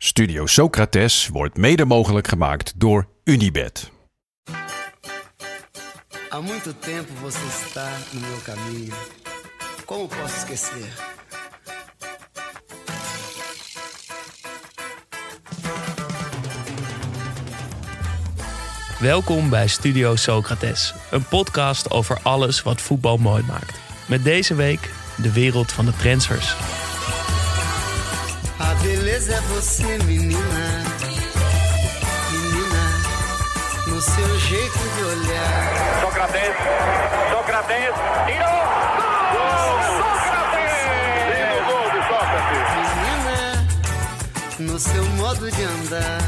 Studio 0.00 0.46
Socrates 0.46 1.28
wordt 1.28 1.56
mede 1.56 1.84
mogelijk 1.84 2.28
gemaakt 2.28 2.72
door 2.76 3.08
Unibed. 3.24 3.90
Há 6.28 6.40
muito 6.40 6.72
tempo 6.72 7.12
você 7.20 7.46
está 7.64 7.90
no 8.12 8.20
meu 8.20 8.38
caminho. 8.44 8.94
Como 9.84 10.06
posso 10.06 10.36
esquecer? 10.36 10.88
Welkom 19.00 19.50
bij 19.50 19.68
Studio 19.68 20.16
Socrates, 20.16 20.94
een 21.10 21.24
podcast 21.28 21.90
over 21.90 22.18
alles 22.22 22.62
wat 22.62 22.80
voetbal 22.80 23.16
mooi 23.16 23.42
maakt. 23.46 23.78
Met 24.08 24.24
deze 24.24 24.54
week 24.54 24.90
de 25.16 25.32
wereld 25.32 25.72
van 25.72 25.84
de 25.84 25.92
transfers. 25.96 26.56
A 28.60 28.74
beleza 28.82 29.34
é 29.34 29.40
você, 29.40 29.98
menina. 30.04 30.84
Menina, 32.32 32.84
no 33.86 34.00
seu 34.00 34.38
jeito 34.38 34.78
de 34.96 35.04
olhar. 35.04 36.00
Sócrates, 36.00 36.56
Sócrates, 37.30 37.94
tirou! 38.26 38.58
Gol! 39.34 39.82
Sócrates! 39.98 40.74
Lindo 41.30 41.58
gol 41.68 41.86
de 41.94 42.00
Sócrates. 42.10 42.68
Menina, 42.96 43.38
no 44.72 44.78
seu 44.78 45.04
modo 45.16 45.50
de 45.50 45.64
andar. 45.66 46.20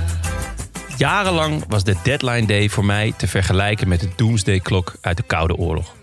Jarenlang 0.97 1.65
was 1.69 1.85
de 1.85 1.97
deadline 2.03 2.47
day 2.47 2.69
voor 2.69 2.85
mij 2.85 3.13
te 3.17 3.29
vergelijken 3.29 3.89
met 3.89 4.01
de 4.01 4.09
doomsday 4.17 4.61
klok 4.61 4.93
uit 5.01 5.17
de 5.17 5.23
Koude 5.23 5.57
Oorlog. 5.57 5.95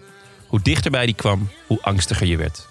Hoe 0.47 0.61
dichterbij 0.61 1.05
die 1.05 1.15
kwam, 1.15 1.49
hoe 1.67 1.81
angstiger 1.81 2.27
je 2.27 2.37
werd. 2.37 2.67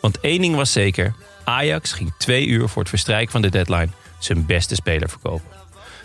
Want 0.00 0.20
één 0.20 0.40
ding 0.40 0.54
was 0.54 0.72
zeker, 0.72 1.14
Ajax 1.48 1.92
ging 1.92 2.12
twee 2.18 2.46
uur 2.46 2.68
voor 2.68 2.82
het 2.82 2.90
verstrijken 2.90 3.32
van 3.32 3.42
de 3.42 3.50
deadline 3.50 3.88
zijn 4.18 4.46
beste 4.46 4.74
speler 4.74 5.08
verkopen. 5.08 5.48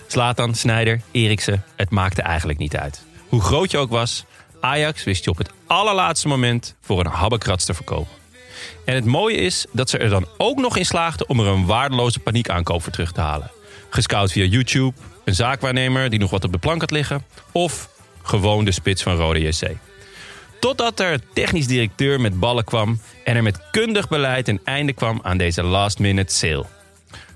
Zlatan, 0.07 0.55
Sneijder, 0.55 1.01
Eriksen, 1.11 1.63
het 1.75 1.89
maakte 1.89 2.21
eigenlijk 2.21 2.59
niet 2.59 2.77
uit. 2.77 3.03
Hoe 3.29 3.41
groot 3.41 3.71
je 3.71 3.77
ook 3.77 3.89
was, 3.89 4.25
Ajax 4.61 5.03
wist 5.03 5.23
je 5.23 5.29
op 5.29 5.37
het 5.37 5.51
allerlaatste 5.67 6.27
moment 6.27 6.75
voor 6.81 6.99
een 6.99 7.11
habbekrats 7.11 7.65
te 7.65 7.73
verkopen. 7.73 8.11
En 8.85 8.95
het 8.95 9.05
mooie 9.05 9.37
is 9.37 9.65
dat 9.71 9.89
ze 9.89 9.97
er 9.97 10.09
dan 10.09 10.27
ook 10.37 10.59
nog 10.59 10.77
in 10.77 10.85
slaagden 10.85 11.29
om 11.29 11.39
er 11.39 11.47
een 11.47 11.65
waardeloze 11.65 12.19
paniekaankoop 12.19 12.83
voor 12.83 12.91
terug 12.91 13.11
te 13.11 13.21
halen. 13.21 13.51
Gescout 13.89 14.31
via 14.31 14.45
YouTube, 14.45 14.97
een 15.23 15.35
zaakwaarnemer 15.35 16.09
die 16.09 16.19
nog 16.19 16.29
wat 16.29 16.43
op 16.43 16.51
de 16.51 16.57
plank 16.57 16.81
had 16.81 16.91
liggen, 16.91 17.25
of 17.51 17.89
gewoon 18.21 18.65
de 18.65 18.71
spits 18.71 19.03
van 19.03 19.15
Rode 19.15 19.41
JC. 19.41 19.77
Totdat 20.63 20.99
er 20.99 21.13
een 21.13 21.21
technisch 21.33 21.67
directeur 21.67 22.21
met 22.21 22.39
ballen 22.39 22.63
kwam 22.63 22.99
en 23.23 23.35
er 23.35 23.43
met 23.43 23.59
kundig 23.71 24.07
beleid 24.07 24.47
een 24.47 24.59
einde 24.63 24.93
kwam 24.93 25.19
aan 25.23 25.37
deze 25.37 25.63
last-minute 25.63 26.33
sale. 26.33 26.65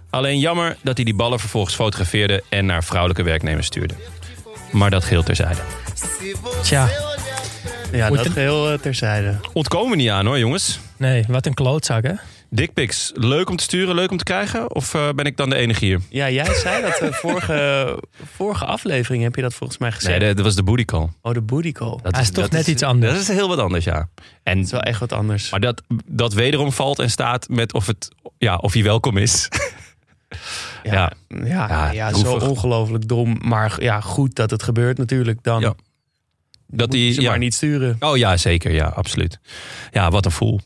Alleen 0.10 0.40
jammer 0.40 0.78
dat 0.84 0.96
hij 0.96 1.06
die 1.06 1.16
ballen 1.16 1.40
vervolgens 1.40 1.76
fotografeerde 1.76 2.44
en 2.50 2.66
naar 2.66 2.84
vrouwelijke 2.84 3.24
werknemers 3.24 3.66
stuurde. 3.66 3.94
Maar 4.72 4.90
dat 4.90 5.04
geheel 5.04 5.24
terzijde. 5.24 5.62
Tja. 6.64 6.90
Ja, 7.92 8.08
Moet 8.08 8.18
dat 8.18 8.28
geheel 8.28 8.72
eh, 8.72 8.80
terzijde. 8.80 9.40
Ontkomen 9.54 9.90
we 9.90 9.96
niet 9.96 10.10
aan 10.10 10.26
hoor 10.26 10.40
jongens. 10.40 10.80
Nee, 10.98 11.26
wat 11.28 11.46
een 11.46 11.54
klootzak, 11.54 12.04
hè? 12.04 12.14
Dickpics, 12.50 13.12
leuk 13.14 13.50
om 13.50 13.56
te 13.56 13.64
sturen, 13.64 13.96
leuk 13.96 14.12
om 14.12 14.18
te 14.18 14.24
krijgen? 14.24 14.76
Of 14.76 14.94
eh, 14.94 15.10
ben 15.16 15.26
ik 15.26 15.38
dan 15.38 15.50
de 15.50 15.56
enige 15.56 15.86
hier? 15.86 16.00
Ja, 16.10 16.30
jij 16.30 16.54
zei 16.54 16.82
dat 16.82 17.00
eh, 17.00 17.12
vorige, 17.12 18.00
vorige 18.36 18.66
aflevering 18.66 19.24
heb 19.24 19.36
je 19.36 19.42
dat 19.42 19.54
volgens 19.54 19.80
mij 19.80 19.92
gezegd. 19.92 20.20
Nee, 20.20 20.34
dat 20.34 20.46
was 20.46 20.56
de 20.56 20.64
booty 20.64 20.86
call. 20.86 21.10
Oh, 21.22 21.34
de 21.34 21.42
booty 21.42 21.72
call. 21.72 21.98
Dat 22.02 22.18
is 22.20 22.32
toch 22.32 22.44
dat 22.44 22.52
net 22.52 22.68
iets 22.68 22.84
anders. 22.84 23.12
Dat 23.12 23.22
is 23.22 23.28
heel 23.28 23.48
wat 23.48 23.60
anders, 23.60 23.86
ja. 23.86 24.10
En, 24.44 24.60
is 24.60 24.72
wel 24.72 24.82
echt 24.82 25.00
wat 25.00 25.12
anders. 25.12 25.50
maar 25.50 25.60
dat, 25.60 25.82
dat 26.06 26.34
wederom 26.34 26.72
valt 26.72 27.00
en 27.00 27.10
staat 27.10 27.50
met 27.50 27.74
of, 27.74 27.88
het, 27.88 28.10
ja, 28.38 28.56
of 28.56 28.74
hij 28.74 28.84
welkom 28.84 29.18
is. 29.18 29.48
Ja, 30.84 31.12
ja, 31.28 31.68
ja, 31.68 31.92
Ja, 31.92 32.14
zo 32.14 32.34
ongelooflijk 32.34 33.08
dom. 33.08 33.38
Maar 33.42 33.84
ja, 33.84 34.02
goed 34.02 34.36
dat 34.36 34.52
het 34.52 34.64
gebeurt 34.64 34.98
natuurlijk. 34.98 35.44
Dan 35.44 35.62
Ja. 35.62 35.76
Dat 36.68 36.92
die, 36.92 37.14
ze 37.14 37.22
ja. 37.22 37.30
maar 37.30 37.40
niet 37.40 37.54
sturen. 37.54 37.96
Oh 38.00 38.18
ja, 38.18 38.38
zeker. 38.38 38.72
Ja, 38.72 38.86
absoluut. 38.86 39.40
Ja, 39.92 40.10
wat 40.10 40.26
een 40.26 40.32
voel. 40.32 40.60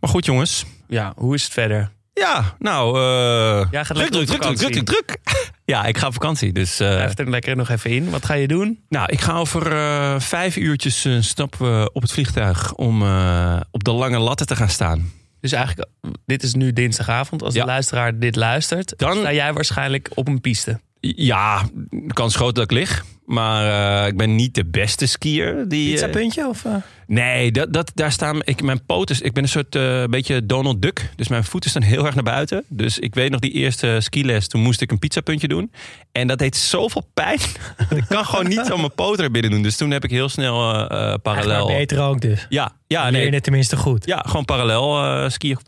Maar 0.00 0.10
goed, 0.10 0.24
jongens. 0.24 0.64
Ja, 0.88 1.12
hoe 1.16 1.34
is 1.34 1.42
het 1.44 1.52
verder? 1.52 1.90
Ja, 2.12 2.54
nou... 2.58 2.98
eh 2.98 3.84
gaat 3.84 3.96
druk, 3.96 4.10
druk, 4.10 4.26
druk, 4.26 4.40
druk, 4.42 4.56
druk, 4.56 4.72
druk, 4.72 4.84
druk. 4.86 5.16
Ja, 5.64 5.84
ik 5.84 5.98
ga 5.98 6.06
op 6.06 6.12
vakantie. 6.12 6.52
Dus 6.52 6.80
eh, 6.80 6.88
Blijf 6.88 7.18
er 7.18 7.30
lekker 7.30 7.56
nog 7.56 7.68
even 7.68 7.90
in. 7.90 8.10
Wat 8.10 8.24
ga 8.24 8.34
je 8.34 8.48
doen? 8.48 8.78
nou, 8.88 9.06
ik 9.12 9.20
ga 9.20 9.32
over 9.36 9.72
eh, 9.72 10.20
vijf 10.20 10.56
uurtjes 10.56 11.04
een 11.04 11.24
stap 11.24 11.56
eh, 11.60 11.84
op 11.92 12.02
het 12.02 12.12
vliegtuig... 12.12 12.74
om 12.74 13.02
eh, 13.02 13.60
op 13.70 13.84
de 13.84 13.92
lange 13.92 14.18
latten 14.18 14.46
te 14.46 14.56
gaan 14.56 14.68
staan. 14.68 15.10
Dus 15.40 15.52
eigenlijk, 15.52 15.88
dit 16.26 16.42
is 16.42 16.54
nu 16.54 16.72
dinsdagavond. 16.72 17.42
Als 17.42 17.54
Ja. 17.54 17.60
de 17.60 17.66
luisteraar 17.66 18.18
dit 18.18 18.36
luistert, 18.36 18.94
Dan- 18.96 19.16
sta 19.16 19.32
jij 19.32 19.52
waarschijnlijk 19.52 20.10
op 20.14 20.28
een 20.28 20.40
piste. 20.40 20.80
Ja, 21.00 21.62
de 21.90 22.12
kans 22.12 22.36
groot 22.36 22.54
dat 22.54 22.64
ik 22.64 22.70
lig. 22.70 23.04
Maar 23.26 24.00
eh, 24.02 24.06
ik 24.08 24.16
ben 24.16 24.34
niet 24.34 24.54
de 24.54 24.64
beste 24.66 25.06
skier. 25.06 25.64
Die, 25.68 25.90
Pizza 25.90 26.08
puntje? 26.08 26.46
Of, 26.48 26.64
eh? 26.64 26.74
Nee, 27.10 27.52
dat, 27.52 27.72
dat, 27.72 27.90
daar 27.94 28.12
staan 28.12 28.40
ik, 28.44 28.62
mijn 28.62 28.84
poten. 28.84 29.24
Ik 29.24 29.32
ben 29.32 29.42
een 29.42 29.48
soort 29.48 29.74
eh, 29.74 30.04
beetje 30.04 30.46
Donald 30.46 30.82
Duck. 30.82 31.10
Dus 31.16 31.28
mijn 31.28 31.44
voeten 31.44 31.70
staan 31.70 31.82
heel 31.82 32.06
erg 32.06 32.14
naar 32.14 32.24
buiten. 32.24 32.64
Dus 32.68 32.98
ik 32.98 33.14
weet 33.14 33.30
nog 33.30 33.40
die 33.40 33.52
eerste 33.52 33.96
skiles. 34.00 34.48
Toen 34.48 34.60
moest 34.60 34.80
ik 34.80 34.90
een 34.90 34.98
pizzapuntje 34.98 35.48
doen. 35.48 35.72
En 36.12 36.26
dat 36.26 36.38
deed 36.38 36.56
zoveel 36.56 37.10
pijn. 37.14 37.38
ik 38.00 38.04
kan 38.08 38.24
gewoon 38.24 38.48
niet 38.48 38.66
zo 38.66 38.76
mijn 38.76 38.94
poten 38.94 39.24
er 39.24 39.30
binnen 39.30 39.50
doen. 39.50 39.62
Dus 39.62 39.76
toen 39.76 39.90
heb 39.90 40.04
ik 40.04 40.10
heel 40.10 40.28
snel 40.28 40.74
Eigenlijk 40.74 41.22
parallel. 41.22 41.66
maar 41.66 41.76
beter 41.76 42.00
ook 42.00 42.20
dus. 42.20 42.46
Ja, 42.48 42.72
ja, 42.86 43.02
Leer 43.02 43.12
je 43.12 43.24
nee. 43.24 43.34
het 43.34 43.42
tenminste 43.42 43.76
goed. 43.76 44.06
Ja, 44.06 44.24
gewoon 44.26 44.44
parallel 44.44 45.30
skiën. 45.30 45.58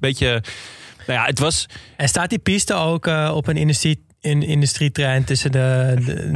Beetje. 0.00 0.42
Nou 1.06 1.18
ja, 1.18 1.24
het 1.24 1.38
was. 1.38 1.66
En 1.96 2.08
staat 2.08 2.30
die 2.30 2.38
piste 2.38 2.74
ook 2.74 3.06
op 3.32 3.46
een 3.46 3.56
industrie, 3.56 4.04
in, 4.22 4.42
industrietrein 4.42 5.24
tussen 5.24 5.52
de... 5.52 5.94
de 6.04 6.30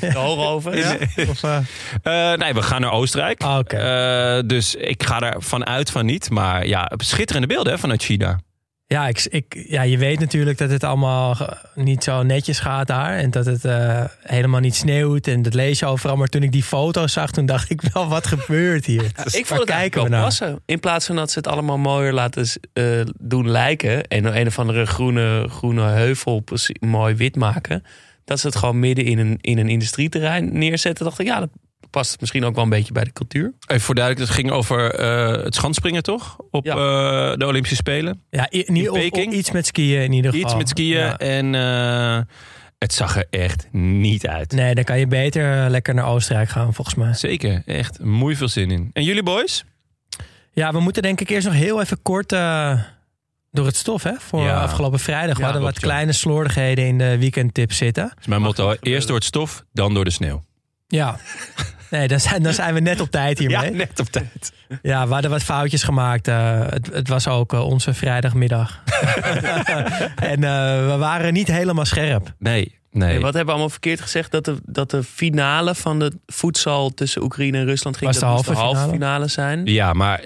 De 0.00 0.18
hoogover. 0.18 0.76
ja? 0.76 0.96
Of, 1.28 1.42
eh, 1.42 1.56
eh, 2.02 2.38
nee, 2.38 2.54
we 2.54 2.62
gaan 2.62 2.80
naar 2.80 2.92
Oostenrijk. 2.92 3.42
Ah. 3.42 3.60
Eh, 3.66 4.42
dus 4.46 4.74
ik 4.74 5.02
ga 5.02 5.20
er 5.20 5.42
vanuit 5.42 5.90
van 5.90 6.06
niet. 6.06 6.30
Maar 6.30 6.66
ja, 6.66 6.90
schitterende 6.96 7.46
beelden 7.46 7.72
hè, 7.72 7.78
vanuit 7.78 8.02
China. 8.02 8.38
Ja, 8.94 9.08
ik, 9.08 9.26
ik, 9.30 9.64
ja, 9.68 9.82
je 9.82 9.98
weet 9.98 10.20
natuurlijk 10.20 10.58
dat 10.58 10.70
het 10.70 10.84
allemaal 10.84 11.36
niet 11.74 12.04
zo 12.04 12.22
netjes 12.22 12.58
gaat 12.58 12.86
daar. 12.86 13.16
En 13.16 13.30
dat 13.30 13.46
het 13.46 13.64
eh, 13.64 14.04
helemaal 14.20 14.60
niet 14.60 14.74
sneeuwt. 14.74 15.26
En 15.26 15.42
dat 15.42 15.54
lees 15.54 15.78
je 15.78 15.86
overal. 15.86 16.16
Maar 16.16 16.28
toen 16.28 16.42
ik 16.42 16.52
die 16.52 16.62
foto's 16.62 17.12
zag, 17.12 17.30
toen 17.30 17.46
dacht 17.46 17.70
ik 17.70 17.80
wel, 17.92 18.08
wat 18.08 18.26
gebeurt 18.26 18.86
hier? 18.86 19.04
Ik 19.40 19.46
vond 19.46 19.60
het 19.60 19.68
eigenlijk 19.70 19.70
kijken 19.70 20.00
wel 20.00 20.04
we 20.04 20.10
naar? 20.10 20.24
passen. 20.24 20.60
In 20.66 20.80
plaats 20.80 21.06
van 21.06 21.16
dat 21.16 21.30
ze 21.30 21.38
het 21.38 21.46
allemaal 21.46 21.78
mooier 21.78 22.12
laten 22.12 22.46
eh, 22.72 23.00
doen 23.18 23.50
lijken. 23.50 24.06
En 24.06 24.36
een 24.38 24.46
of 24.46 24.58
andere 24.58 24.86
groene, 24.86 25.46
groene 25.48 25.82
heuvel 25.82 26.44
mooi 26.80 27.14
wit 27.14 27.36
maken. 27.36 27.82
Dat 28.24 28.40
ze 28.40 28.46
het 28.46 28.56
gewoon 28.56 28.78
midden 28.78 29.04
in 29.04 29.18
een, 29.18 29.38
in 29.40 29.58
een 29.58 29.68
industrieterrein 29.68 30.58
neerzetten. 30.58 31.04
Dacht 31.04 31.18
ik, 31.18 31.26
ja, 31.26 31.40
dat 31.40 31.50
past 31.94 32.20
misschien 32.20 32.44
ook 32.44 32.54
wel 32.54 32.64
een 32.64 32.70
beetje 32.70 32.92
bij 32.92 33.04
de 33.04 33.12
cultuur. 33.12 33.52
Even 33.66 33.82
voor 33.82 33.94
duidelijk, 33.94 34.26
het 34.26 34.36
ging 34.36 34.50
over 34.50 34.94
eh, 34.94 35.44
het 35.44 35.54
schanspringen 35.54 36.02
toch? 36.02 36.36
Op 36.50 36.64
Ja. 36.64 36.72
eh, 36.72 37.36
de 37.38 37.46
Olympische 37.46 37.76
Spelen. 37.76 38.22
Ja, 38.30 38.46
in, 38.50 38.64
In 38.66 38.82
of- 38.82 38.88
of 38.88 38.98
Peking? 38.98 39.32
iets 39.32 39.50
met 39.50 39.66
skiën 39.66 40.02
in 40.02 40.12
ieder 40.12 40.30
geval. 40.32 40.46
Iets 40.46 40.56
met 40.58 40.68
skiën. 40.68 40.96
Ja. 40.98 41.18
En 41.18 41.54
eh, 41.54 42.20
het 42.78 42.92
zag 42.92 43.16
er 43.16 43.26
echt 43.30 43.68
niet 43.72 44.26
uit. 44.26 44.52
Nee, 44.52 44.74
dan 44.74 44.84
kan 44.84 44.98
je 44.98 45.06
beter 45.06 45.70
lekker 45.70 45.94
naar 45.94 46.06
Oostenrijk 46.06 46.48
gaan, 46.48 46.74
volgens 46.74 46.96
mij. 46.96 47.14
Zeker, 47.14 47.62
echt 47.66 48.00
mooi 48.00 48.36
veel 48.36 48.48
zin 48.48 48.70
in. 48.70 48.90
En 48.92 49.02
jullie 49.04 49.22
boys? 49.22 49.64
Ja, 50.52 50.72
we 50.72 50.80
moeten 50.80 51.02
denk 51.02 51.20
ik 51.20 51.28
eerst 51.30 51.46
nog 51.46 51.56
heel 51.56 51.80
even 51.80 52.02
kort 52.02 52.32
eh, 52.32 52.80
door 53.50 53.66
het 53.66 53.76
stof, 53.76 54.02
hè? 54.02 54.12
Voor 54.18 54.42
Ja. 54.42 54.60
afgelopen 54.62 54.98
vrijdag. 54.98 55.34
we 55.36 55.38
Ja, 55.40 55.44
hadden 55.44 55.62
klopt, 55.62 55.80
wat 55.80 55.90
kleine 55.90 56.12
slordigheden 56.12 56.86
in 56.86 56.98
de 56.98 57.18
weekendtips 57.18 57.76
zitten. 57.76 58.04
Dat 58.08 58.18
is 58.20 58.26
mijn 58.26 58.42
motto. 58.42 58.74
Eerst 58.80 59.06
door 59.06 59.16
het 59.16 59.24
stof, 59.24 59.64
dan 59.72 59.94
door 59.94 60.04
de 60.04 60.10
sneeuw. 60.10 60.42
Ja. 60.86 61.16
Nee, 61.90 62.08
dan 62.08 62.20
zijn, 62.20 62.42
dan 62.42 62.52
zijn 62.52 62.74
we 62.74 62.80
net 62.80 63.00
op 63.00 63.10
tijd 63.10 63.38
hiermee. 63.38 63.70
Ja, 63.70 63.76
net 63.76 64.00
op 64.00 64.06
tijd. 64.06 64.52
we 64.82 64.92
hadden 64.92 65.30
wat 65.30 65.42
foutjes 65.42 65.82
gemaakt. 65.82 66.28
eh, 66.28 66.60
het, 66.68 66.86
het 66.92 67.08
was 67.08 67.28
ook 67.28 67.52
eh, 67.52 67.64
onze 67.64 67.94
vrijdagmiddag. 67.94 68.82
en 70.32 70.44
eh, 70.44 70.86
we 70.86 70.94
waren 70.98 71.32
niet 71.32 71.46
helemaal 71.48 71.84
scherp. 71.84 72.34
Nee, 72.38 72.78
nee. 72.90 73.14
En 73.14 73.20
wat 73.20 73.24
hebben 73.24 73.44
we 73.44 73.50
allemaal 73.50 73.68
verkeerd 73.70 74.00
gezegd? 74.00 74.30
Dat 74.30 74.44
de, 74.44 74.56
dat 74.64 74.90
de 74.90 75.02
finale 75.02 75.74
van 75.74 75.98
de 75.98 76.12
voedsel 76.26 76.94
tussen 76.94 77.22
Oekraïne 77.22 77.58
en 77.58 77.64
Rusland 77.64 77.96
ging. 77.96 78.10
Was 78.10 78.20
de 78.20 78.26
dat 78.26 78.34
halve 78.34 78.50
de 78.50 78.56
halve 78.56 78.74
finale? 78.80 78.92
finale 78.98 79.28
zijn. 79.28 79.66
Ja, 79.66 79.92
maar 79.92 80.24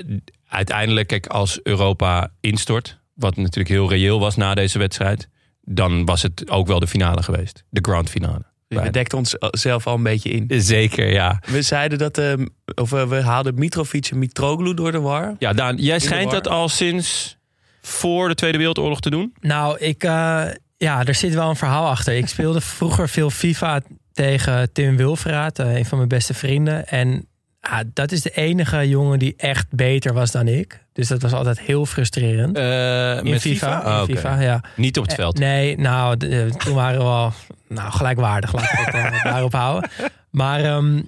uiteindelijk, 0.48 1.06
kijk, 1.08 1.26
als 1.26 1.60
Europa 1.62 2.30
instort, 2.40 2.98
wat 3.14 3.36
natuurlijk 3.36 3.68
heel 3.68 3.88
reëel 3.90 4.20
was 4.20 4.36
na 4.36 4.54
deze 4.54 4.78
wedstrijd, 4.78 5.28
dan 5.62 6.04
was 6.04 6.22
het 6.22 6.50
ook 6.50 6.66
wel 6.66 6.80
de 6.80 6.86
finale 6.86 7.22
geweest. 7.22 7.64
De 7.70 7.80
grand 7.82 8.10
finale. 8.10 8.42
Dus 8.68 8.82
we 8.82 8.90
dekten 8.90 9.18
ons 9.18 9.36
zelf 9.50 9.86
al 9.86 9.94
een 9.94 10.02
beetje 10.02 10.30
in. 10.30 10.60
Zeker, 10.60 11.12
ja. 11.12 11.40
We 11.46 11.62
zeiden 11.62 11.98
dat, 11.98 12.18
uh, 12.18 12.32
of 12.74 12.92
uh, 12.92 13.08
we 13.08 13.22
haalden 13.22 13.54
Mitrovic 13.54 14.06
en 14.06 14.18
Mitroglou 14.18 14.74
door 14.74 14.92
de 14.92 15.00
war. 15.00 15.34
Ja, 15.38 15.52
Daan, 15.52 15.76
jij 15.76 15.98
schijnt 15.98 16.30
dat 16.30 16.48
al 16.48 16.68
sinds 16.68 17.38
voor 17.80 18.28
de 18.28 18.34
Tweede 18.34 18.58
Wereldoorlog 18.58 19.00
te 19.00 19.10
doen. 19.10 19.34
Nou, 19.40 19.78
ik, 19.78 20.04
eh, 20.04 20.46
ja, 20.76 21.04
er 21.04 21.14
zit 21.14 21.34
wel 21.34 21.48
een 21.48 21.56
verhaal 21.56 21.88
achter. 21.88 22.16
Ik 22.16 22.28
speelde 22.28 22.60
vroeger 22.60 23.08
veel 23.08 23.30
FIFA 23.30 23.80
tegen 24.12 24.72
Tim 24.72 24.96
Wilfraat, 24.96 25.58
eh, 25.58 25.76
een 25.76 25.84
van 25.84 25.98
mijn 25.98 26.08
beste 26.08 26.34
vrienden. 26.34 26.86
En 26.86 27.26
ah, 27.70 27.80
dat 27.92 28.12
is 28.12 28.22
de 28.22 28.30
enige 28.30 28.88
jongen 28.88 29.18
die 29.18 29.34
echt 29.36 29.66
beter 29.70 30.12
was 30.12 30.30
dan 30.30 30.48
ik. 30.48 30.84
Dus 30.92 31.08
dat 31.08 31.22
was 31.22 31.32
altijd 31.32 31.60
heel 31.60 31.86
frustrerend. 31.86 32.56
Eh, 32.56 33.16
in 33.16 33.30
met 33.30 33.40
FIFA. 33.40 33.78
Ah, 33.78 33.96
in 33.96 34.02
oké. 34.02 34.16
FIFA 34.16 34.40
ja. 34.40 34.60
Niet 34.76 34.98
op 34.98 35.04
het 35.04 35.14
veld. 35.14 35.40
Eh, 35.40 35.46
Nee, 35.48 35.78
nou, 35.78 36.16
eh, 36.28 36.46
toen 36.46 36.74
waren 36.74 36.98
we 36.98 37.04
al 37.04 37.32
nou, 37.68 37.90
gelijkwaardig. 37.90 38.52
Laten 38.52 38.92
we 38.92 38.98
het 38.98 39.24
daarop 39.32 39.52
houden. 39.52 39.90
Maar 40.30 40.64
ehm, 40.64 41.00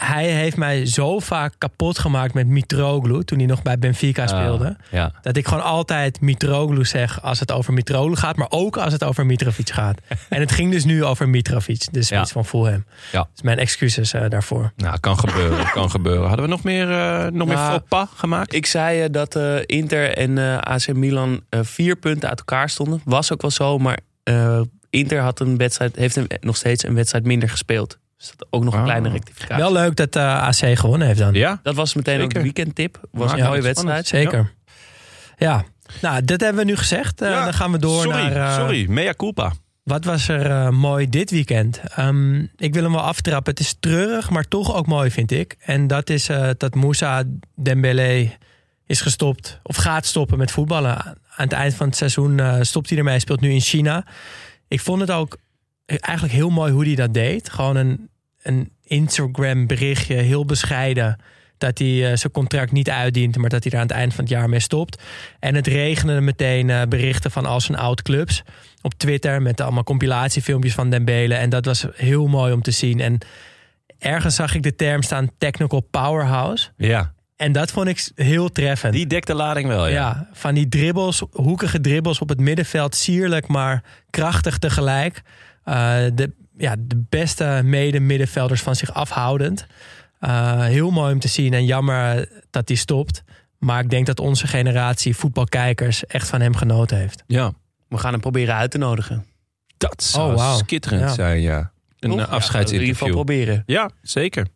hij 0.00 0.24
heeft 0.30 0.56
mij 0.56 0.86
zo 0.86 1.18
vaak 1.18 1.54
kapot 1.58 1.98
gemaakt 1.98 2.34
met 2.34 2.46
Mitroglou... 2.46 3.24
toen 3.24 3.38
hij 3.38 3.46
nog 3.46 3.62
bij 3.62 3.78
Benfica 3.78 4.26
speelde. 4.26 4.66
Ah, 4.68 4.74
ja. 4.90 5.12
Dat 5.22 5.36
ik 5.36 5.48
gewoon 5.48 5.62
altijd 5.64 6.20
Mitroglou 6.20 6.84
zeg 6.84 7.22
als 7.22 7.40
het 7.40 7.52
over 7.52 7.72
Mitroglou 7.72 8.16
gaat... 8.16 8.36
maar 8.36 8.46
ook 8.50 8.76
als 8.76 8.92
het 8.92 9.04
over 9.04 9.26
Mitrovic 9.26 9.70
gaat. 9.70 9.98
en 10.28 10.40
het 10.40 10.52
ging 10.52 10.70
dus 10.72 10.84
nu 10.84 11.04
over 11.04 11.28
Mitrovic, 11.28 11.78
de 11.78 12.02
spits 12.02 12.08
Ja. 12.08 12.26
van 12.26 12.44
Fulham. 12.44 12.84
Ja. 13.12 13.28
Dus 13.32 13.42
mijn 13.42 13.58
excuses 13.58 14.12
eh, 14.12 14.28
daarvoor. 14.28 14.72
Nou, 14.76 14.98
kan 15.00 15.18
gebeuren, 15.18 15.70
kan 15.80 15.90
gebeuren. 15.90 16.26
Hadden 16.26 16.44
we 16.44 16.50
nog 16.50 16.62
meer, 16.62 16.90
eh 16.90 17.30
nog 17.32 17.46
meer 17.48 17.56
Nou, 17.56 17.70
faux 17.72 17.84
pas 17.88 18.08
gemaakt? 18.14 18.54
Ik 18.54 18.66
zei 18.66 19.02
eh, 19.02 19.08
dat 19.10 19.36
eh, 19.36 19.56
Inter 19.66 20.16
en 20.16 20.38
eh, 20.38 20.58
AC 20.58 20.92
Milan 20.92 21.40
eh, 21.48 21.60
vier 21.62 21.96
punten 21.96 22.28
uit 22.28 22.38
elkaar 22.38 22.68
stonden. 22.70 23.00
Was 23.04 23.32
ook 23.32 23.40
wel 23.42 23.50
zo, 23.50 23.78
maar 23.78 23.98
eh, 24.22 24.60
Inter 24.90 25.20
had 25.20 25.40
een 25.40 25.56
wedstrijd, 25.56 25.96
heeft 25.96 26.16
een, 26.16 26.30
nog 26.40 26.56
steeds 26.56 26.84
een 26.84 26.94
wedstrijd 26.94 27.24
minder 27.26 27.48
gespeeld. 27.48 27.98
Dus 28.18 28.32
dat 28.36 28.46
ook 28.50 28.64
nog 28.64 28.72
een 28.74 28.78
Ah. 28.80 28.84
kleine 28.86 29.08
rectificatie. 29.08 29.56
Wel 29.64 29.72
leuk 29.72 29.96
dat 29.96 30.16
eh, 30.16 30.42
AC 30.42 30.78
gewonnen 30.78 31.06
heeft 31.06 31.18
dan. 31.18 31.34
ja? 31.34 31.60
Dat 31.62 31.74
was 31.74 31.94
meteen 31.94 32.20
ook 32.20 32.34
de 32.34 32.42
weekendtip. 32.42 33.00
Was 33.10 33.30
een 33.32 33.36
ja, 33.38 33.48
mooie 33.48 33.60
spannend. 33.60 33.86
wedstrijd. 33.86 34.24
Zeker. 34.24 34.52
Ja. 35.38 35.64
Nou, 36.02 36.24
dat 36.24 36.40
hebben 36.40 36.64
we 36.64 36.70
nu 36.70 36.76
gezegd. 36.76 37.22
Eh, 37.22 37.30
Ja. 37.30 37.44
Dan 37.44 37.54
gaan 37.54 37.72
we 37.72 37.78
door 37.78 38.02
sorry, 38.02 38.22
naar... 38.22 38.36
eh, 38.36 38.54
sorry. 38.56 38.86
Mea 38.88 39.12
culpa. 39.14 39.52
Wat 39.82 40.04
was 40.04 40.28
er 40.28 40.50
eh, 40.50 40.68
mooi 40.68 41.08
dit 41.08 41.30
weekend? 41.30 41.80
Ehm, 41.94 42.38
ik 42.56 42.74
wil 42.74 42.82
hem 42.82 42.92
wel 42.92 43.00
aftrappen. 43.02 43.50
Het 43.52 43.60
is 43.62 43.76
treurig, 43.80 44.30
maar 44.30 44.44
toch 44.48 44.74
ook 44.74 44.86
mooi, 44.86 45.10
vind 45.10 45.30
ik. 45.30 45.56
En 45.60 45.86
dat 45.86 46.10
is 46.10 46.28
eh, 46.28 46.48
dat 46.56 46.74
Moussa 46.74 47.22
Dembélé 47.54 48.36
is 48.86 49.00
gestopt 49.00 49.60
of 49.62 49.76
gaat 49.76 50.06
stoppen 50.06 50.38
met 50.38 50.50
voetballen. 50.50 51.04
Aan 51.04 51.16
het 51.36 51.52
eind 51.52 51.74
van 51.74 51.86
het 51.86 51.96
seizoen 51.96 52.40
eh, 52.40 52.56
stopt 52.60 52.88
hij 52.88 52.98
ermee. 52.98 53.18
Speelt 53.18 53.40
nu 53.40 53.50
in 53.52 53.60
China. 53.60 54.04
Ik 54.68 54.80
vond 54.80 55.00
het 55.00 55.10
ook 55.10 55.36
eigenlijk 55.96 56.34
heel 56.34 56.50
mooi 56.50 56.72
hoe 56.72 56.84
hij 56.84 56.94
dat 56.94 57.14
deed. 57.14 57.50
Gewoon 57.50 57.76
een, 57.76 58.08
een 58.42 58.70
Instagram 58.84 59.66
berichtje, 59.66 60.14
heel 60.14 60.44
bescheiden. 60.44 61.18
Dat 61.58 61.78
hij 61.78 62.10
eh, 62.10 62.16
zijn 62.16 62.32
contract 62.32 62.72
niet 62.72 62.90
uitdient, 62.90 63.36
maar 63.36 63.50
dat 63.50 63.62
hij 63.62 63.72
er 63.72 63.78
aan 63.78 63.86
het 63.86 63.96
eind 63.96 64.14
van 64.14 64.24
het 64.24 64.32
jaar 64.32 64.48
mee 64.48 64.60
stopt. 64.60 65.02
En 65.38 65.54
het 65.54 65.66
regende 65.66 66.20
meteen 66.20 66.70
eh, 66.70 66.82
berichten 66.88 67.30
van 67.30 67.46
al 67.46 67.60
zijn 67.60 67.78
oud 67.78 68.02
clubs 68.02 68.42
op 68.82 68.94
Twitter 68.94 69.42
met 69.42 69.60
allemaal 69.60 69.84
compilatiefilmpjes 69.84 70.74
van 70.74 70.90
Dembele. 70.90 71.34
En 71.34 71.50
dat 71.50 71.64
was 71.64 71.86
heel 71.94 72.26
mooi 72.26 72.52
om 72.52 72.62
te 72.62 72.70
zien. 72.70 73.00
En 73.00 73.18
ergens 73.98 74.34
zag 74.34 74.54
ik 74.54 74.62
de 74.62 74.74
term 74.74 75.02
staan 75.02 75.30
technical 75.38 75.80
powerhouse. 75.80 76.68
Ja, 76.76 77.12
En 77.36 77.52
dat 77.52 77.70
vond 77.70 77.88
ik 77.88 78.10
heel 78.14 78.48
treffend. 78.48 78.92
die 78.92 79.06
dekt 79.06 79.26
de 79.26 79.34
lading 79.34 79.68
wel, 79.68 79.86
ja. 79.86 79.94
ja. 79.94 80.28
van 80.32 80.54
die 80.54 80.68
dribbles, 80.68 81.22
hoekige 81.32 81.80
dribbles 81.80 82.18
op 82.18 82.28
het 82.28 82.40
middenveld. 82.40 82.94
Sierlijk, 82.94 83.46
maar 83.46 83.82
krachtig 84.10 84.58
tegelijk. 84.58 85.22
Eh, 85.68 85.96
de, 86.14 86.32
ja, 86.56 86.74
de 86.78 87.04
beste 87.08 87.60
mede-middenvelders 87.64 88.60
van 88.62 88.76
zich 88.76 88.94
afhoudend. 88.94 89.66
Eh, 90.20 90.60
heel 90.64 90.90
mooi 90.90 91.12
om 91.12 91.18
te 91.20 91.28
zien 91.28 91.52
en 91.54 91.64
jammer 91.64 92.28
dat 92.50 92.68
hij 92.68 92.76
stopt. 92.76 93.22
Maar 93.58 93.80
ik 93.82 93.90
denk 93.90 94.06
dat 94.06 94.20
onze 94.20 94.46
generatie 94.46 95.16
voetbalkijkers 95.16 96.06
echt 96.06 96.28
van 96.28 96.40
hem 96.40 96.56
genoten 96.56 96.96
heeft. 96.96 97.22
Ja. 97.26 97.52
We 97.88 97.98
gaan 97.98 98.12
hem 98.12 98.20
proberen 98.20 98.54
uit 98.54 98.70
te 98.70 98.78
nodigen. 98.78 99.24
Dat 99.78 100.02
zou 100.02 100.30
Oh, 100.30 100.36
wauw. 100.36 100.56
skitterend 100.56 101.00
Ja. 101.02 101.08
zijn, 101.14 101.40
ja. 101.40 101.56
Een 101.58 101.62
Toch? 101.62 101.70
eh, 101.70 101.70
Ja, 102.00 102.10
in 102.10 102.10
ieder 102.10 102.24
geval 102.24 102.36
afscheidsinterview. 102.38 103.10
proberen. 103.10 103.62
Ja, 103.66 103.90
zeker. 104.02 104.46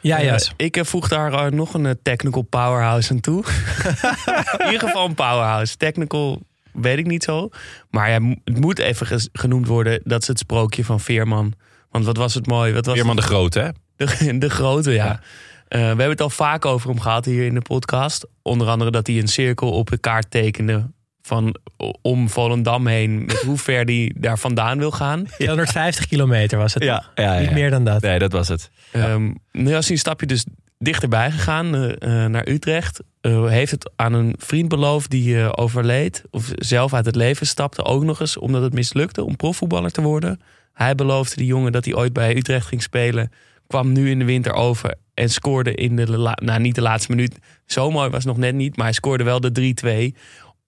Ja, 0.00 0.18
Eh, 0.18 0.24
Jas. 0.24 0.52
ik 0.56 0.76
eh, 0.76 0.84
voeg 0.84 1.08
daar 1.08 1.32
eh, 1.32 1.50
nog 1.52 1.74
een 1.74 1.86
eh, 1.86 1.92
technical 2.02 2.42
powerhouse 2.42 3.10
aan 3.12 3.20
toe. 3.20 3.44
in 4.58 4.64
ieder 4.66 4.80
geval 4.88 5.06
een 5.06 5.14
powerhouse. 5.14 5.76
Technical 5.76 6.40
weet 6.74 6.98
ik 6.98 7.06
niet 7.06 7.24
zo. 7.24 7.48
Maar 7.90 8.10
ja, 8.10 8.20
het 8.44 8.60
moet 8.60 8.78
even 8.78 9.20
genoemd 9.32 9.66
worden. 9.66 10.00
Dat 10.04 10.22
is 10.22 10.28
het 10.28 10.38
sprookje 10.38 10.84
van 10.84 11.00
Veerman. 11.00 11.52
Want 11.90 12.04
wat 12.04 12.16
was 12.16 12.34
het 12.34 12.46
mooi. 12.46 12.72
Wat 12.72 12.86
was 12.86 12.94
Veerman 12.94 13.16
de 13.16 13.22
Grote, 13.22 13.60
hè? 13.60 13.68
De, 13.96 14.38
de 14.38 14.50
grote, 14.50 14.92
ja. 14.92 15.04
Ja. 15.04 15.20
Eh, 15.68 15.80
we 15.80 15.86
hebben 15.86 16.08
het 16.08 16.20
al 16.20 16.30
vaak 16.30 16.64
over 16.64 16.88
hem 16.88 17.00
gehad 17.00 17.24
hier 17.24 17.46
in 17.46 17.54
de 17.54 17.60
podcast. 17.60 18.26
Onder 18.42 18.68
andere 18.68 18.90
dat 18.90 19.06
hij 19.06 19.18
een 19.18 19.28
cirkel 19.28 19.70
op 19.70 19.90
de 19.90 19.98
kaart 19.98 20.30
tekende. 20.30 20.90
Van 21.22 21.56
om 22.02 22.28
Volendam 22.28 22.86
heen. 22.86 23.24
Met 23.24 23.40
hoe 23.40 23.58
ver 23.58 23.84
hij 23.84 24.12
daar 24.18 24.38
vandaan 24.38 24.78
wil 24.78 24.90
gaan. 24.90 25.26
250 25.36 26.06
kilometer 26.06 26.58
was 26.58 26.74
het. 26.74 26.82
Ja, 26.82 27.04
ja, 27.14 27.38
Niet 27.38 27.50
meer 27.50 27.70
dan 27.70 27.84
dat. 27.84 28.02
Nee, 28.02 28.18
dat 28.18 28.32
was 28.32 28.48
het. 28.48 28.70
Ehm, 28.92 29.32
nu 29.52 29.76
is 29.76 29.84
hij 29.84 29.90
een 29.90 29.98
stapje 29.98 30.26
dus 30.26 30.44
dichterbij 30.78 31.30
gegaan 31.30 31.74
eh, 31.74 32.24
eh, 32.24 32.30
naar 32.30 32.48
Utrecht. 32.48 33.00
Eh, 33.20 33.46
heeft 33.46 33.70
het 33.70 33.90
aan 33.96 34.12
een 34.12 34.34
vriend 34.38 34.68
beloofd 34.68 35.10
die 35.10 35.56
overleed. 35.56 36.24
Of 36.30 36.50
zelf 36.54 36.94
uit 36.94 37.06
het 37.06 37.16
leven 37.16 37.46
stapte. 37.46 37.84
Ook 37.84 38.04
nog 38.04 38.20
eens 38.20 38.36
omdat 38.36 38.62
het 38.62 38.72
mislukte 38.72 39.24
om 39.24 39.36
profvoetballer 39.36 39.90
te 39.90 40.02
worden. 40.02 40.40
Hij 40.72 40.94
beloofde 40.94 41.36
die 41.36 41.46
jongen 41.46 41.72
dat 41.72 41.84
hij 41.84 41.94
ooit 41.94 42.12
bij 42.12 42.36
Utrecht 42.36 42.66
ging 42.66 42.82
spelen. 42.82 43.30
Kwam 43.66 43.92
nu 43.92 44.10
in 44.10 44.18
de 44.18 44.24
winter 44.24 44.52
over. 44.52 44.94
En 45.14 45.30
scoorde 45.30 45.74
in 45.74 45.96
de, 45.96 46.34
nou 46.34 46.60
niet 46.60 46.74
de 46.74 46.82
laatste 46.82 47.10
minuut. 47.10 47.38
Zo 47.66 47.90
mooi 47.90 48.08
was 48.08 48.24
het 48.24 48.32
nog 48.32 48.42
net 48.42 48.54
niet. 48.54 48.76
Maar 48.76 48.84
hij 48.84 48.94
scoorde 48.94 49.24
wel 49.24 49.40
de 49.40 50.12
3-2. 50.14 50.18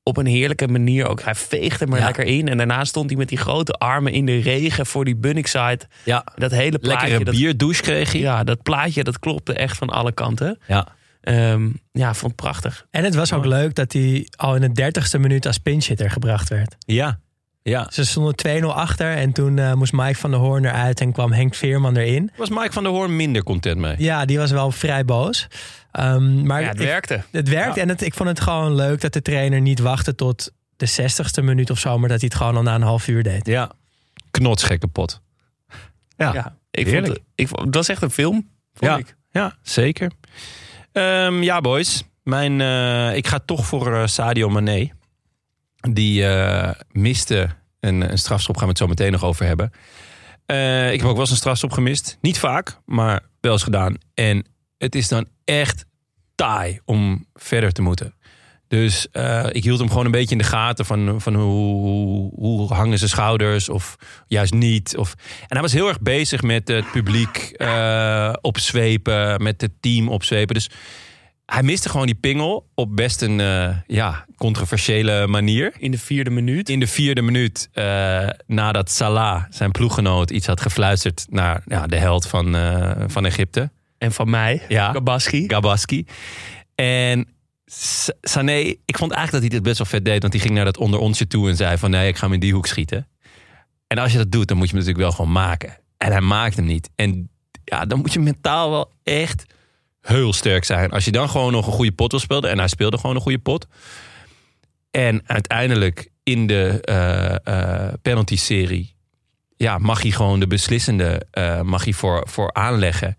Op 0.09 0.17
een 0.17 0.27
heerlijke 0.27 0.69
manier 0.69 1.07
ook. 1.07 1.23
Hij 1.23 1.35
veegde 1.35 1.87
Ja. 1.89 1.93
lekker 2.05 2.25
in. 2.25 2.49
En 2.49 2.57
daarna 2.57 2.85
stond 2.85 3.09
hij 3.11 3.19
met 3.19 3.29
die 3.29 3.39
grote 3.39 3.73
armen 3.73 4.13
in 4.13 4.27
de 4.27 4.39
regen 4.39 4.87
voor 4.87 5.05
die 5.05 5.17
Bunningside. 5.17 5.81
Ja. 6.05 6.25
Dat 6.37 6.51
hele 6.51 6.79
plaatje. 6.79 7.09
Lekkere 7.09 7.31
bierdouche 7.31 7.83
kreeg 7.83 8.13
hij. 8.13 8.21
ja, 8.21 8.45
dat 8.45 8.63
plaatje 8.63 9.05
dat 9.05 9.19
klopte 9.19 9.53
echt 9.53 9.77
van 9.77 9.89
alle 9.89 10.13
kanten. 10.13 10.59
Ja. 10.67 10.87
Ehm, 11.21 11.69
ja, 11.93 12.15
vond 12.15 12.33
het 12.33 12.41
prachtig. 12.41 12.87
En 12.91 13.05
het 13.05 13.15
was 13.15 13.33
ook 13.33 13.45
leuk 13.45 13.75
dat 13.75 13.93
hij 13.93 14.27
al 14.37 14.55
in 14.55 14.61
de 14.61 14.73
dertigste 14.73 15.19
minuut 15.19 15.47
als 15.47 15.59
pinchitter 15.59 16.11
gebracht 16.11 16.49
werd. 16.49 16.77
Ja. 16.79 17.19
Ja. 17.63 17.87
Ze 17.91 18.05
stonden 18.05 18.35
2-0 18.37 18.75
achter 18.75 19.15
en 19.17 19.33
toen 19.33 19.59
eh, 19.59 19.73
moest 19.73 19.93
Mike 19.93 20.15
van 20.15 20.31
der 20.31 20.41
Hoorn 20.41 20.65
eruit 20.65 21.01
en 21.01 21.13
kwam 21.13 21.33
Henk 21.33 21.55
Veerman 21.55 21.97
erin. 21.97 22.31
Was 22.37 22.49
Mike 22.49 22.73
van 22.73 22.83
der 22.83 22.93
Hoorn 22.93 23.17
minder 23.17 23.43
content 23.43 23.79
mee? 23.79 23.95
Ja, 23.99 24.25
die 24.25 24.39
was 24.39 24.51
wel 24.51 24.71
vrij 24.71 25.05
boos. 25.05 25.47
Ehm, 25.97 26.47
maar 26.47 26.61
Ja, 26.61 26.69
het 26.69 26.81
ik- 26.81 26.87
werkte. 26.87 27.23
Het 27.31 27.49
werkt 27.49 27.77
en 27.77 27.89
het, 27.89 28.03
ik 28.03 28.15
vond 28.15 28.29
het 28.29 28.41
gewoon 28.41 28.75
leuk 28.75 29.01
dat 29.01 29.13
de 29.13 29.23
trainer 29.23 29.61
niet 29.61 29.79
wachtte 29.79 30.15
tot 30.15 30.53
de 30.77 30.87
60ste 30.87 31.43
minuut 31.43 31.71
of 31.71 31.79
zo, 31.79 31.99
maar 31.99 32.09
dat 32.09 32.21
hij 32.21 32.29
het 32.33 32.39
gewoon 32.39 32.57
al 32.57 32.63
na 32.63 32.75
een 32.75 32.83
half 32.83 33.09
uur 33.09 33.23
deed. 33.23 33.47
Ja. 33.47 33.71
Knotsgekke 34.31 34.87
pot. 34.87 35.21
Ja. 36.17 36.33
Ja, 36.33 36.57
ik 36.71 36.81
vond 36.83 36.91
Heerlijk. 36.95 37.13
het, 37.13 37.23
ik, 37.35 37.49
vond- 37.49 37.65
het 37.65 37.75
was 37.75 37.89
echt 37.89 38.03
een 38.03 38.11
film. 38.11 38.49
Vond 38.75 38.91
Ja. 38.91 38.97
ik. 38.97 39.17
Ja, 39.31 39.57
zeker. 39.63 40.11
Ehm, 40.93 41.43
ja, 41.43 41.61
boys. 41.61 42.05
Mijn, 42.23 42.61
eh, 42.61 43.17
ik 43.17 43.27
ga 43.27 43.39
toch 43.39 43.67
voor 43.67 43.95
eh, 43.95 44.07
Sadio 44.07 44.49
Mané. 44.49 44.91
Die 45.93 46.27
eh, 46.27 46.71
miste 46.93 47.49
een, 47.81 48.11
een 48.11 48.19
strafschop. 48.19 48.55
Gaan 48.57 48.65
we 48.65 48.71
het 48.71 48.79
zo 48.79 48.87
meteen 48.87 49.13
nog 49.13 49.25
over 49.25 49.47
hebben. 49.47 49.71
Eh, 50.47 50.93
ik 50.93 50.99
heb 50.99 51.07
ook 51.09 51.13
wel 51.13 51.21
eens 51.21 51.31
een 51.31 51.37
strafschop 51.37 51.73
gemist. 51.73 52.19
Niet 52.21 52.39
vaak, 52.39 52.79
maar 52.85 53.21
wel 53.41 53.53
eens 53.53 53.63
gedaan. 53.63 53.95
En 54.15 54.47
het 54.79 54.95
is 54.95 55.09
dan 55.09 55.27
echt 55.47 55.85
taai 56.35 56.81
om 56.85 57.27
verder 57.35 57.73
te 57.73 57.83
moeten. 57.83 58.15
Dus 58.69 59.11
eh, 59.11 59.47
ik 59.51 59.65
hield 59.65 59.79
hem 59.79 59.89
gewoon 59.89 60.05
een 60.05 60.11
beetje 60.11 60.35
in 60.35 60.39
de 60.39 60.45
gaten 60.45 60.85
van, 60.85 61.21
van 61.21 61.35
hoe, 61.35 61.81
hoe, 61.81 62.33
hoe 62.35 62.75
hangen 62.75 62.99
zijn 62.99 63.11
schouders 63.11 63.69
of 63.69 63.97
juist 64.27 64.53
niet. 64.53 64.97
Of, 64.97 65.15
en 65.41 65.47
hij 65.49 65.61
was 65.61 65.73
heel 65.73 65.89
erg 65.89 66.01
bezig 66.01 66.43
met 66.43 66.69
het 66.69 66.91
publiek 66.93 67.37
eh, 67.37 68.33
opzwepen, 68.41 69.43
met 69.43 69.61
het 69.61 69.73
team 69.81 70.09
opzwepen. 70.09 70.55
Dus 70.55 70.71
hij 71.47 71.63
miste 71.63 71.89
gewoon 71.89 72.07
die 72.07 72.15
pingel 72.15 72.69
op 72.75 72.97
best 72.97 73.23
een 73.23 73.41
eh, 73.41 73.77
ja, 73.87 74.25
controversiële 74.37 75.27
manier. 75.27 75.73
In 75.79 75.91
de 75.91 75.99
vierde 75.99 76.31
minuut. 76.31 76.69
In 76.69 76.81
de 76.81 76.87
vierde 76.87 77.23
minuut, 77.23 77.69
nadat 78.47 78.91
Salah, 78.91 79.45
zijn 79.51 79.71
ploeggenoot, 79.71 80.31
iets 80.31 80.47
had 80.47 80.61
gefluisterd 80.61 81.27
naar 81.31 81.63
ja, 81.67 81.87
de 81.87 81.97
held 81.97 82.27
van, 82.27 82.57
van 83.07 83.27
Egypte. 83.27 83.71
En 84.07 84.13
van 84.13 84.31
mij, 84.31 84.63
Ja. 84.69 84.93
Gabaski. 84.93 85.45
Gabaski. 85.47 86.07
En 86.75 87.29
Sané, 88.21 88.59
ik 88.85 88.99
vond 88.99 89.13
eigenlijk 89.13 89.31
dat 89.31 89.41
hij 89.41 89.49
dit 89.49 89.63
best 89.63 89.79
wel 89.79 89.87
vet 89.87 90.05
deed. 90.05 90.21
Want 90.21 90.33
hij 90.33 90.43
ging 90.43 90.55
naar 90.55 90.65
dat 90.65 90.77
onder 90.77 91.01
onsje 91.01 91.27
toe 91.27 91.49
en 91.49 91.57
zei 91.57 91.79
van... 91.79 91.91
nee, 91.91 92.09
ik 92.09 92.17
ga 92.17 92.25
hem 92.25 92.35
in 92.35 92.41
die 92.41 92.53
hoek 92.53 92.67
schieten. 92.67 93.09
En 93.87 93.99
als 93.99 94.13
je 94.13 94.19
dat 94.19 94.33
doet, 94.33 94.49
dan 94.49 94.57
moet 94.57 94.71
je 94.71 94.77
hem 94.77 94.85
natuurlijk 94.85 95.09
wel 95.09 95.17
gewoon 95.17 95.43
maken. 95.43 95.77
En 95.97 96.11
hij 96.11 96.21
maakt 96.21 96.57
hem 96.57 96.65
niet. 96.65 96.91
En 96.95 97.31
ja, 97.65 97.85
dan 97.85 97.99
moet 97.99 98.13
je 98.13 98.21
mentaal 98.21 98.71
wel 98.71 98.93
echt 99.03 99.45
heel 100.01 100.33
sterk 100.33 100.65
zijn. 100.65 100.91
Als 100.91 101.05
je 101.05 101.13
dan 101.13 101.29
gewoon 101.29 101.53
nog 101.53 101.67
een 101.67 101.73
goede 101.73 101.93
pot 101.93 102.11
wil 102.11 102.21
spelen... 102.21 102.51
en 102.51 102.59
hij 102.59 102.69
speelde 102.69 102.99
gewoon 102.99 103.17
een 103.17 103.23
goede 103.23 103.39
pot. 103.39 103.67
En 104.91 105.23
uiteindelijk 105.27 106.11
in 106.23 106.47
de 106.47 106.81
eh 106.81 107.35
eh, 107.45 107.93
penalty-serie... 108.03 108.95
Ja, 109.57 109.79
mag 109.79 110.03
hij 110.03 110.11
gewoon 110.11 110.41
de 110.41 110.47
beslissende 110.47 111.27
eh, 111.31 111.61
mag 111.61 111.85
hij 111.85 111.93
voor, 111.93 112.27
voor 112.29 112.53
aanleggen. 112.53 113.17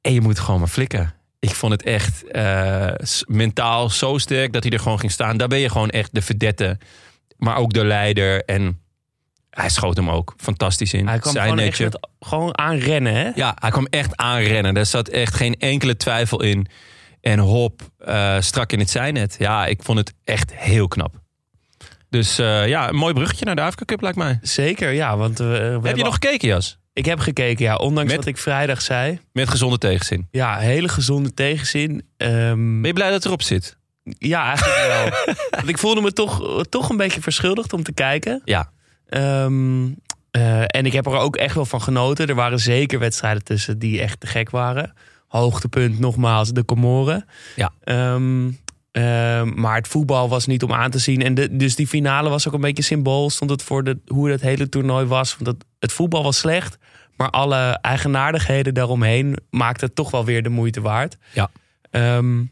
En 0.00 0.12
je 0.12 0.20
moet 0.20 0.38
gewoon 0.38 0.60
maar 0.60 0.68
flikken. 0.68 1.14
Ik 1.38 1.54
vond 1.54 1.72
het 1.72 1.82
echt 1.82 2.30
eh, 2.30 2.92
mentaal 3.26 3.90
zo 3.90 4.18
sterk 4.18 4.52
dat 4.52 4.62
hij 4.62 4.72
er 4.72 4.80
gewoon 4.80 4.98
ging 4.98 5.12
staan. 5.12 5.36
Daar 5.36 5.48
ben 5.48 5.58
je 5.58 5.68
gewoon 5.68 5.90
echt 5.90 6.14
de 6.14 6.22
verdette. 6.22 6.78
Maar 7.36 7.56
ook 7.56 7.72
de 7.72 7.84
leider. 7.84 8.44
En 8.44 8.80
hij 9.50 9.68
schoot 9.68 9.96
hem 9.96 10.10
ook 10.10 10.34
fantastisch 10.36 10.92
in. 10.92 11.08
Hij 11.08 11.18
kwam 11.18 11.32
Zijn 11.32 11.48
gewoon 11.48 11.64
echt 11.64 11.80
met, 11.80 12.08
gewoon 12.20 12.58
aanrennen, 12.58 13.14
hè? 13.14 13.30
Ja, 13.34 13.56
hij 13.58 13.70
kwam 13.70 13.86
echt 13.86 14.16
aanrennen. 14.16 14.74
Daar 14.74 14.86
zat 14.86 15.08
echt 15.08 15.34
geen 15.34 15.54
enkele 15.54 15.96
twijfel 15.96 16.42
in. 16.42 16.66
En 17.20 17.38
hop, 17.38 17.82
eh, 17.98 18.36
strak 18.40 18.72
in 18.72 18.78
het 18.78 18.90
zijnet. 18.90 19.36
Ja, 19.38 19.66
ik 19.66 19.82
vond 19.82 19.98
het 19.98 20.14
echt 20.24 20.54
heel 20.54 20.88
knap. 20.88 21.20
Dus 22.10 22.38
eh, 22.38 22.68
ja, 22.68 22.88
een 22.88 22.94
mooi 22.94 23.14
bruggetje 23.14 23.44
naar 23.44 23.56
de 23.56 23.62
Afrika 23.62 23.84
Cup 23.84 24.00
lijkt 24.00 24.16
mij. 24.16 24.38
Zeker, 24.42 24.90
ja. 24.90 25.16
Want, 25.16 25.38
we 25.38 25.78
Heb 25.82 25.96
je 25.96 26.04
nog 26.04 26.14
gekeken, 26.14 26.48
Jas? 26.48 26.79
Ik 26.92 27.04
heb 27.04 27.18
gekeken, 27.18 27.64
ja. 27.64 27.74
Ondanks 27.76 28.08
Met- 28.10 28.16
wat 28.18 28.26
ik 28.26 28.38
vrijdag 28.38 28.82
zei. 28.82 29.18
Met 29.32 29.48
gezonde 29.48 29.78
tegenzin. 29.78 30.28
Ja, 30.30 30.58
hele 30.58 30.88
gezonde 30.88 31.34
tegenzin. 31.34 32.02
Ehm, 32.16 32.56
Ben 32.80 32.86
je 32.86 32.92
blij 32.92 33.06
dat 33.06 33.16
het 33.16 33.24
erop 33.24 33.42
zit? 33.42 33.78
ja, 34.02 34.46
eigenlijk 34.46 34.86
wel. 34.86 35.34
Want 35.50 35.68
ik 35.68 35.78
voelde 35.78 36.00
me 36.00 36.12
toch, 36.12 36.64
toch 36.68 36.88
een 36.88 36.96
beetje 36.96 37.20
verschuldigd 37.20 37.72
om 37.72 37.82
te 37.82 37.92
kijken. 37.92 38.42
Ja. 38.44 38.70
Ehm, 39.06 39.84
eh, 40.30 40.60
en 40.66 40.86
ik 40.86 40.92
heb 40.92 41.06
er 41.06 41.12
ook 41.16 41.36
echt 41.36 41.54
wel 41.54 41.64
van 41.64 41.82
genoten. 41.82 42.26
Er 42.26 42.34
waren 42.34 42.58
zeker 42.60 42.98
wedstrijden 42.98 43.44
tussen 43.44 43.78
die 43.78 44.00
echt 44.00 44.20
te 44.20 44.26
gek 44.26 44.50
waren. 44.50 44.92
Hoogtepunt 45.28 45.98
nogmaals 45.98 46.50
de 46.52 46.64
Comoren. 46.64 47.24
Ja. 47.56 47.72
Ehm, 47.84 48.50
ehm, 48.92 49.60
maar 49.60 49.76
het 49.76 49.88
voetbal 49.88 50.28
was 50.28 50.46
niet 50.46 50.62
om 50.62 50.72
aan 50.72 50.90
te 50.90 50.98
zien. 50.98 51.22
En 51.22 51.34
de, 51.34 51.56
dus 51.56 51.76
die 51.76 51.86
finale 51.86 52.28
was 52.28 52.48
ook 52.48 52.54
een 52.54 52.60
beetje 52.60 52.82
symbool. 52.82 53.30
Stond 53.30 53.50
het 53.50 53.62
voor 53.62 53.84
de, 53.84 53.98
hoe 54.06 54.30
het 54.30 54.40
hele 54.40 54.68
toernooi 54.68 55.06
was. 55.06 55.36
Want 55.38 55.46
het, 55.46 55.64
het 55.78 55.92
voetbal 55.92 56.22
was 56.22 56.38
slecht. 56.38 56.78
Maar 57.20 57.30
alle 57.30 57.78
eigenaardigheden 57.80 58.74
daaromheen 58.74 59.36
maakten 59.50 59.86
het 59.86 59.96
toch 59.96 60.10
wel 60.10 60.24
weer 60.24 60.42
de 60.42 60.48
moeite 60.48 60.80
waard. 60.80 61.16
Ja. 61.32 61.50
Ehm, 61.90 62.42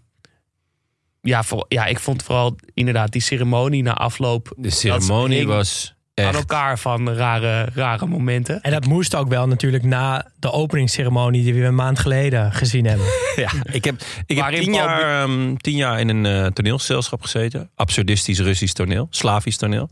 ja, 1.20 1.42
voor, 1.42 1.64
ja, 1.68 1.87
ik 1.87 1.98
vond 1.98 2.22
vooral 2.22 2.56
inderdaad 2.75 3.12
die 3.12 3.22
ceremonie 3.22 3.82
na 3.82 3.94
afloop 3.94 4.52
De 4.56 4.70
ceremonie 4.70 5.46
was 5.46 5.94
aan 6.14 6.25
echt... 6.25 6.34
elkaar 6.34 6.78
van 6.78 7.10
rare, 7.10 7.68
rare 7.75 8.06
momenten. 8.06 8.62
En 8.62 8.70
dat 8.70 8.87
moest 8.87 9.14
ook 9.14 9.28
wel 9.28 9.46
natuurlijk 9.46 9.84
na 9.84 10.30
de 10.38 10.52
openingsceremonie 10.52 11.42
die 11.42 11.54
we 11.54 11.64
een 11.64 11.75
maand 11.75 11.98
geleden 11.98 12.52
gezien 12.52 12.87
hebben. 12.87 13.06
Ja, 13.37 13.50
ik 13.72 13.84
heb, 13.84 14.02
ik 14.26 14.37
heb 14.37 14.54
tien, 14.54 14.72
jaar, 14.72 15.22
ehm, 15.22 15.56
tien 15.56 15.76
jaar 15.76 16.00
in 16.00 16.08
een 16.08 16.26
eh 16.26 16.46
toneelgezelschap 16.46 17.22
gezeten. 17.22 17.70
Absurdistisch 17.75 18.40
Russisch 18.40 18.72
toneel. 18.72 19.06
Slavisch 19.10 19.56
toneel. 19.56 19.90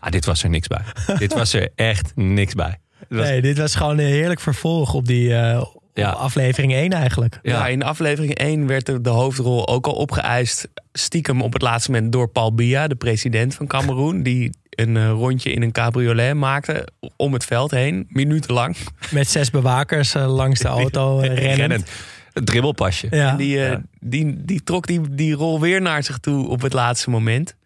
Ah, 0.00 0.10
dit 0.10 0.24
was 0.24 0.42
er 0.42 0.50
niks 0.50 0.66
bij. 0.66 0.82
dit 1.18 1.34
was 1.34 1.52
er 1.52 1.68
echt 1.74 2.12
niks 2.16 2.54
bij. 2.54 2.78
Was- 3.12 3.28
Nee, 3.28 3.42
dit 3.42 3.58
was 3.58 3.74
gewoon 3.74 3.98
een 3.98 4.06
heerlijk 4.06 4.40
vervolg 4.40 4.94
op 4.94 5.06
die 5.06 5.34
eh, 5.34 5.60
op 5.94 6.02
aflevering 6.04 6.72
1 6.72 6.90
eigenlijk. 6.92 7.38
Ja. 7.42 7.52
Ja. 7.52 7.66
in 7.68 7.82
aflevering 7.82 8.34
1 8.34 8.66
werd 8.66 8.86
de, 8.86 9.00
de 9.00 9.10
hoofdrol 9.10 9.68
ook 9.68 9.86
al 9.86 9.92
opgeëist. 9.92 10.68
Stiekem 10.92 11.42
op 11.42 11.52
het 11.52 11.62
laatste 11.62 11.90
moment 11.90 12.12
door 12.12 12.28
Paul 12.28 12.54
Biya, 12.54 12.86
de 12.88 12.94
president 12.94 13.54
van 13.54 13.66
Cameroen. 13.66 14.22
Die 14.22 14.50
een 14.70 14.96
eh, 14.96 15.08
rondje 15.10 15.52
in 15.52 15.62
een 15.62 15.72
cabriolet 15.72 16.34
maakte 16.34 16.88
om 17.16 17.32
het 17.32 17.44
veld 17.44 17.70
heen. 17.70 18.06
Minutenlang. 18.08 18.76
Met 19.10 19.28
zes 19.28 19.50
bewakers 19.50 20.14
eh, 20.14 20.34
langs 20.34 20.60
de 20.60 20.68
auto 20.68 21.20
eh, 21.20 21.56
rennen. 21.56 21.84
Het 22.32 22.46
dribbelpasje. 22.46 23.06
Ja. 23.10 23.36
Die, 23.36 23.56
Ja. 23.58 23.82
die, 24.00 24.44
die 24.44 24.62
trok 24.64 24.86
die, 24.86 25.00
die 25.10 25.34
rol 25.34 25.60
weer 25.60 25.80
naar 25.82 26.02
zich 26.02 26.18
toe 26.18 26.48
op 26.48 26.60
het 26.62 26.72
laatste 26.72 27.10
moment. 27.10 27.56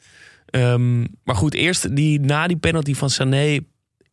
Ehm, 0.46 0.98
maar 1.24 1.34
goed, 1.36 1.54
eerst 1.54 1.96
die, 1.96 2.20
na 2.20 2.46
die 2.46 2.56
penalty 2.56 2.94
van 2.94 3.10
Sané... 3.10 3.58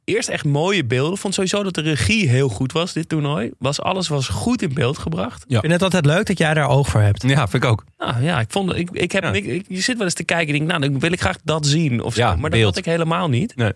Eerst 0.05 0.29
echt 0.29 0.45
mooie 0.45 0.85
beelden. 0.85 1.17
Vond 1.17 1.33
sowieso 1.33 1.63
dat 1.63 1.73
de 1.73 1.81
regie 1.81 2.29
heel 2.29 2.49
goed 2.49 2.71
was, 2.71 2.93
dit 2.93 3.09
toernooi. 3.09 3.51
Was, 3.59 3.81
alles 3.81 4.07
was 4.07 4.27
goed 4.27 4.61
in 4.61 4.73
beeld 4.73 4.97
gebracht. 4.97 5.43
Ik 5.47 5.59
vind 5.59 5.73
het 5.73 5.81
altijd 5.83 6.05
leuk 6.05 6.25
dat 6.25 6.37
jij 6.37 6.53
daar 6.53 6.69
oog 6.69 6.87
voor 6.87 7.01
hebt. 7.01 7.21
Ja, 7.27 7.47
vind 7.47 7.63
ik 7.63 7.69
ook. 7.69 7.83
Nou 7.97 8.23
ja, 8.23 8.39
ik 8.39 8.51
vond, 8.51 8.75
ik, 8.75 8.89
ik 8.91 9.11
heb, 9.11 9.23
Ja. 9.23 9.31
ik, 9.31 9.45
ik- 9.45 9.65
je 9.67 9.81
zit 9.81 9.95
wel 9.97 10.05
eens 10.05 10.13
te 10.13 10.23
kijken 10.23 10.47
en 10.47 10.53
denk, 10.59 10.69
nou, 10.79 10.81
dan 10.91 10.99
wil 10.99 11.11
ik 11.11 11.21
graag 11.21 11.37
dat 11.43 11.65
zien 11.65 12.01
of 12.01 12.13
zo. 12.13 12.21
Ja, 12.21 12.31
maar 12.35 12.41
dat 12.41 12.59
beeld. 12.59 12.63
had 12.65 12.77
ik 12.77 12.85
helemaal 12.85 13.29
niet. 13.29 13.55
Nee. 13.55 13.71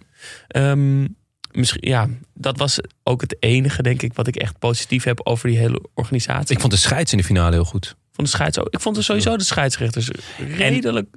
Ehm, 0.47 1.07
misschien, 1.51 1.89
ja, 1.89 2.07
dat 2.33 2.57
was 2.57 2.79
ook 3.03 3.21
het 3.21 3.35
enige, 3.39 3.81
denk 3.83 4.01
ik, 4.01 4.13
wat 4.13 4.27
ik 4.27 4.35
echt 4.35 4.59
positief 4.59 5.03
heb 5.03 5.19
over 5.23 5.49
die 5.49 5.57
hele 5.57 5.81
organisatie. 5.93 6.55
Ik 6.55 6.61
vond 6.61 6.71
de 6.73 6.79
scheids 6.79 7.11
in 7.11 7.17
de 7.17 7.23
finale 7.23 7.51
heel 7.55 7.63
goed. 7.65 7.95
vond 8.11 8.27
de 8.29 8.35
scheids 8.35 8.59
ook, 8.59 8.67
ik 8.69 8.79
vond 8.79 8.97
er 8.97 9.03
sowieso 9.03 9.37
de 9.37 9.43
scheidsrechters 9.43 10.09
redelijk 10.57 11.07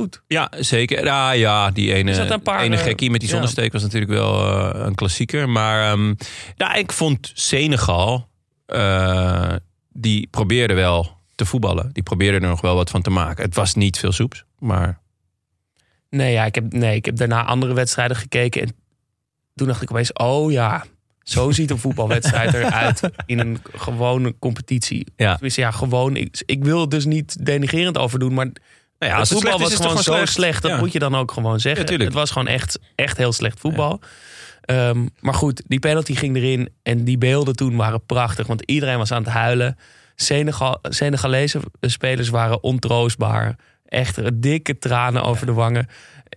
goed. 0.00 0.22
Ja, 0.26 0.50
zeker. 0.58 1.04
Ja, 1.04 1.30
ja 1.30 1.70
die 1.70 1.94
ene, 1.94 2.38
paar, 2.38 2.62
ene 2.62 2.76
eh, 2.76 2.82
gekkie 2.82 3.10
met 3.10 3.20
die 3.20 3.28
ja. 3.28 3.34
zonnesteek 3.34 3.72
was 3.72 3.82
natuurlijk 3.82 4.12
wel 4.12 4.46
eh, 4.46 4.80
een 4.86 4.94
klassieker. 4.94 5.48
Maar 5.48 5.92
ehm, 5.92 6.14
ja, 6.56 6.74
ik 6.74 6.92
vond 6.92 7.30
Senegal, 7.34 8.28
eh, 8.66 9.54
die 9.92 10.28
probeerde 10.30 10.74
wel 10.74 11.16
te 11.34 11.44
voetballen. 11.44 11.90
Die 11.92 12.02
probeerde 12.02 12.38
er 12.38 12.48
nog 12.48 12.60
wel 12.60 12.74
wat 12.74 12.90
van 12.90 13.02
te 13.02 13.10
maken. 13.10 13.44
Het 13.44 13.54
was 13.54 13.74
niet 13.74 13.98
veel 13.98 14.12
soeps, 14.12 14.44
maar 14.58 15.00
Nee, 16.10 16.32
ja, 16.32 16.44
ik 16.44 16.54
heb, 16.54 16.72
nee, 16.72 16.96
ik 16.96 17.04
heb 17.04 17.16
daarna 17.16 17.44
andere 17.44 17.74
wedstrijden 17.74 18.16
gekeken 18.16 18.62
en 18.62 18.74
toen 19.54 19.66
dacht 19.66 19.82
ik 19.82 19.90
opeens, 19.90 20.12
oh 20.12 20.52
ja, 20.52 20.84
zo 21.22 21.50
ziet 21.60 21.70
een 21.70 21.78
voetbalwedstrijd 21.78 22.54
eruit 22.54 23.00
in 23.26 23.38
een 23.38 23.58
gewone 23.72 24.34
competitie. 24.38 25.06
Ja. 25.16 25.32
Tenminste, 25.32 25.60
ja, 25.60 25.70
gewoon. 25.70 26.16
Ik, 26.16 26.42
ik 26.46 26.64
wil 26.64 26.80
het 26.80 26.90
dus 26.90 27.04
niet 27.04 27.46
denigerend 27.46 27.98
over 27.98 28.18
doen, 28.18 28.34
maar 28.34 28.48
nou 29.00 29.12
ja, 29.12 29.18
het 29.18 29.18
als 29.18 29.28
het 29.28 29.38
voetbal 29.38 29.58
was 29.58 29.74
gewoon 29.74 29.98
gewoon 29.98 30.26
zo 30.26 30.32
slecht. 30.32 30.62
Dat 30.62 30.70
Ja. 30.70 30.76
moet 30.78 30.92
je 30.92 30.98
dan 30.98 31.14
ook 31.14 31.32
gewoon 31.32 31.60
zeggen. 31.60 31.98
Ja, 31.98 32.04
het 32.04 32.12
was 32.12 32.30
gewoon 32.30 32.48
echt, 32.48 32.78
echt 32.94 33.16
heel 33.16 33.32
slecht 33.32 33.60
voetbal. 33.60 34.00
Ehm, 34.60 35.06
maar 35.20 35.34
goed, 35.34 35.62
die 35.66 35.78
penalty 35.78 36.14
ging 36.14 36.36
erin. 36.36 36.68
En 36.82 37.04
die 37.04 37.18
beelden 37.18 37.56
toen 37.56 37.76
waren 37.76 38.06
prachtig. 38.06 38.46
Want 38.46 38.62
iedereen 38.62 38.98
was 38.98 39.12
aan 39.12 39.22
het 39.22 39.32
huilen. 39.32 39.78
Senegal, 40.14 40.78
Senegalese 40.82 41.60
spelers 41.80 42.28
waren 42.28 42.62
ontroostbaar. 42.62 43.56
Echt 43.84 44.42
dikke 44.42 44.78
tranen 44.78 45.22
over 45.22 45.46
de 45.46 45.52
wangen. 45.52 45.86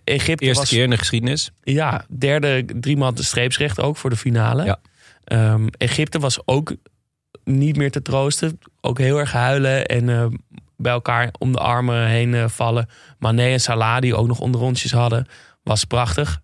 Egypte 0.04 0.44
Eerste 0.44 0.60
was 0.60 0.70
keer 0.70 0.82
in 0.82 0.90
de 0.90 0.98
geschiedenis. 0.98 1.50
ja, 1.62 2.04
derde 2.18 2.64
driemaal 2.80 3.14
de 3.14 3.22
streepsrecht 3.22 3.80
ook 3.80 3.96
voor 3.96 4.10
de 4.10 4.16
finale. 4.16 4.78
Ehm, 5.24 5.66
Egypte 5.78 6.18
was 6.18 6.38
ook 6.44 6.74
niet 7.44 7.76
meer 7.76 7.90
te 7.90 8.02
troosten. 8.02 8.58
Ook 8.80 8.98
heel 8.98 9.18
erg 9.18 9.32
huilen 9.32 9.86
en 9.86 10.08
eh, 10.08 10.26
bij 10.76 10.92
elkaar 10.92 11.34
om 11.38 11.52
de 11.52 11.58
armen 11.58 12.06
heen 12.06 12.34
eh, 12.34 12.48
vallen. 12.48 12.88
Mané 13.18 13.42
en 13.52 13.60
Salah, 13.60 14.00
die 14.00 14.14
ook 14.16 14.26
nog 14.26 14.40
onderrondjes 14.40 14.92
hadden, 14.92 15.26
was 15.62 15.84
prachtig. 15.84 16.40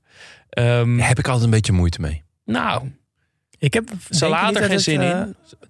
Ehm, 0.51 0.97
Daar 0.97 1.09
heb 1.09 1.19
ik 1.19 1.27
altijd 1.27 1.45
een 1.45 1.51
beetje 1.51 1.73
moeite 1.73 2.01
mee. 2.01 2.23
Nou, 2.45 2.91
Ik 3.59 3.75
heb 3.75 3.91
er 3.91 3.97
dat 4.55 4.63
geen 4.63 4.71
het, 4.71 4.83
zin 4.83 5.01
eh, 5.01 5.23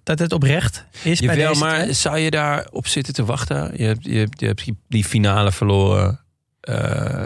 Dat 0.03 0.19
het 0.19 0.31
oprecht 0.31 0.85
is 1.03 1.19
bij 1.19 1.35
Jawel, 1.35 1.47
deze 1.53 1.63
maar 1.65 1.93
zou 1.93 2.17
je 2.17 2.31
daarop 2.31 2.87
zitten 2.87 3.13
te 3.13 3.25
wachten? 3.25 3.71
Je 3.77 3.83
hebt, 3.83 4.05
je 4.05 4.17
hebt, 4.17 4.39
je 4.39 4.45
hebt 4.45 4.65
die- 4.87 5.03
finale 5.05 5.51
verloren. 5.51 6.19
eh, 6.61 7.25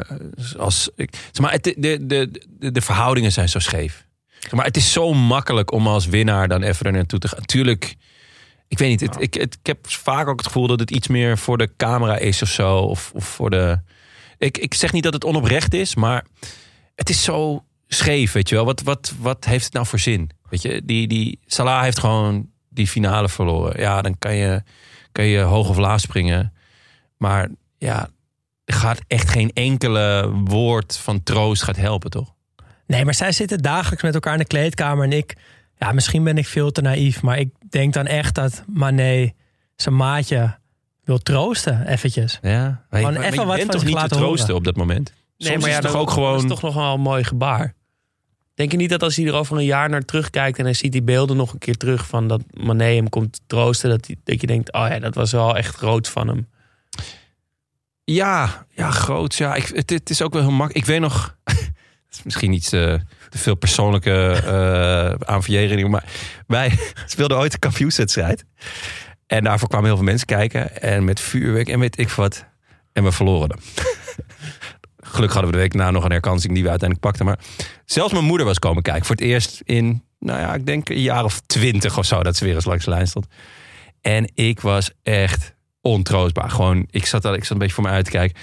als, 0.57 0.89
ik, 0.95 1.13
zeg 1.31 1.39
maar, 1.41 1.51
het, 1.51 1.63
de, 1.63 1.73
de, 2.05 2.29
de, 2.59 2.71
de 2.71 2.81
verhoudingen 2.81 3.31
zijn 3.31 3.49
zo 3.49 3.59
scheef. 3.59 4.05
Zeg 4.39 4.51
Maar 4.51 4.65
het 4.65 4.77
is 4.77 4.91
zo 4.91 5.13
makkelijk 5.13 5.71
om 5.71 5.87
als 5.87 6.05
winnaar 6.05 6.47
dan 6.47 6.61
even 6.63 6.85
er 6.85 6.91
naartoe 6.91 7.19
te 7.19 7.27
gaan. 7.27 7.45
Tuurlijk, 7.45 7.95
ik 8.67 8.77
weet 8.77 8.89
niet. 8.89 9.01
Het, 9.01 9.21
ik, 9.21 9.33
het, 9.33 9.53
ik 9.53 9.65
heb 9.67 9.89
vaak 9.89 10.27
ook 10.27 10.37
het 10.37 10.47
gevoel 10.47 10.67
dat 10.67 10.79
het 10.79 10.91
iets 10.91 11.07
meer 11.07 11.37
voor 11.37 11.57
de 11.57 11.69
camera 11.77 12.17
is 12.17 12.41
of 12.41 12.49
zo. 12.49 12.77
Of, 12.77 13.11
of 13.13 13.25
voor 13.25 13.49
de. 13.49 13.79
Ik, 14.37 14.57
ik 14.57 14.73
zeg 14.73 14.91
niet 14.91 15.03
dat 15.03 15.13
het 15.13 15.23
onoprecht 15.23 15.73
is, 15.73 15.95
maar 15.95 16.25
het 16.95 17.09
is 17.09 17.23
zo 17.23 17.65
scheef, 17.87 18.31
weet 18.31 18.49
je 18.49 18.55
wel. 18.55 18.65
Wat, 18.65 18.81
wat, 18.81 19.13
wat 19.19 19.45
heeft 19.45 19.63
het 19.63 19.73
nou 19.73 19.85
voor 19.85 19.99
zin? 19.99 20.29
Weet 20.49 20.61
je, 20.61 20.81
die, 20.85 21.07
die 21.07 21.39
Salah 21.45 21.81
heeft 21.81 21.99
gewoon 21.99 22.49
die 22.69 22.87
finale 22.87 23.29
verloren. 23.29 23.79
Ja, 23.79 24.01
dan 24.01 24.17
kan 24.19 24.35
je, 24.35 24.63
kan 25.11 25.25
je 25.25 25.39
hoog 25.39 25.69
of 25.69 25.77
laag 25.77 25.99
springen. 25.99 26.53
Maar 27.17 27.49
ja, 27.77 28.09
er 28.65 28.73
gaat 28.73 29.01
echt 29.07 29.29
geen 29.29 29.51
enkele 29.53 30.31
woord 30.43 30.97
van 30.97 31.23
troost 31.23 31.63
gaat 31.63 31.75
helpen, 31.75 32.09
toch? 32.09 32.33
Nee, 32.87 33.05
maar 33.05 33.13
zij 33.13 33.31
zitten 33.31 33.57
dagelijks 33.57 34.03
met 34.03 34.13
elkaar 34.13 34.33
in 34.33 34.39
de 34.39 34.45
kleedkamer. 34.45 35.03
En 35.03 35.11
ik, 35.11 35.35
ja, 35.77 35.91
misschien 35.91 36.23
ben 36.23 36.37
ik 36.37 36.47
veel 36.47 36.71
te 36.71 36.81
naïef. 36.81 37.21
Maar 37.21 37.39
ik 37.39 37.49
denk 37.69 37.93
dan 37.93 38.05
echt 38.05 38.35
dat 38.35 38.63
Mané 38.67 39.31
zijn 39.75 39.95
maatje 39.95 40.57
wil 41.03 41.17
troosten, 41.17 41.87
eventjes. 41.87 42.39
Ja, 42.41 42.61
maar, 42.89 42.99
Gewoon 42.99 43.13
maar 43.13 43.23
even 43.23 43.39
je 43.39 43.45
wat 43.45 43.55
bent 43.55 43.71
van 43.71 43.79
toch 43.79 43.89
niet 43.89 43.99
te 44.09 44.15
troosten 44.15 44.39
horen. 44.53 44.55
op 44.55 44.63
dat 44.63 44.75
moment? 44.75 45.13
nee, 45.37 45.49
Soms 45.51 45.61
maar 45.61 45.69
ja, 45.71 45.77
is 45.77 45.83
het 45.83 45.83
toch 45.83 45.91
dat- 45.91 46.01
ook 46.01 46.11
gewoon... 46.11 46.33
dat 46.33 46.43
is 46.43 46.49
toch 46.49 46.61
nog 46.61 46.73
wel 46.75 46.93
een 46.93 47.01
mooi 47.01 47.23
gebaar. 47.23 47.73
Denk 48.53 48.71
je 48.71 48.77
niet 48.77 48.89
dat 48.89 49.03
als 49.03 49.15
hij 49.15 49.25
er 49.25 49.33
over 49.33 49.57
een 49.57 49.65
jaar 49.65 49.89
naar 49.89 50.05
terugkijkt 50.05 50.57
en 50.57 50.63
hij 50.63 50.73
ziet 50.73 50.91
die 50.91 51.01
beelden 51.03 51.37
nog 51.37 51.53
een 51.53 51.59
keer 51.59 51.77
terug 51.77 52.07
van 52.07 52.27
dat 52.27 52.41
Mané 52.53 52.95
hem 52.95 53.09
komt 53.09 53.41
troosten, 53.47 53.89
dat, 53.89 54.07
hij, 54.07 54.15
dat 54.23 54.41
je 54.41 54.47
denkt, 54.47 54.73
oh 54.73 54.85
ja, 54.89 54.99
dat 54.99 55.15
was 55.15 55.31
wel 55.31 55.57
echt 55.57 55.75
groot 55.75 56.07
van 56.09 56.27
hem. 56.27 56.47
Ja, 58.03 58.65
ja, 58.69 58.91
groot. 58.91 59.35
Ja, 59.35 59.55
ik, 59.55 59.67
het, 59.67 59.89
het 59.89 60.09
is 60.09 60.21
ook 60.21 60.33
wel 60.33 60.41
heel 60.41 60.51
makkelijk. 60.51 60.85
Ik 60.85 60.91
weet 60.91 60.99
nog, 61.01 61.37
het 61.43 61.55
is 62.11 62.23
misschien 62.23 62.53
iets 62.53 62.73
veel 63.37 63.55
persoonlijke 63.55 64.41
eh 64.45 65.27
aan 65.27 65.43
verjeringen, 65.43 65.89
maar 65.89 66.03
wij 66.47 66.79
speelden 67.05 67.37
ooit 67.37 67.53
een 67.53 67.59
kampioenswedstrijd. 67.59 68.45
En 69.27 69.43
daarvoor 69.43 69.67
kwamen 69.67 69.87
heel 69.87 69.95
veel 69.95 70.05
mensen 70.05 70.27
kijken. 70.27 70.81
En 70.81 71.03
met 71.03 71.19
vuurwerk 71.19 71.69
en 71.69 71.79
weet 71.79 71.99
ik 71.99 72.09
wat. 72.09 72.45
En 72.93 73.03
we 73.03 73.11
verloren 73.11 73.59
gelukkig 75.15 75.33
hadden 75.33 75.51
we 75.51 75.57
de 75.57 75.63
week 75.63 75.73
na 75.73 75.91
nog 75.91 76.03
een 76.03 76.11
herkansing 76.11 76.53
die 76.53 76.63
we 76.63 76.69
uiteindelijk 76.69 77.09
pakten. 77.09 77.25
Maar 77.25 77.39
zelfs 77.85 78.13
mijn 78.13 78.25
moeder 78.25 78.45
was 78.45 78.59
komen 78.59 78.83
kijken. 78.83 79.05
Voor 79.05 79.15
het 79.15 79.25
eerst 79.25 79.61
in, 79.63 80.03
nou 80.19 80.39
ja, 80.39 80.53
ik 80.53 80.65
denk 80.65 80.89
een 80.89 81.01
jaar 81.01 81.23
of 81.23 81.39
twintig 81.39 81.97
of 81.97 82.05
zo 82.05 82.23
dat 82.23 82.35
ze 82.35 82.45
weer 82.45 82.55
eens 82.55 82.65
langs 82.65 82.85
de 82.85 82.89
lijn 82.89 83.07
stond. 83.07 83.27
En 84.01 84.31
ik 84.33 84.61
was 84.61 84.91
echt 85.03 85.55
ontroostbaar. 85.81 86.49
Gewoon, 86.49 86.87
ik 86.89 87.05
zat, 87.05 87.25
al, 87.25 87.33
ik 87.33 87.43
zat 87.43 87.51
een 87.51 87.57
beetje 87.57 87.73
voor 87.73 87.83
me 87.83 87.89
uit 87.89 88.05
te 88.05 88.11
kijken. 88.11 88.41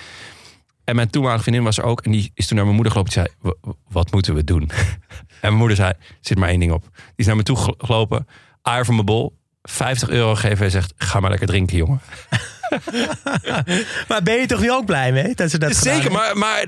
En 0.84 0.94
mijn 0.96 1.10
toenmalige 1.10 1.42
vriendin 1.42 1.64
was 1.64 1.78
er 1.78 1.84
ook. 1.84 2.00
En 2.00 2.10
die 2.10 2.30
is 2.34 2.46
toen 2.46 2.56
naar 2.56 2.64
mijn 2.64 2.76
moeder 2.76 2.92
gelopen. 2.92 3.14
Die 3.14 3.22
zei, 3.22 3.54
"Wa- 3.62 3.72
wat 3.88 4.12
moeten 4.12 4.34
we 4.34 4.44
doen? 4.44 4.62
en 4.70 5.36
mijn 5.40 5.54
moeder 5.54 5.76
zei, 5.76 5.92
zit 6.20 6.38
maar 6.38 6.48
één 6.48 6.60
ding 6.60 6.72
op. 6.72 6.82
Die 6.92 7.02
is 7.16 7.26
naar 7.26 7.36
me 7.36 7.42
toe 7.42 7.56
ge- 7.56 7.74
gelopen. 7.78 8.26
Aar 8.62 8.84
van 8.84 8.94
mijn 8.94 9.06
bol. 9.06 9.36
50 9.62 10.08
euro 10.08 10.34
geven 10.34 10.64
en 10.64 10.70
zegt, 10.70 10.92
ga 10.96 11.20
maar 11.20 11.30
lekker 11.30 11.48
drinken, 11.48 11.76
jongen. 11.76 12.00
Maar 14.08 14.22
ben 14.22 14.34
je 14.40 14.46
toch 14.46 14.60
nu 14.60 14.72
ook 14.72 14.86
blij 14.86 15.12
mee 15.12 15.34
dat 15.34 15.50
ze 15.50 15.58
dat 15.58 15.76
Zeker, 15.76 16.12
maar, 16.12 16.36
maar 16.38 16.64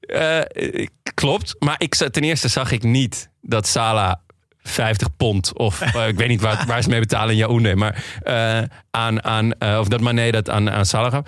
eh, 0.00 0.86
klopt. 1.14 1.56
Maar 1.58 1.74
ik, 1.78 1.94
ten 1.94 2.22
eerste 2.22 2.48
zag 2.48 2.70
ik 2.70 2.82
niet 2.82 3.30
dat 3.42 3.66
Sala 3.66 4.20
50 4.62 5.16
pond 5.16 5.56
of 5.58 5.80
eh, 5.82 6.08
ik 6.08 6.16
weet 6.16 6.28
niet 6.28 6.40
waar, 6.40 6.64
waar 6.66 6.82
ze 6.82 6.88
mee 6.88 7.00
betalen 7.00 7.30
in 7.30 7.36
Yaoundé, 7.36 7.74
maar 7.74 8.04
eh, 8.22 8.62
aan, 8.90 9.24
aan 9.24 9.52
of 9.78 9.88
dat 9.88 10.00
Mané 10.00 10.30
dat 10.30 10.50
aan, 10.50 10.70
aan 10.70 10.86
Salah 10.86 11.12
gaf. 11.12 11.22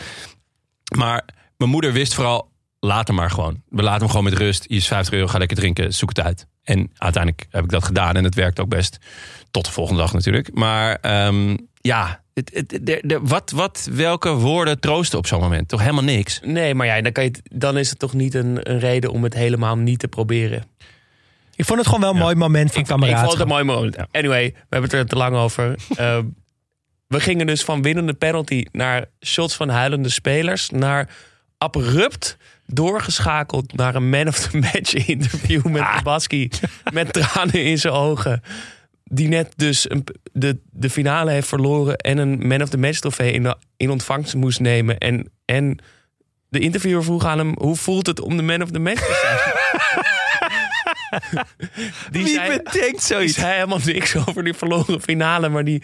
Maar 0.97 1.25
mijn 1.59 1.71
moeder 1.71 1.93
wist 1.93 2.15
vooral, 2.15 2.51
laat 2.81 3.07
hem 3.07 3.17
maar 3.17 3.31
gewoon. 3.31 3.63
We 3.69 3.83
laten 3.83 4.01
hem 4.01 4.09
gewoon 4.09 4.25
met 4.25 4.35
rust. 4.35 4.65
Hier 4.69 4.77
is 4.79 4.87
50 4.87 5.15
euro, 5.15 5.27
ga 5.27 5.39
lekker 5.39 5.57
drinken, 5.57 5.95
zoek 5.95 6.09
het 6.09 6.21
uit. 6.21 6.47
En 6.63 6.91
uiteindelijk 6.97 7.47
heb 7.51 7.65
ik 7.65 7.71
dat 7.71 7.85
gedaan 7.85 8.17
en 8.17 8.25
het 8.25 8.35
werkt 8.35 8.61
ook 8.61 8.69
best. 8.69 8.99
Tot 9.51 9.65
de 9.65 9.71
volgende 9.71 10.01
dag 10.01 10.13
natuurlijk. 10.13 10.55
Maar 10.55 10.99
ehm, 11.01 11.57
ja, 11.81 12.23
het, 12.35 12.51
het, 12.55 12.69
de, 12.83 13.03
de- 13.05 13.21
wat, 13.23 13.51
wat, 13.51 13.89
welke 13.93 14.31
woorden 14.35 14.81
troosten 14.81 15.19
op 15.19 15.27
zo'n 15.27 15.41
moment? 15.41 15.69
Toch 15.69 15.81
helemaal 15.81 16.05
niks. 16.05 16.41
Nee, 16.45 16.75
maar 16.75 16.87
ja, 16.87 17.01
dan, 17.01 17.13
kan 17.13 17.25
je 17.25 17.33
dan 17.43 17.79
is 17.79 17.91
het 17.91 17.99
toch 17.99 18.13
niet 18.13 18.35
een, 18.35 18.71
een 18.71 18.79
reden 18.79 19.11
om 19.13 19.23
het 19.23 19.35
helemaal 19.35 19.77
niet 19.77 19.99
te 19.99 20.09
proberen. 20.09 20.65
Ik 21.57 21.65
vond 21.65 21.79
het 21.79 21.87
gewoon 21.89 22.03
wel 22.03 22.11
een 22.13 22.19
mooi 22.19 22.35
moment 22.35 22.73
van 22.73 22.81
Ik 22.81 22.87
vond 22.87 23.01
het 23.01 23.09
kameraadschap. 23.11 23.41
een 23.43 23.53
mooi 23.53 23.65
moment. 23.65 23.97
Anyway, 24.13 24.45
we 24.53 24.57
hebben 24.69 24.91
het 24.91 24.99
er 24.99 25.07
te 25.07 25.17
lang 25.17 25.37
over. 25.37 25.75
Eh, 25.97 26.19
we 27.07 27.21
gingen 27.21 27.47
dus 27.47 27.65
van 27.65 27.83
winnende 27.83 28.15
penalty 28.15 28.65
naar 28.73 29.05
shots 29.27 29.55
van 29.57 29.69
huilende 29.69 30.09
spelers. 30.09 30.71
Naar 30.71 31.09
abrupt 31.59 32.37
doorgeschakeld 32.67 33.77
naar 33.77 33.95
een 33.95 34.09
man 34.11 34.29
of 34.29 34.39
the 34.39 34.57
match 34.59 34.95
interview 34.95 35.65
met 35.67 35.85
Baski. 36.03 36.51
Met 36.93 37.13
tranen 37.13 37.65
in 37.65 37.79
zijn 37.79 37.95
ogen. 37.95 38.43
Die 39.05 39.29
net 39.29 39.53
dus 39.57 39.91
een, 39.91 40.05
de, 40.33 40.59
de 40.71 40.91
finale 40.91 41.31
heeft 41.31 41.49
verloren. 41.49 41.97
En 41.97 42.19
een 42.19 42.47
man 42.47 42.63
of 42.63 42.69
the 42.69 42.79
match 42.79 42.99
trofee 42.99 43.33
in, 43.33 43.43
de- 43.43 43.57
in 43.77 43.91
ontvangst 43.91 44.35
moest 44.35 44.61
nemen. 44.61 44.99
En, 44.99 45.31
en 45.45 45.79
de 46.49 46.59
interviewer 46.59 47.05
vroeg 47.05 47.25
aan 47.25 47.39
hem: 47.39 47.55
hoe 47.59 47.77
voelt 47.77 48.07
het 48.07 48.21
om 48.21 48.37
de 48.37 48.43
man 48.43 48.63
of 48.63 48.71
the 48.71 48.79
match 48.79 49.01
te 49.07 49.19
zijn? 49.23 49.57
Die 52.11 52.23
Wie 52.25 52.35
zei- 52.35 52.49
bedenkt 52.57 52.73
die 52.91 53.01
zoiets? 53.01 53.35
zei 53.35 53.53
helemaal 53.55 53.81
niks 53.85 54.17
over 54.17 54.45
die 54.45 54.55
verloren 54.55 55.01
finale. 55.01 55.49
Maar 55.49 55.65
die 55.65 55.83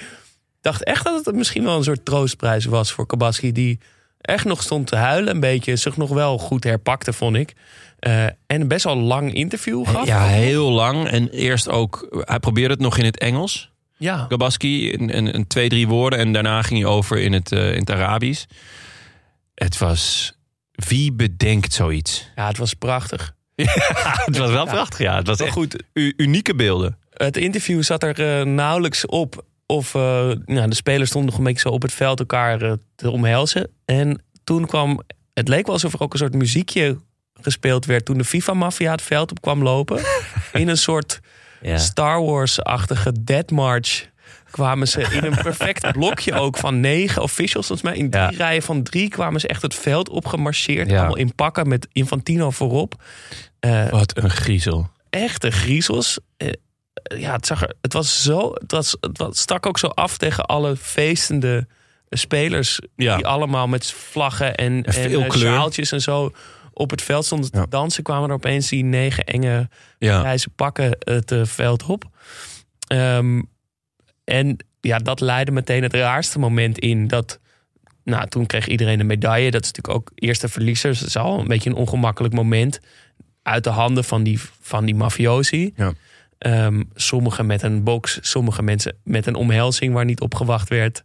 dacht 0.60 0.84
echt 0.84 1.04
dat 1.04 1.24
het 1.24 1.34
misschien 1.34 1.64
wel 1.64 1.76
een 1.76 1.84
soort 1.84 2.04
troostprijs 2.04 2.64
was 2.64 2.92
voor 2.92 3.06
Kabaski. 3.06 3.52
Die 3.52 3.78
echt 4.24 4.44
nog 4.44 4.62
stond 4.62 4.86
te 4.86 4.96
huilen 4.96 5.34
een 5.34 5.40
beetje. 5.40 5.76
Zich 5.76 5.96
nog 5.96 6.10
wel 6.10 6.38
goed 6.38 6.64
herpakte, 6.64 7.12
vond 7.12 7.36
ik. 7.36 7.52
Eh, 7.98 8.24
en 8.24 8.36
een 8.46 8.68
best 8.68 8.84
wel 8.84 8.96
lang 8.96 9.34
interview 9.34 9.86
gaf. 9.88 10.06
Ja, 10.06 10.26
heel 10.26 10.70
lang. 10.70 11.08
En 11.08 11.28
eerst 11.28 11.68
ook, 11.68 12.22
hij 12.24 12.38
probeerde 12.38 12.74
het 12.74 12.82
nog 12.82 12.98
in 12.98 13.04
het 13.04 13.18
Engels. 13.18 13.72
Ja. 13.96 14.26
Gabaski, 14.28 14.92
een, 14.92 15.34
een 15.34 15.46
twee, 15.46 15.68
drie 15.68 15.88
woorden. 15.88 16.18
En 16.18 16.32
daarna 16.32 16.62
ging 16.62 16.80
hij 16.82 16.90
over 16.90 17.18
in 17.18 17.32
het, 17.32 17.52
eh, 17.52 17.72
in 17.72 17.78
het 17.78 17.90
Arabisch. 17.90 18.44
Het 19.54 19.78
was, 19.78 20.32
wie 20.72 21.12
bedenkt 21.12 21.72
zoiets? 21.72 22.30
ja, 22.36 22.46
het 22.46 22.58
was 22.58 22.74
prachtig. 22.74 23.34
het 24.26 24.36
was 24.36 24.50
wel 24.50 24.66
prachtig, 24.66 24.98
ja. 24.98 25.16
Het 25.16 25.26
was 25.26 25.40
echt 25.40 25.52
goed, 25.52 25.82
unieke 26.16 26.54
beelden. 26.54 26.98
het 27.10 27.36
interview 27.36 27.82
zat 27.82 28.02
er 28.02 28.40
eh, 28.40 28.46
nauwelijks 28.46 29.06
op. 29.06 29.44
Of 29.66 29.94
eh, 29.94 30.30
nou, 30.44 30.68
de 30.68 30.74
spelers 30.74 31.08
stonden 31.10 31.30
nog 31.30 31.38
een 31.38 31.44
beetje 31.46 31.68
zo 31.68 31.74
op 31.74 31.82
het 31.82 31.92
veld 31.92 32.18
elkaar 32.18 32.62
eh, 32.62 32.72
te 32.94 33.10
omhelzen. 33.10 33.70
En 33.84 34.22
toen 34.44 34.66
kwam, 34.66 35.00
het 35.34 35.48
leek 35.48 35.64
wel 35.66 35.74
alsof 35.74 35.92
er 35.92 36.00
ook 36.00 36.12
een 36.12 36.18
soort 36.18 36.34
muziekje 36.34 36.98
gespeeld 37.40 37.84
werd. 37.86 38.04
Toen 38.04 38.18
de 38.18 38.24
FIFA-maffia 38.24 38.90
het 38.90 39.02
veld 39.02 39.30
op 39.30 39.40
kwam 39.40 39.62
lopen. 39.62 40.02
in 40.52 40.68
een 40.68 40.76
soort 40.78 41.20
Star 41.74 42.22
Wars-achtige 42.24 43.12
Dead 43.24 43.50
March 43.50 44.06
kwamen 44.50 44.88
ze 44.88 45.00
in 45.00 45.24
een 45.24 45.42
perfect 45.42 45.92
blokje 45.98 46.32
ook 46.34 46.56
van 46.56 46.80
negen 46.80 47.22
officials. 47.22 47.66
Volgens 47.66 47.88
mij 47.88 47.98
in 47.98 48.10
drie 48.10 48.22
Ja. 48.22 48.28
rijen 48.36 48.62
van 48.62 48.82
drie 48.82 49.08
kwamen 49.08 49.40
ze 49.40 49.48
echt 49.48 49.62
het 49.62 49.74
veld 49.74 50.08
opgemarcheerd. 50.08 50.90
Ja. 50.90 50.96
Allemaal 50.98 51.16
in 51.16 51.34
pakken 51.34 51.68
met 51.68 51.88
Infantino 51.92 52.50
voorop. 52.50 53.02
Eh, 53.60 53.88
Wat 53.90 54.16
een 54.16 54.30
griezel. 54.30 54.90
echte 55.10 55.50
griezels. 55.50 56.18
Ja, 57.16 57.32
het, 57.32 57.46
zag 57.46 57.62
er, 57.62 57.74
het 57.80 57.92
was 57.92 58.22
zo. 58.22 58.52
Het, 58.52 58.72
was, 58.72 58.96
het 59.00 59.18
was, 59.18 59.38
stak 59.38 59.66
ook 59.66 59.78
zo 59.78 59.86
af 59.86 60.16
tegen 60.16 60.44
alle 60.44 60.76
feestende 60.76 61.66
spelers. 62.10 62.80
Ja. 62.96 63.16
Die 63.16 63.26
allemaal 63.26 63.68
met 63.68 63.90
vlaggen 63.92 64.54
en, 64.54 64.82
en, 64.82 64.92
veel 64.92 65.20
eh, 65.22 65.28
kleur. 65.28 65.52
sjaaltjes 65.52 65.92
en 65.92 66.00
zo 66.00 66.32
op 66.72 66.90
het 66.90 67.02
veld 67.02 67.24
stonden 67.24 67.50
te 67.50 67.58
Ja. 67.58 67.66
dansen. 67.68 68.02
Kwamen 68.02 68.28
er 68.28 68.34
opeens 68.34 68.68
die 68.68 68.84
negen 68.84 69.24
enge 69.24 69.68
Ja. 69.98 70.18
grijze 70.20 70.48
pakken 70.50 70.96
het 70.98 71.32
eh, 71.32 71.44
veld 71.44 71.82
op. 71.82 72.04
Ehm, 72.86 73.42
en 74.24 74.56
ja, 74.80 74.98
dat 74.98 75.20
leidde 75.20 75.52
meteen 75.52 75.82
het 75.82 75.94
raarste 75.94 76.38
moment 76.38 76.78
in. 76.78 77.08
Dat, 77.08 77.40
nou, 78.04 78.28
toen 78.28 78.46
kreeg 78.46 78.66
iedereen 78.68 79.00
een 79.00 79.06
medaille. 79.06 79.50
Dat 79.50 79.62
is 79.62 79.72
natuurlijk 79.72 79.96
ook 79.96 80.10
eerste 80.14 80.48
verliezers. 80.48 80.98
Dat 80.98 81.08
is 81.08 81.16
al 81.16 81.38
een 81.40 81.48
beetje 81.48 81.70
een 81.70 81.76
ongemakkelijk 81.76 82.34
moment. 82.34 82.80
Uit 83.42 83.64
de 83.64 83.70
handen 83.70 84.04
van 84.04 84.22
die, 84.22 84.40
van 84.60 84.84
die 84.84 84.94
mafiosi. 84.94 85.72
Ja. 85.76 85.92
Ehm, 86.44 86.82
sommigen 86.94 87.46
met 87.46 87.62
een 87.62 87.82
box, 87.82 88.18
sommige 88.22 88.62
mensen 88.62 88.96
met 89.04 89.26
een 89.26 89.34
omhelzing 89.34 89.94
waar 89.94 90.04
niet 90.04 90.20
op 90.20 90.34
gewacht 90.34 90.68
werd. 90.68 91.04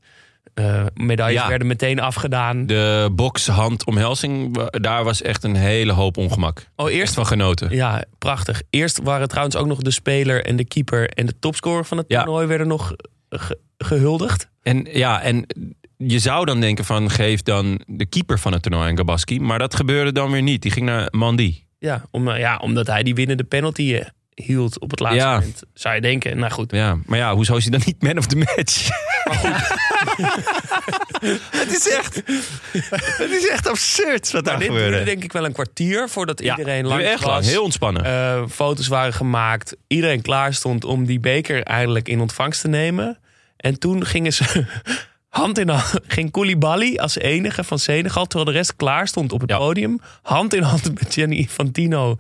Eh, 0.54 0.86
medailles 0.94 1.42
Ja. 1.42 1.48
werden 1.48 1.68
meteen 1.68 2.00
afgedaan. 2.00 2.66
De 2.66 3.10
bokshandomhelzing, 3.16 4.58
daar 4.70 5.04
was 5.04 5.22
echt 5.22 5.44
een 5.44 5.56
hele 5.56 5.92
hoop 5.92 6.18
ongemak. 6.18 6.70
oh, 6.76 6.86
Echt 6.88 6.96
eerst 6.98 7.14
van 7.14 7.26
genoten. 7.26 7.70
Ja, 7.76 8.04
prachtig. 8.18 8.62
Eerst 8.70 9.00
waren 9.04 9.28
trouwens 9.28 9.56
ook 9.56 9.68
nog 9.68 9.80
de 9.82 9.92
speler 9.92 10.46
en 10.46 10.56
de 10.56 10.66
keeper 10.66 11.10
en 11.10 11.26
de 11.26 11.40
topscorer 11.40 11.86
van 11.86 11.98
het 11.98 12.06
Ja. 12.10 12.24
toernooi 12.24 12.48
werden 12.48 12.68
nog 12.68 12.94
ge- 13.30 13.60
gehuldigd. 13.78 14.50
En 14.64 14.88
ja, 14.92 15.22
en 15.22 15.46
je 15.98 16.20
zou 16.20 16.46
dan 16.46 16.60
denken 16.60 16.86
van 16.86 17.10
geef 17.10 17.42
dan 17.42 17.82
de 17.88 18.06
keeper 18.06 18.40
van 18.40 18.54
het 18.54 18.62
toernooi 18.62 18.90
aan 18.90 18.98
Gabaski. 18.98 19.40
Maar 19.40 19.60
dat 19.60 19.76
gebeurde 19.76 20.12
dan 20.12 20.32
weer 20.32 20.42
niet. 20.42 20.62
Die 20.62 20.72
ging 20.72 20.86
naar 20.86 21.08
Mandy. 21.12 21.64
Ja, 21.80 22.04
om, 22.12 22.30
ja 22.32 22.58
omdat 22.58 22.88
hij 22.88 23.04
die 23.04 23.16
winnende 23.16 23.44
penalty 23.44 23.94
eh, 23.96 24.06
hield 24.46 24.80
op 24.80 24.92
het 24.92 25.00
laatste 25.00 25.22
Ja. 25.24 25.34
moment. 25.34 25.62
Zou 25.74 25.96
je 25.96 26.02
denken. 26.02 26.38
Nou 26.38 26.52
goed. 26.52 26.72
Ja, 26.72 26.98
maar 27.06 27.18
ja, 27.18 27.34
hoezo 27.36 27.56
is 27.56 27.64
hij 27.64 27.72
dan 27.72 27.82
niet 27.86 28.02
man 28.02 28.18
of 28.18 28.26
the 28.26 28.36
match? 28.36 28.88
het 31.52 31.72
is 31.72 31.90
echt, 31.90 32.16
het 33.18 33.32
is 33.32 33.48
echt 33.48 33.68
absurd 33.68 34.32
wat 34.32 34.44
daar 34.46 34.54
Maar 34.58 34.64
dit 34.64 34.72
gebeurde. 34.72 35.04
denk 35.04 35.24
ik 35.24 35.32
wel 35.32 35.46
een 35.46 35.52
kwartier 35.52 36.10
voordat 36.10 36.44
Ja, 36.44 36.58
iedereen 36.58 36.86
langs 36.86 37.04
echt 37.04 37.24
was. 37.24 37.32
lang, 37.34 37.46
heel 37.46 37.64
ontspannen. 37.64 38.06
Eh, 38.06 38.44
foto's 38.50 38.88
waren 38.88 39.14
gemaakt. 39.14 39.76
Iedereen 39.88 40.22
klaar 40.22 40.54
stond 40.54 40.84
om 40.86 41.06
die 41.06 41.20
beker 41.20 41.64
eindelijk 41.64 42.08
in 42.08 42.20
ontvangst 42.20 42.62
te 42.62 42.68
nemen. 42.68 43.18
En 43.58 43.80
toen 43.80 44.06
gingen 44.06 44.34
ze 44.34 44.66
hand 45.30 45.58
in 45.58 45.70
hand. 45.70 45.94
Ging 46.08 46.32
Koulibaly 46.32 46.96
als 46.98 47.18
enige 47.18 47.64
van 47.64 47.80
Senegal, 47.80 48.26
terwijl 48.26 48.52
de 48.52 48.58
rest 48.58 48.76
klaar 48.76 49.08
stond 49.08 49.32
op 49.32 49.42
het 49.42 49.50
Ja. 49.50 49.58
podium. 49.58 50.00
Hand 50.22 50.54
in 50.54 50.62
hand 50.64 50.84
met 51.00 51.14
Gianni 51.14 51.38
Infantino. 51.38 52.18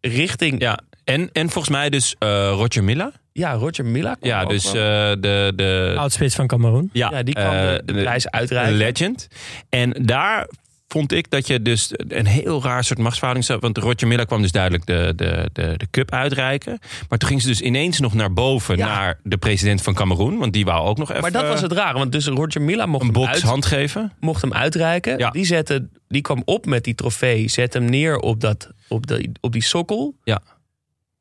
Richting. 0.00 0.60
Ja, 0.60 0.78
en, 1.04 1.30
en 1.32 1.50
volgens 1.50 1.74
mij 1.74 1.90
dus 1.90 2.14
eh, 2.18 2.28
Roger 2.56 2.84
Milla. 2.84 3.12
Roger 3.34 3.84
Milla. 3.84 4.14
kwam 4.14 4.30
Ja, 4.30 4.42
ook 4.42 4.48
dus 4.50 4.72
wel. 4.72 5.10
eh, 5.10 5.20
de, 5.20 5.52
de, 5.56 5.94
Oudspits 5.98 6.34
van 6.34 6.46
Cameroen. 6.46 6.90
ja, 6.92 7.08
ja, 7.12 7.22
die 7.22 7.34
kwam 7.34 7.52
eh, 7.54 7.60
de, 7.60 7.82
de 7.84 7.92
prijs 7.92 8.30
uitreiken. 8.30 8.76
Legend. 8.76 9.28
En 9.68 9.90
daar 10.02 10.48
vond 10.88 11.12
ik 11.12 11.30
dat 11.30 11.46
je 11.46 11.62
dus 11.62 11.90
een 12.08 12.26
heel 12.26 12.62
raar 12.62 12.84
soort 12.84 12.98
machtsverhouding 12.98 13.46
zat. 13.46 13.60
Want 13.60 13.78
Roger 13.78 14.08
Miller 14.08 14.26
kwam 14.26 14.42
dus 14.42 14.52
duidelijk 14.52 14.86
de, 14.86 15.12
de, 15.16 15.50
de, 15.52 15.74
de 15.76 15.86
cup 15.90 16.10
uitreiken. 16.10 16.78
Maar 17.08 17.18
toen 17.18 17.28
ging 17.28 17.40
ze 17.42 17.46
dus 17.48 17.60
ineens 17.60 18.00
nog 18.00 18.14
naar 18.14 18.32
boven 18.32 18.76
Ja. 18.76 18.86
naar 18.86 19.18
de 19.22 19.36
president 19.36 19.82
van 19.82 19.94
Cameroen. 19.94 20.38
Want 20.38 20.52
die 20.52 20.64
wou 20.64 20.86
ook 20.86 20.98
nog 20.98 21.10
even 21.10 21.22
Maar 21.22 21.32
dat 21.32 21.46
was 21.48 21.60
het 21.60 21.72
rare, 21.72 21.98
want 21.98 22.12
dus 22.12 22.26
Roger 22.26 22.62
Milla 22.62 22.86
mocht, 22.86 23.00
een 23.04 23.10
hem, 23.10 23.20
box 23.22 23.32
uit, 23.32 23.42
hand 23.42 23.66
geven. 23.66 24.12
mocht 24.20 24.42
hem 24.42 24.52
uitreiken. 24.52 25.18
Ja. 25.18 25.30
Die, 25.30 25.44
zette, 25.44 25.88
die 26.08 26.22
kwam 26.22 26.42
op 26.44 26.66
met 26.66 26.84
die 26.84 26.94
trofee, 26.94 27.48
zet 27.48 27.72
hem 27.72 27.84
neer 27.84 28.16
op, 28.18 28.40
dat, 28.40 28.68
op, 28.88 29.06
de, 29.06 29.30
op 29.40 29.52
die 29.52 29.62
sokkel. 29.62 30.14
Ja. 30.24 30.40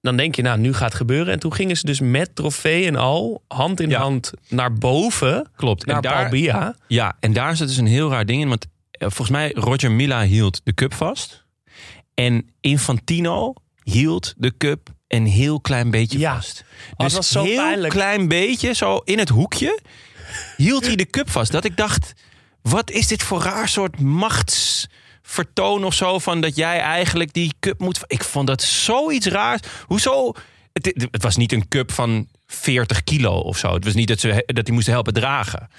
Dan 0.01 0.15
denk 0.17 0.35
je, 0.35 0.41
nou, 0.41 0.59
nu 0.59 0.73
gaat 0.73 0.87
het 0.87 0.93
gebeuren. 0.93 1.33
En 1.33 1.39
toen 1.39 1.53
gingen 1.53 1.77
ze 1.77 1.85
dus 1.85 1.99
met 1.99 2.35
trofee 2.35 2.85
en 2.87 2.95
al, 2.95 3.43
hand 3.47 3.79
in 3.79 3.89
Ja. 3.89 3.99
hand, 4.01 4.31
naar 4.49 4.73
boven, 4.73 5.49
Klopt. 5.55 5.85
naar 5.85 5.95
en 5.95 6.01
daar. 6.01 6.75
Ja, 6.87 7.15
en 7.19 7.33
daar 7.33 7.55
zit 7.57 7.67
dus 7.67 7.77
een 7.77 7.85
heel 7.87 8.09
raar 8.09 8.25
ding 8.25 8.41
in. 8.41 8.47
Want 8.49 8.65
eh, 8.91 8.99
volgens 8.99 9.29
mij 9.29 9.51
Roger 9.55 9.91
Milla 9.91 10.23
hield 10.23 10.61
de 10.63 10.73
cup 10.73 10.93
vast. 10.93 11.45
En 12.13 12.49
Infantino 12.61 13.53
hield 13.83 14.33
de 14.37 14.57
cup 14.57 14.89
een 15.07 15.25
heel 15.25 15.61
klein 15.61 15.91
beetje 15.91 16.19
Ja. 16.19 16.35
vast. 16.35 16.63
het 16.89 16.97
Dus 16.99 17.13
was 17.13 17.29
zo 17.31 17.43
heel 17.43 17.55
pijnlijk. 17.55 17.93
klein 17.93 18.27
beetje, 18.27 18.73
zo 18.73 18.97
in 18.97 19.19
het 19.19 19.29
hoekje, 19.29 19.79
hield 20.57 20.85
hij 20.85 20.95
de 20.95 21.05
cup 21.09 21.29
vast. 21.29 21.51
Dat 21.51 21.65
ik 21.65 21.77
dacht, 21.77 22.13
wat 22.61 22.91
is 22.91 23.07
dit 23.07 23.23
voor 23.23 23.41
raar 23.41 23.69
soort 23.69 23.99
vertoon 25.31 25.83
of 25.83 25.93
zo 25.93 26.19
van 26.19 26.41
dat 26.41 26.55
jij 26.55 26.79
eigenlijk 26.79 27.33
die 27.33 27.53
cup 27.59 27.79
moet. 27.79 27.99
Ik 28.07 28.23
vond 28.23 28.47
dat 28.47 28.61
zoiets 28.61 29.27
raars. 29.27 29.61
Hoezo? 29.85 30.33
Het, 30.73 31.07
het 31.11 31.23
was 31.23 31.35
niet 31.35 31.51
een 31.51 31.67
cup 31.67 31.91
van 31.91 32.27
40 32.47 33.03
kilo 33.03 33.33
of 33.33 33.57
zo. 33.57 33.73
Het 33.73 33.85
was 33.85 33.93
niet 33.93 34.07
dat 34.07 34.19
ze 34.19 34.43
dat 34.45 34.65
die 34.65 34.73
moesten 34.73 34.93
helpen 34.93 35.13
dragen. 35.13 35.69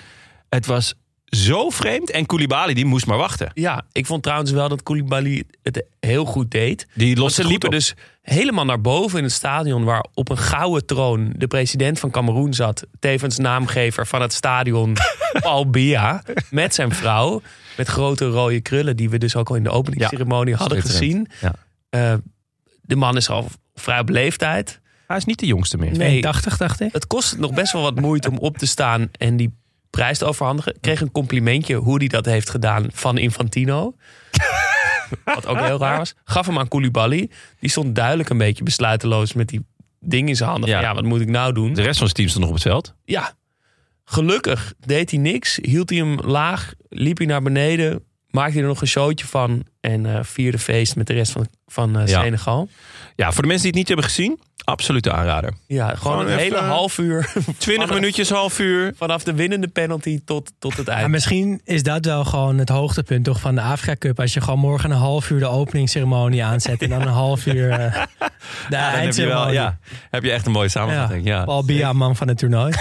Het 0.49 0.67
was 0.67 0.95
zo 1.37 1.71
vreemd. 1.71 2.11
En 2.11 2.27
Koulibaly 2.27 2.75
die 2.75 2.85
moest 2.85 3.07
maar 3.07 3.19
wachten. 3.19 3.51
Ja, 3.55 3.85
ik 3.93 4.07
vond 4.07 4.23
trouwens 4.23 4.51
wel 4.51 4.69
dat 4.69 4.83
Koulibaly 4.83 5.45
het 5.63 5.85
heel 6.01 6.25
goed 6.25 6.51
deed. 6.51 6.87
Die 6.95 7.17
liepen 7.37 7.69
op. 7.69 7.75
dus 7.75 7.95
helemaal 8.23 8.65
naar 8.65 8.81
boven 8.81 9.19
in 9.19 9.25
het 9.25 9.33
stadion... 9.33 9.85
waar 9.85 10.07
op 10.15 10.29
een 10.29 10.39
gouden 10.39 10.87
troon 10.87 11.33
de 11.37 11.47
president 11.47 11.99
van 11.99 12.11
Cameroen 12.11 12.55
zat. 12.55 12.87
Tevens 12.99 13.39
naamgever 13.39 14.07
van 14.07 14.23
het 14.23 14.33
stadion, 14.33 14.97
Paul 15.43 15.71
Biya. 15.71 16.23
Met 16.51 16.75
zijn 16.75 16.93
vrouw, 16.93 17.43
met 17.77 17.89
grote 17.89 18.27
rode 18.27 18.61
krullen... 18.61 18.97
die 18.97 19.11
we 19.11 19.19
dus 19.19 19.37
ook 19.37 19.49
al 19.49 19.57
in 19.57 19.63
de 19.63 19.71
openingsceremonie 19.71 20.55
hadden 20.55 20.83
gezien. 20.83 21.29
Ja. 21.41 21.55
Eh, 21.91 22.15
de 22.83 22.97
man 22.97 23.17
is 23.17 23.29
al 23.29 23.49
vrij 23.75 23.99
op 23.99 24.09
leeftijd. 24.09 24.81
Hij 25.07 25.17
is 25.17 25.25
niet 25.25 25.39
de 25.39 25.47
jongste 25.47 25.79
meer. 25.79 25.97
Nee. 25.97 26.21
80 26.21 26.57
dacht 26.57 26.81
ik. 26.81 26.93
Het 26.93 27.07
kost 27.07 27.39
nog 27.39 27.55
best 27.55 27.73
wel 27.73 27.83
wat 27.83 28.01
moeite 28.01 28.31
om 28.31 28.39
op 28.39 28.59
te 28.59 28.67
staan... 28.67 29.09
en 29.19 29.37
die 29.37 29.61
prijs 29.93 30.19
te 30.19 30.25
overhandigen. 30.25 30.75
Kreeg 30.81 31.01
een 31.01 31.13
complimentje 31.13 31.75
hoe 31.75 31.97
hij 31.99 32.07
dat 32.09 32.25
heeft 32.25 32.51
gedaan 32.51 32.87
van 32.93 33.19
Infantino. 33.19 33.95
Wat 35.25 35.47
ook 35.47 35.61
heel 35.61 35.79
raar 35.79 35.99
was. 35.99 36.15
Gaf 36.25 36.47
hem 36.47 36.59
aan 36.59 36.69
Koulibaly. 36.69 37.31
Die 37.61 37.71
stond 37.71 37.95
duidelijk 37.95 38.29
een 38.29 38.39
beetje 38.39 38.65
besluiteloos 38.65 39.33
met 39.33 39.49
die 39.49 39.65
ding 40.01 40.29
in 40.29 40.37
zijn 40.37 40.51
handen. 40.51 40.69
Ja. 40.69 40.95
Wat 40.95 41.05
moet 41.05 41.21
ik 41.21 41.29
nou 41.29 41.53
doen? 41.53 41.73
De 41.75 41.83
rest 41.83 41.99
van 41.99 42.07
zijn 42.07 42.13
team 42.13 42.29
stond 42.29 42.45
nog 42.45 42.55
op 42.55 42.61
het 42.61 42.67
veld. 42.73 42.95
Ja, 43.05 43.35
gelukkig 44.05 44.75
deed 44.79 45.11
hij 45.11 45.19
niks. 45.21 45.59
Hield 45.63 45.89
hij 45.91 45.99
hem 45.99 46.21
laag, 46.21 46.73
liep 46.89 47.19
hij 47.19 47.27
naar 47.27 47.43
beneden. 47.43 48.05
Maakte 48.31 48.53
hij 48.53 48.63
er 48.63 48.69
nog 48.69 48.81
een 48.81 48.87
showtje 48.87 49.27
van. 49.27 49.67
En 49.81 50.07
eh, 50.17 50.23
vierde 50.23 50.59
feest 50.59 50.97
met 50.97 51.07
de 51.07 51.13
rest 51.13 51.33
van, 51.33 51.47
van 51.67 51.99
eh, 51.99 52.07
Ja. 52.07 52.23
Senegal. 52.23 52.69
Ja, 53.17 53.33
voor 53.33 53.43
de 53.43 53.49
mensen 53.49 53.73
die 53.73 53.81
het 53.81 53.89
niet 53.89 53.89
hebben 53.89 54.05
gezien, 54.05 54.41
absolute 54.65 55.13
aanrader. 55.13 55.53
Ja, 55.67 55.85
gewoon, 55.87 55.99
Gewoon 55.99 56.33
een 56.33 56.39
hele 56.39 56.55
even- 56.57 56.69
half 56.69 56.99
uur. 56.99 57.21
20 57.33 57.65
vanaf- 57.75 57.91
minuutjes, 57.91 58.31
half 58.31 58.59
uur. 58.59 58.93
Vanaf 58.97 59.23
de 59.25 59.35
winnende 59.35 59.69
penalty 59.69 60.21
tot, 60.25 60.53
tot 60.59 60.77
het 60.77 60.87
Ja, 60.87 60.93
eind. 60.93 61.09
misschien 61.11 61.61
is 61.65 61.83
dat 61.83 62.05
wel 62.05 62.25
gewoon 62.25 62.59
het 62.59 62.69
hoogtepunt 62.69 63.25
toch 63.25 63.41
van 63.41 63.55
de 63.55 63.61
Afrika 63.61 63.97
Cup. 63.99 64.21
Als 64.21 64.35
je 64.35 64.41
gewoon 64.41 64.59
morgen 64.59 64.91
een 64.91 64.97
half 64.97 65.31
uur 65.31 65.39
de 65.39 65.47
openingsceremonie 65.47 66.45
aanzet 66.45 66.83
en 66.83 66.89
dan 66.89 67.01
een 67.03 67.09
half 67.09 67.47
uur 67.47 67.71
eh, 67.71 67.79
de 67.79 67.85
Ja, 67.89 67.99
dan 68.69 68.81
heb 68.81 68.93
je, 68.93 68.99
eindceremonie. 68.99 69.45
wel, 69.45 69.53
ja, 69.53 69.79
heb 70.11 70.23
je 70.23 70.31
echt 70.33 70.47
een 70.47 70.53
mooie 70.53 70.69
samenvatting. 70.69 71.25
Ja. 71.27 71.45
Paul 71.45 71.65
Biya, 71.65 71.93
man 71.93 72.17
van 72.17 72.29
het 72.29 72.39
toernooi. 72.39 72.73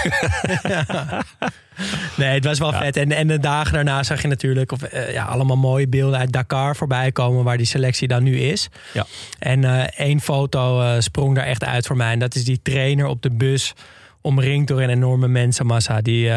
nee, 2.16 2.34
het 2.34 2.44
was 2.44 2.58
wel 2.58 2.72
vet. 2.72 2.96
En, 2.96 3.12
en 3.12 3.26
de 3.26 3.38
dagen 3.38 3.72
daarna 3.72 4.02
zag 4.02 4.22
je 4.22 4.28
natuurlijk 4.28 4.72
of, 4.72 4.82
eh, 4.82 5.12
ja, 5.12 5.24
allemaal 5.24 5.56
mooie 5.56 5.88
beelden 5.88 6.18
uit 6.18 6.32
Dakar 6.32 6.76
voorbij 6.76 7.12
komen... 7.12 7.44
waar 7.44 7.56
die 7.56 7.66
selectie 7.66 8.08
dan 8.08 8.22
nu 8.22 8.40
is. 8.40 8.68
Ja. 8.92 9.06
En 9.38 9.64
eh, 9.64 10.06
één 10.06 10.20
foto 10.20 10.80
eh, 10.80 11.00
sprong 11.00 11.34
daar 11.34 11.46
echt 11.46 11.64
uit 11.64 11.86
voor 11.86 11.96
mij. 11.96 12.12
En 12.12 12.18
dat 12.18 12.34
is 12.34 12.44
die 12.44 12.60
trainer 12.62 13.06
op 13.06 13.22
de 13.22 13.30
bus 13.30 13.72
omringd 14.20 14.68
door 14.68 14.82
een 14.82 14.90
enorme 14.90 15.28
mensenmassa. 15.28 16.00
Die, 16.00 16.30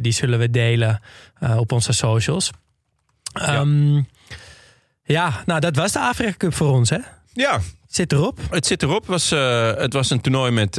die 0.00 0.12
zullen 0.12 0.38
we 0.38 0.50
delen 0.50 1.00
op 1.56 1.72
onze 1.72 1.92
socials. 1.92 2.50
Ehm, 3.32 4.02
ja, 5.04 5.42
nou 5.46 5.60
dat 5.60 5.76
was 5.76 5.92
de 5.92 5.98
Afrika 5.98 6.32
Cup 6.36 6.54
voor 6.54 6.72
ons, 6.72 6.90
hè? 6.90 6.98
ja, 7.32 7.60
Zit 7.88 8.12
erop. 8.12 8.38
het 8.50 8.66
zit 8.66 8.82
erop. 8.82 9.00
Het 9.00 9.08
was, 9.08 9.30
het 9.78 9.92
was 9.92 10.10
een 10.10 10.20
toernooi 10.20 10.50
met 10.50 10.76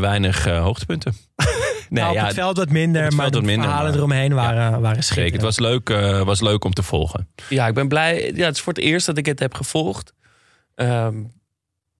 weinig 0.00 0.44
hoogtepunten. 0.44 1.16
nee, 1.90 2.02
nou, 2.02 2.08
op 2.14 2.18
ja, 2.20 2.24
het 2.26 2.34
veld 2.34 2.56
wat 2.56 2.70
minder, 2.70 3.02
het 3.02 3.10
maar 3.12 3.20
veld 3.20 3.32
de 3.32 3.38
wat 3.38 3.46
minder, 3.48 3.64
verhalen 3.66 3.90
maar- 3.90 3.98
eromheen 3.98 4.34
waren, 4.34 4.80
waren 4.80 5.02
schitterend. 5.02 5.32
Het 5.32 5.42
was 5.42 5.58
leuk, 5.58 5.90
eh, 5.90 6.22
was 6.22 6.40
leuk 6.40 6.64
om 6.64 6.72
te 6.72 6.82
volgen. 6.82 7.28
Ja, 7.48 7.66
ik 7.66 7.74
ben 7.74 7.88
blij. 7.88 8.32
Ja, 8.34 8.44
het 8.46 8.54
is 8.56 8.62
voor 8.62 8.72
het 8.72 8.82
eerst 8.82 9.06
dat 9.06 9.18
ik 9.18 9.26
het 9.26 9.38
heb 9.38 9.54
gevolgd. 9.54 10.12
Ehm, 10.74 11.16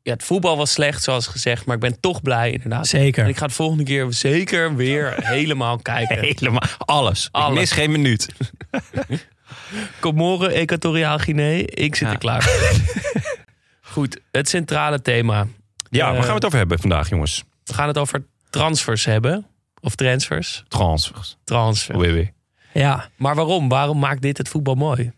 ja, 0.03 0.13
het 0.13 0.23
voetbal 0.23 0.57
was 0.57 0.73
slecht, 0.73 1.03
zoals 1.03 1.27
gezegd. 1.27 1.65
Maar 1.65 1.75
ik 1.75 1.81
ben 1.81 2.01
toch 2.01 2.23
blij, 2.23 2.51
inderdaad. 2.51 2.87
Zeker. 2.87 3.23
En 3.25 3.29
ik 3.29 3.37
ga 3.37 3.45
het 3.45 3.55
volgende 3.55 3.85
keer 3.85 4.07
zeker 4.13 4.77
weer 4.77 5.15
helemaal 5.17 5.77
kijken. 5.93 6.19
Helemaal 6.19 6.63
alles. 6.79 7.29
Alles. 7.31 7.53
Ik 7.53 7.59
mis 7.59 7.73
geen 7.73 7.91
minuut. 7.91 8.29
Comoren, 10.01 10.51
Equatoriaal 10.53 11.19
Guinea. 11.19 11.63
Ik 11.67 11.95
zit 11.95 12.07
Ja. 12.09 12.13
er 12.13 12.19
klaar 12.19 12.43
voor. 12.43 12.81
Goed, 13.93 14.21
het 14.31 14.49
centrale 14.49 15.03
thema. 15.03 15.47
Ja, 15.91 16.07
Eh, 16.07 16.13
waar 16.13 16.19
gaan 16.21 16.29
we 16.29 16.35
het 16.35 16.45
over 16.45 16.59
hebben 16.59 16.79
vandaag, 16.81 17.09
jongens? 17.09 17.45
We 17.65 17.75
gaan 17.75 17.89
het 17.89 17.99
over 17.99 18.25
transfers 18.51 19.05
hebben. 19.05 19.47
Of 19.89 19.95
transfers. 19.95 20.65
Transfers. 20.69 21.37
Transfer. 21.45 21.97
Oui, 21.97 22.13
oui. 22.13 22.33
Ja. 22.73 23.11
Maar 23.17 23.35
waarom? 23.35 23.69
Waarom 23.69 23.99
maakt 23.99 24.23
dit 24.23 24.39
het 24.39 24.49
voetbal 24.49 24.75
mooi? 24.75 25.13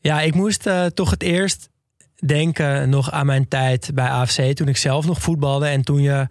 ja, 0.00 0.20
ik 0.20 0.34
moest 0.34 0.66
eh, 0.66 0.86
toch 0.86 1.10
het 1.10 1.22
eerst 1.22 1.70
denken 2.26 2.88
nog 2.88 3.10
aan 3.10 3.26
mijn 3.26 3.48
tijd 3.48 3.90
bij 3.94 4.08
AFC... 4.08 4.54
toen 4.54 4.68
ik 4.68 4.76
zelf 4.76 5.06
nog 5.06 5.20
voetbalde 5.20 5.66
en 5.66 5.82
toen 5.82 6.02
je 6.02 6.26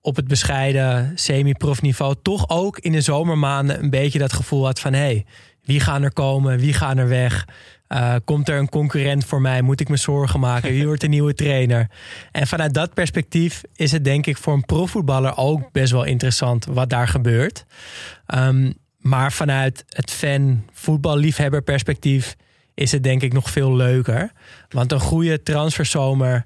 op 0.00 0.16
het 0.16 0.28
bescheiden 0.28 1.12
semi-profniveau... 1.14 2.14
toch 2.22 2.48
ook 2.48 2.78
in 2.78 2.92
de 2.92 3.00
zomermaanden 3.00 3.82
een 3.82 3.90
beetje 3.90 4.18
dat 4.18 4.32
gevoel 4.32 4.64
had 4.64 4.80
van... 4.80 4.92
hé, 4.92 4.98
hey, 4.98 5.26
wie 5.64 5.80
gaan 5.80 6.02
er 6.02 6.12
komen, 6.12 6.58
wie 6.58 6.72
gaan 6.72 6.98
er 6.98 7.08
weg... 7.08 7.48
Eh, 7.92 8.14
komt 8.24 8.48
er 8.48 8.58
een 8.58 8.68
concurrent 8.68 9.24
voor 9.24 9.40
mij? 9.40 9.62
Moet 9.62 9.80
ik 9.80 9.88
me 9.88 9.96
zorgen 9.96 10.40
maken? 10.40 10.70
Wie 10.70 10.86
wordt 10.86 11.00
de 11.00 11.08
nieuwe 11.16 11.34
trainer? 11.34 11.90
En 12.30 12.46
vanuit 12.46 12.74
dat 12.74 12.94
perspectief 12.94 13.62
is 13.74 13.92
het 13.92 14.04
denk 14.04 14.26
ik 14.26 14.36
voor 14.36 14.52
een 14.52 14.64
profvoetballer 14.64 15.36
ook 15.36 15.72
best 15.72 15.92
wel 15.92 16.04
interessant 16.04 16.64
wat 16.64 16.90
daar 16.90 17.08
gebeurt. 17.08 17.64
Ehm, 18.26 18.72
maar 18.98 19.32
vanuit 19.32 19.84
het 19.88 20.10
fan 20.10 20.64
voetballiefhebber 20.72 21.62
perspectief 21.62 22.36
is 22.74 22.92
het 22.92 23.02
denk 23.02 23.22
ik 23.22 23.32
nog 23.32 23.50
veel 23.50 23.76
leuker. 23.76 24.32
Want 24.68 24.92
een 24.92 25.00
goede 25.00 25.42
transferzomer 25.42 26.44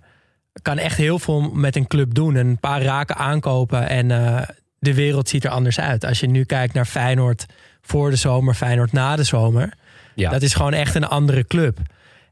kan 0.63 0.79
echt 0.79 0.97
heel 0.97 1.19
veel 1.19 1.41
met 1.41 1.77
een 1.77 1.87
club 1.87 2.15
doen. 2.15 2.35
Een 2.35 2.61
paar 2.61 2.83
raken 2.83 3.17
aankopen 3.17 3.89
en 3.89 4.11
eh, 4.11 4.43
de 4.79 4.95
wereld 4.95 5.29
ziet 5.29 5.45
er 5.45 5.51
anders 5.51 5.81
uit. 5.81 6.05
Als 6.05 6.21
je 6.21 6.27
nu 6.27 6.45
kijkt 6.45 6.75
naar 6.75 6.87
Feyenoord 6.87 7.47
voor 7.83 8.11
de 8.11 8.17
zomer, 8.17 8.55
Feyenoord 8.55 8.93
na 8.93 9.17
de 9.17 9.25
zomer. 9.25 9.73
Ja. 10.17 10.31
Dat 10.31 10.43
is 10.43 10.55
gewoon 10.55 10.73
echt 10.73 10.95
een 10.95 11.05
andere 11.07 11.47
club. 11.47 11.79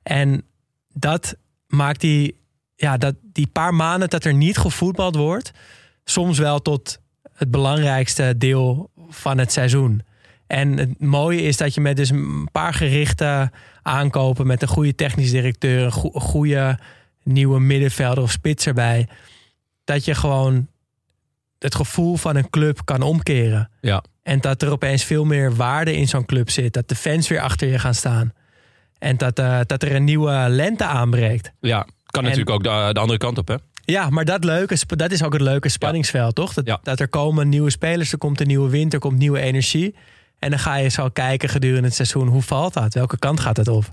En 0.02 0.42
dat 0.92 1.36
maakt 1.66 2.00
die, 2.00 2.36
ja, 2.74 2.96
dat, 2.96 3.14
die 3.22 3.46
paar 3.46 3.74
maanden 3.74 4.10
dat 4.10 4.24
er 4.24 4.34
niet 4.34 4.58
gevoetbald 4.58 5.16
wordt, 5.16 5.50
soms 6.04 6.38
wel 6.38 6.62
tot 6.62 6.98
het 7.34 7.50
belangrijkste 7.50 8.34
deel 8.38 8.90
van 9.08 9.38
het 9.38 9.52
seizoen. 9.52 10.02
En 10.46 10.78
het 10.78 11.00
mooie 11.00 11.42
is 11.42 11.56
dat 11.56 11.74
je 11.74 11.80
met 11.80 11.96
dus 11.96 12.10
een 12.10 12.48
paar 12.52 12.74
gerichte 12.74 13.50
aankopen, 13.82 14.46
met 14.46 14.62
een 14.62 14.68
goede 14.68 14.94
technisch 14.94 15.30
directeur, 15.30 15.84
een 15.84 15.92
goe- 15.92 16.14
een 16.14 16.20
goede 16.20 16.78
nieuwe 17.22 17.60
middenvelder 17.60 18.22
of 18.22 18.30
spits 18.30 18.66
erbij, 18.66 19.08
dat 19.84 20.04
je 20.04 20.14
gewoon 20.14 20.68
het 21.64 21.74
gevoel 21.74 22.16
van 22.16 22.36
een 22.36 22.50
club 22.50 22.80
kan 22.84 23.02
omkeren. 23.02 23.70
Ja. 23.80 24.02
En 24.22 24.40
dat 24.40 24.62
er 24.62 24.70
opeens 24.70 25.04
veel 25.04 25.24
meer 25.24 25.54
waarde 25.56 25.96
in 25.96 26.08
zo'n 26.08 26.24
club 26.26 26.50
zit. 26.50 26.72
Dat 26.72 26.88
de 26.88 26.94
fans 26.94 27.28
weer 27.28 27.40
achter 27.40 27.68
je 27.68 27.78
gaan 27.78 27.94
staan. 27.94 28.32
En 28.98 29.16
dat, 29.16 29.38
eh, 29.38 29.60
dat 29.66 29.82
er 29.82 29.94
een 29.94 30.04
nieuwe 30.04 30.46
lente 30.48 30.84
aanbreekt. 30.84 31.52
Ja, 31.60 31.78
kan 32.06 32.22
En- 32.22 32.28
natuurlijk 32.28 32.50
ook 32.50 32.62
de, 32.62 32.90
de 32.92 33.00
andere 33.00 33.18
kant 33.18 33.38
op, 33.38 33.48
hè? 33.48 33.54
Ja, 33.84 34.10
maar 34.10 34.24
dat, 34.24 34.44
leuke, 34.44 34.76
dat 34.86 35.10
is 35.12 35.22
ook 35.22 35.32
het 35.32 35.42
leuke 35.42 35.68
spanningsveld, 35.68 36.34
toch? 36.34 36.52
Dat, 36.54 36.66
Ja. 36.66 36.80
dat 36.82 37.00
er 37.00 37.08
komen 37.08 37.48
nieuwe 37.48 37.70
spelers, 37.70 38.12
er 38.12 38.18
komt 38.18 38.40
een 38.40 38.46
nieuwe 38.46 38.70
wind, 38.70 38.92
er 38.92 38.98
komt 38.98 39.18
nieuwe 39.18 39.40
energie. 39.40 39.94
En 40.38 40.50
dan 40.50 40.58
ga 40.58 40.76
je 40.76 40.88
zo 40.88 41.08
kijken 41.08 41.48
gedurende 41.48 41.86
het 41.86 41.94
seizoen, 41.94 42.28
hoe 42.28 42.42
valt 42.42 42.74
dat? 42.74 42.94
Welke 42.94 43.18
kant 43.18 43.40
gaat 43.40 43.56
het 43.56 43.68
op? 43.68 43.84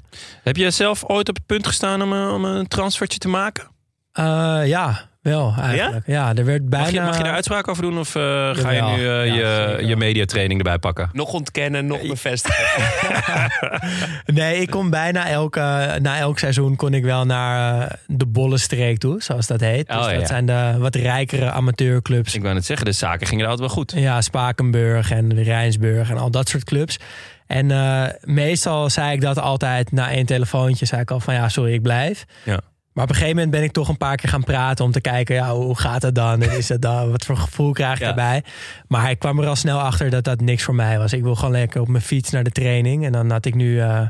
Heb 0.43 0.55
je 0.57 0.71
zelf 0.71 1.03
ooit 1.03 1.29
op 1.29 1.36
het 1.36 1.45
punt 1.45 1.67
gestaan 1.67 2.01
om, 2.01 2.12
een- 2.13 2.29
om 2.31 2.45
een 2.45 2.67
transfertje 2.67 3.19
te 3.19 3.27
maken? 3.27 3.67
Eh, 4.12 4.62
ja, 4.65 5.10
wel 5.21 5.53
eigenlijk. 5.62 6.07
Ja? 6.07 6.36
er 6.36 6.45
werd 6.45 6.69
bijna... 6.69 6.86
Mag 6.86 6.93
je, 6.93 7.01
mag 7.01 7.17
je 7.17 7.23
daar 7.23 7.34
uitspraak 7.34 7.67
over 7.67 7.84
doen? 7.84 7.99
Of 7.99 8.15
eh, 8.15 8.21
ga 8.53 8.71
je 8.71 8.81
nu 8.81 9.07
eh, 9.07 9.25
Ja, 9.25 9.34
je, 9.77 9.86
je 9.86 9.95
mediatraining 9.95 10.60
erbij 10.60 10.77
pakken? 10.77 11.10
Nog 11.13 11.34
ontkennen, 11.34 11.86
nog 11.86 12.01
bevestigen. 12.07 12.65
Nee, 14.25 14.62
ik 14.62 14.69
kon 14.69 14.89
bijna 14.89 15.27
elke, 15.29 15.97
na 16.01 16.17
elk 16.17 16.39
seizoen 16.39 16.75
kon 16.75 16.93
ik 16.93 17.03
wel 17.03 17.25
naar 17.25 17.81
eh, 17.81 17.95
de 18.07 18.25
Bollenstreek 18.25 18.97
toe, 18.97 19.21
zoals 19.21 19.47
dat 19.47 19.60
heet. 19.60 19.88
Dus 19.88 19.95
Oh, 19.97 20.03
dat 20.03 20.19
ja. 20.19 20.25
zijn 20.25 20.45
de 20.45 20.75
wat 20.77 20.95
rijkere 20.95 21.51
amateurclubs. 21.51 22.36
Ik 22.36 22.41
wou 22.41 22.53
net 22.53 22.65
zeggen, 22.65 22.86
de 22.86 22.91
zaken 22.91 23.27
gingen 23.27 23.43
er 23.45 23.51
altijd 23.51 23.67
wel 23.67 23.77
goed. 23.77 23.93
Ja, 23.95 24.21
Spakenburg 24.21 25.12
en 25.12 25.43
Rijnsburg 25.43 26.10
en 26.10 26.17
al 26.17 26.31
dat 26.31 26.49
soort 26.49 26.63
clubs. 26.63 26.99
En 27.47 27.71
eh, 27.71 28.03
meestal 28.21 28.89
zei 28.89 29.13
ik 29.13 29.21
dat 29.21 29.39
altijd 29.39 29.91
na 29.91 30.12
één 30.12 30.25
telefoontje. 30.25 30.86
Zei 30.86 31.01
ik 31.01 31.12
al 31.12 31.19
van 31.19 31.34
ja, 31.34 31.49
sorry, 31.49 31.73
ik 31.73 31.81
blijf. 31.81 32.25
Ja. 32.43 32.60
Maar 32.93 33.04
op 33.04 33.10
een 33.10 33.15
gegeven 33.15 33.36
moment 33.36 33.51
ben 33.56 33.63
ik 33.63 33.71
toch 33.71 33.89
een 33.89 33.97
paar 33.97 34.15
keer 34.15 34.30
gaan 34.30 34.43
praten 34.43 34.86
om 34.86 34.91
te 34.91 35.01
kijken, 35.01 35.36
ja, 35.36 35.54
hoe 35.54 35.77
gaat 35.80 36.01
het 36.01 36.15
dan? 36.15 36.41
En 36.41 36.51
is 36.58 36.69
het 36.69 36.82
dan? 36.82 37.12
Wat 37.12 37.25
voor 37.25 37.38
gevoel 37.38 37.71
krijg 37.71 37.93
ik 37.93 38.01
Ja. 38.01 38.08
erbij? 38.08 38.43
Maar 38.88 39.10
ik 39.10 39.19
kwam 39.19 39.39
er 39.39 39.47
al 39.47 39.56
snel 39.56 39.80
achter 39.80 40.10
dat 40.10 40.23
dat 40.23 40.41
niks 40.41 40.63
voor 40.63 40.75
mij 40.75 40.97
was. 40.97 41.13
Ik 41.13 41.23
wil 41.23 41.36
gewoon 41.36 41.51
lekker 41.51 41.82
op 41.82 41.88
mijn 41.88 42.04
fiets 42.04 42.30
naar 42.30 42.43
de 42.43 42.51
training. 42.51 43.06
En 43.06 43.12
dan 43.12 43.32
had 43.32 43.45
ik 43.45 43.56
nu 43.56 43.80
eh, 43.82 44.01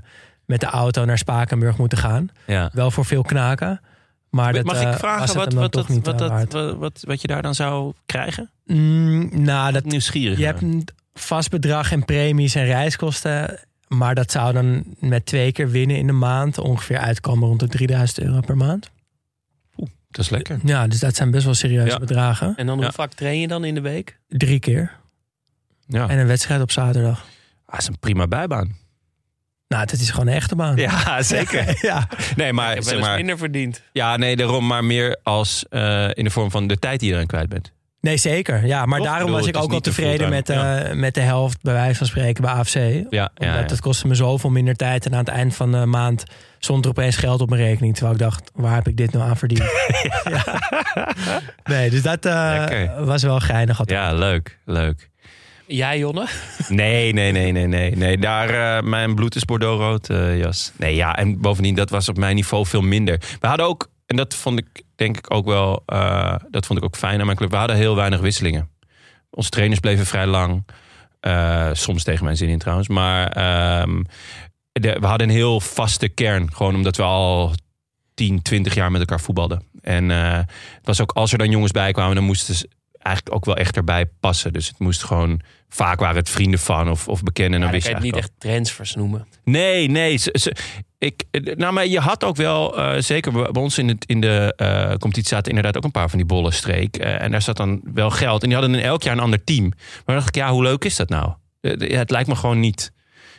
met 0.45 0.59
de 0.59 0.65
auto 0.65 1.05
naar 1.05 1.17
Spakenburg 1.17 1.77
moeten 1.77 1.97
gaan. 1.97 2.29
Ja. 2.47 2.69
Wel 2.73 2.91
voor 2.91 3.05
veel 3.05 3.21
knaken. 3.21 3.81
Maar 4.29 4.53
dat 4.53 4.63
Mag 4.65 4.75
eh, 4.75 4.81
ik 4.81 4.87
was 4.87 4.97
vragen 4.99 5.21
het 5.21 5.33
wat, 5.33 5.53
wat, 5.53 5.71
toch 5.71 5.85
dat- 5.85 5.95
niet 5.95 6.05
wat, 6.05 6.21
eh, 6.21 6.29
wat, 6.29 6.75
wat, 6.77 7.03
wat 7.07 7.21
je 7.21 7.27
daar 7.27 7.41
dan 7.41 7.55
zou 7.55 7.93
krijgen? 8.05 8.49
Mm, 8.65 9.29
nou, 9.43 9.71
dat 9.71 9.85
Nieuwsgierig. 9.85 10.37
je 10.37 10.45
hebt 10.45 10.61
een 10.61 10.87
vast 11.13 11.49
bedrag 11.49 11.91
en 11.91 12.05
premies 12.05 12.55
en 12.55 12.65
reiskosten. 12.65 13.59
Maar 13.97 14.15
dat 14.15 14.31
zou 14.31 14.53
dan 14.53 14.83
met 14.99 15.25
twee 15.25 15.51
keer 15.51 15.69
winnen 15.71 15.97
in 15.97 16.07
de 16.07 16.13
maand 16.13 16.57
ongeveer 16.57 16.97
uitkomen 16.97 17.47
rond 17.47 17.59
de 17.59 17.67
3000 17.67 18.19
euro 18.19 18.39
per 18.39 18.57
maand. 18.57 18.89
Dat 20.09 20.25
is 20.25 20.29
lekker. 20.29 20.59
Ja, 20.63 20.87
dus 20.87 20.99
dat 20.99 21.15
zijn 21.15 21.31
best 21.31 21.45
wel 21.45 21.53
serieuze 21.53 21.91
Ja. 21.91 21.99
bedragen. 21.99 22.53
En 22.55 22.65
dan 22.65 22.77
Ja. 22.77 22.83
hoe 22.83 22.91
vaak 22.91 23.13
train 23.13 23.39
je 23.39 23.47
dan 23.47 23.63
in 23.65 23.73
de 23.75 23.81
week? 23.81 24.19
Drie 24.27 24.59
keer. 24.59 24.91
Ja, 25.87 26.09
En 26.09 26.17
een 26.17 26.27
wedstrijd 26.27 26.61
op 26.61 26.71
zaterdag. 26.71 27.25
dat 27.65 27.79
is 27.79 27.87
een 27.87 27.99
prima 27.99 28.27
bijbaan. 28.27 28.75
Nou, 29.67 29.85
dat 29.85 29.99
is 29.99 30.09
gewoon 30.09 30.27
een 30.27 30.33
echte 30.33 30.55
baan. 30.55 30.75
Ja, 30.75 31.21
zeker. 31.35 31.77
ja. 31.87 32.07
Nee, 32.35 32.53
maar, 32.53 32.69
Ik 32.69 32.75
heb 32.75 32.83
wel 32.83 32.93
zeg 32.93 33.01
maar 33.01 33.15
minder 33.17 33.37
verdiend. 33.37 33.81
ja, 33.93 34.17
nee, 34.17 34.35
daarom 34.35 34.67
maar 34.67 34.83
meer 34.83 35.19
als 35.23 35.65
eh, 35.69 36.09
in 36.13 36.23
de 36.23 36.29
vorm 36.29 36.51
van 36.51 36.67
de 36.67 36.77
tijd 36.79 36.99
die 36.99 37.09
je 37.09 37.15
eraan 37.15 37.27
kwijt 37.27 37.49
bent. 37.49 37.71
Nee, 38.01 38.17
zeker. 38.17 38.65
Ja, 38.65 38.85
maar 38.85 38.97
Toch? 38.97 39.07
daarom 39.07 39.25
bedoel, 39.25 39.39
was 39.39 39.47
ik 39.47 39.57
ook 39.57 39.71
te 39.73 39.81
tevreden 39.81 40.29
met, 40.29 40.49
eh, 40.49 40.91
met 40.91 41.13
de 41.13 41.21
helft, 41.21 41.61
bij 41.61 41.73
wijze 41.73 41.97
van 41.97 42.07
spreken, 42.07 42.41
bij 42.43 42.51
AFC. 42.51 42.73
Ja, 42.75 42.83
Omdat 42.89 43.31
ja, 43.35 43.55
ja. 43.55 43.65
het 43.65 43.79
kostte 43.79 44.07
me 44.07 44.15
zoveel 44.15 44.49
minder 44.49 44.75
tijd. 44.75 45.05
En 45.05 45.11
aan 45.11 45.19
het 45.19 45.27
eind 45.27 45.55
van 45.55 45.71
de 45.71 45.85
maand 45.85 46.23
stond 46.59 46.85
er 46.85 46.91
opeens 46.91 47.15
geld 47.15 47.41
op 47.41 47.49
mijn 47.49 47.61
rekening. 47.61 47.93
Terwijl 47.93 48.15
ik 48.15 48.21
dacht, 48.21 48.51
waar 48.53 48.75
heb 48.75 48.87
ik 48.87 48.97
dit 48.97 49.11
nou 49.11 49.29
aan 49.29 49.37
verdiend? 49.37 49.63
Ja. 50.29 50.59
Nee, 51.63 51.89
dus 51.89 52.01
dat 52.01 52.25
eh, 52.25 53.05
was 53.05 53.23
wel 53.23 53.39
geinig. 53.39 53.79
altijd. 53.79 53.99
ja, 53.99 54.13
leuk, 54.13 54.57
leuk. 54.65 55.09
Jij, 55.71 55.97
Jonne? 55.97 56.25
Nee, 56.67 57.13
nee, 57.13 57.31
nee, 57.31 57.51
nee, 57.51 57.67
nee. 57.67 57.95
nee. 57.95 58.17
Daar, 58.17 58.77
eh, 58.77 58.83
mijn 58.83 59.15
bloed 59.15 59.35
is 59.35 59.45
Bordeaux-rood, 59.45 60.09
eh, 60.09 60.37
jas. 60.39 60.71
Nee, 60.77 60.95
ja, 60.95 61.15
en 61.15 61.41
bovendien, 61.41 61.75
dat 61.75 61.89
was 61.89 62.09
op 62.09 62.17
mijn 62.17 62.35
niveau 62.35 62.65
veel 62.65 62.81
minder. 62.81 63.21
We 63.39 63.47
hadden 63.47 63.65
ook, 63.65 63.89
en 64.11 64.17
dat 64.17 64.35
vond 64.35 64.59
ik 64.59 64.83
denk 64.95 65.17
ik 65.17 65.33
ook 65.33 65.45
wel, 65.45 65.83
eh, 65.85 66.35
dat 66.49 66.65
vond 66.65 66.79
ik 66.79 66.85
ook 66.85 66.95
fijn 66.95 67.19
aan 67.19 67.25
mijn 67.25 67.37
club. 67.37 67.51
We 67.51 67.57
hadden 67.57 67.75
heel 67.75 67.95
weinig 67.95 68.19
wisselingen. 68.19 68.69
Onze 69.29 69.49
trainers 69.49 69.79
bleven 69.79 70.05
vrij 70.05 70.25
lang. 70.25 70.65
Eh, 71.19 71.69
soms 71.73 72.03
tegen 72.03 72.23
mijn 72.23 72.37
zin 72.37 72.49
in 72.49 72.59
trouwens. 72.59 72.87
Maar 72.87 73.27
ehm, 73.27 74.03
we 74.71 75.07
hadden 75.07 75.29
een 75.29 75.35
heel 75.35 75.59
vaste 75.59 76.07
kern. 76.07 76.53
Gewoon 76.53 76.75
omdat 76.75 76.97
we 76.97 77.03
al 77.03 77.53
10, 78.13 78.41
20 78.41 78.75
jaar 78.75 78.91
met 78.91 78.99
elkaar 78.99 79.19
voetbalden. 79.19 79.63
En 79.81 80.11
eh, 80.11 80.37
het 80.77 80.85
was 80.85 81.01
ook, 81.01 81.11
als 81.11 81.31
er 81.31 81.37
dan 81.37 81.49
jongens 81.49 81.71
bij 81.71 81.91
kwamen, 81.91 82.15
dan 82.15 82.23
moesten 82.23 82.55
ze 82.55 82.69
eigenlijk 83.03 83.35
ook 83.35 83.45
wel 83.45 83.55
echt 83.55 83.75
erbij 83.75 84.05
passen. 84.19 84.53
Dus 84.53 84.67
het 84.67 84.79
moest 84.79 85.03
gewoon, 85.03 85.41
vaak 85.69 85.99
waren 85.99 86.15
het 86.15 86.29
vrienden 86.29 86.59
van 86.59 86.89
of, 86.89 87.07
of 87.07 87.23
bekenden. 87.23 87.53
En 87.53 87.59
Ja, 87.59 87.63
dan 87.65 87.73
wist 87.75 87.87
je 87.87 87.93
het 87.93 88.03
niet 88.03 88.15
echt 88.15 88.31
transfers 88.37 88.95
noemen. 88.95 89.27
Nee, 89.43 89.87
nee. 89.89 90.17
Ze, 90.17 90.29
ze- 90.39 90.55
ik, 90.97 91.23
nou, 91.55 91.73
maar 91.73 91.87
je 91.87 91.99
had 91.99 92.23
ook 92.23 92.35
wel, 92.35 92.77
eh, 92.77 93.01
zeker 93.01 93.31
bij 93.31 93.61
ons 93.61 93.77
in, 93.77 93.87
het, 93.87 94.05
in 94.05 94.21
de 94.21 94.53
eh, 94.55 94.89
competitie 94.89 95.27
zaten 95.27 95.47
inderdaad 95.47 95.77
ook 95.77 95.83
een 95.83 95.91
paar 95.91 96.09
van 96.09 96.17
die 96.17 96.27
bollen 96.27 96.53
streek. 96.53 96.97
Eh, 96.97 97.21
en 97.21 97.31
daar 97.31 97.41
zat 97.41 97.57
dan 97.57 97.81
wel 97.93 98.09
geld. 98.09 98.41
En 98.43 98.49
die 98.49 98.57
hadden 98.57 98.75
dan 98.77 98.85
elk 98.85 99.03
jaar 99.03 99.13
een 99.13 99.19
ander 99.23 99.43
team. 99.43 99.67
Maar 99.69 100.01
dan 100.05 100.15
dacht 100.15 100.27
ik, 100.27 100.35
ja, 100.35 100.51
hoe 100.51 100.63
leuk 100.63 100.85
is 100.85 100.95
dat 100.95 101.09
nou? 101.09 101.33
Het 101.61 102.11
lijkt 102.11 102.27
me 102.29 102.35
gewoon 102.35 102.59
niet. 102.59 102.91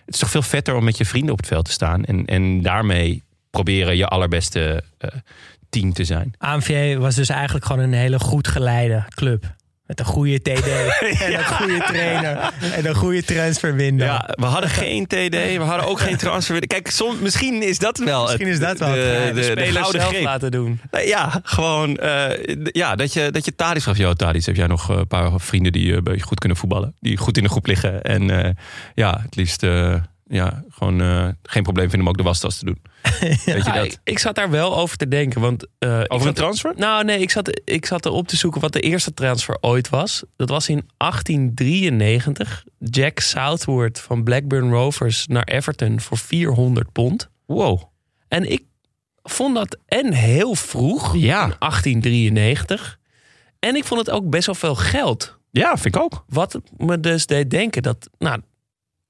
Het 0.05 0.15
is 0.15 0.21
toch 0.21 0.31
veel 0.31 0.43
vetter 0.43 0.75
om 0.75 0.85
met 0.85 0.97
je 0.99 1.05
vrienden 1.05 1.33
op 1.33 1.39
het 1.39 1.47
veld 1.47 1.65
te 1.65 1.71
staan. 1.71 2.05
En, 2.05 2.25
en 2.27 2.63
daarmee 2.63 3.23
proberen 3.51 3.97
je 3.97 4.07
allerbeste 4.07 4.85
team 5.73 5.93
te 5.93 6.05
zijn. 6.05 6.35
AMVJ 6.39 6.97
was 6.97 7.15
dus 7.15 7.29
eigenlijk 7.29 7.65
gewoon 7.65 7.83
een 7.83 7.93
hele 7.93 8.19
goed 8.19 8.49
geleide 8.49 9.05
club. 9.09 9.55
Met 9.87 9.99
een 10.01 10.07
goede 10.07 10.39
TD 10.43 10.69
en 11.27 11.39
een 11.39 11.45
goede 11.45 11.79
trainer 11.87 12.53
en 12.73 12.87
een 12.87 12.95
goede 12.95 13.23
transferwindow. 13.23 14.07
Ja, 14.07 14.29
we 14.35 14.45
hadden 14.45 14.71
geen 14.71 15.07
TD, 15.07 15.31
we 15.31 15.59
hadden 15.59 15.87
ook 15.89 16.01
geen 16.01 16.17
transfer. 16.17 16.67
Kijk, 16.67 16.91
soms, 16.91 17.19
misschien 17.21 17.63
is 17.63 17.79
dat 17.79 17.99
wel. 17.99 18.23
Misschien 18.23 18.47
het- 18.47 18.55
is 18.55 18.61
dat 18.61 18.79
wel 18.79 18.89
het 18.89 18.97
de, 18.99 19.03
geheim. 19.05 19.35
de, 19.35 19.41
De 19.41 19.55
de, 19.55 19.61
Spelers 19.63 19.91
zelf 19.91 20.07
greep. 20.09 20.23
laten 20.25 20.51
doen. 20.51 20.81
Ja, 21.05 21.41
gewoon. 21.43 21.97
eh, 21.97 22.57
ja, 22.65 22.97
dat 22.97 23.13
je, 23.13 23.31
dat 23.31 23.45
je 23.45 23.55
Tadis 23.55 23.85
gaf. 23.85 23.97
Yo, 23.97 24.13
Tadis, 24.13 24.47
heb 24.47 24.57
jij 24.57 24.67
nog 24.67 24.91
eh, 24.91 24.97
een 24.97 25.07
paar 25.07 25.31
vrienden 25.41 25.73
die 25.73 25.91
eh, 25.91 25.97
een 25.97 26.05
beetje 26.05 26.23
goed 26.27 26.39
kunnen 26.39 26.59
voetballen? 26.59 26.95
Die 27.01 27.17
goed 27.17 27.37
in 27.37 27.43
de 27.43 27.49
groep 27.49 27.67
liggen. 27.67 28.03
En 28.03 28.57
ja, 28.95 29.21
het 29.23 29.37
liefst. 29.37 29.63
Ja, 30.35 30.65
gewoon 30.71 31.01
eh, 31.01 31.29
geen 31.43 31.63
probleem 31.63 31.89
vinden 31.91 32.01
om 32.01 32.09
ook 32.09 32.17
de 32.19 32.23
wastas 32.23 32.59
te 32.59 32.65
doen. 32.65 32.83
Weet 33.45 33.45
je 33.45 33.73
dat? 33.73 33.85
ik, 33.85 33.99
ik 34.05 34.19
zat 34.19 34.35
daar 34.35 34.51
wel 34.51 34.77
over 34.77 34.97
te 34.97 35.09
denken. 35.09 35.41
Want, 35.41 35.67
eh, 35.79 36.03
Over 36.07 36.29
een 36.29 36.35
transfer? 36.35 36.73
Nou, 36.77 37.05
nee, 37.05 37.21
ik 37.21 37.31
zat, 37.31 37.61
ik 37.65 37.87
zat 37.87 38.07
erop 38.07 38.29
te 38.29 38.37
zoeken 38.37 38.61
wat 38.61 38.73
de 38.73 38.81
eerste 38.81 39.15
transfer 39.15 39.57
ooit 39.61 39.89
was. 39.89 40.23
Dat 40.37 40.49
was 40.49 40.69
in 40.69 40.89
1893. 40.97 42.65
Jack 42.79 43.19
Southward 43.19 44.01
van 44.01 44.23
Blackburn 44.23 44.71
Rovers 44.71 45.27
naar 45.27 45.45
Everton 45.45 46.01
voor 46.01 46.19
400 46.19 46.93
pond. 46.93 47.29
Wow. 47.47 47.83
En 48.29 48.51
ik 48.53 48.63
vond 49.23 49.55
dat 49.55 49.77
en 49.87 50.13
heel 50.13 50.55
vroeg, 50.55 51.17
Ja. 51.17 51.45
in 51.45 51.55
1893. 51.59 52.99
En 53.59 53.77
ik 53.77 53.85
vond 53.85 54.01
het 54.01 54.11
ook 54.11 54.31
best 54.31 54.47
wel 54.47 54.55
veel 54.55 54.75
geld. 54.75 55.39
Ja, 55.51 55.77
vind 55.77 55.97
ik 55.97 56.03
ook. 56.03 56.25
Wat 56.29 56.61
me 56.77 57.01
dus 57.01 57.27
deed 57.27 57.51
denken 57.51 57.83
dat, 57.83 58.11
nou, 58.19 58.41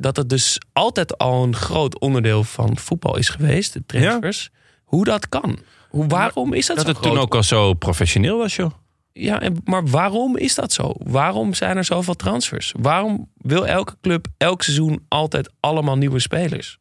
dat 0.03 0.17
het 0.17 0.29
dus 0.29 0.59
altijd 0.73 1.19
al 1.19 1.43
een 1.45 1.55
groot 1.57 1.99
onderdeel 1.99 2.45
van 2.45 2.79
voetbal 2.79 3.17
is 3.17 3.29
geweest, 3.29 3.73
de 3.73 3.83
transfers. 3.87 4.51
Hoe 4.85 5.05
dat 5.05 5.29
kan. 5.29 5.59
Hoe, 5.89 6.07
waarom 6.07 6.53
is 6.53 6.67
dat, 6.67 6.77
Dat 6.77 6.87
zo 6.87 6.93
het 6.93 7.03
toen 7.03 7.19
ook 7.19 7.35
al 7.35 7.43
zo 7.43 7.75
professioneel 7.75 8.39
was, 8.39 8.57
joh. 8.57 8.71
Ja, 9.13 9.41
en, 9.41 9.57
maar 9.65 9.87
waarom 9.87 10.37
is 10.37 10.55
dat 10.55 10.73
zo? 10.73 10.95
Waarom 10.99 11.55
zijn 11.55 11.77
er 11.77 11.85
zoveel 11.85 12.15
transfers? 12.15 12.73
Waarom 12.79 13.29
wil 13.37 13.67
elke 13.67 13.97
club 14.01 14.27
elk 14.37 14.63
seizoen 14.63 15.05
altijd 15.09 15.51
allemaal 15.61 15.97
nieuwe 15.97 16.19
spelers? 16.19 16.79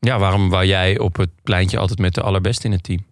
Ja, 0.00 0.18
waarom 0.18 0.48
wou 0.48 0.64
jij 0.66 0.98
op 0.98 1.16
het 1.16 1.30
pleintje 1.42 1.78
altijd 1.78 1.98
met 1.98 2.14
de 2.14 2.22
allerbeste 2.22 2.66
in 2.66 2.72
het 2.72 2.82
team? 2.82 3.04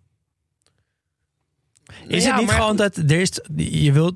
Is 2.09 2.25
Ja, 2.25 2.31
het 2.31 2.39
niet 2.39 2.47
maar- 2.47 2.57
gewoon 2.61 2.77
dat 2.77 2.97
er 2.97 3.11
is, 3.21 3.41
je 3.57 3.93
wilt 3.93 4.15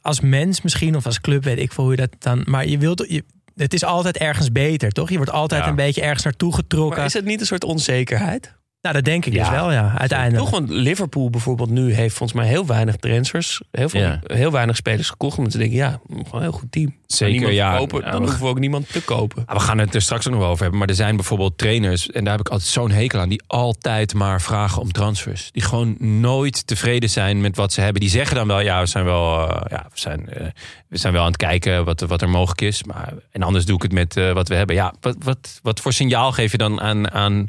als 0.00 0.20
mens 0.20 0.60
misschien 0.62 0.96
of 0.96 1.06
als 1.06 1.20
club 1.20 1.44
weet 1.44 1.58
ik 1.58 1.72
veel 1.72 1.84
hoe 1.84 1.92
je 1.92 1.98
dat 1.98 2.14
dan, 2.18 2.42
maar 2.46 2.66
je 2.68 2.78
wilt, 2.78 3.04
je, 3.08 3.24
het 3.56 3.74
is 3.74 3.84
altijd 3.84 4.16
ergens 4.16 4.52
beter, 4.52 4.90
toch? 4.90 5.10
Je 5.10 5.16
wordt 5.16 5.30
altijd 5.32 5.62
Ja. 5.64 5.68
een 5.68 5.76
beetje 5.76 6.02
ergens 6.02 6.24
naartoe 6.24 6.54
getrokken. 6.54 6.96
Maar 6.96 7.06
is 7.06 7.12
het 7.12 7.24
niet 7.24 7.40
een 7.40 7.46
soort 7.46 7.64
onzekerheid? 7.64 8.54
Nou, 8.86 8.98
dat 8.98 9.06
denk 9.06 9.26
ik 9.26 9.32
Ja. 9.32 9.38
dus 9.42 9.50
wel, 9.58 9.72
ja, 9.72 9.94
uiteindelijk. 9.98 10.38
Toch, 10.42 10.50
want 10.50 10.68
Liverpool 10.70 11.30
bijvoorbeeld 11.30 11.70
nu 11.70 11.92
heeft 11.94 12.16
volgens 12.16 12.38
mij 12.38 12.48
heel 12.48 12.66
weinig 12.66 12.96
transfers. 12.96 13.60
Heel, 13.70 13.88
veel, 13.88 14.00
Ja. 14.00 14.20
heel 14.26 14.50
weinig 14.50 14.76
spelers 14.76 15.08
gekocht. 15.10 15.36
Omdat 15.38 15.52
ze 15.52 15.58
denken, 15.58 15.76
ja, 15.76 16.00
gewoon 16.08 16.24
een 16.32 16.40
heel 16.40 16.52
goed 16.52 16.72
team. 16.72 16.94
Zeker, 17.06 17.32
niemand 17.34 17.54
ja. 17.54 17.70
Verkopen, 17.70 18.00
Ja, 18.04 18.10
dan 18.10 18.20
we- 18.20 18.26
hoeven 18.26 18.42
we 18.44 18.50
ook 18.50 18.58
niemand 18.58 18.92
te 18.92 19.02
kopen. 19.02 19.44
We 19.46 19.60
gaan 19.60 19.78
het 19.78 19.94
er 19.94 20.02
straks 20.02 20.26
ook 20.26 20.32
nog 20.32 20.40
wel 20.42 20.50
over 20.50 20.62
hebben. 20.62 20.78
Maar 20.80 20.88
er 20.88 20.94
zijn 20.94 21.16
bijvoorbeeld 21.16 21.58
trainers, 21.58 22.10
en 22.10 22.24
daar 22.24 22.32
heb 22.36 22.46
ik 22.46 22.48
altijd 22.52 22.70
zo'n 22.70 22.90
hekel 22.90 23.20
aan, 23.20 23.28
die 23.28 23.42
altijd 23.46 24.14
maar 24.14 24.40
vragen 24.42 24.82
om 24.82 24.92
transfers. 24.92 25.48
Die 25.52 25.62
gewoon 25.62 25.96
nooit 25.98 26.66
tevreden 26.66 27.10
zijn 27.10 27.40
met 27.40 27.56
wat 27.56 27.72
ze 27.72 27.80
hebben. 27.80 28.00
Die 28.00 28.10
zeggen 28.10 28.36
dan 28.36 28.46
wel, 28.46 28.60
ja, 28.60 28.80
we 28.80 28.86
zijn 28.86 29.04
wel, 29.04 29.48
eh, 29.48 29.60
ja, 29.70 29.82
we 29.92 29.98
zijn, 30.00 30.28
eh, 30.28 30.46
we 30.88 30.96
zijn 30.98 31.12
wel 31.12 31.22
aan 31.22 31.28
het 31.28 31.36
kijken 31.36 31.84
wat, 31.84 32.00
wat 32.00 32.22
er 32.22 32.28
mogelijk 32.28 32.60
is. 32.60 32.84
Maar, 32.84 33.12
en 33.30 33.42
anders 33.42 33.64
doe 33.64 33.76
ik 33.76 33.82
het 33.82 33.92
met 33.92 34.16
eh, 34.16 34.32
wat 34.32 34.48
we 34.48 34.54
hebben. 34.54 34.76
Ja, 34.76 34.94
wat, 35.00 35.16
wat, 35.18 35.60
wat 35.62 35.80
voor 35.80 35.92
signaal 35.92 36.32
geef 36.32 36.52
je 36.52 36.58
dan 36.58 36.80
aan, 36.80 37.10
aan, 37.10 37.48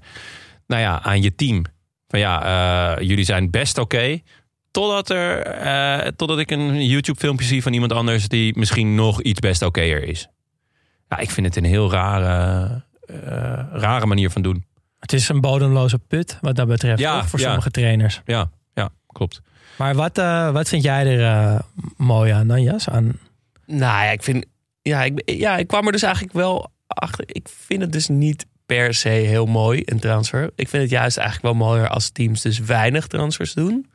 nou 0.67 0.81
ja, 0.81 1.01
aan 1.03 1.21
je 1.21 1.35
team? 1.35 1.65
Van 2.07 2.19
ja, 2.19 2.43
eh, 2.97 3.07
jullie 3.07 3.25
zijn 3.25 3.49
best 3.49 3.77
oké. 3.77 4.19
Totdat, 4.71 5.09
er, 5.09 5.41
eh, 5.41 6.07
totdat 6.15 6.39
ik 6.39 6.51
een 6.51 6.85
YouTube-filmpje 6.85 7.45
zie 7.45 7.61
van 7.61 7.73
iemand 7.73 7.91
anders 7.91 8.27
die 8.27 8.57
misschien 8.57 8.95
nog 8.95 9.21
iets 9.21 9.39
best 9.39 9.63
okéer 9.63 10.03
is. 10.03 10.27
Ja, 11.09 11.17
ik 11.17 11.31
vind 11.31 11.45
het 11.45 11.55
een 11.55 11.63
heel 11.63 11.91
rare, 11.91 12.83
eh, 13.05 13.15
rare 13.71 14.05
manier 14.05 14.29
van 14.29 14.41
doen. 14.41 14.65
Het 14.99 15.13
is 15.13 15.29
een 15.29 15.41
bodemloze 15.41 15.99
put 15.99 16.37
wat 16.41 16.55
dat 16.55 16.67
betreft 16.67 16.99
Ja, 16.99 17.19
toch, 17.19 17.29
voor 17.29 17.39
ja. 17.39 17.45
sommige 17.45 17.71
trainers. 17.71 18.21
Ja, 18.25 18.49
ja 18.73 18.89
klopt. 19.07 19.41
Maar 19.77 19.95
wat, 19.95 20.17
eh, 20.17 20.51
wat 20.51 20.69
vind 20.69 20.83
jij 20.83 21.05
er 21.05 21.23
eh, 21.23 21.59
mooi 21.97 22.31
aan 22.31 22.47
dan, 22.47 22.61
Jas? 22.61 22.89
Aan, 22.89 23.19
Nou 23.65 24.03
ja, 24.03 24.11
ik 24.11 24.23
vind. 24.23 24.45
Ja 24.81 25.03
ik, 25.03 25.21
ja, 25.25 25.57
ik 25.57 25.67
kwam 25.67 25.85
er 25.85 25.91
dus 25.91 26.03
eigenlijk 26.03 26.33
wel 26.33 26.71
achter. 26.87 27.23
Ik 27.27 27.49
vind 27.49 27.81
het 27.81 27.91
dus 27.91 28.07
niet 28.07 28.45
per 28.67 28.93
se 28.93 29.09
heel 29.09 29.45
mooi, 29.45 29.81
een 29.85 29.99
transfer. 29.99 30.51
Ik 30.55 30.67
vind 30.67 30.83
het 30.83 30.91
juist 30.91 31.17
eigenlijk 31.17 31.53
wel 31.53 31.67
mooier 31.67 31.89
als 31.89 32.09
teams 32.09 32.41
dus 32.41 32.59
weinig 32.59 33.07
transfers 33.07 33.53
doen. 33.53 33.89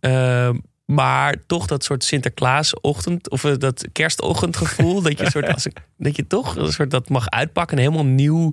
Ehm, 0.00 0.56
maar 0.84 1.34
toch 1.46 1.66
dat 1.66 1.84
soort 1.84 2.04
Sinterklaasochtend 2.04 3.30
of 3.30 3.44
eh, 3.44 3.52
dat 3.58 3.88
kerstochtendgevoel. 3.92 5.02
dat, 5.02 5.18
je 5.18 5.30
soort 5.30 5.52
als 5.52 5.66
dat 5.96 6.16
je 6.16 6.26
toch 6.26 6.56
een 6.56 6.72
soort 6.72 6.90
dat 6.90 7.08
mag 7.08 7.30
uitpakken. 7.30 7.76
En 7.76 7.82
helemaal 7.82 8.12
nieuw. 8.12 8.52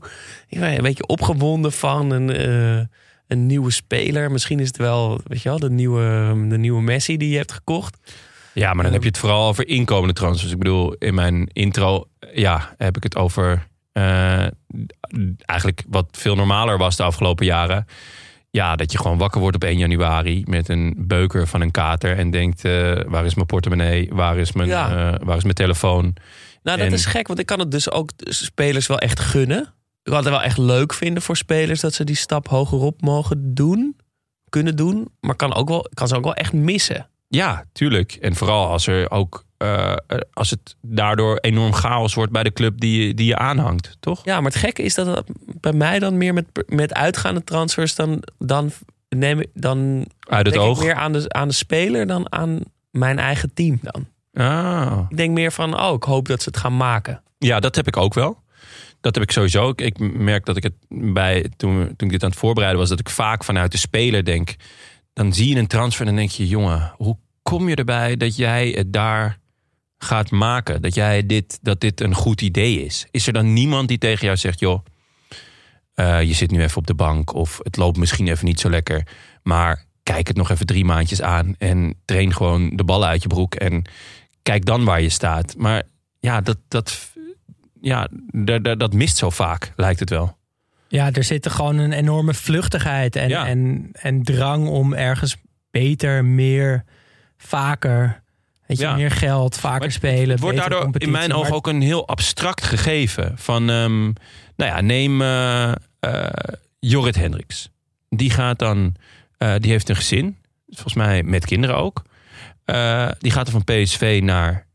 Een 0.50 0.82
beetje 0.82 1.08
opgewonden 1.08 1.72
van 1.72 2.12
een, 2.12 2.30
eh, 2.30 2.86
een 3.28 3.46
nieuwe 3.46 3.72
speler. 3.72 4.32
Misschien 4.32 4.60
is 4.60 4.68
het 4.68 4.78
wel, 4.78 5.20
weet 5.24 5.42
je 5.42 5.50
wel, 5.50 5.60
de 5.60 5.70
nieuwe, 5.70 6.36
de 6.50 6.58
nieuwe 6.58 6.82
Messi 6.82 7.18
die 7.18 7.30
je 7.30 7.38
hebt 7.38 7.52
gekocht. 7.52 7.98
Ja, 8.54 8.74
maar 8.74 8.84
dan 8.84 8.94
heb 8.94 9.02
je 9.02 9.08
het 9.08 9.18
vooral 9.18 9.48
over 9.48 9.68
inkomende 9.68 10.14
transfers. 10.14 10.52
Ik 10.52 10.58
bedoel, 10.58 10.94
in 10.94 11.14
mijn 11.14 11.50
intro 11.54 12.08
ja, 12.34 12.76
heb 12.78 12.98
ik 12.98 13.04
het 13.04 13.16
over 13.16 13.67
eh, 13.98 14.48
eigenlijk 15.46 15.84
wat 15.90 16.06
veel 16.12 16.36
normaler 16.36 16.78
was 16.78 16.96
de 16.96 17.04
afgelopen 17.04 17.46
jaren. 17.46 17.86
Ja, 18.50 18.76
dat 18.76 18.92
je 18.92 18.98
gewoon 18.98 19.18
wakker 19.18 19.42
wordt 19.42 19.56
op 19.56 19.64
1 19.64 19.78
januari 19.78 20.44
met 20.48 20.70
een 20.70 20.96
beuker 20.98 21.48
van 21.48 21.62
een 21.62 21.72
kater 21.72 22.18
en 22.18 22.32
denkt: 22.32 22.66
eh, 22.66 23.00
waar 23.08 23.26
is 23.26 23.36
mijn 23.36 23.48
portemonnee? 23.48 24.10
Waar 24.14 24.38
is 24.38 24.52
mijn, 24.52 24.70
Ja. 24.70 24.90
eh, 25.14 25.20
waar 25.24 25.38
is 25.38 25.44
mijn 25.44 25.56
telefoon? 25.56 26.04
Nou, 26.64 26.78
dat 26.78 26.88
En- 26.88 26.94
is 26.94 27.06
gek, 27.06 27.28
want 27.28 27.40
ik 27.40 27.46
kan 27.46 27.60
het 27.60 27.72
dus 27.72 27.92
ook 27.92 28.10
spelers 28.18 28.88
wel 28.88 29.00
echt 29.00 29.20
gunnen. 29.20 29.74
Ik 30.04 30.14
had 30.14 30.24
het 30.24 30.34
wel 30.34 30.44
echt 30.44 30.58
leuk 30.58 30.94
vinden 30.94 31.24
voor 31.24 31.38
spelers 31.38 31.80
dat 31.80 31.94
ze 31.94 32.04
die 32.04 32.16
stap 32.16 32.48
hogerop 32.48 33.02
mogen 33.02 33.54
doen, 33.54 33.96
kunnen 34.50 34.76
doen. 34.76 35.08
Maar 35.20 35.36
kan, 35.36 35.54
ook 35.54 35.68
wel, 35.68 35.90
kan 35.94 36.08
ze 36.08 36.16
ook 36.16 36.24
wel 36.24 36.34
echt 36.36 36.54
missen. 36.54 37.08
Ja, 37.28 37.64
tuurlijk. 37.72 38.12
En 38.12 38.36
vooral 38.36 38.68
als 38.68 38.88
er 38.88 39.12
ook 39.12 39.46
eh, 39.58 39.94
als 40.34 40.50
het 40.50 40.76
daardoor 40.82 41.38
enorm 41.38 41.74
chaos 41.74 42.14
wordt 42.14 42.32
bij 42.32 42.44
de 42.44 42.52
club 42.54 42.80
die, 42.80 43.08
je- 43.08 43.14
die 43.14 43.26
je 43.26 43.38
aanhangt, 43.38 43.98
toch? 44.00 44.26
Ja, 44.26 44.36
maar 44.42 44.52
het 44.52 44.60
gekke 44.60 44.82
is 44.84 44.94
dat 44.94 45.24
bij 45.46 45.74
mij 45.74 46.00
dan 46.00 46.18
meer 46.18 46.34
met, 46.34 46.46
met 46.68 46.94
uitgaande 46.94 47.44
transfers 47.44 47.96
dan, 47.96 48.24
dan 48.38 48.72
neem 49.10 49.40
ik 49.40 49.48
dan 49.54 50.06
Uit 50.20 50.46
het 50.46 50.56
denk 50.56 50.66
oog. 50.68 50.78
ik 50.80 50.86
meer 50.86 50.96
aan 50.96 51.12
de, 51.12 51.26
aan 51.34 51.48
de 51.48 51.54
speler 51.54 52.08
dan 52.08 52.32
aan 52.32 52.60
mijn 52.92 53.20
eigen 53.20 53.54
team 53.54 53.80
dan. 53.82 54.08
Ah. 54.34 55.00
Ik 55.10 55.18
denk 55.18 55.32
meer 55.34 55.52
van, 55.52 55.80
oh, 55.82 55.94
ik 55.94 56.04
hoop 56.04 56.28
dat 56.28 56.42
ze 56.42 56.50
het 56.50 56.58
gaan 56.58 56.78
maken. 56.78 57.22
Ja, 57.38 57.60
dat 57.60 57.76
heb 57.76 57.88
ik 57.88 57.98
ook 57.98 58.14
wel. 58.14 58.42
Dat 59.02 59.16
heb 59.16 59.24
ik 59.24 59.32
sowieso. 59.32 59.70
Ik, 59.70 59.82
ik 59.82 60.00
merk 60.00 60.46
dat 60.46 60.58
ik 60.58 60.64
het 60.64 60.74
bij 60.90 61.50
toen, 61.58 61.76
toen 61.96 62.08
ik 62.08 62.10
dit 62.14 62.24
aan 62.24 62.30
het 62.30 62.40
voorbereiden 62.40 62.80
was, 62.82 62.90
dat 62.90 63.00
ik 63.00 63.10
vaak 63.10 63.44
vanuit 63.44 63.72
de 63.72 63.78
speler 63.78 64.26
denk. 64.26 64.56
Dan 65.18 65.34
zie 65.34 65.50
je 65.50 65.56
een 65.56 65.68
transfer 65.68 66.02
en 66.02 66.08
dan 66.08 66.16
denk 66.16 66.30
je, 66.30 66.48
jongen, 66.48 66.94
hoe 66.96 67.18
kom 67.42 67.70
je 67.70 67.76
erbij 67.76 68.18
dat 68.18 68.36
jij 68.36 68.70
het 68.70 68.94
daar 68.94 69.40
gaat 69.98 70.32
maken? 70.32 70.82
Dat 70.82 70.96
jij 70.96 71.26
dit, 71.26 71.60
dat 71.62 71.82
dit 71.82 72.02
een 72.02 72.14
goed 72.14 72.42
idee 72.42 72.86
is? 72.86 73.08
Is 73.12 73.28
er 73.28 73.34
dan 73.34 73.54
niemand 73.54 73.88
die 73.88 73.98
tegen 73.98 74.26
jou 74.26 74.38
zegt, 74.38 74.60
joh, 74.60 74.86
eh, 75.94 76.24
je 76.24 76.34
zit 76.34 76.52
nu 76.52 76.62
even 76.62 76.78
op 76.78 76.88
de 76.88 76.94
bank 76.94 77.34
of 77.34 77.60
het 77.64 77.78
loopt 77.78 77.98
misschien 77.98 78.28
even 78.28 78.46
niet 78.46 78.60
zo 78.60 78.70
lekker, 78.70 79.08
maar 79.44 79.86
kijk 80.04 80.28
het 80.28 80.38
nog 80.38 80.50
even 80.50 80.66
drie 80.66 80.86
maandjes 80.86 81.22
aan 81.22 81.56
en 81.58 82.02
train 82.06 82.34
gewoon 82.34 82.76
de 82.76 82.84
ballen 82.84 83.08
uit 83.08 83.22
je 83.22 83.28
broek 83.28 83.56
en 83.56 83.90
kijk 84.44 84.66
dan 84.66 84.84
waar 84.84 85.02
je 85.02 85.10
staat. 85.10 85.56
Maar 85.58 85.84
ja, 86.20 86.42
dat, 86.42 86.58
dat, 86.68 87.12
ja, 87.82 88.08
dat, 88.78 88.94
mist 88.94 89.18
zo 89.18 89.30
vaak, 89.30 89.74
lijkt 89.76 90.00
het 90.00 90.10
wel. 90.10 90.38
Ja, 90.88 91.12
er 91.12 91.24
zit 91.24 91.46
er 91.46 91.52
gewoon 91.52 91.78
een 91.78 91.92
enorme 91.92 92.34
vluchtigheid 92.34 93.16
en, 93.16 93.30
Ja. 93.30 93.48
en, 93.48 93.90
en 93.92 94.24
drang 94.24 94.68
om 94.68 94.94
ergens 94.94 95.36
beter, 95.72 96.26
meer, 96.26 96.84
vaker, 97.38 98.22
weet 98.66 98.78
je, 98.78 98.84
Ja. 98.84 98.96
meer 98.96 99.12
geld, 99.12 99.58
vaker 99.58 99.92
spelen. 99.92 100.30
Het 100.30 100.40
wordt 100.40 100.58
daardoor 100.58 100.90
in 100.98 101.12
mijn 101.12 101.34
ogen 101.34 101.54
ook 101.56 101.68
een 101.68 101.82
heel 101.82 102.08
abstract 102.08 102.64
gegeven. 102.64 103.32
Van, 103.38 103.70
ehm, 103.70 104.04
nou 104.56 104.72
ja, 104.72 104.82
neem 104.82 105.22
eh, 105.22 105.72
Jorrit 106.80 107.16
Hendricks. 107.16 107.70
Die 108.10 108.30
gaat 108.30 108.60
dan, 108.60 108.96
eh, 109.38 109.54
die 109.60 109.72
heeft 109.72 109.90
een 109.90 109.96
gezin. 109.96 110.38
Volgens 110.68 110.94
mij 110.94 111.24
met 111.24 111.46
kinderen 111.46 111.76
ook. 111.78 112.04
Die 113.20 113.32
gaat 113.32 113.48
er 113.48 113.52
van 113.52 113.64
PSV 113.64 114.20
naar 114.24 114.66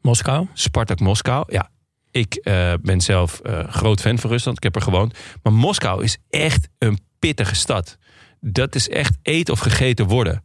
Moskou. 0.00 0.46
Spartak 0.52 1.00
Moskou. 1.00 1.44
Ja, 1.48 1.70
ik 2.10 2.34
eh, 2.34 2.72
ben 2.82 3.00
zelf 3.00 3.40
eh, 3.40 3.68
groot 3.68 4.00
fan 4.00 4.18
van 4.18 4.30
Rusland. 4.30 4.56
Ik 4.56 4.62
heb 4.62 4.76
er 4.76 4.82
gewoond. 4.82 5.18
Maar 5.42 5.52
Moskou 5.52 6.04
is 6.04 6.16
echt 6.30 6.68
een 6.78 6.98
pittige 7.18 7.54
stad. 7.54 7.98
Dat 8.40 8.74
is 8.74 8.88
echt 8.88 9.18
eten 9.22 9.54
of 9.54 9.60
gegeten 9.60 10.06
worden. 10.06 10.42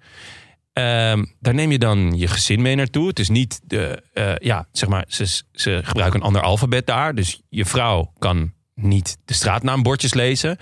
Ehm, 0.73 1.25
daar 1.39 1.53
neem 1.53 1.71
je 1.71 1.79
dan 1.79 2.17
je 2.17 2.27
gezin 2.27 2.61
mee 2.61 2.75
naartoe. 2.75 3.07
Het 3.07 3.19
is 3.19 3.29
niet 3.29 3.59
de, 3.63 4.03
eh, 4.13 4.35
ja, 4.37 4.67
zeg 4.71 4.89
maar, 4.89 5.05
ze, 5.07 5.41
ze 5.51 5.81
gebruiken 5.83 6.19
een 6.19 6.25
ander 6.25 6.41
alfabet 6.41 6.87
daar. 6.87 7.15
Dus 7.15 7.41
je 7.49 7.65
vrouw 7.65 8.11
kan 8.17 8.53
niet 8.73 9.17
de 9.25 9.33
straatnaambordjes 9.33 10.13
lezen. 10.13 10.57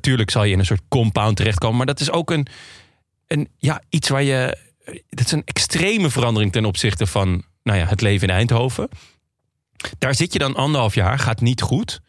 Tuurlijk 0.00 0.30
zal 0.30 0.44
je 0.44 0.52
in 0.52 0.58
een 0.58 0.64
soort 0.64 0.88
compound 0.88 1.36
terechtkomen. 1.36 1.76
Maar 1.76 1.86
dat 1.86 2.00
is 2.00 2.10
ook 2.10 2.30
een, 2.30 2.46
een 3.26 3.48
ja, 3.58 3.82
iets 3.88 4.08
waar 4.08 4.22
je. 4.22 4.58
Dat 5.08 5.26
is 5.26 5.32
een 5.32 5.44
extreme 5.44 6.10
verandering 6.10 6.52
ten 6.52 6.64
opzichte 6.64 7.06
van 7.06 7.44
nou 7.62 7.78
ja, 7.78 7.86
het 7.86 8.00
leven 8.00 8.28
in 8.28 8.34
Eindhoven. 8.34 8.88
Daar 9.98 10.14
zit 10.14 10.32
je 10.32 10.38
dan 10.38 10.54
anderhalf 10.54 10.94
jaar, 10.94 11.18
gaat 11.18 11.40
niet 11.40 11.62
goed. 11.62 12.00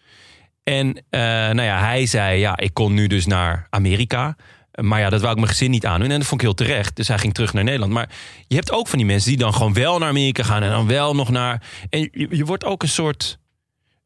En 0.64 1.04
eh, 1.10 1.22
nou 1.30 1.62
ja, 1.62 1.80
hij 1.80 2.06
zei, 2.06 2.40
ja, 2.40 2.58
ik 2.58 2.74
kon 2.74 2.94
nu 2.94 3.08
dus 3.08 3.26
naar 3.26 3.68
Amerika. 3.70 4.36
Maar 4.82 5.00
ja, 5.00 5.10
dat 5.10 5.20
wou 5.20 5.32
ik 5.34 5.40
mijn 5.40 5.52
gezin 5.52 5.72
niet 5.72 5.86
aandoen. 5.86 6.12
En 6.12 6.18
dat 6.18 6.28
vond 6.28 6.42
ik 6.42 6.48
heel 6.48 6.56
terecht. 6.56 6.96
Dus 6.96 7.08
hij 7.08 7.18
ging 7.18 7.34
terug 7.34 7.54
naar 7.54 7.64
Nederland. 7.64 7.92
Maar 7.92 8.10
je 8.48 8.56
hebt 8.56 8.72
ook 8.72 8.88
van 8.88 8.98
die 8.98 9.08
mensen 9.08 9.30
die 9.30 9.40
dan 9.40 9.54
gewoon 9.54 9.74
wel 9.74 10.00
naar 10.00 10.10
Amerika 10.10 10.44
gaan. 10.44 10.64
En 10.64 10.70
dan 10.70 10.88
wel 10.88 11.16
nog 11.16 11.30
naar... 11.30 11.64
En 11.90 12.10
je, 12.12 12.46
wordt 12.46 12.64
ook 12.66 12.84
een 12.84 12.90
soort... 12.90 13.40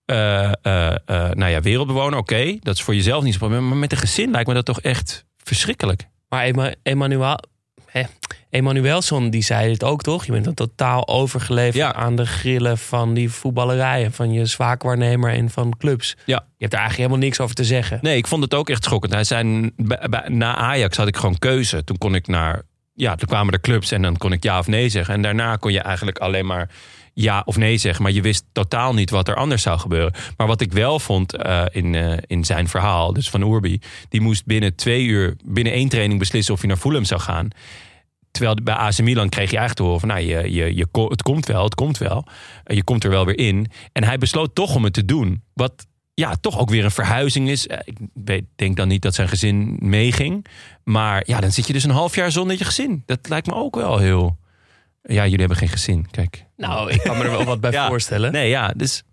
eh, 0.06 0.51
eh, 0.51 0.95
nou 1.32 1.47
ja, 1.47 1.62
wereldbewoner, 1.62 2.19
oké. 2.19 2.58
dat 2.60 2.75
is 2.75 2.82
voor 2.84 2.95
jezelf 2.95 3.23
niet 3.23 3.34
zo'n 3.34 3.41
probleem. 3.41 3.67
Maar 3.67 3.78
met 3.78 3.91
een 3.91 3.97
gezin 3.97 4.32
lijkt 4.32 4.47
me 4.47 4.54
dat 4.54 4.65
toch 4.65 4.82
echt 4.82 5.25
verschrikkelijk. 5.38 6.08
Maar 6.30 6.75
Emmanuel, 6.84 7.38
hè, 7.99 8.03
Emanuelson, 8.49 9.29
die 9.29 9.43
zei 9.43 9.67
dit 9.67 9.84
ook 9.84 10.01
toch? 10.01 10.25
Je 10.25 10.31
bent 10.31 10.45
dan 10.45 10.53
totaal 10.53 11.08
overgeleverd 11.08 11.75
Ja. 11.75 11.93
aan 11.93 12.15
de 12.15 12.25
grillen 12.25 12.77
van 12.77 13.13
die 13.13 13.29
voetballerijen. 13.29 14.12
Van 14.12 14.34
je 14.34 14.45
zwaakwaarnemer 14.45 15.34
en 15.34 15.49
van 15.49 15.73
clubs. 15.77 16.15
Ja. 16.25 16.36
Je 16.36 16.63
hebt 16.63 16.73
er 16.73 16.79
eigenlijk 16.79 16.97
helemaal 16.97 17.17
niks 17.27 17.39
over 17.39 17.55
te 17.55 17.63
zeggen. 17.63 17.99
Nee, 18.01 18.17
ik 18.17 18.27
vond 18.27 18.43
het 18.43 18.53
ook 18.53 18.69
echt 18.69 18.84
schokkend. 18.84 19.13
Hij 19.13 19.23
zei, 19.23 19.71
na 20.27 20.55
Ajax 20.55 20.97
had 20.97 21.08
ik 21.08 21.15
gewoon 21.17 21.39
keuze. 21.39 21.84
Toen 21.84 21.97
kon 21.97 22.15
ik 22.15 22.27
naar, 22.27 22.62
ja, 22.93 23.15
toen 23.15 23.27
kwamen 23.27 23.53
er 23.53 23.60
clubs 23.62 23.91
en 23.91 24.01
dan 24.01 24.17
kon 24.17 24.31
ik 24.31 24.43
ja 24.43 24.60
of 24.60 24.67
nee 24.67 24.89
zeggen. 24.89 25.13
En 25.13 25.21
daarna 25.21 25.55
kon 25.55 25.71
je 25.71 25.81
eigenlijk 25.81 26.17
alleen 26.17 26.45
maar 26.45 26.69
ja 27.13 27.41
of 27.45 27.58
nee 27.58 27.77
zeggen. 27.77 28.03
Maar 28.03 28.12
je 28.12 28.21
wist 28.21 28.45
totaal 28.51 28.93
niet 28.93 29.10
wat 29.10 29.27
er 29.27 29.36
anders 29.36 29.62
zou 29.62 29.79
gebeuren. 29.79 30.13
Maar 30.38 30.47
wat 30.47 30.62
ik 30.62 30.71
wel 30.73 30.99
vond 30.99 31.36
eh, 31.36 31.63
in, 31.71 31.95
eh, 31.95 32.17
in 32.27 32.43
zijn 32.45 32.67
verhaal, 32.67 33.13
dus 33.13 33.29
van 33.29 33.43
Oerbi, 33.43 33.79
die 34.10 34.21
moest 34.21 34.45
binnen 34.45 34.75
twee 34.75 35.03
uur, 35.05 35.36
binnen 35.45 35.73
één 35.73 35.89
training 35.89 36.19
beslissen 36.19 36.53
of 36.53 36.60
hij 36.60 36.69
naar 36.69 36.77
Fulham 36.77 37.03
zou 37.05 37.21
gaan. 37.21 37.47
Terwijl 38.36 38.56
bij 38.63 38.74
AC 38.74 38.98
Milan 39.02 39.30
kreeg 39.30 39.52
je 39.52 39.58
eigenlijk 39.58 39.76
te 39.76 39.84
horen 39.84 40.00
van, 40.00 40.10
nou, 40.10 40.21
je, 40.21 40.52
je, 40.54 40.76
je, 40.76 40.88
het 41.10 41.21
komt 41.21 41.45
wel, 41.45 41.63
het 41.63 41.76
komt 41.76 41.98
wel. 41.98 42.26
Je 42.63 42.84
komt 42.84 43.04
er 43.04 43.10
wel 43.10 43.26
weer 43.26 43.38
in. 43.38 43.67
En 43.91 44.04
hij 44.04 44.17
besloot 44.17 44.56
toch 44.56 44.76
om 44.76 44.84
het 44.84 44.93
te 44.93 45.06
doen. 45.06 45.43
Wat 45.54 45.88
ja, 46.13 46.36
toch 46.41 46.60
ook 46.60 46.69
weer 46.69 46.84
een 46.84 46.91
verhuizing 46.91 47.50
is. 47.50 47.67
Eh, 47.67 47.78
Ik 47.86 47.98
weet, 48.13 48.43
denk 48.56 48.76
dan 48.78 48.88
niet 48.88 49.02
dat 49.02 49.15
zijn 49.15 49.28
gezin 49.28 49.76
meeging. 49.80 50.45
Maar 50.84 51.24
ja, 51.26 51.39
dan 51.39 51.52
zit 51.52 51.67
je 51.67 51.74
dus 51.74 51.84
een 51.84 51.89
half 51.89 52.15
jaar 52.15 52.32
zonder 52.32 52.58
je 52.58 52.63
gezin. 52.65 53.04
Dat 53.06 53.30
lijkt 53.30 53.48
me 53.48 53.54
ook 53.54 53.76
wel 53.76 53.98
heel... 53.98 54.38
Ja, 55.04 55.24
jullie 55.24 55.39
hebben 55.39 55.58
geen 55.58 55.69
gezin, 55.69 56.08
kijk. 56.12 56.45
Nou, 56.58 56.91
ik 56.91 57.02
kan 57.02 57.17
me 57.17 57.24
er 57.24 57.32
wel 57.32 57.43
wat 57.43 57.62
bij 57.62 57.71
Ja. 57.71 57.88
voorstellen. 57.88 58.32
Nee, 58.32 58.50
ja, 58.50 58.74
dus... 58.76 59.04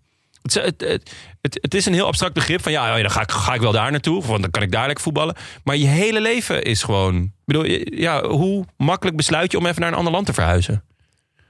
Het, 0.43 0.53
het, 0.77 1.11
het, 1.41 1.73
is 1.73 1.85
een 1.85 1.93
heel 1.93 2.05
abstract 2.05 2.33
begrip 2.33 2.61
van 2.63 2.71
ja, 2.71 2.91
oh 2.91 2.95
ja, 2.95 3.01
dan 3.01 3.11
ga 3.11 3.21
ik, 3.21 3.31
ga 3.31 3.53
ik 3.53 3.61
wel 3.61 3.71
daar 3.71 3.91
naartoe, 3.91 4.25
want 4.25 4.41
dan 4.41 4.51
kan 4.51 4.61
ik 4.61 4.71
daar 4.71 4.85
lekker 4.85 5.03
voetballen. 5.03 5.35
Maar 5.63 5.77
je 5.77 5.87
hele 5.87 6.21
leven 6.21 6.63
is 6.63 6.83
gewoon. 6.83 7.31
Bedoel, 7.45 7.65
ja, 7.85 8.27
hoe 8.27 8.65
makkelijk 8.77 9.17
besluit 9.17 9.51
je 9.51 9.57
om 9.57 9.65
even 9.65 9.81
naar 9.81 9.91
een 9.91 9.97
ander 9.97 10.13
land 10.13 10.25
te 10.25 10.33
verhuizen? 10.33 10.83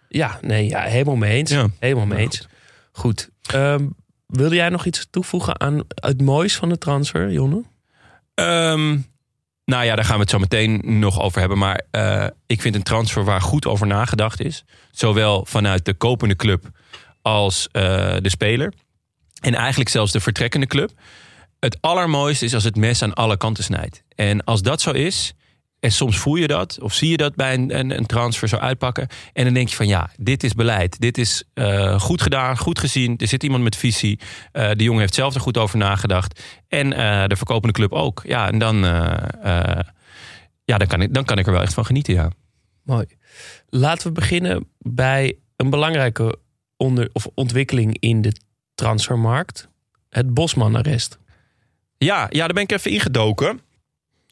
Ja, 0.10 0.40
nee, 0.42 0.68
ja, 0.68 0.82
helemaal 0.82 1.16
mee 1.16 1.38
eens. 1.38 1.52
Ja. 1.52 1.68
Helemaal 1.80 2.06
mee 2.06 2.20
eens. 2.20 2.48
Goed. 2.92 3.30
Ehm, 3.42 3.88
wilde 4.28 4.56
jij 4.56 4.70
nog 4.70 4.86
iets 4.86 5.08
toevoegen 5.10 5.60
aan 5.60 5.84
het 5.96 6.22
moois 6.22 6.56
van 6.56 6.70
de 6.70 6.78
transfer, 6.78 7.32
Jonne? 7.32 7.64
Ehm, 8.34 8.98
nou 9.66 9.84
ja, 9.86 9.96
daar 9.96 10.06
gaan 10.06 10.16
we 10.16 10.22
het 10.22 10.30
zo 10.30 10.40
meteen 10.40 10.82
nog 11.00 11.22
over 11.22 11.40
hebben. 11.40 11.58
Maar 11.58 11.82
eh, 11.92 12.28
ik 12.46 12.62
vind 12.62 12.76
een 12.76 12.84
transfer 12.84 13.24
waar 13.24 13.42
goed 13.42 13.66
over 13.66 13.88
nagedacht 13.88 14.42
is. 14.42 14.64
Zowel 14.92 15.46
vanuit 15.46 15.86
de 15.86 15.94
kopende 15.94 16.36
club 16.36 16.70
als 17.22 17.68
eh, 17.72 17.82
de 18.22 18.30
speler. 18.30 18.74
En 19.44 19.56
eigenlijk 19.56 19.90
zelfs 19.90 20.12
de 20.12 20.20
vertrekkende 20.20 20.68
club. 20.68 20.92
Het 21.60 21.78
allermooiste 21.82 22.46
is 22.46 22.54
als 22.54 22.64
het 22.64 22.76
mes 22.76 23.02
aan 23.02 23.14
alle 23.14 23.38
kanten 23.38 23.64
snijdt. 23.64 24.04
En 24.16 24.44
als 24.44 24.62
dat 24.62 24.82
zo 24.82 24.92
is, 24.92 25.34
en 25.80 25.92
soms 25.92 26.18
voel 26.18 26.36
je 26.36 26.48
dat, 26.48 26.80
of 26.82 26.94
zie 26.94 27.10
je 27.10 27.18
dat 27.18 27.36
bij 27.36 27.54
een, 27.54 27.98
een, 27.98 28.06
transfer 28.06 28.48
zo 28.48 28.56
uitpakken. 28.56 29.08
En 29.34 29.44
dan 29.44 29.54
denk 29.54 29.68
je 29.68 29.76
van 29.76 29.88
ja, 29.88 30.10
dit 30.18 30.44
is 30.44 30.54
beleid. 30.54 31.00
Dit 31.00 31.18
is 31.18 31.44
eh, 31.54 32.00
goed 32.00 32.22
gedaan, 32.22 32.58
goed 32.58 32.80
gezien. 32.80 33.18
Er 33.18 33.28
zit 33.28 33.44
iemand 33.44 33.64
met 33.64 33.76
visie. 33.76 34.20
Eh, 34.52 34.72
de 34.72 34.84
jongen 34.84 35.00
heeft 35.00 35.14
zelf 35.14 35.36
er 35.36 35.42
goed 35.42 35.58
over 35.58 35.78
nagedacht. 35.78 36.42
En 36.68 36.94
eh, 36.94 37.28
de 37.28 37.36
verkopende 37.36 37.74
club 37.74 37.92
ook. 37.92 38.22
Ja, 38.26 38.48
en 38.52 38.60
dan, 38.60 38.76
ja, 40.66 40.78
dan, 40.78 40.88
kan 40.88 41.02
ik, 41.02 41.14
dan 41.14 41.26
kan 41.26 41.38
ik 41.38 41.46
er 41.46 41.52
wel 41.52 41.62
echt 41.62 41.74
van 41.74 41.86
genieten, 41.86 42.14
ja. 42.14 42.32
Mooi. 42.84 43.06
Laten 43.70 44.08
we 44.08 44.14
beginnen 44.14 44.68
bij 44.80 45.38
een 45.56 45.70
belangrijke 45.70 46.38
onder, 46.78 47.10
of 47.14 47.28
ontwikkeling 47.34 47.98
in 48.00 48.22
de 48.22 48.34
transfermarkt. 48.76 49.68
Het 50.10 50.34
Bosman-arrest. 50.34 51.18
Ja, 51.98 52.28
ja, 52.30 52.40
daar 52.40 52.54
ben 52.54 52.64
ik 52.64 52.72
even 52.72 52.92
ingedoken. 52.92 53.62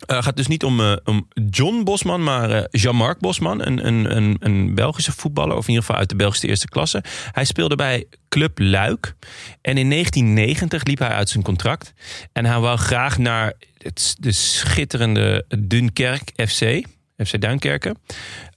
Het 0.05 0.23
gaat 0.23 0.35
dus 0.35 0.47
niet 0.47 0.63
om, 0.63 0.79
eh, 0.79 0.95
om 1.03 1.27
John 1.49 1.83
Bosman, 1.83 2.23
maar 2.23 2.51
eh, 2.51 2.63
Jean-Marc 2.71 3.19
Bosman. 3.19 3.65
Een, 3.65 3.87
een, 3.87 4.15
een, 4.15 4.37
een 4.39 4.75
Belgische 4.75 5.11
voetballer, 5.11 5.55
of 5.55 5.63
in 5.63 5.69
ieder 5.69 5.83
geval 5.83 5.99
uit 5.99 6.09
de 6.09 6.15
Belgische 6.15 6.47
eerste 6.47 6.67
klasse. 6.67 7.03
Hij 7.31 7.45
speelde 7.45 7.75
bij 7.75 8.05
Club 8.29 8.59
Luik. 8.59 9.15
En 9.61 9.77
in 9.77 9.89
1990 9.89 10.83
liep 10.83 10.99
hij 10.99 11.09
uit 11.09 11.29
zijn 11.29 11.43
contract. 11.43 11.93
En 12.31 12.45
hij 12.45 12.59
wou 12.59 12.77
graag 12.77 13.17
naar 13.17 13.53
het, 13.77 14.15
de 14.19 14.31
schitterende 14.31 15.45
Dunkerk 15.59 16.31
FC. 16.47 16.85
FC 17.25 17.41
Duinkerken. 17.41 17.97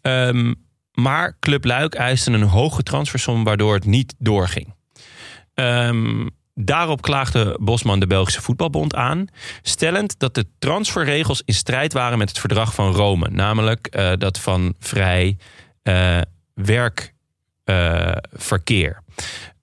Ehm, 0.00 0.54
maar 0.92 1.36
Club 1.40 1.64
Luik 1.64 1.94
eiste 1.94 2.30
een 2.30 2.42
hoge 2.42 2.82
transfersom, 2.82 3.44
waardoor 3.44 3.74
het 3.74 3.84
niet 3.84 4.14
doorging. 4.18 4.74
Ehm, 5.54 6.28
daarop 6.54 7.02
klaagde 7.02 7.56
Bosman 7.60 8.00
de 8.00 8.06
Belgische 8.06 8.42
Voetbalbond 8.42 8.94
aan, 8.94 9.26
stellend 9.62 10.18
dat 10.18 10.34
de 10.34 10.46
transferregels 10.58 11.42
in 11.44 11.54
strijd 11.54 11.92
waren 11.92 12.18
met 12.18 12.28
het 12.28 12.38
verdrag 12.38 12.74
van 12.74 12.92
Rome, 12.92 13.28
namelijk 13.30 13.86
eh, 13.86 14.12
dat 14.18 14.38
van 14.38 14.74
vrij 14.78 15.36
eh, 15.82 16.20
werkverkeer. 16.54 19.02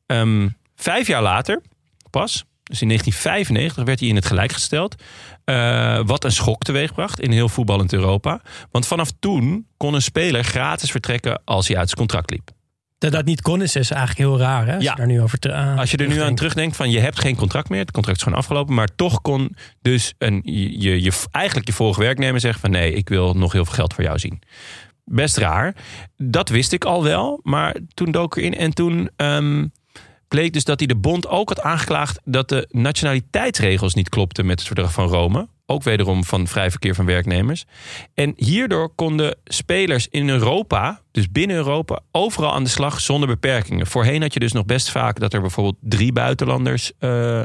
Ehm, 0.06 0.50
vijf 0.76 1.08
jaar 1.08 1.22
later, 1.22 1.62
pas, 2.10 2.46
Dus 2.64 2.82
in 2.82 2.88
1995 2.88 3.84
werd 3.84 4.00
hij 4.00 4.10
in 4.10 4.16
het 4.16 4.26
gelijk 4.26 4.52
gesteld. 4.52 4.96
Eh, 5.44 6.00
wat 6.06 6.24
een 6.24 6.32
schok 6.32 6.64
teweegbracht 6.64 7.20
in 7.20 7.32
heel 7.32 7.50
voetballend 7.50 7.94
Europa. 7.94 8.42
Want 8.72 8.88
vanaf 8.88 9.12
toen 9.20 9.68
kon 9.78 9.94
een 9.94 10.02
speler 10.02 10.44
gratis 10.44 10.92
vertrekken 10.92 11.42
als 11.46 11.68
hij 11.68 11.78
uit 11.78 11.88
zijn 11.88 12.00
contract 12.00 12.30
liep. 12.30 12.52
Dat 13.02 13.12
dat 13.12 13.26
niet 13.26 13.41
kon 13.41 13.62
is, 13.62 13.76
is 13.76 13.91
eigenlijk 13.91 14.20
heel 14.30 14.39
raar. 14.39 14.66
Hè? 14.68 14.74
Als 14.76 14.84
Ja. 14.84 14.91
je 14.91 14.97
daar 14.97 15.08
nu 15.08 15.22
over 15.22 15.39
te- 15.39 15.54
ah, 15.54 15.78
Als 15.78 15.91
je 15.91 15.97
er 15.97 16.08
nu 16.08 16.22
aan 16.22 16.36
terugdenkt. 16.36 16.76
van 16.76 16.89
je 16.91 16.99
hebt 16.99 17.20
geen 17.20 17.36
contract 17.36 17.70
meer. 17.70 17.80
Het 17.80 17.91
contract 17.91 18.18
is 18.18 18.24
gewoon 18.24 18.38
afgelopen. 18.39 18.74
Maar 18.76 18.88
toch 18.95 19.22
kon 19.22 19.56
dus 19.82 20.14
een, 20.18 20.41
je, 20.43 21.02
je, 21.02 21.12
eigenlijk 21.32 21.68
je 21.68 21.74
vorige 21.74 21.99
werknemer 21.99 22.39
zeggen 22.39 22.62
van 22.62 22.72
nee, 22.72 22.93
ik 22.93 23.10
wil 23.10 23.34
nog 23.34 23.52
heel 23.52 23.66
veel 23.66 23.74
geld 23.74 23.93
voor 23.93 24.04
jou 24.04 24.20
zien. 24.20 24.41
Best 25.06 25.38
raar. 25.38 25.76
Dat 26.18 26.49
wist 26.49 26.72
ik 26.72 26.86
al 26.86 27.04
wel. 27.04 27.39
Maar 27.43 27.76
toen 27.93 28.12
dook 28.12 28.38
ik 28.38 28.43
erin. 28.43 28.58
En 28.58 28.74
toen 28.74 29.10
ehm, 29.16 29.68
bleek 30.28 30.54
dus 30.54 30.64
dat 30.64 30.80
hij 30.80 30.88
de 30.88 30.95
bond 30.95 31.28
ook 31.28 31.49
had 31.49 31.62
aangeklaagd 31.62 32.20
dat 32.24 32.49
de 32.49 32.68
nationaliteitsregels 32.72 33.93
niet 33.93 34.10
klopten 34.10 34.45
met 34.45 34.58
het 34.60 34.68
verdrag 34.68 34.91
van 34.93 35.08
Rome. 35.08 35.47
Ook 35.72 35.84
wederom 35.84 36.24
van 36.24 36.47
vrij 36.47 36.72
verkeer 36.72 36.95
van 36.95 37.05
werknemers. 37.05 37.65
En 38.13 38.34
hierdoor 38.36 38.89
konden 38.95 39.38
spelers 39.45 40.07
in 40.07 40.30
Europa, 40.30 41.01
dus 41.11 41.32
binnen 41.32 41.55
Europa, 41.55 41.99
overal 42.11 42.53
aan 42.53 42.63
de 42.63 42.69
slag 42.69 42.99
zonder 42.99 43.28
beperkingen. 43.28 43.88
Voorheen 43.88 44.22
had 44.22 44.34
je 44.34 44.39
dus 44.39 44.51
nog 44.51 44.65
best 44.65 44.89
vaak 44.89 45.19
dat 45.19 45.34
er 45.34 45.41
bijvoorbeeld 45.41 45.78
drie 45.80 46.13
buitenlanders 46.13 46.91
eh, 46.99 47.43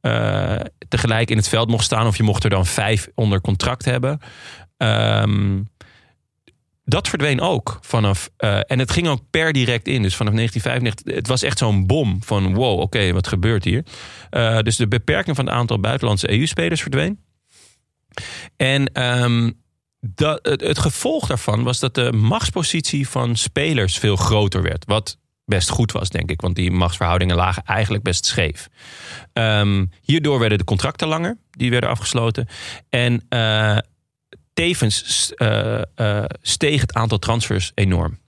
eh, 0.00 0.60
tegelijk 0.88 1.30
in 1.30 1.36
het 1.36 1.48
veld 1.48 1.68
mocht 1.68 1.84
staan. 1.84 2.06
Of 2.06 2.16
je 2.16 2.22
mocht 2.22 2.44
er 2.44 2.50
dan 2.50 2.66
vijf 2.66 3.08
onder 3.14 3.40
contract 3.40 3.84
hebben. 3.84 4.18
Ehm, 4.76 5.62
dat 6.84 7.08
verdween 7.08 7.40
ook 7.40 7.78
vanaf. 7.80 8.30
eh, 8.36 8.60
en 8.66 8.78
het 8.78 8.90
ging 8.90 9.08
ook 9.08 9.20
per 9.30 9.52
direct 9.52 9.88
in. 9.88 10.02
Dus 10.02 10.16
vanaf 10.16 10.34
1995. 10.34 11.14
Het 11.14 11.28
was 11.28 11.42
echt 11.42 11.58
zo'n 11.58 11.86
bom 11.86 12.22
van 12.22 12.54
wow, 12.54 12.80
oké, 12.80 13.12
wat 13.12 13.26
gebeurt 13.26 13.64
hier? 13.64 13.84
Dus 14.62 14.76
de 14.76 14.88
beperking 14.88 15.36
van 15.36 15.46
het 15.46 15.54
aantal 15.54 15.80
buitenlandse 15.80 16.30
EU-spelers 16.30 16.82
verdween. 16.82 17.24
En 18.56 18.92
ehm, 18.92 19.50
dat, 20.00 20.38
het, 20.42 20.78
gevolg 20.78 21.26
daarvan 21.26 21.62
was 21.62 21.78
dat 21.78 21.94
de 21.94 22.12
machtspositie 22.12 23.08
van 23.08 23.36
spelers 23.36 23.98
veel 23.98 24.16
groter 24.16 24.62
werd. 24.62 24.84
Wat 24.86 25.18
best 25.44 25.68
goed 25.68 25.92
was, 25.92 26.08
denk 26.08 26.30
ik. 26.30 26.40
Want 26.40 26.54
die 26.54 26.70
machtsverhoudingen 26.70 27.36
lagen 27.36 27.62
eigenlijk 27.64 28.04
best 28.04 28.26
scheef. 28.26 28.68
Ehm, 29.32 29.84
hierdoor 30.00 30.38
werden 30.38 30.58
de 30.58 30.64
contracten 30.64 31.08
langer. 31.08 31.36
Die 31.50 31.70
werden 31.70 31.90
afgesloten. 31.90 32.48
En 32.88 33.26
eh, 33.28 33.78
tevens 34.52 35.32
eh, 35.34 35.82
steeg 36.42 36.80
het 36.80 36.94
aantal 36.94 37.18
transfers 37.18 37.72
enorm. 37.74 38.18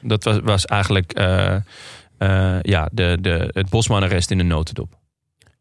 Dat 0.00 0.24
was, 0.24 0.38
was 0.42 0.64
eigenlijk 0.64 1.12
ja, 2.62 2.88
de, 2.92 3.18
de, 3.20 3.50
het 3.52 3.68
Bosman-arrest 3.68 4.30
in 4.30 4.38
de 4.38 4.44
notendop. 4.44 4.98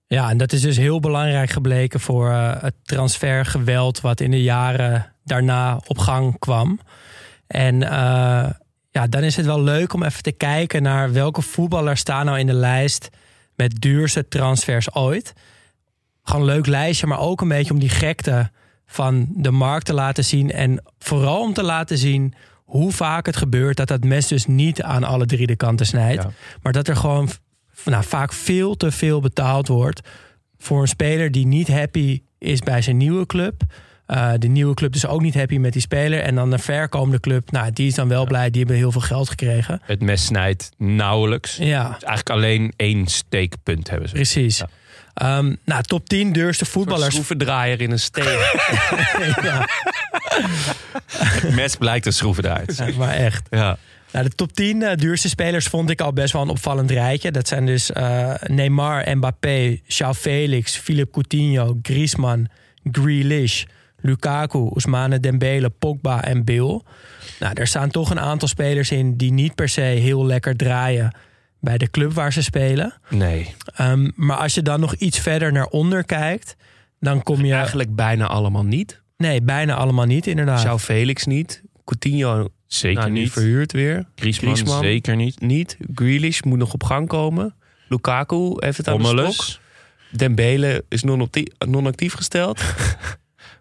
Ja, 0.07 0.29
en 0.29 0.37
dat 0.37 0.51
is 0.51 0.61
dus 0.61 0.77
heel 0.77 0.99
belangrijk 0.99 1.49
gebleken 1.49 1.99
voor 1.99 2.29
eh, 2.29 2.61
het 2.61 2.75
transfergeweld 2.83 4.01
wat 4.01 4.19
in 4.19 4.31
de 4.31 4.43
jaren 4.43 5.13
daarna 5.23 5.79
op 5.87 5.97
gang 5.97 6.39
kwam. 6.39 6.79
En 7.47 7.83
eh, 7.83 8.49
ja, 8.91 9.07
dan 9.09 9.23
is 9.23 9.35
het 9.35 9.45
wel 9.45 9.61
leuk 9.61 9.93
om 9.93 10.03
even 10.03 10.23
te 10.23 10.31
kijken 10.31 10.83
naar 10.83 11.13
welke 11.13 11.41
voetballers 11.41 11.99
staan 11.99 12.25
nou 12.25 12.39
in 12.39 12.47
de 12.47 12.53
lijst 12.53 13.09
met 13.55 13.81
duurste 13.81 14.27
transfers 14.27 14.93
ooit. 14.93 15.33
Gewoon 16.23 16.41
een 16.41 16.53
leuk 16.53 16.65
lijstje, 16.65 17.07
maar 17.07 17.19
ook 17.19 17.41
een 17.41 17.47
beetje 17.47 17.73
om 17.73 17.79
die 17.79 17.89
gekte 17.89 18.51
van 18.85 19.27
de 19.35 19.51
markt 19.51 19.85
te 19.85 19.93
laten 19.93 20.23
zien. 20.23 20.51
En 20.51 20.83
vooral 20.99 21.41
om 21.41 21.53
te 21.53 21.63
laten 21.63 21.97
zien 21.97 22.33
hoe 22.63 22.91
vaak 22.91 23.25
het 23.25 23.35
gebeurt 23.35 23.77
dat 23.77 23.87
dat 23.87 24.03
mes 24.03 24.27
dus 24.27 24.45
niet 24.45 24.81
aan 24.81 25.03
alle 25.03 25.25
drie 25.25 25.47
de 25.47 25.55
kanten 25.55 25.85
snijdt. 25.85 26.23
Ja. 26.23 26.29
Maar 26.61 26.73
dat 26.73 26.87
er 26.87 26.95
gewoon 26.95 27.29
nou, 27.85 28.03
vaak 28.03 28.33
veel 28.33 28.75
te 28.77 28.91
veel 28.91 29.19
betaald 29.21 29.67
wordt 29.67 30.01
voor 30.57 30.81
een 30.81 30.87
speler 30.87 31.31
die 31.31 31.47
niet 31.47 31.67
happy 31.67 32.21
is 32.39 32.59
bij 32.59 32.81
zijn 32.81 32.97
nieuwe 32.97 33.25
club. 33.25 33.61
Eh, 34.05 34.31
de 34.37 34.47
nieuwe 34.47 34.73
club 34.73 34.95
is 34.95 35.05
ook 35.07 35.21
niet 35.21 35.33
happy 35.33 35.57
met 35.57 35.73
die 35.73 35.81
speler. 35.81 36.19
En 36.19 36.35
dan 36.35 36.49
de 36.49 36.57
verkomende 36.57 37.19
club, 37.19 37.51
nou, 37.51 37.71
die 37.71 37.87
is 37.87 37.95
dan 37.95 38.07
wel 38.07 38.25
blij. 38.25 38.49
Die 38.49 38.59
hebben 38.59 38.77
heel 38.77 38.91
veel 38.91 39.01
geld 39.01 39.29
gekregen. 39.29 39.81
Het 39.83 40.01
mes 40.01 40.25
snijdt 40.25 40.69
nauwelijks. 40.77 41.55
Ja, 41.55 41.83
Dus 41.83 41.91
eigenlijk 42.03 42.29
alleen 42.29 42.73
één 42.75 43.07
steekpunt 43.07 43.89
hebben 43.89 44.09
ze. 44.09 44.15
precies. 44.15 44.61
Ehm, 45.13 45.55
nou, 45.65 45.83
top 45.83 46.09
10 46.09 46.31
duurste 46.31 46.63
Een 46.65 46.71
voetballers. 46.71 47.11
schroevendraaier 47.13 47.81
in 47.81 47.91
een 47.91 47.99
steen. 47.99 48.23
Ja, 49.43 49.67
mes 51.51 51.75
blijkt 51.75 52.05
een 52.05 52.13
schroevendraait. 52.13 52.77
ja, 52.77 52.87
maar 52.97 53.13
echt. 53.13 53.47
Ja. 53.49 53.77
Nou, 54.15 54.27
de 54.27 54.35
top 54.35 54.53
10 54.53 54.83
eh, 54.83 54.95
duurste 54.95 55.29
spelers 55.29 55.67
vond 55.67 55.89
ik 55.89 56.01
al 56.01 56.13
best 56.13 56.33
wel 56.33 56.41
een 56.41 56.49
opvallend 56.49 56.91
rijtje. 56.91 57.31
Dat 57.31 57.47
zijn 57.47 57.65
dus 57.65 57.91
eh, 57.91 58.33
Neymar, 58.47 59.17
Mbappé, 59.17 59.79
João 59.83 60.09
Felix, 60.17 60.77
Philippe 60.77 61.11
Coutinho, 61.11 61.79
Griezmann, 61.81 62.47
Grealish, 62.91 63.63
Lukaku, 63.99 64.59
Ousmane 64.59 65.19
Dembele, 65.19 65.69
Pogba 65.69 66.23
en 66.23 66.43
Bill. 66.43 66.81
Nou, 67.39 67.53
er 67.53 67.67
staan 67.67 67.89
toch 67.89 68.09
een 68.09 68.19
aantal 68.19 68.47
spelers 68.47 68.91
in 68.91 69.17
die 69.17 69.31
niet 69.31 69.55
per 69.55 69.69
se 69.69 69.81
heel 69.81 70.25
lekker 70.25 70.55
draaien 70.55 71.15
bij 71.59 71.77
de 71.77 71.89
club 71.89 72.13
waar 72.13 72.33
ze 72.33 72.43
spelen. 72.43 72.93
Nee. 73.09 73.53
Ehm, 73.75 74.09
maar 74.15 74.37
als 74.37 74.53
je 74.53 74.61
dan 74.61 74.79
nog 74.79 74.95
iets 74.95 75.19
verder 75.19 75.51
naar 75.51 75.67
onder 75.67 76.03
kijkt, 76.03 76.55
dan 76.99 77.23
kom 77.23 77.45
je... 77.45 77.53
Eigenlijk 77.53 77.95
bijna 77.95 78.27
allemaal 78.27 78.65
niet. 78.65 79.01
Nee, 79.17 79.41
bijna 79.41 79.75
allemaal 79.75 80.05
niet 80.05 80.27
inderdaad. 80.27 80.61
Zou 80.61 80.79
Felix 80.79 81.25
niet. 81.25 81.63
Coutinho 81.83 82.49
Zeker 82.67 82.99
nou, 82.99 83.11
niet. 83.11 83.31
verhuurd 83.31 83.71
weer. 83.71 84.05
Griezmann, 84.15 84.55
Griezmann. 84.55 84.83
zeker 84.83 85.15
niet. 85.15 85.41
Niet. 85.41 85.77
Grealish 85.93 86.41
moet 86.41 86.57
nog 86.57 86.73
op 86.73 86.83
gang 86.83 87.07
komen. 87.07 87.55
Lukaku 87.89 88.53
heeft 88.55 88.77
het 88.77 88.87
aan 88.87 88.97
de 89.01 89.31
stok. 89.31 89.59
Dembele 90.11 90.83
is 90.89 91.03
non-actief, 91.57 92.13
gesteld. 92.13 92.59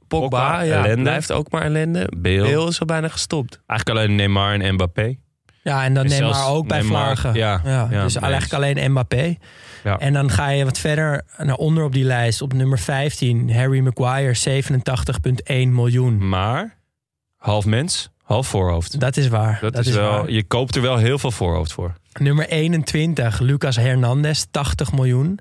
Pogba, 0.09 0.29
Pogba, 0.29 0.61
ja, 0.61 0.85
ellende. 0.85 1.03
blijft 1.03 1.33
ook 1.33 1.51
maar 1.51 1.63
ellende. 1.63 2.13
Bale. 2.17 2.39
Bale 2.53 2.69
is 2.69 2.81
al 2.81 2.87
bijna 2.87 3.09
gestopt. 3.09 3.61
Eigenlijk 3.67 3.99
alleen 3.99 4.17
Neymar 4.17 4.61
en 4.61 4.75
Mbappé. 4.75 5.17
Ja, 5.63 5.85
en 5.85 5.95
dan 5.95 6.05
En 6.05 6.11
Neymar 6.11 6.49
ook 6.49 6.69
bij 6.69 6.81
Neymar, 6.81 7.17
Vlagen. 7.17 7.35
ja, 7.35 7.61
ja, 7.65 8.03
dus 8.03 8.17
eigenlijk 8.17 8.53
alleen 8.53 8.91
Mbappé. 8.91 9.37
Ja. 9.85 9.99
En 9.99 10.13
dan 10.13 10.31
ga 10.31 10.49
je 10.49 10.65
wat 10.65 10.79
verder 10.79 11.23
naar 11.39 11.57
onder 11.57 11.85
op 11.85 11.93
die 11.93 12.05
lijst. 12.05 12.43
Op 12.43 12.53
nummer 12.53 12.79
15, 12.79 13.53
Harry 13.55 13.81
Maguire, 13.81 14.63
87,1 15.45 15.69
miljoen. 15.69 16.29
Maar 16.29 16.79
half 17.37 17.65
mens, 17.65 18.11
half 18.25 18.47
voorhoofd. 18.47 19.01
Dat 19.01 19.17
is 19.17 19.29
waar. 19.29 19.59
Dat, 19.61 19.87
is, 19.87 19.95
wel, 19.95 20.11
waar. 20.11 20.31
je 20.31 20.43
koopt 20.43 20.77
er 20.77 20.83
wel 20.83 20.97
heel 20.97 21.19
veel 21.19 21.31
voorhoofd 21.31 21.73
voor. 21.73 21.95
Nummer 22.21 22.49
21, 22.49 23.39
Lucas 23.41 23.77
Hernandez, 23.77 24.45
80 24.51 24.93
miljoen. 24.93 25.39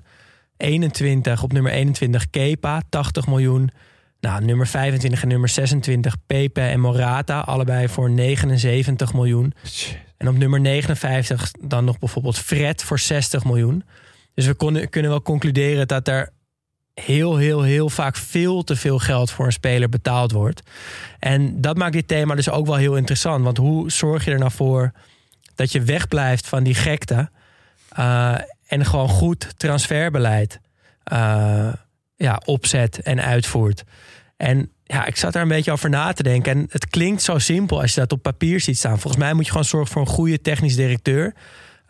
21, 0.56 1.42
op 1.42 1.52
nummer 1.52 1.72
21, 1.72 2.30
Kepa, 2.30 2.82
80 2.88 3.26
miljoen. 3.26 3.70
Nou, 4.20 4.44
nummer 4.44 4.66
25 4.66 5.22
en 5.22 5.28
nummer 5.28 5.48
26, 5.48 6.16
Pepe 6.26 6.60
en 6.60 6.80
Morata, 6.80 7.40
allebei 7.40 7.88
voor 7.88 8.10
79 8.10 9.14
miljoen. 9.14 9.52
En 10.16 10.28
op 10.28 10.36
nummer 10.36 10.60
59 10.60 11.50
dan 11.60 11.84
nog 11.84 11.98
bijvoorbeeld 11.98 12.38
Fred 12.38 12.82
voor 12.82 12.98
60 12.98 13.44
miljoen. 13.44 13.84
Dus 14.34 14.46
we 14.46 14.54
konden, 14.54 14.88
kunnen 14.88 15.10
wel 15.10 15.22
concluderen 15.22 15.88
dat 15.88 16.08
er 16.08 16.30
heel, 16.94 17.36
heel, 17.36 17.62
heel 17.62 17.90
vaak 17.90 18.16
veel 18.16 18.62
te 18.62 18.76
veel 18.76 18.98
geld 18.98 19.30
voor 19.30 19.46
een 19.46 19.52
speler 19.52 19.88
betaald 19.88 20.32
wordt. 20.32 20.62
En 21.18 21.60
dat 21.60 21.76
maakt 21.76 21.92
dit 21.92 22.08
thema 22.08 22.34
dus 22.34 22.50
ook 22.50 22.66
wel 22.66 22.76
heel 22.76 22.96
interessant. 22.96 23.44
Want 23.44 23.56
hoe 23.56 23.90
zorg 23.90 24.24
je 24.24 24.30
er 24.30 24.38
nou 24.38 24.50
voor 24.50 24.92
dat 25.54 25.72
je 25.72 25.82
wegblijft 25.82 26.48
van 26.48 26.62
die 26.62 26.74
gekte 26.74 27.30
eh, 27.88 28.34
en 28.66 28.84
gewoon 28.84 29.08
goed 29.08 29.58
transferbeleid 29.58 30.60
eh, 31.04 31.72
ja, 32.16 32.40
opzet 32.44 32.98
en 32.98 33.22
uitvoert? 33.22 33.84
En 34.36 34.70
ja, 34.84 35.06
ik 35.06 35.16
zat 35.16 35.32
daar 35.32 35.42
een 35.42 35.48
beetje 35.48 35.72
over 35.72 35.90
na 35.90 36.12
te 36.12 36.22
denken. 36.22 36.52
En 36.52 36.66
het 36.70 36.86
klinkt 36.88 37.22
zo 37.22 37.38
simpel 37.38 37.80
als 37.80 37.94
je 37.94 38.00
dat 38.00 38.12
op 38.12 38.22
papier 38.22 38.60
ziet 38.60 38.78
staan. 38.78 38.98
Volgens 38.98 39.22
mij 39.22 39.32
moet 39.32 39.44
je 39.44 39.50
gewoon 39.50 39.66
zorgen 39.66 39.92
voor 39.92 40.02
een 40.02 40.08
goede 40.08 40.40
technisch 40.40 40.76
directeur. 40.76 41.34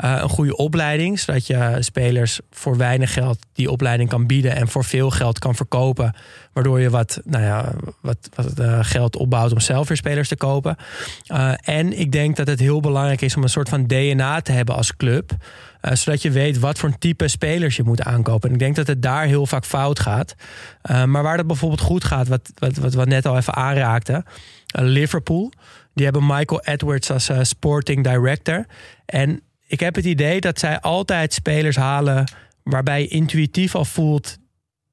Eh, 0.05 0.19
een 0.21 0.29
goede 0.29 0.57
opleiding, 0.57 1.21
zodat 1.21 1.47
je 1.47 1.77
spelers 1.81 2.41
voor 2.51 2.77
weinig 2.77 3.13
geld 3.13 3.39
die 3.53 3.71
opleiding 3.71 4.09
kan 4.09 4.27
bieden 4.27 4.57
en 4.57 4.69
voor 4.69 4.85
veel 4.85 5.11
geld 5.11 5.39
kan 5.39 5.55
verkopen. 5.55 6.15
Waardoor 6.53 6.81
je 6.81 6.91
wat, 6.91 7.21
nou 7.25 7.45
ja, 7.45 7.73
wat, 8.01 8.17
wat 8.35 8.59
eh, 8.59 8.79
geld 8.83 9.17
opbouwt 9.17 9.53
om 9.53 9.61
zelf 9.61 9.89
weer 9.89 9.97
spelers 9.97 10.29
te 10.29 10.37
kopen. 10.37 10.77
Eh, 11.27 11.53
en 11.61 11.99
ik 11.99 12.13
denk 12.13 12.37
dat 12.37 12.47
het 12.47 12.61
heel 12.61 12.81
belangrijk 12.81 13.21
is 13.21 13.37
om 13.37 13.43
een 13.43 13.49
soort 13.49 13.69
van 13.69 13.87
DNA 13.87 14.41
te 14.41 14.53
hebben 14.53 14.75
als 14.75 14.97
club. 14.97 15.33
zodat 15.81 16.23
je 16.23 16.31
weet 16.31 16.59
wat 16.59 16.79
voor 16.79 16.99
type 16.99 17.29
spelers 17.29 17.77
je 17.77 17.83
moet 17.83 18.03
aankopen. 18.03 18.49
En 18.49 18.55
ik 18.55 18.61
denk 18.61 18.77
dat 18.77 18.87
het 18.87 19.03
daar 19.03 19.27
heel 19.27 19.47
vaak 19.47 19.65
fout 19.65 20.01
gaat. 20.01 20.35
Maar 20.83 21.23
waar 21.23 21.37
dat 21.37 21.47
bijvoorbeeld 21.47 21.81
goed 21.81 22.05
gaat, 22.05 22.29
wat, 22.29 22.53
wat, 22.55 22.77
wat 22.77 22.95
we 22.95 23.05
net 23.05 23.27
al 23.27 23.37
even 23.37 23.55
aanraakten. 23.55 24.25
Liverpool, 24.67 25.53
die 25.95 26.05
hebben 26.05 26.27
Michael 26.27 26.61
Edwards 26.61 27.11
als 27.11 27.31
sporting 27.43 28.05
director. 28.05 28.67
En 29.07 29.43
ik 29.67 29.81
heb 29.81 29.95
het 29.95 30.05
idee 30.05 30.41
dat 30.41 30.59
zij 30.59 30.81
altijd 30.81 31.33
spelers 31.33 31.77
halen 31.77 32.33
waarbij 32.63 33.01
je 33.01 33.09
intuïtief 33.09 33.75
al 33.75 33.85
voelt, 33.85 34.39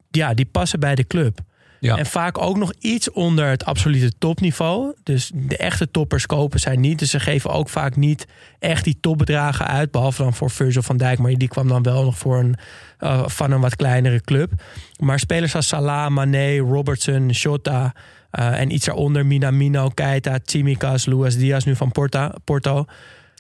ja, 0.10 0.34
die 0.34 0.46
passen 0.46 0.80
bij 0.80 0.96
de 0.96 1.08
club. 1.08 1.40
Ja. 1.82 1.98
En 1.98 2.06
vaak 2.06 2.38
ook 2.38 2.58
nog 2.58 2.74
iets 2.80 3.12
onder 3.12 3.48
het 3.48 3.66
absolute 3.66 4.12
topniveau. 4.18 4.94
Dus 5.04 5.32
de 5.34 5.58
echte 5.58 5.92
toppers 5.92 6.26
kopen 6.26 6.60
zij 6.60 6.76
niet. 6.76 7.00
Dus 7.00 7.10
ze 7.10 7.20
geven 7.20 7.50
ook 7.50 7.70
vaak 7.70 7.96
niet 7.96 8.28
echt 8.60 8.84
die 8.84 8.98
topbedragen 9.02 9.68
uit. 9.68 9.92
Behalve 9.92 10.24
dan 10.24 10.34
voor 10.34 10.50
Virgil 10.50 10.82
van 10.82 10.98
Dijk. 10.98 11.20
Maar 11.20 11.34
die 11.34 11.48
kwam 11.48 11.68
dan 11.68 11.84
wel 11.84 12.04
nog 12.04 12.18
voor 12.18 12.40
een, 12.40 12.56
eh, 12.98 13.28
van 13.28 13.52
een 13.52 13.62
wat 13.62 13.76
kleinere 13.76 14.22
club. 14.22 14.52
Maar 15.00 15.20
spelers 15.20 15.56
als 15.56 15.68
Salah, 15.68 16.10
Mané, 16.10 16.58
Robertson, 16.58 17.34
Shota... 17.34 17.94
eh, 18.32 18.60
en 18.60 18.72
iets 18.72 18.86
daaronder 18.86 19.26
Minamino, 19.26 19.90
Keita, 19.90 20.40
Tsimikas, 20.40 21.06
Luis 21.06 21.38
Diaz 21.38 21.66
nu 21.66 21.76
van 21.76 21.92
Porta, 21.92 22.36
Porto. 22.44 22.86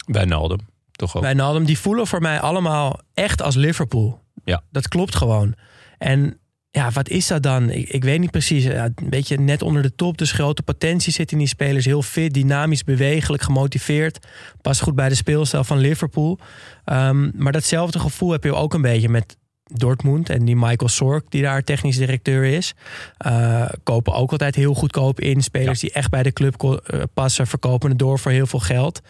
Wijnaldum, 0.05 0.59
toch 1.01 1.15
ook. 1.15 1.23
Wijnaldum, 1.23 1.65
die 1.65 1.79
voelen 1.79 2.07
voor 2.07 2.21
mij 2.21 2.39
allemaal 2.39 2.99
echt 3.13 3.41
als 3.41 3.55
Liverpool. 3.55 4.21
Ja. 4.43 4.63
Dat 4.71 4.87
klopt 4.87 5.15
gewoon. 5.15 5.53
En 5.97 6.39
ja, 6.71 6.91
wat 6.91 7.09
is 7.09 7.27
dat 7.27 7.43
dan? 7.43 7.69
Ik, 7.69 7.89
ik 7.89 8.03
weet 8.03 8.19
niet 8.19 8.31
precies. 8.31 8.63
Ja, 8.63 8.85
een 8.85 9.09
beetje 9.09 9.37
net 9.37 9.61
onder 9.61 9.81
de 9.81 9.95
top. 9.95 10.17
Dus 10.17 10.31
grote 10.31 10.63
potentie 10.63 11.13
zit 11.13 11.31
in 11.31 11.37
die 11.37 11.47
spelers. 11.47 11.85
Heel 11.85 12.01
fit, 12.01 12.33
dynamisch, 12.33 12.83
bewegelijk, 12.83 13.43
gemotiveerd. 13.43 14.27
Past 14.61 14.81
goed 14.81 14.95
bij 14.95 15.09
de 15.09 15.15
speelstijl 15.15 15.63
van 15.63 15.77
Liverpool. 15.77 16.39
Ehm, 16.85 17.29
maar 17.33 17.51
datzelfde 17.51 17.99
gevoel 17.99 18.31
heb 18.31 18.43
je 18.43 18.55
ook 18.55 18.73
een 18.73 18.81
beetje 18.81 19.09
met 19.09 19.37
Dortmund. 19.73 20.29
En 20.29 20.45
die 20.45 20.55
Michael 20.55 20.89
Sork, 20.89 21.25
die 21.29 21.41
daar 21.41 21.63
technisch 21.63 21.97
directeur 21.97 22.43
is. 22.43 22.73
eh, 23.17 23.65
kopen 23.83 24.13
ook 24.13 24.31
altijd 24.31 24.55
heel 24.55 24.73
goedkoop 24.73 25.19
in. 25.19 25.41
Spelers 25.41 25.79
die 25.79 25.91
echt 25.91 26.09
bij 26.09 26.23
de 26.23 26.31
club 26.31 26.63
eh, 26.63 27.01
passen. 27.13 27.47
Verkopen 27.47 27.89
het 27.89 27.99
door 27.99 28.19
voor 28.19 28.31
heel 28.31 28.47
veel 28.47 28.59
geld. 28.59 29.01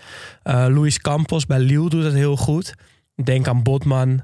Eh 0.44 0.66
Luis 0.70 1.00
Campos 1.00 1.46
bij 1.46 1.60
Lille 1.60 1.90
doet 1.90 2.04
dat 2.04 2.14
heel 2.14 2.38
goed. 2.38 2.74
Denk 3.24 3.48
aan 3.48 3.64
Botman, 3.64 4.22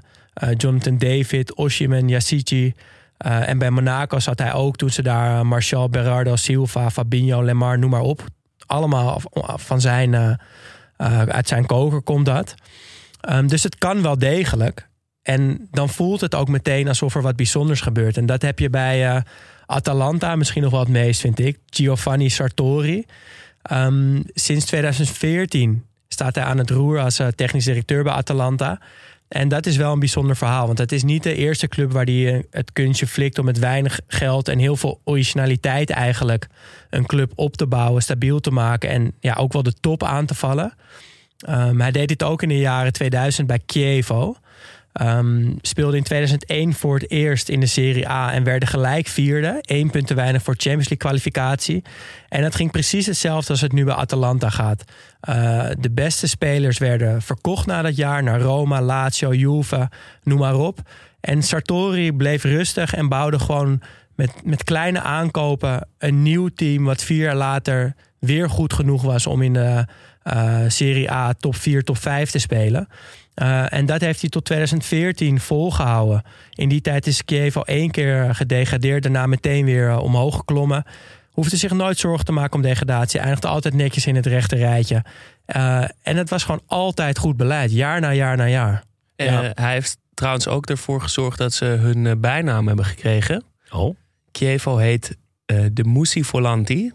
Jonathan 0.56 0.98
David, 0.98 1.54
Osimhen, 1.54 2.08
Yassici. 2.08 2.74
En 3.18 3.58
bij 3.58 3.70
Monaco 3.70 4.18
zat 4.18 4.38
hij 4.38 4.52
ook 4.52 4.76
toen 4.76 4.90
ze 4.90 5.02
daar 5.02 5.46
Martial, 5.46 5.88
Berardo, 5.88 6.36
Silva, 6.36 6.90
Fabinho, 6.90 7.42
Lemar, 7.42 7.78
noem 7.78 7.90
maar 7.90 8.00
op. 8.00 8.24
Allemaal 8.66 9.20
van 9.56 9.80
zijn, 9.80 10.38
uit 11.26 11.48
zijn 11.48 11.66
koker 11.66 12.02
komt 12.02 12.26
dat. 12.26 12.54
Ehm, 13.20 13.46
dus 13.46 13.62
het 13.62 13.78
kan 13.78 14.02
wel 14.02 14.18
degelijk. 14.18 14.87
En 15.28 15.68
dan 15.70 15.88
voelt 15.88 16.20
het 16.20 16.34
ook 16.34 16.48
meteen 16.48 16.88
alsof 16.88 17.14
er 17.14 17.22
wat 17.22 17.36
bijzonders 17.36 17.80
gebeurt. 17.80 18.16
En 18.16 18.26
dat 18.26 18.42
heb 18.42 18.58
je 18.58 18.70
bij 18.70 19.08
eh, 19.08 19.20
Atalanta 19.66 20.36
misschien 20.36 20.62
nog 20.62 20.70
wel 20.70 20.80
het 20.80 20.88
meest, 20.88 21.20
vind 21.20 21.38
ik. 21.38 21.58
Giovanni 21.66 22.28
Sartori. 22.28 23.04
Ehm, 23.62 24.20
sinds 24.34 24.64
2014 24.64 25.84
staat 26.08 26.34
hij 26.34 26.44
aan 26.44 26.58
het 26.58 26.70
roer 26.70 27.00
als 27.00 27.18
eh, 27.18 27.26
technisch 27.26 27.64
directeur 27.64 28.02
bij 28.02 28.12
Atalanta. 28.12 28.80
En 29.28 29.48
dat 29.48 29.66
is 29.66 29.76
wel 29.76 29.92
een 29.92 29.98
bijzonder 29.98 30.36
verhaal. 30.36 30.66
Want 30.66 30.78
het 30.78 30.92
is 30.92 31.02
niet 31.02 31.22
de 31.22 31.34
eerste 31.34 31.68
club 31.68 31.92
waar 31.92 32.04
hij 32.04 32.34
eh, 32.34 32.42
het 32.50 32.72
kunstje 32.72 33.06
flikt 33.06 33.38
om 33.38 33.44
met 33.44 33.58
weinig 33.58 34.00
geld 34.06 34.48
en 34.48 34.58
heel 34.58 34.76
veel 34.76 35.00
originaliteit 35.04 35.90
eigenlijk 35.90 36.46
een 36.90 37.06
club 37.06 37.32
op 37.34 37.56
te 37.56 37.66
bouwen, 37.66 38.02
stabiel 38.02 38.40
te 38.40 38.50
maken 38.50 38.90
en 38.90 39.12
ja, 39.20 39.34
ook 39.34 39.52
wel 39.52 39.62
de 39.62 39.74
top 39.80 40.02
aan 40.02 40.26
te 40.26 40.34
vallen. 40.34 40.74
Ehm, 41.38 41.80
hij 41.80 41.90
deed 41.90 42.08
dit 42.08 42.22
ook 42.22 42.42
in 42.42 42.48
de 42.48 42.58
jaren 42.58 42.92
2000 42.92 43.46
bij 43.46 43.60
Chievo. 43.66 44.36
Ehm, 44.98 45.52
speelde 45.60 45.96
in 45.96 46.02
2001 46.02 46.74
voor 46.74 46.94
het 46.94 47.10
eerst 47.10 47.48
in 47.48 47.60
de 47.60 47.66
Serie 47.66 48.08
A 48.08 48.32
en 48.32 48.44
werden 48.44 48.68
gelijk 48.68 49.06
vierde. 49.06 49.58
Eén 49.60 49.90
punt 49.90 50.06
te 50.06 50.14
weinig 50.14 50.42
voor 50.42 50.54
Champions 50.54 50.88
League 50.88 51.08
kwalificatie. 51.08 51.84
En 52.28 52.42
dat 52.42 52.54
ging 52.54 52.70
precies 52.70 53.06
hetzelfde 53.06 53.50
als 53.50 53.60
het 53.60 53.72
nu 53.72 53.84
bij 53.84 53.94
Atalanta 53.94 54.50
gaat. 54.50 54.84
Eh, 55.20 55.66
de 55.78 55.90
beste 55.90 56.28
spelers 56.28 56.78
werden 56.78 57.22
verkocht 57.22 57.66
na 57.66 57.82
dat 57.82 57.96
jaar 57.96 58.22
naar 58.22 58.40
Roma, 58.40 58.82
Lazio, 58.82 59.34
Juve, 59.34 59.88
noem 60.22 60.38
maar 60.38 60.56
op. 60.56 60.78
En 61.20 61.42
Sartori 61.42 62.12
bleef 62.12 62.42
rustig 62.42 62.94
en 62.94 63.08
bouwde 63.08 63.38
gewoon 63.38 63.80
met, 64.14 64.32
met 64.44 64.64
kleine 64.64 65.00
aankopen 65.00 65.88
een 65.98 66.22
nieuw 66.22 66.48
team... 66.48 66.84
wat 66.84 67.02
vier 67.02 67.22
jaar 67.22 67.36
later 67.36 67.94
weer 68.18 68.50
goed 68.50 68.72
genoeg 68.72 69.02
was 69.02 69.26
om 69.26 69.42
in 69.42 69.52
de 69.52 69.84
eh, 70.22 70.60
Serie 70.68 71.10
A 71.10 71.32
top 71.32 71.56
4, 71.56 71.82
top 71.82 71.98
5 71.98 72.30
te 72.30 72.38
spelen. 72.38 72.88
Uh, 73.42 73.72
en 73.72 73.86
dat 73.86 74.00
heeft 74.00 74.20
hij 74.20 74.30
tot 74.30 74.44
2014 74.44 75.40
volgehouden. 75.40 76.22
In 76.54 76.68
die 76.68 76.80
tijd 76.80 77.06
is 77.06 77.24
Kiev 77.24 77.56
al 77.56 77.66
één 77.66 77.90
keer 77.90 78.34
gedegradeerd. 78.34 79.02
Daarna 79.02 79.26
meteen 79.26 79.64
weer 79.64 79.88
uh, 79.88 80.02
omhoog 80.02 80.36
geklommen. 80.36 80.84
Hoefde 81.30 81.56
zich 81.56 81.72
nooit 81.72 81.98
zorgen 81.98 82.24
te 82.24 82.32
maken 82.32 82.54
om 82.54 82.62
degradatie. 82.62 83.20
Eindigde 83.20 83.48
altijd 83.48 83.74
netjes 83.74 84.06
in 84.06 84.16
het 84.16 84.26
rechte 84.26 84.56
rijtje. 84.56 85.04
Uh, 85.56 85.84
en 86.02 86.16
het 86.16 86.30
was 86.30 86.44
gewoon 86.44 86.62
altijd 86.66 87.18
goed 87.18 87.36
beleid. 87.36 87.72
Jaar 87.72 88.00
na 88.00 88.12
jaar 88.12 88.36
na 88.36 88.46
jaar. 88.46 88.82
Ja. 89.16 89.50
Hij 89.54 89.72
heeft 89.72 89.98
trouwens 90.14 90.48
ook 90.48 90.66
ervoor 90.66 91.00
gezorgd 91.00 91.38
dat 91.38 91.52
ze 91.52 91.64
hun 91.64 92.04
uh, 92.04 92.12
bijnaam 92.16 92.66
hebben 92.66 92.84
gekregen. 92.84 93.44
Oh. 93.70 93.96
Chievo 94.32 94.76
heet 94.76 95.16
uh, 95.52 95.66
de 95.72 95.84
Musi 95.84 96.24
Volanti. 96.24 96.92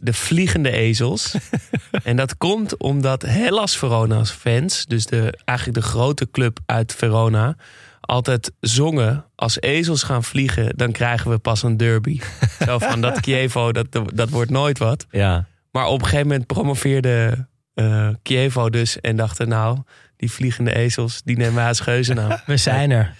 De 0.00 0.12
vliegende 0.12 0.70
ezels. 0.70 1.34
en 2.02 2.16
dat 2.16 2.36
komt 2.36 2.76
omdat 2.76 3.22
Hellas 3.22 3.76
Verona's 3.76 4.30
fans, 4.30 4.86
dus 4.86 5.06
de, 5.06 5.38
eigenlijk 5.44 5.78
de 5.78 5.84
grote 5.84 6.30
club 6.30 6.58
uit 6.66 6.94
Verona, 6.94 7.56
altijd 8.00 8.52
zongen: 8.60 9.24
als 9.34 9.60
ezels 9.60 10.02
gaan 10.02 10.24
vliegen, 10.24 10.76
dan 10.76 10.92
krijgen 10.92 11.30
we 11.30 11.38
pas 11.38 11.62
een 11.62 11.76
derby. 11.76 12.20
Zo 12.66 12.78
van 12.78 13.00
dat 13.00 13.18
Chievo, 13.20 13.72
dat, 13.72 13.86
dat 14.14 14.30
wordt 14.30 14.50
nooit 14.50 14.78
wat. 14.78 15.06
Ja. 15.10 15.46
Maar 15.70 15.86
op 15.86 15.98
een 15.98 16.04
gegeven 16.04 16.26
moment 16.26 16.46
promoveerde 16.46 17.46
uh, 17.74 18.08
Chievo 18.22 18.70
dus 18.70 19.00
en 19.00 19.16
dachten: 19.16 19.48
nou, 19.48 19.78
die 20.16 20.30
vliegende 20.30 20.74
ezels, 20.74 21.22
die 21.22 21.36
nemen 21.36 21.54
wij 21.54 21.68
als 21.68 21.80
geuzennaam. 21.80 22.40
We 22.46 22.56
zijn 22.56 22.90
er. 22.90 23.14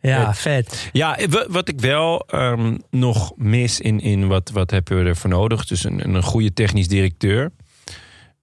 Ja, 0.00 0.34
vet. 0.34 0.88
Ja, 0.92 1.18
wat 1.48 1.68
ik 1.68 1.80
wel 1.80 2.26
um, 2.34 2.78
nog 2.90 3.32
mis 3.36 3.80
in, 3.80 4.00
in 4.00 4.26
wat, 4.26 4.50
wat 4.50 4.70
hebben 4.70 5.02
we 5.02 5.08
ervoor 5.08 5.30
nodig. 5.30 5.66
Dus 5.66 5.84
een, 5.84 6.14
een 6.14 6.22
goede 6.22 6.52
technisch 6.52 6.88
directeur. 6.88 7.50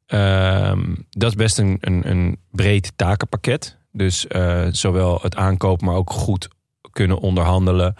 Um, 0.08 1.06
dat 1.10 1.30
is 1.30 1.36
best 1.36 1.58
een, 1.58 1.78
een, 1.80 2.10
een 2.10 2.38
breed 2.52 2.92
takenpakket. 2.96 3.78
Dus 3.92 4.26
uh, 4.30 4.68
zowel 4.72 5.20
het 5.22 5.36
aankopen, 5.36 5.86
maar 5.86 5.96
ook 5.96 6.12
goed 6.12 6.48
kunnen 6.92 7.20
onderhandelen. 7.20 7.96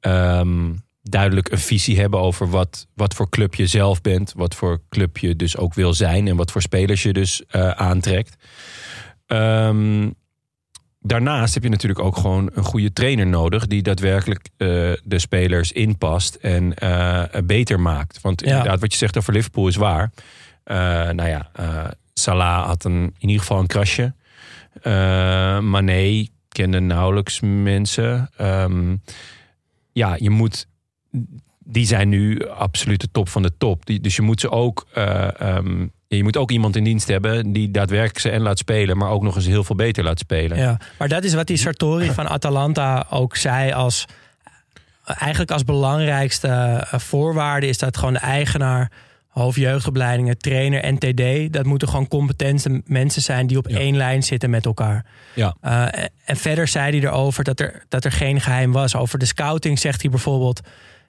Um, 0.00 0.84
duidelijk 1.02 1.50
een 1.50 1.58
visie 1.58 2.00
hebben 2.00 2.20
over 2.20 2.50
wat, 2.50 2.86
wat 2.94 3.14
voor 3.14 3.28
club 3.28 3.54
je 3.54 3.66
zelf 3.66 4.00
bent. 4.00 4.32
Wat 4.36 4.54
voor 4.54 4.82
club 4.88 5.18
je 5.18 5.36
dus 5.36 5.56
ook 5.56 5.74
wil 5.74 5.94
zijn. 5.94 6.28
En 6.28 6.36
wat 6.36 6.50
voor 6.50 6.62
spelers 6.62 7.02
je 7.02 7.12
dus 7.12 7.42
uh, 7.50 7.70
aantrekt. 7.70 8.44
Um, 9.26 10.14
daarnaast 11.06 11.54
heb 11.54 11.62
je 11.62 11.68
natuurlijk 11.68 12.00
ook 12.00 12.16
gewoon 12.16 12.50
een 12.54 12.64
goede 12.64 12.92
trainer 12.92 13.26
nodig 13.26 13.66
die 13.66 13.82
daadwerkelijk 13.82 14.48
uh, 14.58 14.68
de 15.04 15.18
spelers 15.18 15.72
inpast 15.72 16.34
en 16.34 16.74
uh, 16.82 17.22
beter 17.44 17.80
maakt. 17.80 18.20
Want 18.20 18.40
ja. 18.40 18.46
inderdaad, 18.46 18.80
wat 18.80 18.92
je 18.92 18.98
zegt 18.98 19.16
over 19.18 19.32
Liverpool 19.32 19.68
is 19.68 19.76
waar. 19.76 20.10
Uh, 20.64 20.76
nou 21.10 21.28
ja, 21.28 21.50
Salah 22.14 22.66
had 22.66 22.84
een, 22.84 23.02
in 23.18 23.28
ieder 23.28 23.40
geval 23.40 23.58
een 23.58 23.66
krasje. 23.66 24.14
Mané 25.62 26.26
kende 26.48 26.80
nauwelijks 26.80 27.40
mensen. 27.40 28.30
Um, 28.40 29.02
ja, 29.92 30.16
je 30.18 30.30
moet. 30.30 30.66
Die 31.58 31.86
zijn 31.86 32.08
nu 32.08 32.48
absoluut 32.48 33.00
de 33.00 33.08
top 33.12 33.28
van 33.28 33.42
de 33.42 33.56
top. 33.58 33.86
Die, 33.86 34.00
dus 34.00 34.16
je 34.16 34.22
moet 34.22 34.40
ze 34.40 34.50
ook. 34.50 34.86
Um, 35.38 35.92
je 36.08 36.22
moet 36.22 36.36
ook 36.36 36.50
iemand 36.50 36.76
in 36.76 36.84
dienst 36.84 37.08
hebben 37.08 37.52
die 37.52 37.70
daadwerkelijk 37.70 38.18
ze 38.18 38.30
en 38.30 38.40
laat 38.40 38.58
spelen, 38.58 38.96
maar 38.96 39.10
ook 39.10 39.22
nog 39.22 39.36
eens 39.36 39.46
heel 39.46 39.64
veel 39.64 39.76
beter 39.76 40.04
laat 40.04 40.18
spelen. 40.18 40.58
Ja, 40.58 40.80
maar 40.98 41.08
dat 41.08 41.24
is 41.24 41.34
wat 41.34 41.46
die 41.46 41.56
Sartori 41.56 42.10
van 42.10 42.28
Atalanta 42.28 43.06
ook 43.10 43.36
zei 43.36 43.72
als 43.72 44.06
eigenlijk 45.06 45.50
als 45.50 45.64
belangrijkste 45.64 46.48
eh, 46.48 46.98
voorwaarde 46.98 47.66
is 47.66 47.78
dat 47.78 47.96
gewoon 47.96 48.12
de 48.12 48.18
eigenaar, 48.18 48.90
hoofdjeugdopleidingen, 49.28 50.38
trainer, 50.38 50.92
NTD, 50.92 51.52
dat 51.52 51.64
moeten 51.64 51.88
gewoon 51.88 52.08
competente 52.08 52.82
mensen 52.84 53.22
zijn 53.22 53.46
die 53.46 53.58
op 53.58 53.68
ja. 53.68 53.78
één 53.78 53.96
lijn 53.96 54.22
zitten 54.22 54.50
met 54.50 54.64
elkaar. 54.64 55.04
Ja. 55.34 55.56
Uh, 55.64 56.02
en 56.24 56.36
verder 56.36 56.68
zei 56.68 56.98
hij 56.98 57.08
erover 57.08 57.44
dat 57.44 57.60
er, 57.60 57.84
dat 57.88 58.04
er 58.04 58.12
geen 58.12 58.40
geheim 58.40 58.72
was. 58.72 58.94
Over 58.94 59.18
de 59.18 59.24
scouting 59.24 59.78
zegt 59.78 60.00
hij 60.02 60.10
bijvoorbeeld, 60.10 60.60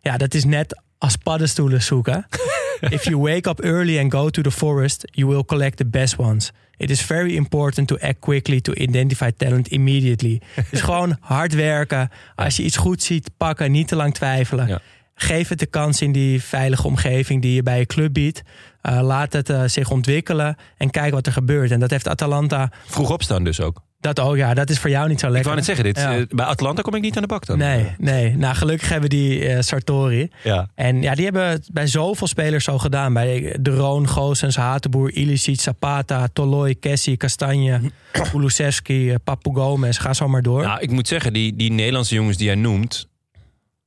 ja, 0.01 0.17
dat 0.17 0.33
is 0.33 0.45
net 0.45 0.81
als 0.97 1.15
paddenstoelen 1.15 1.81
zoeken. 1.81 2.25
If 2.79 3.03
you 3.03 3.17
wake 3.17 3.49
up 3.49 3.63
early 3.63 3.99
and 3.99 4.13
go 4.13 4.29
to 4.29 4.41
the 4.41 4.51
forest, 4.51 5.03
you 5.11 5.27
will 5.27 5.45
collect 5.45 5.77
the 5.77 5.85
best 5.85 6.17
ones. 6.17 6.51
It 6.77 6.89
is 6.89 7.01
very 7.01 7.35
important 7.35 7.87
to 7.87 7.97
act 7.97 8.19
quickly 8.19 8.61
to 8.61 8.73
identify 8.73 9.31
talent 9.37 9.67
immediately. 9.67 10.41
dus 10.71 10.81
gewoon 10.81 11.17
hard 11.19 11.53
werken. 11.53 12.09
Als 12.35 12.57
je 12.57 12.63
iets 12.63 12.77
goed 12.77 13.03
ziet, 13.03 13.29
pakken, 13.37 13.71
niet 13.71 13.87
te 13.87 13.95
lang 13.95 14.13
twijfelen. 14.13 14.67
Ja. 14.67 14.81
Geef 15.15 15.49
het 15.49 15.59
de 15.59 15.65
kans 15.65 16.01
in 16.01 16.11
die 16.11 16.43
veilige 16.43 16.87
omgeving 16.87 17.41
die 17.41 17.53
je 17.53 17.63
bij 17.63 17.79
je 17.79 17.85
club 17.85 18.13
biedt. 18.13 18.41
Uh, 18.83 19.01
laat 19.01 19.33
het 19.33 19.49
uh, 19.49 19.63
zich 19.65 19.89
ontwikkelen 19.89 20.55
en 20.77 20.89
kijk 20.89 21.13
wat 21.13 21.25
er 21.25 21.31
gebeurt. 21.31 21.71
En 21.71 21.79
dat 21.79 21.89
heeft 21.89 22.07
Atalanta. 22.07 22.71
Vroeg 22.85 23.09
opstaan 23.09 23.43
dus 23.43 23.61
ook. 23.61 23.81
Dat 23.99 24.19
ook, 24.19 24.35
ja. 24.35 24.53
Dat 24.53 24.69
is 24.69 24.79
voor 24.79 24.89
jou 24.89 25.07
niet 25.09 25.19
zo 25.19 25.29
lekker. 25.29 25.39
Ik 25.39 25.45
wou 25.45 25.55
net 25.55 25.65
zeggen, 25.65 25.85
dit, 25.85 25.97
ja. 25.97 26.35
bij 26.35 26.45
Atlanta 26.45 26.81
kom 26.81 26.95
ik 26.95 27.01
niet 27.01 27.15
aan 27.15 27.21
de 27.21 27.27
bak 27.27 27.45
dan. 27.45 27.57
Nee, 27.57 27.95
nee. 27.97 28.37
Nou, 28.37 28.55
gelukkig 28.55 28.89
hebben 28.89 29.09
die 29.09 29.47
uh, 29.47 29.57
Sartori. 29.59 30.31
Ja. 30.43 30.69
En 30.75 31.01
ja, 31.01 31.15
die 31.15 31.23
hebben 31.23 31.47
het 31.47 31.69
bij 31.71 31.87
zoveel 31.87 32.27
spelers 32.27 32.63
zo 32.63 32.77
gedaan. 32.77 33.13
Bij 33.13 33.55
De 33.59 33.75
Roon, 33.75 34.07
Goossens, 34.07 34.55
Hatenboer, 34.55 35.11
Ilicic, 35.11 35.61
Zapata, 35.61 36.27
Toloi, 36.33 36.79
Kessie, 36.79 37.17
Kastanje, 37.17 37.81
Kulusevski, 38.31 39.17
Papu 39.23 39.53
Gomez. 39.53 39.99
Ga 39.99 40.13
zo 40.13 40.27
maar 40.27 40.41
door. 40.41 40.63
Nou, 40.63 40.79
ik 40.79 40.91
moet 40.91 41.07
zeggen, 41.07 41.33
die, 41.33 41.55
die 41.55 41.71
Nederlandse 41.71 42.15
jongens 42.15 42.37
die 42.37 42.45
jij 42.45 42.55
noemt... 42.55 43.07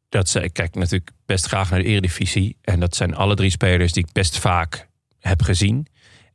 dat 0.08 0.28
ze, 0.28 0.40
ik 0.40 0.52
kijk 0.52 0.74
natuurlijk 0.74 1.10
best 1.26 1.46
graag 1.46 1.70
naar 1.70 1.78
de 1.78 1.84
Eredivisie. 1.84 2.56
En 2.62 2.80
dat 2.80 2.96
zijn 2.96 3.14
alle 3.14 3.34
drie 3.34 3.50
spelers 3.50 3.92
die 3.92 4.04
ik 4.04 4.12
best 4.12 4.38
vaak 4.38 4.88
heb 5.18 5.42
gezien. 5.42 5.86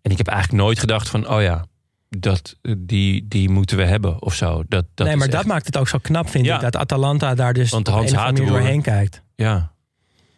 En 0.02 0.12
ik 0.12 0.18
heb 0.18 0.28
eigenlijk 0.28 0.64
nooit 0.64 0.80
gedacht 0.80 1.10
van, 1.10 1.30
oh 1.30 1.42
ja, 1.42 1.66
dat, 2.20 2.56
die, 2.78 3.26
die 3.28 3.50
moeten 3.50 3.78
we 3.78 3.84
hebben 3.86 4.22
of 4.22 4.34
zo. 4.36 4.64
Dat, 4.68 4.86
dat 4.94 5.08
nee, 5.08 5.16
maar 5.16 5.30
dat 5.30 5.40
echt- 5.40 5.48
maakt 5.48 5.66
het 5.66 5.78
ook 5.78 5.88
zo 5.88 5.98
knap, 6.02 6.30
vind 6.30 6.46
Ja. 6.46 6.56
ik. 6.56 6.62
Dat 6.62 6.76
Atalanta 6.76 7.36
daar 7.36 7.54
dus 7.54 7.70
Want 7.70 7.88
Hans 7.88 8.14
Hatenboer- 8.14 8.52
doorheen 8.52 8.82
kijkt. 8.82 9.22
Ja, 9.36 9.72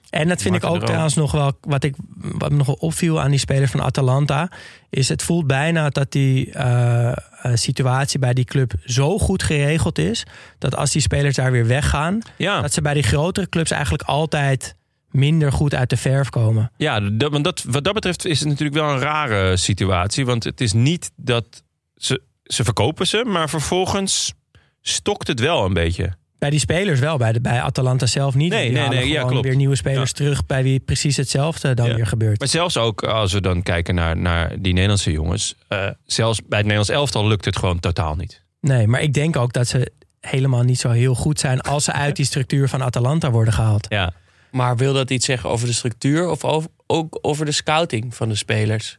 En 0.09 0.27
dat 0.27 0.41
vind 0.41 0.55
ik 0.55 0.63
ook 0.63 0.85
trouwens 0.85 1.15
nog 1.15 1.31
wel, 1.31 1.57
wat, 1.61 1.83
ik, 1.83 1.95
wat 2.17 2.49
me 2.51 2.57
nog 2.57 2.65
wel 2.65 2.77
opviel 2.79 3.21
aan 3.21 3.29
die 3.29 3.39
spelers 3.39 3.71
van 3.71 3.81
Atalanta, 3.81 4.51
is 4.89 5.09
het 5.09 5.23
voelt 5.23 5.47
bijna 5.47 5.89
dat 5.89 6.11
die 6.11 6.51
eh, 6.51 7.07
eh, 7.11 7.15
situatie 7.53 8.19
bij 8.19 8.33
die 8.33 8.45
club 8.45 8.73
zo 8.85 9.17
goed 9.19 9.43
geregeld 9.43 9.97
is, 9.99 10.25
dat 10.57 10.75
als 10.75 10.91
die 10.91 11.01
spelers 11.01 11.35
daar 11.35 11.51
weer 11.51 11.67
weggaan, 11.67 12.19
ja. 12.37 12.61
dat 12.61 12.73
ze 12.73 12.81
bij 12.81 12.93
die 12.93 13.03
grotere 13.03 13.49
clubs 13.49 13.71
eigenlijk 13.71 14.03
altijd 14.03 14.75
minder 15.11 15.51
goed 15.51 15.75
uit 15.75 15.89
de 15.89 15.97
verf 15.97 16.29
komen. 16.29 16.71
Ja, 16.77 16.99
dat, 16.99 17.31
want 17.31 17.43
dat, 17.43 17.63
wat 17.67 17.83
dat 17.83 17.93
betreft 17.93 18.25
is 18.25 18.39
het 18.39 18.47
natuurlijk 18.47 18.77
wel 18.77 18.89
een 18.89 18.99
rare 18.99 19.57
situatie. 19.57 20.25
Want 20.25 20.43
het 20.43 20.61
is 20.61 20.73
niet 20.73 21.11
dat 21.15 21.63
ze, 21.97 22.21
ze 22.43 22.63
verkopen 22.63 23.07
ze, 23.07 23.23
maar 23.27 23.49
vervolgens 23.49 24.33
stokt 24.81 25.27
het 25.27 25.39
wel 25.39 25.65
een 25.65 25.73
beetje. 25.73 26.13
Bij 26.39 26.49
die 26.49 26.59
spelers 26.59 26.99
wel, 26.99 27.17
bij, 27.17 27.31
de, 27.33 27.41
bij 27.41 27.61
Atalanta 27.61 28.05
zelf 28.05 28.35
niet. 28.35 28.51
Nee, 28.51 28.69
Die 28.69 28.79
nee, 28.79 28.87
nee, 28.89 29.09
ja, 29.09 29.23
klopt. 29.23 29.45
weer 29.45 29.55
nieuwe 29.55 29.75
spelers 29.75 30.11
terug 30.11 30.45
bij 30.45 30.63
wie 30.63 30.79
precies 30.79 31.17
hetzelfde 31.17 31.73
dan 31.73 31.87
Ja. 31.87 31.95
weer 31.95 32.07
gebeurt. 32.07 32.39
Maar 32.39 32.47
zelfs 32.47 32.77
ook 32.77 33.03
als 33.03 33.33
we 33.33 33.41
dan 33.41 33.63
kijken 33.63 33.95
naar, 33.95 34.17
naar 34.17 34.61
die 34.61 34.73
Nederlandse 34.73 35.11
jongens. 35.11 35.55
eh, 35.67 35.87
zelfs 36.05 36.37
bij 36.39 36.57
het 36.57 36.67
Nederlands 36.67 36.89
elftal 36.89 37.27
lukt 37.27 37.45
het 37.45 37.57
gewoon 37.57 37.79
totaal 37.79 38.15
niet. 38.15 38.43
Nee, 38.61 38.87
maar 38.87 39.01
ik 39.01 39.13
denk 39.13 39.35
ook 39.35 39.53
dat 39.53 39.67
ze 39.67 39.91
helemaal 40.19 40.63
niet 40.63 40.79
zo 40.79 40.89
heel 40.89 41.15
goed 41.15 41.39
zijn 41.39 41.61
als 41.61 41.83
ze 41.83 41.91
uit 41.91 42.15
die 42.15 42.25
structuur 42.25 42.69
van 42.69 42.83
Atalanta 42.83 43.31
worden 43.31 43.53
gehaald. 43.53 43.85
Ja, 43.89 44.13
Maar 44.51 44.77
wil 44.77 44.93
dat 44.93 45.09
iets 45.11 45.25
zeggen 45.25 45.49
over 45.49 45.67
de 45.67 45.73
structuur 45.73 46.29
of 46.29 46.43
over, 46.43 46.69
ook 46.87 47.19
over 47.21 47.45
de 47.45 47.51
scouting 47.51 48.15
van 48.15 48.29
de 48.29 48.35
spelers? 48.35 48.97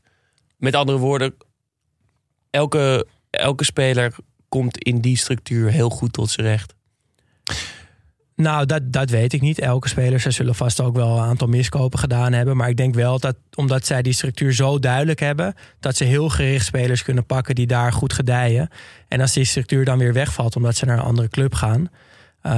Met 0.57 0.75
andere 0.75 0.99
woorden, 0.99 1.35
elke, 2.51 3.07
elke 3.31 3.65
speler 3.65 4.15
komt 4.49 4.79
in 4.79 5.01
die 5.01 5.17
structuur 5.17 5.71
heel 5.71 5.91
goed 5.91 6.13
tot 6.13 6.31
zijn 6.31 6.47
recht. 6.47 6.75
Nou, 8.39 8.67
dat, 8.67 8.93
dat 8.93 9.11
weet 9.11 9.33
ik 9.33 9.41
niet. 9.41 9.59
Elke 9.59 9.89
speler, 9.89 10.21
ze 10.21 10.31
zullen 10.31 10.55
vast 10.55 10.81
ook 10.81 10.97
wel 10.97 11.17
een 11.17 11.25
aantal 11.25 11.49
miskopen 11.49 11.99
gedaan 11.99 12.33
hebben. 12.33 12.57
Maar 12.57 12.69
ik 12.69 12.77
denk 12.77 12.95
wel 12.95 13.19
dat, 13.19 13.37
omdat 13.55 13.87
zij 13.87 14.03
die 14.03 14.13
structuur 14.13 14.53
zo 14.53 14.79
duidelijk 14.79 15.21
hebben, 15.21 15.55
dat 15.81 15.97
ze 15.97 16.05
heel 16.05 16.29
gericht 16.29 16.67
spelers 16.67 17.03
kunnen 17.03 17.27
pakken 17.27 17.55
die 17.55 17.67
daar 17.67 17.93
goed 17.93 18.13
gedijen. 18.13 18.69
En 19.09 19.21
als 19.21 19.33
die 19.33 19.45
structuur 19.45 19.85
dan 19.85 19.99
weer 19.99 20.13
wegvalt, 20.13 20.57
omdat 20.57 20.77
ze 20.77 20.85
naar 20.85 20.99
een 20.99 21.05
andere 21.05 21.29
club 21.29 21.55
gaan. 21.55 21.91
Eh, 22.41 22.53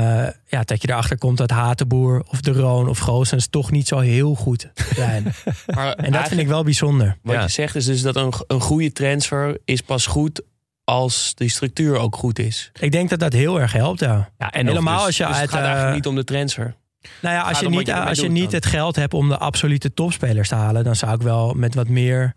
ja, 0.47 0.63
dat 0.65 0.83
je 0.83 0.89
erachter 0.89 1.19
komt 1.19 1.39
dat 1.39 1.51
Hatenboer 1.51 2.25
of 2.29 2.41
De 2.41 2.53
Roon 2.53 2.89
of 2.89 2.99
Goossens 2.99 3.47
toch 3.47 3.71
niet 3.71 3.89
zo 3.89 3.99
heel 3.99 4.35
goed 4.35 4.69
zijn. 4.95 5.35
Maar 5.75 5.93
En 5.93 6.13
dat 6.13 6.29
vind 6.29 6.41
ik 6.41 6.47
wel 6.47 6.65
bijzonder. 6.65 7.17
Wat 7.23 7.35
Ja. 7.35 7.43
je 7.43 7.49
zegt 7.49 7.75
is 7.75 7.85
dus 7.85 8.03
dat 8.03 8.17
een, 8.17 8.33
een 8.47 8.61
goede 8.61 8.93
transfer 8.93 9.59
is 9.65 9.81
pas 9.81 10.07
goed 10.07 10.43
als 10.85 11.35
die 11.35 11.49
structuur 11.49 11.97
ook 11.97 12.17
goed 12.17 12.39
is. 12.39 12.71
Ik 12.81 12.93
denk 12.93 13.11
dat 13.11 13.19
dat 13.19 13.33
heel 13.33 13.61
erg 13.61 13.73
helpt, 13.73 14.01
ja. 14.01 14.31
ja 14.39 14.51
en 14.51 14.67
Helemaal 14.67 14.95
nog 14.95 15.07
als 15.07 15.17
je 15.17 15.27
Dus 15.27 15.39
het 15.39 15.51
gaat 15.51 15.61
eh, 15.61 15.67
eigenlijk 15.67 15.95
niet 15.95 16.07
om 16.07 16.15
de 16.15 16.25
transfer. 16.25 16.75
Nou 17.21 17.35
ja, 17.35 17.43
als 17.43 17.61
je 17.61 17.69
niet, 17.69 17.87
je 17.87 17.95
als 17.95 18.21
je 18.21 18.29
niet 18.29 18.53
het 18.53 18.67
geld 18.67 18.97
hebt 18.97 19.15
om 19.15 19.29
de 19.29 19.39
absolute 19.39 19.95
topspelers 19.95 20.49
te 20.49 20.55
halen, 20.55 20.85
dan 20.85 20.97
zou 20.97 21.15
ik 21.15 21.23
wel 21.23 21.55
met 21.55 21.75
wat 21.75 21.89
meer 21.89 22.35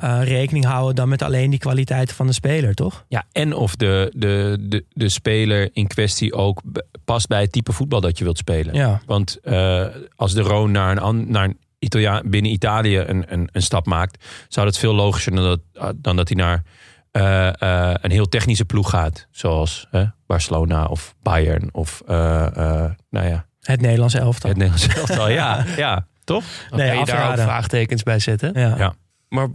eh, 0.00 0.20
rekening 0.24 0.64
houden 0.64 0.94
dan 0.94 1.08
met 1.08 1.22
alleen 1.22 1.50
die 1.50 1.58
kwaliteiten 1.58 2.16
van 2.16 2.26
de 2.26 2.32
speler, 2.32 2.74
toch? 2.74 3.04
Ja, 3.08 3.24
en 3.32 3.54
of 3.54 3.76
de, 3.76 4.12
de, 4.16 4.56
de, 4.60 4.84
de 4.92 5.08
speler 5.08 5.68
in 5.72 5.86
kwestie 5.86 6.34
ook 6.34 6.62
past 7.04 7.28
bij 7.28 7.40
het 7.40 7.52
type 7.52 7.72
voetbal 7.72 8.00
dat 8.00 8.18
je 8.18 8.24
wilt 8.24 8.38
spelen. 8.38 8.74
Ja. 8.74 9.00
Want 9.06 9.38
eh, 9.42 9.86
als 10.16 10.32
de 10.34 10.40
Roon 10.42 10.70
naar 10.70 11.02
een, 11.02 11.30
naar 11.30 11.44
een 11.44 11.58
Italia, 11.78 12.22
binnen 12.24 12.52
Italië 12.52 12.98
een, 12.98 13.24
een, 13.32 13.48
een 13.52 13.62
stap 13.62 13.86
maakt, 13.86 14.24
zou 14.48 14.66
dat 14.66 14.78
veel 14.78 14.94
logischer 14.94 15.34
dan 15.34 15.44
dat, 15.44 15.60
ah, 15.74 15.90
dan 15.96 16.16
dat 16.16 16.28
hij 16.28 16.36
naar 16.36 16.62
eh, 17.10 17.48
eh, 17.62 17.94
een 18.00 18.10
heel 18.10 18.28
technische 18.28 18.64
ploeg 18.64 18.90
gaat. 18.90 19.26
Zoals 19.30 19.86
hè, 19.90 20.04
Barcelona 20.26 20.84
of 20.84 21.14
Bayern 21.22 21.68
of 21.72 22.02
eh, 22.06 22.46
eh, 22.46 22.90
nou 23.10 23.28
ja, 23.28 23.46
Het 23.60 23.80
Nederlands 23.80 24.14
elftal. 24.14 24.50
het 24.50 24.58
Nederlands 24.58 24.96
elftal. 24.96 25.28
ja, 25.30 25.64
ja, 25.76 26.06
toch? 26.24 26.44
Dan 26.70 26.78
Nee, 26.78 26.88
kan 26.88 26.98
je 26.98 27.04
daar 27.04 27.30
ook 27.30 27.38
vraagtekens 27.38 28.02
bij 28.02 28.18
zetten. 28.18 28.52
Ja. 28.60 28.74
Ja. 28.76 28.94
Maar 29.28 29.48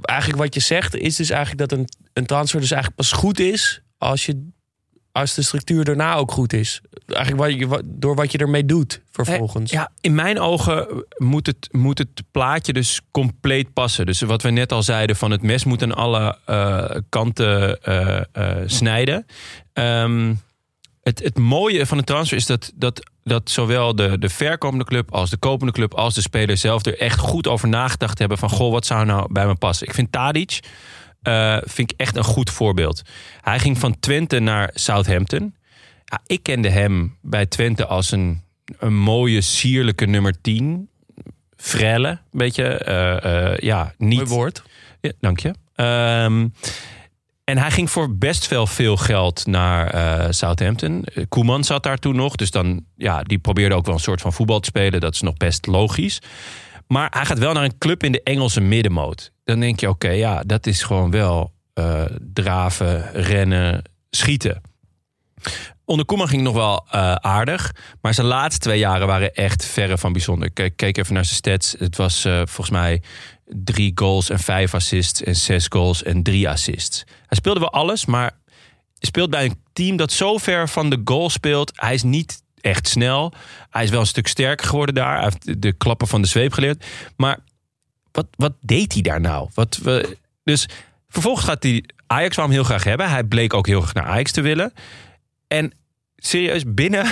eigenlijk 0.00 0.38
wat 0.42 0.54
je 0.54 0.60
zegt 0.60 0.96
is 0.96 1.16
dus 1.16 1.30
eigenlijk 1.30 1.68
dat 1.68 1.78
een, 1.78 1.88
een 2.12 2.26
transfer 2.26 2.60
dus 2.60 2.70
eigenlijk 2.70 3.00
pas 3.00 3.12
goed 3.12 3.40
is 3.40 3.80
als, 3.98 4.26
je, 4.26 4.48
als 5.12 5.34
de 5.34 5.42
structuur 5.42 5.84
daarna 5.84 6.14
ook 6.14 6.32
goed 6.32 6.52
is. 6.52 6.80
Eigenlijk 7.06 7.42
wat 7.50 7.58
je, 7.60 7.66
wat- 7.66 7.82
door 7.84 8.14
wat 8.14 8.32
je 8.32 8.38
ermee 8.38 8.64
doet 8.64 9.00
vervolgens. 9.10 9.70
Ja, 9.70 9.90
in 10.00 10.14
mijn 10.14 10.40
ogen 10.40 11.04
moet 11.16 11.46
het, 11.46 11.68
moet 11.70 11.98
het 11.98 12.22
plaatje 12.30 12.72
dus 12.72 13.00
compleet 13.10 13.72
passen. 13.72 14.06
Dus 14.06 14.20
wat 14.20 14.42
we 14.42 14.50
net 14.50 14.72
al 14.72 14.82
zeiden, 14.82 15.16
van 15.16 15.30
het 15.30 15.42
mes 15.42 15.64
moet 15.64 15.82
aan 15.82 15.94
alle 15.94 16.38
eh, 16.46 16.90
kanten 17.08 17.82
eh, 17.82 18.20
eh, 18.32 18.56
snijden. 18.66 19.26
Ehm, 19.72 20.34
het, 21.02 21.22
het 21.22 21.38
mooie 21.38 21.86
van 21.86 21.98
de 21.98 22.04
transfer 22.04 22.36
is 22.36 22.46
dat, 22.46 22.72
dat, 22.74 23.10
dat 23.24 23.50
zowel 23.50 23.94
de, 23.96 24.18
de 24.18 24.28
verkomende 24.28 24.84
club 24.84 25.12
als 25.12 25.30
de 25.30 25.36
kopende 25.36 25.72
club 25.72 25.94
als 25.94 26.14
de 26.14 26.20
speler 26.20 26.56
zelf 26.56 26.84
er 26.84 26.98
echt 26.98 27.18
goed 27.18 27.46
over 27.46 27.68
nagedacht 27.68 28.18
hebben 28.18 28.38
van 28.38 28.50
goh, 28.50 28.72
wat 28.72 28.86
zou 28.86 29.04
nou 29.04 29.32
bij 29.32 29.46
me 29.46 29.54
passen. 29.54 29.86
Ik 29.86 29.94
vind 29.94 30.12
Tadic 30.12 30.60
eh, 31.22 31.56
vind 31.64 31.92
ik 31.92 32.00
echt 32.00 32.16
een 32.16 32.24
goed 32.24 32.50
voorbeeld. 32.50 33.02
Hij 33.40 33.58
ging 33.58 33.78
van 33.78 34.00
Twente 34.00 34.38
naar 34.38 34.70
Southampton. 34.74 35.54
Ja, 36.04 36.20
ik 36.26 36.42
kende 36.42 36.68
hem 36.68 37.16
bij 37.20 37.46
Twente 37.46 37.86
als 37.86 38.10
een, 38.10 38.42
een 38.78 38.96
mooie, 38.96 39.40
sierlijke 39.40 40.06
nummer 40.06 40.40
10. 40.40 40.88
Frelle, 41.56 42.08
een 42.08 42.18
beetje. 42.30 42.64
eh, 42.64 43.50
eh, 43.52 43.58
ja, 43.58 43.94
niet. 43.98 44.18
Mooi 44.18 44.30
woord. 44.30 44.62
Ja, 45.00 45.12
dank 45.20 45.38
je. 45.38 45.54
Ehm, 45.74 46.48
en 47.44 47.58
hij 47.58 47.70
ging 47.70 47.90
voor 47.90 48.16
best 48.16 48.48
wel 48.48 48.66
veel 48.66 48.96
geld 48.96 49.46
naar 49.46 49.86
eh, 49.86 50.26
Southampton. 50.30 51.04
Eh, 51.04 51.24
Koeman 51.28 51.64
zat 51.64 51.82
daar 51.82 51.98
toen 51.98 52.16
nog. 52.16 52.36
Dus 52.36 52.50
dan, 52.50 52.84
ja, 52.96 53.22
die 53.22 53.38
probeerde 53.38 53.74
ook 53.74 53.84
wel 53.86 53.94
een 53.94 54.00
soort 54.00 54.20
van 54.20 54.32
voetbal 54.32 54.60
te 54.60 54.68
spelen. 54.68 55.00
Dat 55.00 55.14
is 55.14 55.20
nog 55.20 55.36
best 55.36 55.66
logisch. 55.66 56.18
Maar 56.86 57.08
hij 57.10 57.24
gaat 57.24 57.38
wel 57.38 57.52
naar 57.52 57.64
een 57.64 57.78
club 57.78 58.02
in 58.02 58.12
de 58.12 58.22
Engelse 58.22 58.60
middenmoot. 58.60 59.32
Dan 59.44 59.60
denk 59.60 59.80
je, 59.80 59.88
oké, 59.88 60.08
ja, 60.10 60.42
dat 60.46 60.66
is 60.66 60.82
gewoon 60.82 61.10
wel 61.10 61.52
eh, 61.74 62.02
draven, 62.32 63.10
rennen, 63.12 63.82
schieten. 64.10 64.60
Onder 65.84 66.06
Koeman 66.06 66.28
ging 66.28 66.42
nog 66.42 66.54
wel 66.54 66.88
aardig. 67.20 67.74
Maar 68.00 68.14
zijn 68.14 68.26
laatste 68.26 68.60
twee 68.60 68.78
jaren 68.78 69.06
waren 69.06 69.34
echt 69.34 69.64
verre 69.64 69.98
van 69.98 70.12
bijzonder. 70.12 70.50
Ik 70.54 70.72
keek- 70.76 70.98
even 70.98 71.14
naar 71.14 71.24
zijn 71.24 71.36
stats. 71.36 71.74
Het 71.78 71.96
was 71.96 72.20
volgens 72.22 72.70
mij 72.70 73.02
drie 73.54 73.92
goals 73.94 74.30
en 74.30 74.38
vijf 74.38 74.74
assists. 74.74 75.22
En 75.22 75.36
zes 75.36 75.66
goals 75.68 76.02
en 76.02 76.22
drie 76.22 76.48
assists. 76.48 77.04
Hij 77.26 77.36
speelde 77.36 77.60
wel 77.60 77.72
alles, 77.72 78.06
maar 78.06 78.30
speelt 78.98 79.30
bij 79.30 79.44
een 79.44 79.60
team 79.72 79.96
dat 79.96 80.12
zo 80.12 80.38
ver 80.38 80.68
van 80.68 80.90
de 80.90 81.00
goal 81.04 81.30
speelt. 81.30 81.72
Hij 81.74 81.94
is 81.94 82.02
niet 82.02 82.42
echt 82.60 82.88
snel. 82.88 83.32
Hij 83.70 83.84
is 83.84 83.90
wel 83.90 84.00
een 84.00 84.06
stuk 84.06 84.26
sterker 84.26 84.66
geworden 84.66 84.94
daar. 84.94 85.14
Hij 85.14 85.22
heeft 85.22 85.62
de- 85.62 85.72
klappen 85.72 86.08
van 86.08 86.22
de 86.22 86.28
zweep 86.28 86.52
geleerd. 86.52 86.84
Maar 87.16 87.38
wat, 88.12 88.26
wat 88.36 88.52
deed 88.60 88.92
hij 88.92 89.02
daar 89.02 89.20
nou? 89.20 89.48
Wat, 89.54 89.78
we, 89.82 90.16
dus 90.44 90.68
vervolgens 91.08 91.46
gaat 91.46 91.62
hij... 91.62 91.84
Ajax 92.06 92.36
wou 92.36 92.48
hem 92.48 92.56
heel 92.56 92.66
graag 92.66 92.84
hebben. 92.84 93.10
Hij 93.10 93.24
bleek 93.24 93.54
ook 93.54 93.66
heel 93.66 93.80
graag 93.80 93.94
naar 93.94 94.12
Ajax 94.12 94.32
te 94.32 94.40
willen. 94.40 94.72
En 95.48 95.72
serieus, 96.16 96.62
binnen 96.66 97.06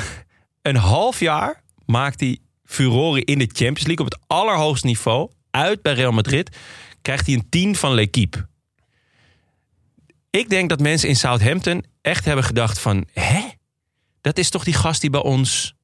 een 0.63 0.77
half 0.77 1.21
jaar 1.21 1.63
maakt 1.87 2.21
hij 2.21 2.39
furoren 2.65 3.25
in 3.25 3.39
de 3.39 3.45
Champions 3.53 3.87
League 3.87 4.05
op 4.07 4.13
het 4.13 4.21
allerhoogste 4.27 4.87
niveau. 4.87 5.31
Uit 5.51 5.83
bij 5.83 5.93
Real 5.93 6.13
Madrid. 6.13 6.57
Krijgt 7.03 7.27
hij 7.27 7.35
een 7.35 7.49
10 7.49 7.77
van 7.77 7.95
L'Equipe. 7.95 8.49
Ik 10.31 10.49
denk 10.49 10.69
dat 10.69 10.81
mensen 10.81 11.09
in 11.09 11.17
Southampton 11.17 11.85
echt 12.03 12.25
hebben 12.25 12.45
gedacht 12.45 12.79
van... 12.79 13.07
Hè? 13.13 13.41
Dat 14.21 14.39
is 14.39 14.51
toch 14.51 14.65
die 14.65 14.75
gast 14.75 15.01
die 15.01 15.11
bij 15.11 15.23
ons 15.23 15.75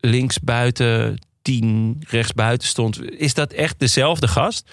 links 0.00 0.38
buiten, 0.40 1.18
10 1.42 2.02
rechts 2.08 2.32
buiten 2.32 2.68
stond. 2.68 3.10
Is 3.10 3.34
dat 3.34 3.52
echt 3.52 3.78
dezelfde 3.78 4.28
gast? 4.28 4.70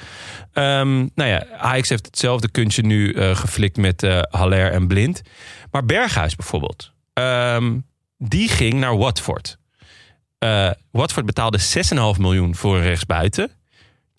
Ehm, 0.53 0.97
nou 1.15 1.29
ja, 1.29 1.45
Ajax 1.57 1.89
heeft 1.89 2.05
hetzelfde 2.05 2.49
kunstje 2.49 2.81
nu 2.83 3.13
eh, 3.13 3.35
geflikt 3.35 3.77
met 3.77 4.03
eh 4.03 4.19
Haller 4.29 4.71
en 4.71 4.87
Blind. 4.87 5.21
Maar 5.71 5.85
Berghuis 5.85 6.35
bijvoorbeeld. 6.35 6.91
ehm, 7.13 7.79
die 8.17 8.49
ging 8.49 8.73
naar 8.73 8.97
Watford. 8.97 9.57
Eh, 10.37 10.71
Watford 10.91 11.25
betaalde 11.25 11.59
6,5 11.59 12.19
miljoen 12.19 12.55
voor 12.55 12.75
een 12.75 12.83
rechtsbuiten. 12.83 13.51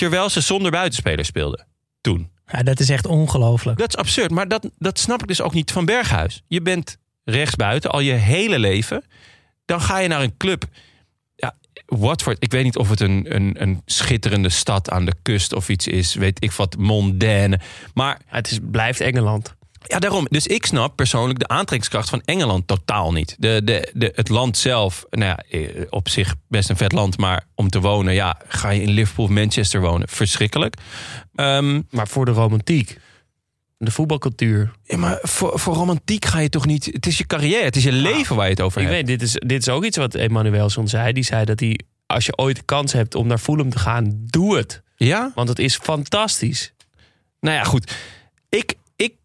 Terwijl 0.03 0.31
ze 0.31 0.41
zonder 0.41 0.71
buitenspeler 0.71 1.25
speelden. 1.25 1.67
Toen. 2.01 2.31
Ja, 2.47 2.63
dat 2.63 2.81
is 2.81 2.89
echt 2.89 3.07
ongelooflijk. 3.07 3.79
Dat 3.79 3.89
is 3.89 3.97
absurd, 3.97 4.31
maar 4.31 4.49
dat, 4.49 4.71
dat 4.79 4.99
snap 4.99 5.21
ik 5.21 5.29
dus 5.29 5.41
ook 5.41 5.55
niet 5.55 5.73
van 5.73 5.85
Berghuis. 5.85 6.43
Je 6.47 6.63
bent 6.63 6.99
rechtsbuiten 7.25 7.91
al 7.91 8.01
je 8.01 8.13
hele 8.13 8.59
leven. 8.59 9.05
Dan 9.65 9.81
ga 9.81 9.99
je 9.99 10.09
naar 10.09 10.23
een 10.23 10.37
club. 10.37 10.65
Ja, 11.35 11.55
Watford, 11.87 12.37
ik 12.41 12.51
weet 12.51 12.65
niet 12.65 12.77
of 12.77 12.89
het 12.89 13.01
een, 13.01 13.35
een, 13.35 13.63
een 13.63 13.83
schitterende 13.85 14.49
stad 14.49 14.91
aan 14.91 15.05
de 15.05 15.15
kust 15.23 15.53
of 15.53 15.69
iets 15.69 15.87
is. 15.87 16.15
Weet 16.15 16.45
ik 16.45 16.53
wat, 16.53 16.77
mondaine. 16.77 17.61
Maar 17.95 18.21
Het 18.27 18.51
is, 18.51 18.59
blijft 18.63 19.01
Engeland. 19.01 19.55
Ja, 19.87 19.99
daarom. 19.99 20.27
Dus 20.31 20.47
ik 20.47 20.67
snap 20.67 20.97
persoonlijk 20.97 21.39
de 21.39 21.49
aantrekkingskracht 21.49 22.09
van 22.09 22.23
Engeland 22.25 22.67
totaal 22.67 23.13
niet. 23.13 23.37
De, 23.39 23.61
de, 23.65 23.91
de, 23.95 24.13
het 24.15 24.29
land 24.29 24.59
zelf, 24.59 25.05
nou 25.11 25.25
ja, 25.25 25.39
eh, 25.51 25.87
op 25.91 26.09
zich 26.09 26.35
best 26.49 26.71
een 26.71 26.77
vet 26.77 26.93
land. 26.93 27.19
Maar 27.19 27.47
om 27.55 27.69
te 27.69 27.81
wonen, 27.81 28.15
ja, 28.15 28.41
ga 28.49 28.71
je 28.71 28.83
in 28.83 28.91
Liverpool 28.91 29.25
of 29.25 29.31
Manchester 29.31 29.81
wonen. 29.81 30.09
Verschrikkelijk. 30.09 30.75
Ehm, 31.35 31.81
Maar 31.91 32.09
voor 32.09 32.25
de 32.25 32.31
romantiek. 32.31 32.99
De 33.79 33.91
voetbalcultuur. 33.91 34.71
ja, 34.85 34.97
maar 34.97 35.19
voor, 35.23 35.59
voor 35.59 35.75
romantiek 35.75 36.25
ga 36.25 36.39
je 36.39 36.49
toch 36.49 36.67
niet... 36.67 36.85
Het 36.85 37.07
is 37.07 37.19
je 37.19 37.27
carrière, 37.27 37.65
het 37.65 37.77
is 37.77 37.85
je 37.85 37.93
leven 37.93 38.37
waar 38.37 38.45
je 38.45 38.51
het 38.51 38.61
over 38.61 38.81
Ik 38.83 38.87
hebt. 38.89 38.99
weet, 38.99 39.19
dit 39.19 39.29
is, 39.29 39.33
dit 39.47 39.61
is 39.61 39.69
ook 39.69 39.85
iets 39.85 39.97
wat 39.97 40.15
Emanuelson 40.15 40.89
zei. 40.89 41.13
Die 41.13 41.25
zei 41.25 41.45
dat 41.45 41.61
hij, 41.61 41.79
als 42.07 42.27
je 42.27 42.37
ooit 42.37 42.57
de 42.57 42.63
kans 42.63 42.93
hebt 42.93 43.15
om 43.15 43.27
naar 43.27 43.39
Fulham 43.39 43.71
te 43.71 43.79
gaan, 43.79 44.23
doe 44.27 44.57
het. 44.57 44.83
Ja? 44.97 45.33
Want 45.35 45.49
het 45.49 45.59
is 45.59 45.77
fantastisch. 45.77 46.73
Nou 47.41 47.57
ja, 47.57 47.65
goed. 47.65 47.93
Ik, 48.49 48.75
ik 48.82 48.82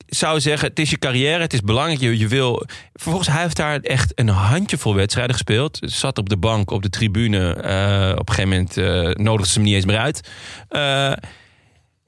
zou 0.08 0.42
zeggen, 0.42 0.68
het 0.68 0.80
is 0.80 0.90
je 0.90 0.98
carrière, 0.98 1.42
het 1.42 1.54
is 1.54 1.62
belangrijk. 1.62 2.00
Je, 2.00 2.18
je 2.18 2.28
wil... 2.28 2.66
Vervolgens, 2.94 3.28
hij 3.28 3.42
heeft 3.42 3.56
daar 3.56 3.80
echt 3.80 4.12
een 4.20 4.28
handjevol 4.28 4.96
wedstrijden 4.96 5.36
gespeeld. 5.36 5.78
Zat 5.82 6.18
op 6.18 6.30
de 6.30 6.38
bank, 6.38 6.72
op 6.72 6.82
de 6.82 6.90
tribune. 6.90 7.54
eh, 7.54 8.12
op 8.18 8.30
een 8.30 8.36
gegeven 8.36 8.50
moment 8.50 8.78
eh 8.78 9.24
nodigde 9.24 9.52
ze 9.52 9.54
hem 9.54 9.64
niet 9.64 9.76
eens 9.76 9.86
meer 9.86 9.98
uit. 9.98 10.30
Eh, 10.70 11.14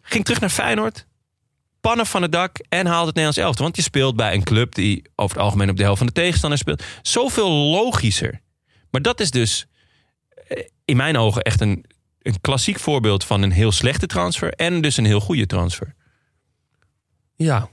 ging 0.02 0.24
terug 0.24 0.40
naar 0.40 0.50
Feyenoord. 0.50 1.08
Pannen 1.82 2.06
van 2.06 2.22
het 2.22 2.32
dak 2.32 2.58
en 2.70 2.86
haalde 2.86 3.06
het 3.06 3.16
Nederlands 3.16 3.38
elftal. 3.38 3.64
Want 3.64 3.76
je 3.76 3.82
speelt 3.82 4.16
bij 4.16 4.34
een 4.34 4.44
club 4.44 4.76
die 4.76 5.10
over 5.16 5.36
het 5.36 5.46
algemeen 5.46 5.70
op 5.70 5.78
de 5.78 5.84
helft 5.84 5.98
van 5.98 6.08
de 6.08 6.14
tegenstander 6.14 6.60
speelt. 6.60 6.84
Zoveel 7.02 7.50
logischer. 7.52 8.42
Maar 8.92 9.02
dat 9.02 9.20
is 9.20 9.32
dus 9.32 9.68
in 10.86 10.98
mijn 10.98 11.18
ogen 11.18 11.42
echt 11.42 11.62
een, 11.62 11.86
een 12.22 12.42
klassiek 12.42 12.80
voorbeeld 12.80 13.24
van 13.24 13.42
een 13.42 13.52
heel 13.52 13.72
slechte 13.72 14.06
transfer. 14.08 14.54
En 14.54 14.82
dus 14.82 14.98
een 14.98 15.06
heel 15.06 15.20
goede 15.20 15.46
transfer. 15.46 15.96
Ja. 17.36 17.70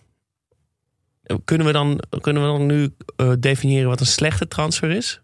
Kunnen 1.44 1.66
we 1.66 1.72
dan, 1.72 2.00
kunnen 2.20 2.42
we 2.42 2.48
dan 2.58 2.66
nu 2.66 2.94
eh, 3.16 3.32
definiëren 3.40 3.88
wat 3.88 4.00
een 4.00 4.06
slechte 4.06 4.48
transfer 4.48 4.90
is? 4.90 5.20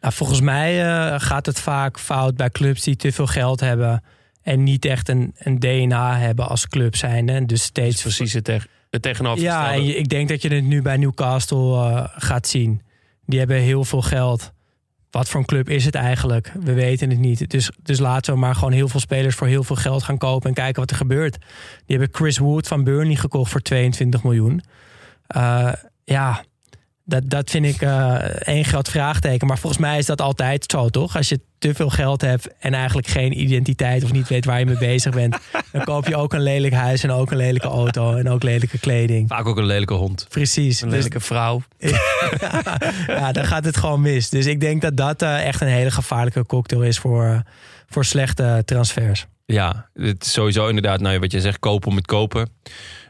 Nou, 0.00 0.14
volgens 0.14 0.40
mij 0.40 0.84
eh, 0.86 1.14
gaat 1.20 1.46
het 1.46 1.60
vaak 1.60 1.98
fout 1.98 2.36
bij 2.36 2.50
clubs 2.50 2.82
die 2.82 2.96
te 2.96 3.12
veel 3.12 3.26
geld 3.26 3.60
hebben. 3.60 4.02
En 4.42 4.62
niet 4.62 4.84
echt 4.84 5.08
een, 5.08 5.34
een 5.38 5.58
DNA 5.58 6.16
hebben 6.18 6.48
als 6.48 6.68
club 6.68 6.96
zijn. 6.96 7.28
En 7.28 7.46
dus 7.46 7.62
steeds 7.62 8.02
precies 8.02 8.32
het, 8.32 8.44
teg- 8.44 8.66
het 8.90 9.02
Ja, 9.40 9.72
en 9.72 9.84
je- 9.84 9.96
ik 9.96 10.08
denk 10.08 10.28
dat 10.28 10.42
je 10.42 10.54
het 10.54 10.64
nu 10.64 10.82
bij 10.82 10.96
Newcastle 10.96 11.76
eh, 11.84 12.04
gaat 12.16 12.46
zien. 12.48 12.82
Die 13.26 13.38
hebben 13.38 13.56
heel 13.56 13.84
veel 13.84 14.02
geld. 14.02 14.52
Wat 15.10 15.28
voor 15.28 15.40
een 15.40 15.46
club 15.46 15.68
is 15.68 15.84
het 15.84 15.94
eigenlijk? 15.94 16.52
We 16.60 16.72
weten 16.72 17.10
het 17.10 17.18
niet. 17.18 17.50
Dus, 17.50 17.70
dus 17.82 17.98
laten 17.98 18.32
we 18.32 18.38
maar 18.38 18.54
gewoon 18.54 18.72
heel 18.72 18.88
veel 18.88 19.00
spelers 19.00 19.34
voor 19.34 19.46
heel 19.46 19.64
veel 19.64 19.76
geld 19.76 20.02
gaan 20.02 20.18
kopen 20.18 20.48
en 20.48 20.54
kijken 20.54 20.80
wat 20.80 20.90
er 20.90 20.96
gebeurt. 20.96 21.36
Die 21.86 21.96
hebben 21.98 22.16
Chris 22.16 22.38
Wood 22.38 22.66
van 22.68 22.84
Burnley 22.84 23.14
gekocht 23.16 23.50
voor 23.50 23.60
22 23.60 24.22
miljoen. 24.22 24.62
Eh, 25.28 25.72
ja, 26.04 26.44
dat, 27.04 27.22
dat 27.30 27.50
vind 27.50 27.64
ik 27.64 27.82
eh 27.82 28.14
één 28.48 28.64
groot 28.64 28.88
vraagteken. 28.88 29.46
Maar 29.46 29.58
volgens 29.58 29.82
mij 29.82 29.98
is 29.98 30.06
dat 30.06 30.20
altijd 30.20 30.64
zo, 30.70 30.88
toch? 30.88 31.16
Als 31.16 31.28
je 31.28 31.40
te 31.58 31.74
veel 31.74 31.90
geld 31.90 32.20
hebt 32.20 32.48
en 32.58 32.74
eigenlijk 32.74 33.06
geen 33.06 33.40
identiteit 33.40 34.04
of 34.04 34.12
niet 34.12 34.28
weet 34.28 34.44
waar 34.44 34.58
je 34.58 34.66
mee 34.66 34.78
bezig 34.78 35.14
bent, 35.14 35.36
dan 35.72 35.84
koop 35.84 36.06
je 36.06 36.16
ook 36.16 36.32
een 36.32 36.42
lelijk 36.42 36.74
huis 36.74 37.02
en 37.02 37.10
ook 37.10 37.30
een 37.30 37.36
lelijke 37.36 37.68
auto 37.68 38.16
en 38.16 38.28
ook 38.28 38.42
lelijke 38.42 38.78
kleding. 38.78 39.28
Vaak 39.28 39.46
ook 39.46 39.56
een 39.56 39.66
lelijke 39.66 39.94
hond. 39.94 40.26
Precies. 40.28 40.80
Een 40.80 40.88
Dus 40.88 40.96
lelijke 40.96 41.20
vrouw. 41.20 41.62
ja, 43.06 43.32
dan 43.32 43.44
gaat 43.44 43.64
het 43.64 43.76
gewoon 43.76 44.00
mis. 44.00 44.30
Dus 44.30 44.46
ik 44.46 44.60
denk 44.60 44.82
dat 44.82 44.96
dat 44.96 45.22
eh, 45.22 45.46
echt 45.46 45.60
een 45.60 45.68
hele 45.68 45.90
gevaarlijke 45.90 46.46
cocktail 46.46 46.82
is 46.82 46.98
voor, 46.98 47.42
voor 47.88 48.04
slechte 48.04 48.62
transfers. 48.64 49.26
Ja, 49.46 49.88
het 49.94 50.24
is 50.24 50.32
sowieso 50.32 50.66
inderdaad, 50.66 51.00
nou, 51.00 51.18
wat 51.18 51.32
je 51.32 51.40
zegt, 51.40 51.58
kopen 51.58 51.88
om 51.90 51.96
het 51.96 52.06
kopen. 52.06 52.48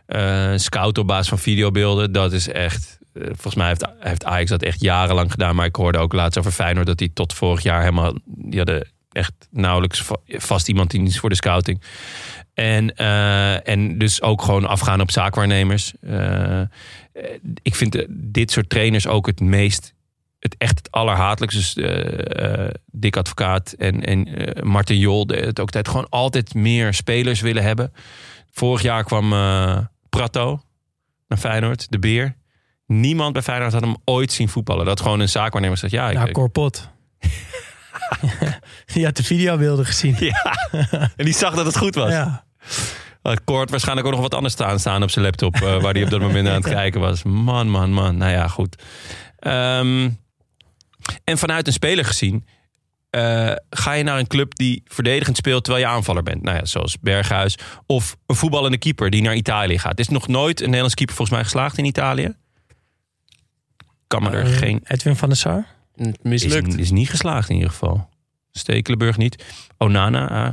Eh 0.08 0.52
scout 0.56 0.98
op 0.98 1.06
basis 1.06 1.28
van 1.28 1.38
videobeelden, 1.38 2.12
dat 2.12 2.32
is 2.32 2.48
echt... 2.48 2.98
eh, 3.12 3.22
volgens 3.24 3.54
mij 3.54 3.68
heeft, 3.68 3.86
heeft 3.98 4.24
Ajax 4.24 4.50
dat 4.50 4.62
echt 4.62 4.80
jarenlang 4.80 5.30
gedaan. 5.30 5.54
Maar 5.54 5.66
ik 5.66 5.76
hoorde 5.76 5.98
ook 5.98 6.12
laatst 6.12 6.38
over 6.38 6.50
Feyenoord 6.52 6.86
dat 6.86 6.98
die 6.98 7.12
tot 7.12 7.32
vorig 7.32 7.62
jaar 7.62 7.80
helemaal... 7.80 8.12
Die 8.24 8.56
hadden 8.56 8.88
echt 9.12 9.32
nauwelijks 9.50 10.02
va- 10.02 10.20
vast 10.26 10.68
iemand 10.68 10.90
die 10.90 11.02
is 11.02 11.18
voor 11.18 11.28
de 11.28 11.34
scouting. 11.34 11.82
En, 12.54 12.94
eh, 12.94 13.68
en 13.68 13.98
dus 13.98 14.22
ook 14.22 14.42
gewoon 14.42 14.66
afgaan 14.66 15.00
op 15.00 15.10
zaakwaarnemers. 15.10 15.92
Ik 17.62 17.74
vind 17.74 18.06
dit 18.08 18.50
soort 18.50 18.68
trainers 18.68 19.06
ook 19.06 19.26
het 19.26 19.40
meest... 19.40 19.94
Het 20.38 20.54
echt 20.58 20.78
het 20.78 20.90
allerhatelijkste. 20.90 21.60
Dus 21.60 21.84
eh, 21.84 22.68
Dick 22.86 23.16
Advocaat 23.16 23.72
en, 23.72 24.04
en 24.04 24.28
Martin 24.62 24.98
Jol. 24.98 25.26
Het 25.26 25.60
ook 25.60 25.70
tijd 25.70 25.88
gewoon 25.88 26.08
altijd 26.08 26.54
meer 26.54 26.94
spelers 26.94 27.40
willen 27.40 27.62
hebben. 27.62 27.92
Vorig 28.50 28.82
jaar 28.82 29.04
kwam 29.04 29.32
Prato 30.08 30.60
naar 31.28 31.38
Feyenoord, 31.38 31.86
de 31.90 31.98
beer. 31.98 32.36
Niemand 32.86 33.32
bij 33.32 33.42
Feyenoord 33.42 33.72
had 33.72 33.82
hem 33.82 33.96
ooit 34.04 34.32
zien 34.32 34.48
voetballen. 34.48 34.86
Dat 34.86 35.00
gewoon 35.00 35.20
een 35.20 35.28
zaakwaarnemer 35.28 35.78
zegt, 35.78 35.92
ja, 35.92 36.08
ik, 36.10 36.16
Nou, 36.16 36.32
Corpot. 36.32 36.90
Je 38.86 39.04
had 39.04 39.16
de 39.16 39.22
videobeelden 39.24 39.86
gezien. 39.86 40.16
ja. 40.18 40.56
En 41.16 41.24
die 41.24 41.34
zag 41.34 41.54
dat 41.54 41.66
het 41.66 41.78
goed 41.78 41.94
was. 41.94 42.10
Ja. 42.10 42.44
Had 43.22 43.44
Kort 43.44 43.70
waarschijnlijk 43.70 44.06
ook 44.06 44.12
nog 44.12 44.22
wat 44.22 44.34
anders 44.34 44.54
staan, 44.54 44.78
staan 44.78 45.02
op 45.02 45.10
zijn 45.10 45.24
laptop. 45.24 45.54
eh, 45.54 45.60
waar 45.82 45.92
hij 45.92 46.02
op 46.04 46.10
dat 46.10 46.20
moment 46.20 46.48
aan 46.48 46.54
het 46.54 46.68
kijken 46.80 47.00
was. 47.00 47.22
Man, 47.22 47.68
man, 47.70 47.92
man. 47.92 48.16
Nou 48.16 48.32
ja, 48.32 48.48
goed. 48.48 48.82
Ehm, 49.38 50.10
en 51.24 51.38
vanuit 51.38 51.66
een 51.66 51.72
speler 51.72 52.04
gezien. 52.04 52.46
Eh, 53.18 53.56
ga 53.70 53.92
je 53.92 54.02
naar 54.02 54.18
een 54.18 54.26
club 54.26 54.54
die 54.56 54.82
verdedigend 54.86 55.36
speelt 55.36 55.64
terwijl 55.64 55.84
je 55.86 55.90
aanvaller 55.92 56.22
bent. 56.22 56.42
Nou 56.42 56.56
ja, 56.56 56.64
zoals 56.64 56.98
Berghuis. 57.00 57.58
Of 57.86 58.16
een 58.26 58.36
voetballende 58.36 58.78
keeper 58.78 59.10
die 59.10 59.22
naar 59.22 59.34
Italië 59.34 59.78
gaat. 59.78 59.92
Er 59.92 59.98
is 59.98 60.08
nog 60.08 60.28
nooit 60.28 60.58
een 60.58 60.64
Nederlands 60.64 60.94
keeper 60.94 61.14
volgens 61.16 61.36
mij 61.36 61.44
geslaagd 61.46 61.78
in 61.78 61.84
Italië. 61.84 62.34
Kan 64.06 64.22
me 64.22 64.30
er 64.30 64.44
Eh, 64.44 64.56
geen... 64.56 64.80
Edwin 64.84 65.16
van 65.16 65.28
der 65.28 65.38
Sar. 65.38 65.66
Het 65.96 66.06
Is, 66.06 66.14
mislukt. 66.22 66.78
is 66.78 66.90
niet 66.90 67.10
geslaagd 67.10 67.48
in 67.48 67.54
ieder 67.54 67.70
geval. 67.70 68.08
Stekelenburg 68.52 69.16
niet. 69.16 69.44
Onana, 69.78 70.28
ah, 70.46 70.52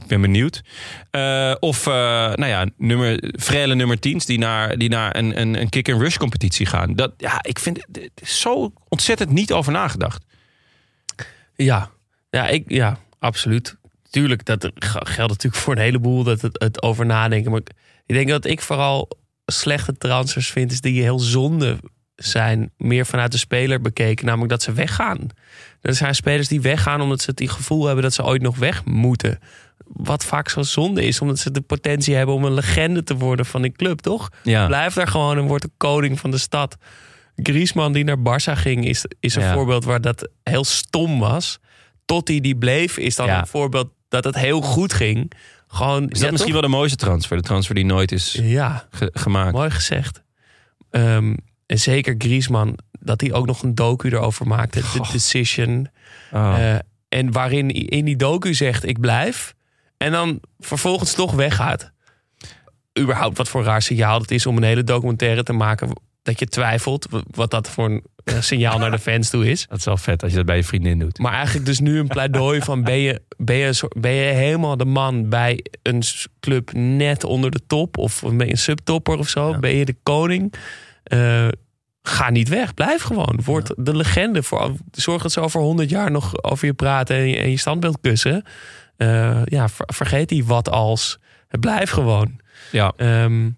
ik 0.00 0.06
ben 0.06 0.20
benieuwd. 0.20 0.62
Eh, 1.10 1.54
of, 1.60 1.86
eh, 1.86 1.92
nou 2.34 2.46
ja, 2.46 2.66
nummer, 2.76 3.32
frele 3.38 3.74
nummer 3.74 3.96
10's 3.98 4.24
die 4.26 4.38
naar, 4.38 4.78
die 4.78 4.88
naar 4.88 5.16
een, 5.16 5.40
een, 5.40 5.60
een 5.60 5.68
kick-and-rush 5.68 6.16
competitie 6.16 6.66
gaan. 6.66 6.94
Dat, 6.94 7.12
ja, 7.16 7.42
ik 7.42 7.58
vind 7.58 7.86
het 7.92 8.28
zo 8.28 8.72
ontzettend 8.88 9.30
niet 9.30 9.52
over 9.52 9.72
nagedacht. 9.72 10.24
Ja, 11.64 11.90
ja, 12.30 12.48
ik, 12.48 12.64
ja 12.66 12.98
absoluut. 13.18 13.76
Tuurlijk, 14.10 14.44
dat 14.44 14.70
geldt 14.74 15.32
natuurlijk 15.32 15.62
voor 15.62 15.74
een 15.74 15.82
heleboel 15.82 16.22
dat 16.22 16.40
het, 16.40 16.60
het 16.62 16.82
over 16.82 17.06
nadenken. 17.06 17.50
Maar 17.50 17.60
ik 18.06 18.14
denk 18.14 18.28
dat 18.28 18.44
ik 18.44 18.60
vooral 18.60 19.08
slechte 19.46 19.92
transfers 19.92 20.50
vind, 20.50 20.72
is 20.72 20.80
die 20.80 21.02
heel 21.02 21.18
zonde 21.18 21.78
zijn. 22.14 22.72
Meer 22.76 23.06
vanuit 23.06 23.32
de 23.32 23.38
speler 23.38 23.80
bekeken, 23.80 24.26
namelijk 24.26 24.50
dat 24.50 24.62
ze 24.62 24.72
weggaan. 24.72 25.26
Er 25.80 25.94
zijn 25.94 26.14
spelers 26.14 26.48
die 26.48 26.60
weggaan 26.60 27.00
omdat 27.00 27.20
ze 27.20 27.30
het 27.34 27.50
gevoel 27.50 27.84
hebben 27.84 28.02
dat 28.02 28.14
ze 28.14 28.24
ooit 28.24 28.42
nog 28.42 28.56
weg 28.56 28.84
moeten. 28.84 29.38
Wat 29.84 30.24
vaak 30.24 30.48
zo 30.48 30.62
zonde 30.62 31.04
is, 31.04 31.20
omdat 31.20 31.38
ze 31.38 31.50
de 31.50 31.60
potentie 31.60 32.14
hebben 32.14 32.34
om 32.34 32.44
een 32.44 32.54
legende 32.54 33.02
te 33.02 33.16
worden 33.16 33.46
van 33.46 33.62
die 33.62 33.72
club, 33.72 34.00
toch? 34.00 34.30
Ja, 34.42 34.66
Blijf 34.66 34.94
daar 34.94 35.08
gewoon 35.08 35.38
en 35.38 35.46
word 35.46 35.62
de 35.62 35.70
koning 35.76 36.20
van 36.20 36.30
de 36.30 36.38
stad. 36.38 36.76
Griezmann 37.42 37.92
die 37.92 38.04
naar 38.04 38.18
Barça 38.18 38.52
ging, 38.58 38.84
is, 38.86 39.04
is 39.20 39.34
een 39.34 39.42
Ja. 39.42 39.52
voorbeeld 39.52 39.84
waar 39.84 40.00
dat 40.00 40.28
heel 40.42 40.64
stom 40.64 41.18
was. 41.18 41.58
Totti 42.04 42.40
die 42.40 42.56
bleef, 42.56 42.96
is 42.98 43.16
dan 43.16 43.26
Ja. 43.26 43.38
een 43.40 43.46
voorbeeld 43.46 43.88
dat 44.08 44.24
het 44.24 44.34
heel 44.34 44.60
goed 44.60 44.92
ging. 44.92 45.32
Gewoon, 45.68 46.08
is 46.08 46.20
dat 46.20 46.30
misschien 46.30 46.52
wel 46.52 46.60
de 46.62 46.68
mooiste 46.68 46.96
transfer? 46.96 47.36
De 47.36 47.42
transfer 47.42 47.74
die 47.74 47.84
nooit 47.84 48.12
is 48.12 48.38
Ja, 48.42 48.86
ge- 48.90 49.10
gemaakt. 49.12 49.52
mooi 49.52 49.70
gezegd. 49.70 50.22
Ehm, 50.90 51.34
en 51.66 51.78
zeker 51.78 52.14
Griezmann, 52.18 52.78
dat 53.00 53.20
hij 53.20 53.32
ook 53.32 53.46
nog 53.46 53.62
een 53.62 53.74
docu 53.74 54.08
erover 54.08 54.46
maakte. 54.46 54.80
The 54.80 55.08
Decision. 55.12 55.88
Oh. 56.32 56.54
Eh, 56.58 56.78
en 57.08 57.32
waarin 57.32 57.64
hij 57.68 57.74
in 57.80 58.04
die 58.04 58.16
docu 58.16 58.54
zegt, 58.54 58.86
ik 58.86 59.00
blijf. 59.00 59.54
En 59.96 60.12
dan 60.12 60.40
vervolgens 60.58 61.12
toch 61.14 61.32
weggaat. 61.32 61.90
Überhaupt 62.98 63.36
wat 63.36 63.48
voor 63.48 63.64
raar 63.64 63.82
signaal 63.82 64.20
het 64.20 64.30
is 64.30 64.46
om 64.46 64.56
een 64.56 64.62
hele 64.62 64.84
documentaire 64.84 65.42
te 65.42 65.52
maken... 65.52 65.90
dat 66.28 66.38
je 66.38 66.46
twijfelt 66.46 67.06
wat 67.30 67.50
dat 67.50 67.70
voor 67.70 67.84
een 67.84 68.04
eh, 68.24 68.40
signaal 68.40 68.78
naar 68.78 68.90
de 68.90 68.98
fans 68.98 69.30
toe 69.30 69.50
is. 69.50 69.66
dat 69.68 69.78
is 69.78 69.84
wel 69.84 69.96
vet 69.96 70.22
als 70.22 70.30
je 70.30 70.36
dat 70.36 70.46
bij 70.46 70.56
je 70.56 70.64
vriendin 70.64 70.98
doet. 70.98 71.18
Maar 71.18 71.32
eigenlijk 71.32 71.66
dus 71.66 71.80
nu 71.80 71.98
een 71.98 72.06
pleidooi 72.08 72.60
van... 72.60 72.82
ben 72.82 72.98
je, 72.98 73.22
ben 73.36 73.56
je, 73.56 73.88
ben 74.00 74.12
je 74.12 74.32
helemaal 74.32 74.76
de 74.76 74.84
man 74.84 75.28
bij 75.28 75.64
een 75.82 76.02
club 76.40 76.72
net 76.72 77.24
onder 77.24 77.50
de 77.50 77.60
top... 77.66 77.98
of 77.98 78.22
ben 78.22 78.46
je 78.46 78.50
een 78.50 78.58
subtopper 78.58 79.18
of 79.18 79.28
zo? 79.28 79.50
Ja. 79.50 79.58
Ben 79.58 79.74
je 79.76 79.84
de 79.84 79.96
koning? 80.02 80.54
Eh, 81.02 81.48
ga 82.02 82.30
niet 82.30 82.48
weg, 82.48 82.74
blijf 82.74 83.02
gewoon. 83.02 83.40
Word 83.44 83.72
de 83.76 83.96
legende. 83.96 84.42
Voor, 84.42 84.74
zorg 84.90 85.22
dat 85.22 85.32
ze 85.32 85.40
over 85.40 85.60
100 85.60 85.90
jaar 85.90 86.10
nog 86.10 86.42
over 86.42 86.66
je 86.66 86.74
praten... 86.74 87.16
en 87.16 87.28
je, 87.28 87.36
en 87.36 87.50
je 87.50 87.58
standbeeld 87.58 87.98
kussen. 88.00 88.42
Eh, 88.96 89.40
ja, 89.44 89.68
ver- 89.68 89.88
vergeet 89.94 90.28
die 90.28 90.44
wat 90.44 90.70
als. 90.70 91.18
Blijf 91.60 91.90
gewoon. 91.90 92.40
Ja, 92.70 92.92
Ehm, 92.96 93.50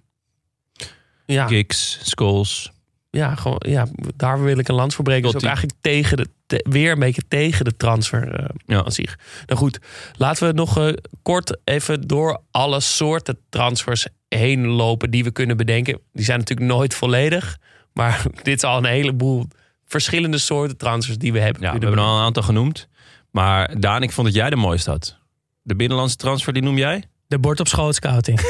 ja, 1.32 1.46
Giggs, 1.46 1.98
Scholes. 2.02 2.70
ja, 3.10 3.34
gewoon, 3.34 3.62
ja, 3.68 3.86
daar 4.16 4.42
wil 4.42 4.58
ik 4.58 4.68
een 4.68 4.74
lans 4.74 4.94
voor 4.94 5.04
breken. 5.04 5.22
Dus 5.32 5.34
ook 5.34 5.42
eigenlijk 5.48 5.78
tegen 5.80 6.16
de, 6.16 6.28
te- 6.46 6.66
weer 6.70 6.92
een 6.92 6.98
beetje 6.98 7.22
tegen 7.28 7.64
de 7.64 7.76
transfer 7.76 8.34
eh, 8.34 8.44
Ja. 8.66 8.84
aan 8.84 8.92
zich. 8.92 9.18
Nou 9.46 9.58
goed, 9.58 9.78
laten 10.16 10.46
we 10.46 10.52
nog 10.52 10.78
eh, 10.78 10.92
kort 11.22 11.56
even 11.64 12.00
door 12.06 12.40
alle 12.50 12.80
soorten 12.80 13.38
transfers 13.48 14.06
heen 14.28 14.66
lopen 14.66 15.10
die 15.10 15.24
we 15.24 15.30
kunnen 15.30 15.56
bedenken. 15.56 16.00
Die 16.12 16.24
zijn 16.24 16.38
natuurlijk 16.38 16.68
nooit 16.68 16.94
volledig. 16.94 17.56
Maar 17.92 18.22
dit 18.42 18.56
is 18.56 18.64
al 18.64 18.78
een 18.78 18.84
heleboel 18.84 19.46
verschillende 19.84 20.38
soorten 20.38 20.76
transfers 20.76 21.18
die 21.18 21.32
we 21.32 21.40
hebben. 21.40 21.62
Ja, 21.62 21.72
we 21.72 21.78
hebben 21.78 21.98
er 21.98 22.04
al 22.04 22.16
een 22.18 22.24
aantal 22.24 22.42
genoemd. 22.42 22.88
Maar 23.30 23.80
Daan, 23.80 24.02
ik 24.02 24.12
vond 24.12 24.26
dat 24.26 24.36
jij 24.36 24.50
de 24.50 24.56
mooiste 24.56 24.90
had. 24.90 25.18
De 25.62 25.76
binnenlandse 25.76 26.16
transfer, 26.16 26.52
die 26.52 26.62
noem 26.62 26.78
jij? 26.78 27.04
De 27.26 27.38
bord 27.38 27.60
op 27.60 27.68
schoot 27.68 27.94
scouting. 27.94 28.40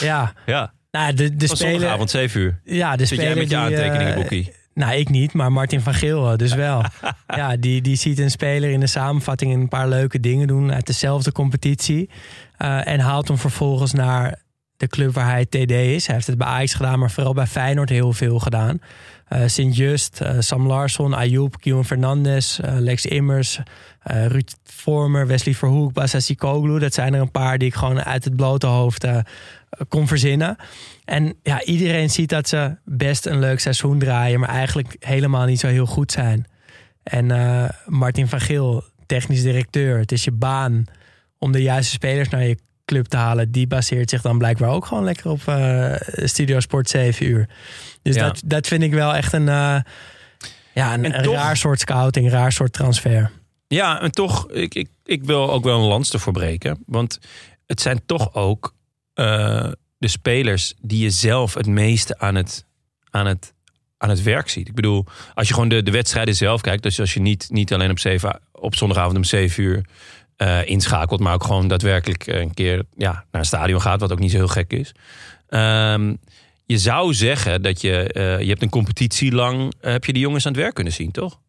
ja, 0.00 0.32
Ja, 0.46 0.72
nou, 0.90 1.14
de, 1.14 1.36
de 1.36 1.46
speler... 1.46 1.72
zondagavond, 1.72 2.10
7 2.10 2.40
uur. 2.40 2.60
Ja, 2.64 2.96
de 2.96 3.06
Zit 3.06 3.18
jij 3.18 3.30
speler 3.30 3.42
met 3.42 3.50
je 3.50 3.66
die, 3.66 3.76
eh, 3.76 3.84
aantekeningenboekie? 3.84 4.52
Nou, 4.74 4.94
ik 4.94 5.08
niet, 5.08 5.32
maar 5.32 5.52
Martin 5.52 5.80
van 5.80 5.94
Geel 5.94 6.36
dus 6.36 6.54
wel. 6.54 6.84
ja, 7.26 7.56
die, 7.56 7.82
die 7.82 7.96
ziet 7.96 8.18
een 8.18 8.30
speler 8.30 8.70
in 8.70 8.80
de 8.80 8.86
samenvatting 8.86 9.54
een 9.54 9.68
paar 9.68 9.88
leuke 9.88 10.20
dingen 10.20 10.46
doen 10.46 10.72
uit 10.72 10.86
dezelfde 10.86 11.32
competitie. 11.32 12.10
Eh, 12.56 12.86
en 12.86 13.00
haalt 13.00 13.28
hem 13.28 13.38
vervolgens 13.38 13.92
naar 13.92 14.38
de 14.76 14.86
club 14.86 15.14
waar 15.14 15.30
hij 15.30 15.46
TD 15.46 15.70
is. 15.70 16.06
Hij 16.06 16.14
heeft 16.14 16.26
het 16.26 16.38
bij 16.38 16.46
Ajax 16.46 16.74
gedaan, 16.74 16.98
maar 16.98 17.10
vooral 17.10 17.32
bij 17.32 17.46
Feyenoord 17.46 17.88
heel 17.88 18.12
veel 18.12 18.38
gedaan. 18.38 18.80
Eh 19.28 19.42
Sint-Just, 19.46 20.20
eh, 20.20 20.36
Sam 20.38 20.66
Larsson, 20.66 21.14
Ayoub, 21.14 21.60
Kion 21.60 21.84
Fernandes, 21.84 22.60
eh, 22.60 22.74
Lex 22.78 23.06
Immers, 23.06 23.60
eh, 24.02 24.26
Ruud 24.26 24.52
Vormer, 24.64 25.26
Wesley 25.26 25.54
Verhoek, 25.54 25.92
Basasi 25.92 26.34
Koglu. 26.34 26.78
Dat 26.78 26.94
zijn 26.94 27.14
er 27.14 27.20
een 27.20 27.30
paar 27.30 27.58
die 27.58 27.68
ik 27.68 27.74
gewoon 27.74 28.02
uit 28.02 28.24
het 28.24 28.36
blote 28.36 28.66
hoofd 28.66 29.04
eh, 29.04 29.18
kon 29.88 30.06
verzinnen. 30.06 30.56
En 31.04 31.34
ja, 31.42 31.62
iedereen 31.64 32.10
ziet 32.10 32.28
dat 32.28 32.48
ze 32.48 32.76
best 32.84 33.26
een 33.26 33.38
leuk 33.38 33.60
seizoen 33.60 33.98
draaien, 33.98 34.40
maar 34.40 34.48
eigenlijk 34.48 34.96
helemaal 34.98 35.46
niet 35.46 35.60
zo 35.60 35.66
heel 35.66 35.86
goed 35.86 36.12
zijn. 36.12 36.46
En 37.02 37.30
eh, 37.30 37.68
Martin 37.86 38.28
van 38.28 38.40
Geel, 38.40 38.84
technisch 39.06 39.42
directeur, 39.42 39.98
het 39.98 40.12
is 40.12 40.24
je 40.24 40.32
baan 40.32 40.84
om 41.38 41.52
de 41.52 41.62
juiste 41.62 41.92
spelers 41.92 42.28
naar 42.28 42.44
je 42.46 42.58
club 42.84 43.06
te 43.06 43.16
halen. 43.16 43.50
Die 43.52 43.66
baseert 43.66 44.10
zich 44.10 44.22
dan 44.22 44.38
blijkbaar 44.38 44.70
ook 44.70 44.86
gewoon 44.86 45.04
lekker 45.04 45.30
op 45.30 45.40
eh, 45.46 45.94
Studio 46.24 46.60
Sport 46.60 46.88
7 46.88 47.26
uur. 47.26 47.48
Dus 48.02 48.14
Ja. 48.14 48.26
dat, 48.26 48.42
dat 48.44 48.66
vind 48.66 48.82
ik 48.82 48.92
wel 48.92 49.14
echt 49.14 49.32
een, 49.32 49.48
eh, 49.48 49.80
ja, 50.74 50.94
een, 50.94 51.04
En 51.04 51.16
een 51.18 51.22
toch- 51.22 51.34
raar 51.34 51.56
soort 51.56 51.80
scouting, 51.80 52.26
een 52.26 52.32
raar 52.32 52.52
soort 52.52 52.72
transfer. 52.72 53.30
Ja, 53.66 54.00
en 54.00 54.10
toch, 54.10 54.50
ik, 54.50 54.74
ik, 54.74 54.88
ik 55.04 55.24
wil 55.24 55.50
ook 55.52 55.64
wel 55.64 55.78
een 55.78 55.86
lans 55.88 56.12
ervoor 56.12 56.32
breken. 56.32 56.82
Want 56.86 57.18
het 57.66 57.80
zijn 57.80 58.00
toch 58.06 58.34
ook 58.34 58.74
eh, 59.18 59.70
de 59.98 60.08
spelers 60.08 60.74
die 60.80 61.02
je 61.02 61.10
zelf 61.10 61.54
het 61.54 61.66
meeste 61.66 62.18
aan 62.18 62.34
het, 62.34 62.66
aan 63.10 63.26
het, 63.26 63.54
aan 63.96 64.08
het 64.08 64.22
werk 64.22 64.48
ziet. 64.48 64.68
Ik 64.68 64.74
bedoel, 64.74 65.04
als 65.34 65.48
je 65.48 65.54
gewoon 65.54 65.68
de, 65.68 65.82
de 65.82 65.90
wedstrijden 65.90 66.34
zelf 66.34 66.60
kijkt, 66.60 66.82
dus 66.82 67.00
als 67.00 67.14
je 67.14 67.20
niet, 67.20 67.46
niet 67.50 67.72
alleen 67.72 67.90
op, 67.90 67.98
zeven, 67.98 68.40
op 68.52 68.74
zondagavond 68.74 69.16
om 69.16 69.24
7 69.24 69.62
uur 69.62 69.84
eh, 70.36 70.66
inschakelt, 70.66 71.20
maar 71.20 71.34
ook 71.34 71.44
gewoon 71.44 71.68
daadwerkelijk 71.68 72.26
een 72.26 72.54
keer 72.54 72.84
ja, 72.96 73.12
naar 73.12 73.40
een 73.40 73.44
stadion 73.44 73.80
gaat, 73.80 74.00
wat 74.00 74.12
ook 74.12 74.18
niet 74.18 74.30
zo 74.30 74.36
heel 74.36 74.48
gek 74.48 74.72
is. 74.72 74.92
Ehm, 75.48 76.14
je 76.64 76.78
zou 76.78 77.14
zeggen 77.14 77.62
dat 77.62 77.80
je, 77.80 78.12
eh, 78.12 78.40
je 78.40 78.48
hebt 78.48 78.62
een 78.62 78.68
competitie 78.68 79.32
lang, 79.32 79.72
heb 79.80 80.04
je 80.04 80.12
die 80.12 80.22
jongens 80.22 80.46
aan 80.46 80.52
het 80.52 80.60
werk 80.60 80.74
kunnen 80.74 80.92
zien, 80.92 81.10
toch? 81.10 81.40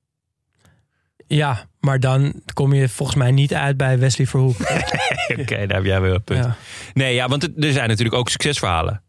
Ja, 1.38 1.66
maar 1.80 2.00
dan 2.00 2.42
kom 2.54 2.74
je 2.74 2.90
volgens 2.90 3.18
mij 3.18 3.32
niet 3.32 3.54
uit 3.54 3.78
bij 3.78 4.00
Wesley 4.00 4.28
Verhoek. 4.28 4.56
Oké, 5.40 5.66
daar 5.68 5.76
heb 5.78 5.84
jij 5.86 6.02
wel 6.02 6.14
een 6.14 6.24
punt. 6.24 6.46
Ja. 6.46 6.56
Nee, 6.94 7.14
ja, 7.16 7.28
want 7.28 7.44
er 7.64 7.72
zijn 7.74 7.88
natuurlijk 7.90 8.18
ook 8.18 8.30
succesverhalen. 8.30 9.02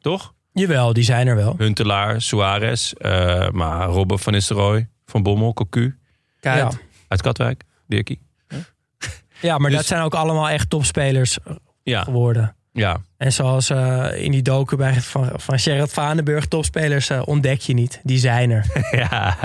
Toch? 0.00 0.34
Jawel, 0.52 0.92
die 0.92 1.04
zijn 1.04 1.26
er 1.26 1.36
wel. 1.36 1.54
Huntelaar, 1.58 2.20
Suarez, 2.22 2.92
eh, 2.92 3.48
maar 3.50 3.86
Robben 3.88 4.18
van 4.18 4.32
Nistelrooy, 4.32 4.88
Van 5.06 5.22
Bommel, 5.22 5.52
Cocu, 5.52 5.98
Kijk, 6.40 6.56
Ja. 6.58 6.70
uit 7.08 7.22
Katwijk, 7.22 7.62
Dirkie. 7.86 8.20
Ja, 9.40 9.58
maar 9.58 9.70
Dus- 9.70 9.78
dat 9.78 9.88
zijn 9.88 10.02
ook 10.02 10.14
allemaal 10.14 10.48
echt 10.48 10.70
topspelers 10.70 11.38
Ja, 11.82 12.02
geworden. 12.02 12.56
ja. 12.72 13.00
En 13.16 13.32
zoals 13.32 13.70
eh, 13.70 14.08
in 14.22 14.30
die 14.30 14.42
docu 14.42 14.76
bij, 14.76 14.94
van, 15.00 15.30
van 15.36 15.58
Gerard 15.58 15.92
Vanenburg, 15.92 16.46
topspelers 16.46 17.10
eh, 17.10 17.22
ontdek 17.24 17.60
je 17.60 17.74
niet. 17.74 18.00
Die 18.02 18.18
zijn 18.18 18.50
er. 18.50 18.66
ja. 19.10 19.36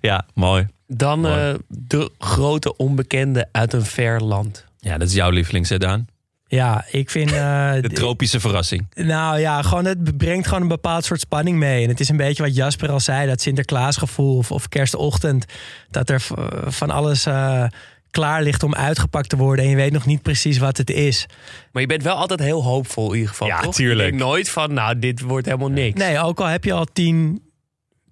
Ja, 0.00 0.24
mooi. 0.34 0.66
Dan 0.86 1.20
Mooi. 1.20 1.50
eh, 1.50 1.54
de 1.68 2.10
grote 2.18 2.76
onbekende 2.76 3.48
uit 3.52 3.72
een 3.72 3.84
ver 3.84 4.22
land. 4.22 4.64
Ja, 4.78 4.98
dat 4.98 5.08
is 5.08 5.14
jouw 5.14 5.30
lievelingsedaan. 5.30 6.06
Ja, 6.48 6.84
ik 6.90 7.10
vind... 7.10 7.32
eh, 7.42 7.72
De 7.80 7.88
tropische 7.92 8.40
verrassing. 8.40 8.86
Nou 8.94 9.38
ja, 9.38 9.62
gewoon, 9.62 9.84
het 9.84 10.16
brengt 10.16 10.46
gewoon 10.46 10.62
een 10.62 10.68
bepaald 10.68 11.04
soort 11.04 11.20
spanning 11.20 11.58
mee. 11.58 11.82
En 11.82 11.88
het 11.88 12.00
is 12.00 12.08
een 12.08 12.16
beetje 12.16 12.42
wat 12.42 12.54
Jasper 12.54 12.90
al 12.90 13.00
zei, 13.00 13.26
dat 13.26 13.40
Sinterklaasgevoel 13.40 14.36
of, 14.36 14.50
of 14.52 14.68
kerstochtend. 14.68 15.44
Dat 15.90 16.10
er 16.10 16.20
v- 16.20 16.30
van 16.66 16.90
alles 16.90 17.26
eh, 17.26 17.64
klaar 18.10 18.42
ligt 18.42 18.62
om 18.62 18.74
uitgepakt 18.74 19.28
te 19.28 19.36
worden 19.36 19.64
en 19.64 19.70
je 19.70 19.76
weet 19.76 19.92
nog 19.92 20.06
niet 20.06 20.22
precies 20.22 20.58
wat 20.58 20.76
het 20.76 20.90
is. 20.90 21.26
Maar 21.72 21.82
je 21.82 21.88
bent 21.88 22.02
wel 22.02 22.16
altijd 22.16 22.40
heel 22.40 22.62
hoopvol 22.64 23.08
in 23.08 23.14
ieder 23.14 23.28
geval, 23.30 23.46
Ja, 23.48 23.60
toch? 23.60 23.74
tuurlijk. 23.74 24.00
Je 24.00 24.04
denkt 24.10 24.24
nooit 24.26 24.48
van, 24.48 24.72
nou, 24.72 24.98
dit 24.98 25.20
wordt 25.20 25.46
helemaal 25.46 25.68
niks. 25.68 26.00
Nee, 26.00 26.18
ook 26.18 26.40
al 26.40 26.46
heb 26.46 26.64
je 26.64 26.72
al 26.72 26.84
tien, 26.92 27.42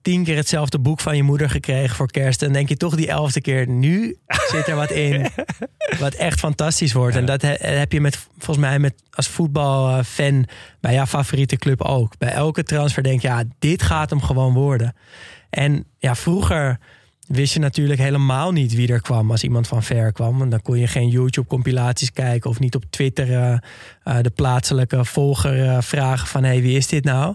tien 0.05 0.25
keer 0.25 0.37
hetzelfde 0.37 0.79
boek 0.79 1.01
van 1.01 1.17
je 1.17 1.23
moeder 1.23 1.51
gekregen 1.51 1.97
voor 1.97 2.11
kerst. 2.11 2.41
Dan 2.41 2.53
denk 2.53 2.69
je 2.69 2.77
toch 2.77 2.97
die 2.97 3.09
elfde 3.09 3.41
keer, 3.41 3.69
nu 3.69 4.17
zit 4.27 4.67
er 4.67 4.75
wat 4.75 4.91
in 4.91 5.27
wat 5.99 6.15
echt 6.15 6.39
fantastisch 6.39 6.93
wordt. 6.93 7.17
En 7.17 7.25
dat 7.25 7.43
he- 7.43 7.57
heb 7.59 7.93
je 7.93 8.01
met, 8.01 8.29
volgens 8.39 8.67
mij 8.67 8.79
met, 8.79 8.95
als 9.11 9.29
voetbalfan 9.29 10.47
bij 10.81 10.95
jouw 10.95 11.07
favoriete 11.07 11.57
club 11.57 11.83
ook. 11.83 12.19
Bij 12.19 12.33
elke 12.33 12.63
transfer 12.63 13.03
denk 13.03 13.21
je, 13.21 13.29
ja, 13.29 13.45
dit 13.59 13.83
gaat 13.83 14.11
hem 14.11 14.23
gewoon 14.23 14.53
worden. 14.53 14.95
En 15.51 15.85
ja, 15.99 16.15
vroeger 16.15 16.79
wist 17.27 17.53
je 17.53 17.61
natuurlijk 17.61 18.01
helemaal 18.01 18.53
niet 18.53 18.75
wie 18.75 18.93
er 18.93 19.01
kwam 19.01 19.31
als 19.31 19.43
iemand 19.43 19.69
van 19.69 19.83
ver 19.83 20.13
kwam. 20.13 20.43
En 20.43 20.49
dan 20.49 20.63
kon 20.63 20.79
je 20.79 20.87
geen 20.87 21.09
YouTube-compilaties 21.09 22.13
kijken 22.13 22.51
of 22.51 22.61
niet 22.61 22.75
op 22.75 22.85
Twitter 22.91 23.33
eh, 23.33 23.53
eh, 24.03 24.23
de 24.23 24.31
plaatselijke 24.31 25.05
volger 25.05 25.69
eh, 25.69 25.81
vragen 25.81 26.27
van... 26.27 26.43
hé, 26.43 26.49
hey, 26.49 26.63
wie 26.63 26.77
is 26.77 26.87
dit 26.87 27.05
nou? 27.05 27.35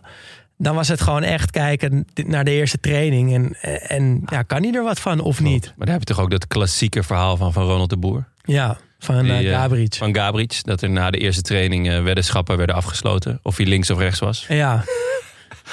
Dan 0.62 0.76
was 0.76 0.88
het 0.88 1.02
gewoon 1.02 1.24
echt 1.24 1.52
kijken 1.52 2.06
naar 2.26 2.44
de 2.44 2.52
eerste 2.52 2.80
training. 2.80 3.34
En, 3.34 3.56
en 3.88 4.22
ja, 4.26 4.42
kan 4.42 4.64
hij 4.64 4.74
er 4.74 4.84
wat 4.84 5.00
van 5.00 5.20
of 5.20 5.40
niet? 5.42 5.74
Maar 5.78 5.86
daar 5.86 5.96
heb 6.00 6.08
je 6.08 6.14
toch 6.14 6.24
ook 6.24 6.32
dat 6.32 6.48
klassieke 6.48 7.04
verhaal 7.04 7.38
van, 7.38 7.54
van 7.54 7.64
Ronald 7.66 7.90
de 7.90 7.98
Boer. 7.98 8.28
Ja, 8.44 8.78
van 9.00 9.24
Die, 9.24 9.32
eh 9.32 9.54
eh, 9.54 9.60
Gabric. 9.62 9.94
Van 9.96 10.16
Gabric. 10.16 10.60
Dat 10.64 10.82
er 10.82 10.90
na 10.90 11.12
de 11.12 11.18
eerste 11.18 11.42
training 11.42 11.90
eh, 11.90 12.04
weddenschappen 12.04 12.58
werden 12.58 12.76
afgesloten. 12.76 13.40
Of 13.44 13.58
hij 13.58 13.66
links 13.66 13.90
of 13.90 13.98
rechts 14.00 14.20
was. 14.20 14.46
Ja. 14.50 14.84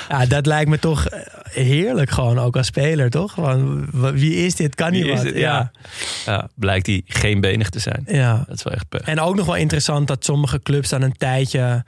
ja, 0.09 0.26
dat 0.26 0.47
lijkt 0.47 0.70
me 0.70 0.78
toch 0.78 1.07
heerlijk 1.51 2.11
gewoon, 2.11 2.39
ook 2.39 2.57
als 2.57 2.66
speler, 2.66 3.11
toch? 3.11 3.32
Van, 3.34 3.87
w- 3.93 4.11
wie 4.11 4.34
is 4.34 4.55
dit? 4.55 4.74
Kan 4.74 4.91
Wie 4.91 5.03
hij 5.03 5.11
is 5.12 5.16
wat? 5.22 5.26
dit? 5.32 5.37
Ja. 5.37 5.70
Ja, 6.26 6.49
blijkt 6.55 6.87
hij 6.87 7.03
geen 7.07 7.41
benig 7.41 7.70
te 7.70 7.78
zijn. 7.78 8.03
ja. 8.07 8.45
Dat 8.49 8.57
is 8.57 8.62
wel 8.62 8.72
echt 8.72 8.89
pech. 8.89 9.01
En 9.01 9.20
ook 9.20 9.34
nog 9.37 9.47
wel 9.47 9.57
interessant 9.57 10.09
dat 10.09 10.24
sommige 10.24 10.62
clubs 10.62 10.89
dan 10.89 11.03
een 11.03 11.16
tijdje 11.16 11.84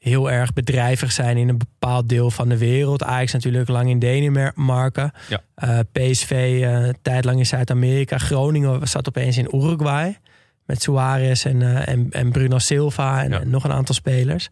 heel 0.00 0.30
erg 0.30 0.52
bedrijvig 0.52 1.12
zijn 1.12 1.36
in 1.36 1.48
een 1.48 1.58
bepaald 1.58 2.08
deel 2.08 2.30
van 2.30 2.48
de 2.48 2.58
wereld. 2.58 3.02
Ajax 3.02 3.32
natuurlijk 3.32 3.68
lang 3.68 3.88
in 3.88 3.98
Denemarken. 3.98 5.12
Ja. 5.28 5.40
Eh, 5.54 5.78
PSV 5.92 6.30
eh, 6.30 6.72
een 6.72 6.96
tijd 7.02 7.24
lang 7.24 7.38
in 7.38 7.46
Zuid-Amerika. 7.46 8.18
Groningen 8.18 8.88
zat 8.88 9.08
opeens 9.08 9.36
in 9.36 9.48
Uruguay. 9.54 10.18
Met 10.66 10.82
Suarez 10.82 11.44
en, 11.46 11.62
eh, 11.62 11.88
en, 11.88 12.06
en 12.10 12.30
Bruno 12.32 12.58
Silva 12.58 13.22
en, 13.22 13.30
Ja. 13.30 13.40
en 13.40 13.50
nog 13.50 13.64
een 13.64 13.72
aantal 13.72 13.94
spelers. 13.94 14.48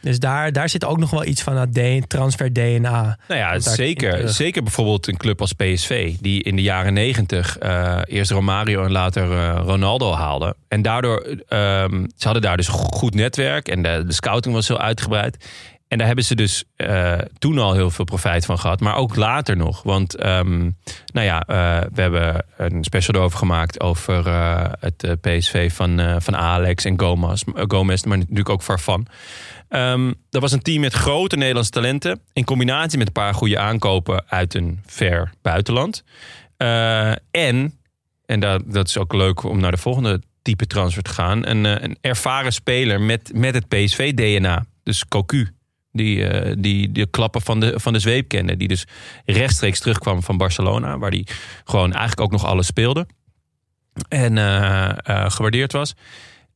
Dus 0.00 0.18
daar, 0.18 0.52
daar 0.52 0.68
zit 0.68 0.84
ook 0.84 0.98
nog 0.98 1.10
wel 1.10 1.24
iets 1.24 1.42
van 1.42 1.54
dat 1.54 1.68
transfer 2.08 2.52
DNA. 2.52 3.18
Nou 3.28 3.40
ja, 3.40 3.58
zeker. 3.58 4.10
terug. 4.10 4.30
Zeker 4.30 4.62
bijvoorbeeld 4.62 5.08
een 5.08 5.16
club 5.16 5.40
als 5.40 5.52
PSV, 5.52 6.14
die 6.20 6.42
in 6.42 6.56
de 6.56 6.62
jaren 6.62 6.92
negentig 6.92 7.58
eh, 7.58 7.98
eerst 8.04 8.30
Romario 8.30 8.84
en 8.84 8.92
later 8.92 9.32
eh, 9.32 9.60
Ronaldo 9.64 10.12
haalde. 10.12 10.56
En 10.68 10.82
daardoor, 10.82 11.18
ehm, 11.48 12.04
ze 12.16 12.24
hadden 12.24 12.42
daar 12.42 12.56
dus 12.56 12.68
go- 12.68 12.78
goed 12.90 13.14
netwerk 13.14 13.68
en 13.68 13.82
de, 13.82 14.02
de 14.06 14.12
scouting 14.12 14.54
was 14.54 14.68
heel 14.68 14.80
uitgebreid. 14.80 15.46
En 15.88 15.98
daar 15.98 16.06
hebben 16.06 16.24
ze 16.24 16.34
dus 16.34 16.64
eh, 16.76 17.18
toen 17.38 17.58
al 17.58 17.74
heel 17.74 17.90
veel 17.90 18.04
profijt 18.04 18.44
van 18.44 18.58
gehad, 18.58 18.80
maar 18.80 18.94
ook 18.96 19.16
later 19.16 19.56
nog. 19.56 19.82
Want, 19.82 20.14
ehm, 20.14 20.58
nou 21.12 21.26
ja, 21.26 21.40
eh, 21.46 21.80
we 21.92 22.00
hebben 22.00 22.44
een 22.56 22.84
special 22.84 23.14
erover 23.16 23.38
gemaakt 23.38 23.80
over 23.80 24.26
eh, 24.26 24.64
het 24.80 25.04
eh, 25.04 25.12
PSV 25.20 25.72
van, 25.72 26.00
eh, 26.00 26.16
van 26.18 26.36
Alex 26.36 26.84
en 26.84 27.00
Gomez, 27.00 27.42
Gomez, 27.54 28.02
maar 28.02 28.18
natuurlijk 28.18 28.48
ook 28.48 28.62
Farfan. 28.62 29.06
Ehm, 29.70 30.12
dat 30.30 30.42
was 30.42 30.52
een 30.52 30.62
team 30.62 30.80
met 30.80 30.92
grote 30.92 31.36
Nederlandse 31.36 31.72
talenten. 31.72 32.20
In 32.32 32.44
combinatie 32.44 32.98
met 32.98 33.06
een 33.06 33.12
paar 33.12 33.34
goede 33.34 33.58
aankopen 33.58 34.24
uit 34.28 34.54
een 34.54 34.80
ver 34.86 35.32
buitenland. 35.42 36.04
Eh, 36.56 37.10
en, 37.30 37.78
en 38.26 38.40
dat, 38.40 38.62
dat 38.66 38.88
is 38.88 38.98
ook 38.98 39.12
leuk 39.12 39.42
om 39.42 39.60
naar 39.60 39.70
de 39.70 39.76
volgende 39.76 40.20
type 40.42 40.66
transfer 40.66 41.02
te 41.02 41.10
gaan. 41.10 41.46
Een, 41.46 41.66
eh, 41.66 41.82
een 41.82 41.98
ervaren 42.00 42.52
speler 42.52 43.00
met, 43.00 43.30
met 43.34 43.54
het 43.54 43.68
PSV-DNA. 43.68 44.64
Dus 44.82 45.08
Cocu. 45.08 45.48
Die, 45.92 46.26
eh, 46.26 46.56
die 46.58 46.92
de 46.92 47.06
klappen 47.06 47.42
van 47.42 47.60
de, 47.60 47.80
van 47.80 47.92
de 47.92 47.98
zweep 47.98 48.28
kende. 48.28 48.56
Die 48.56 48.68
dus 48.68 48.86
rechtstreeks 49.24 49.80
terugkwam 49.80 50.22
van 50.22 50.36
Barcelona. 50.36 50.98
Waar 50.98 51.10
die 51.10 51.26
gewoon 51.64 51.92
eigenlijk 51.92 52.20
ook 52.20 52.32
nog 52.32 52.44
alles 52.44 52.66
speelde. 52.66 53.06
En 54.08 54.36
gewaardeerd 55.30 55.72
was. 55.72 55.94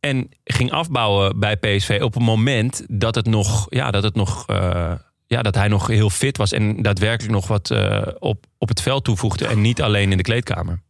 En 0.04 0.28
ging 0.44 0.70
afbouwen 0.72 1.38
bij 1.38 1.56
PSV 1.56 1.98
op 2.02 2.16
een 2.16 2.22
moment 2.22 2.84
dat 2.88 3.14
het 3.14 3.26
nog, 3.26 3.66
ja, 3.68 3.90
dat 3.90 4.02
het 4.02 4.14
nog 4.14 4.46
eh, 4.46 4.92
ja, 5.26 5.42
dat 5.42 5.54
hij 5.54 5.68
nog 5.68 5.86
heel 5.86 6.10
fit 6.10 6.36
was 6.36 6.52
en 6.52 6.82
daadwerkelijk 6.82 7.32
nog 7.34 7.46
wat 7.46 7.70
eh, 7.70 8.02
op, 8.18 8.44
op 8.58 8.68
het 8.68 8.80
veld 8.82 9.04
toevoegde. 9.04 9.46
En 9.46 9.60
niet 9.60 9.82
alleen 9.82 10.10
in 10.10 10.16
de 10.16 10.22
kleedkamer. 10.22 10.82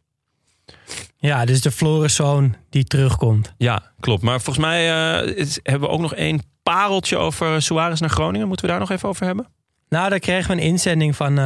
Ja, 1.17 1.45
dus 1.45 1.61
de 1.61 1.71
Floriszoon 1.71 2.55
die 2.69 2.83
terugkomt. 2.83 3.53
Ja, 3.57 3.91
klopt. 3.99 4.21
Maar 4.23 4.41
volgens 4.41 4.65
mij 4.65 4.91
eh, 5.21 5.37
is- 5.37 5.59
hebben 5.63 5.89
we 5.89 5.95
ook 5.95 6.01
nog 6.01 6.13
één 6.13 6.41
pareltje 6.63 7.17
over 7.17 7.61
Suarez 7.61 7.99
naar 7.99 8.09
Groningen. 8.09 8.47
Moeten 8.47 8.65
we 8.65 8.71
daar 8.71 8.79
nog 8.81 8.91
even 8.91 9.09
over 9.09 9.25
hebben? 9.25 9.47
Nou, 9.89 10.09
daar 10.09 10.19
kregen 10.19 10.55
we 10.55 10.61
een 10.61 10.67
inzending 10.67 11.15
van, 11.15 11.37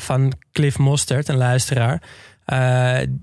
van 0.00 0.32
Cliff 0.52 0.78
Mostert, 0.78 1.28
een 1.28 1.36
luisteraar. 1.36 2.02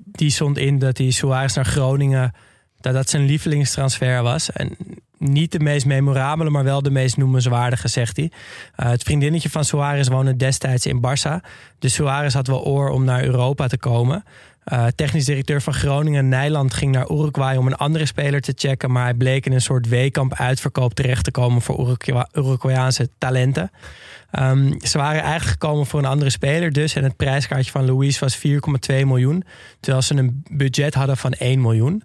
Die 0.05 0.29
stond 0.29 0.57
in 0.57 0.79
dat 0.79 0.97
hij 0.97 1.09
Suarez 1.11 1.55
naar 1.55 1.65
Groningen, 1.65 2.33
dat 2.82 2.93
dat 2.93 3.09
zijn 3.09 3.25
lievelingstransfer 3.25 4.21
was. 4.23 4.51
En 4.51 4.77
niet 5.17 5.51
de 5.51 5.59
meest 5.59 5.86
memorabele, 5.86 6.49
maar 6.49 6.63
wel 6.63 6.82
de 6.82 6.91
meest 6.91 7.17
noemenswaardige, 7.17 7.88
zegt 7.88 8.17
hij. 8.17 8.32
Eh, 8.75 8.89
het 8.89 9.03
vriendinnetje 9.03 9.49
van 9.49 9.65
Suarez 9.65 10.07
woonde 10.07 10.36
destijds 10.36 10.86
in 10.86 11.01
Barça. 11.07 11.45
Dus 11.80 11.93
Suarez 11.93 12.34
had 12.34 12.47
wel 12.47 12.65
oor 12.65 12.89
om 12.89 13.03
naar 13.03 13.23
Europa 13.23 13.67
te 13.67 13.77
komen. 13.77 14.23
Eh, 14.63 14.86
technisch 14.95 15.25
directeur 15.25 15.61
van 15.61 15.73
Groningen, 15.73 16.30
Nijland, 16.30 16.73
ging 16.73 16.91
naar 16.91 17.11
Uruguay 17.11 17.55
om 17.55 17.67
een 17.67 17.75
andere 17.75 18.05
speler 18.05 18.41
te 18.41 18.53
checken. 18.55 18.91
Maar 18.91 19.03
hij 19.03 19.13
bleek 19.13 19.45
in 19.45 19.53
een 19.53 19.61
soort 19.61 19.88
weekamp 19.88 20.34
uitverkoop 20.34 20.93
terecht 20.93 21.23
te 21.23 21.32
komen 21.32 21.61
voor 21.61 21.80
Urugu- 21.80 22.25
Uruguayaanse 22.34 23.09
talenten. 23.17 23.71
Ehm, 24.32 24.71
ze 24.80 24.97
waren 24.97 25.21
eigenlijk 25.21 25.51
gekomen 25.51 25.86
voor 25.86 25.99
een 25.99 26.05
andere 26.05 26.30
speler 26.30 26.71
dus. 26.71 26.95
En 26.95 27.03
het 27.03 27.15
prijskaartje 27.15 27.71
van 27.71 27.91
Luis 27.91 28.19
was 28.19 28.38
4,2 28.38 29.05
miljoen. 29.05 29.43
Terwijl 29.80 30.03
ze 30.03 30.15
een 30.15 30.43
budget 30.51 30.93
hadden 30.93 31.17
van 31.17 31.32
1 31.32 31.61
miljoen. 31.61 32.03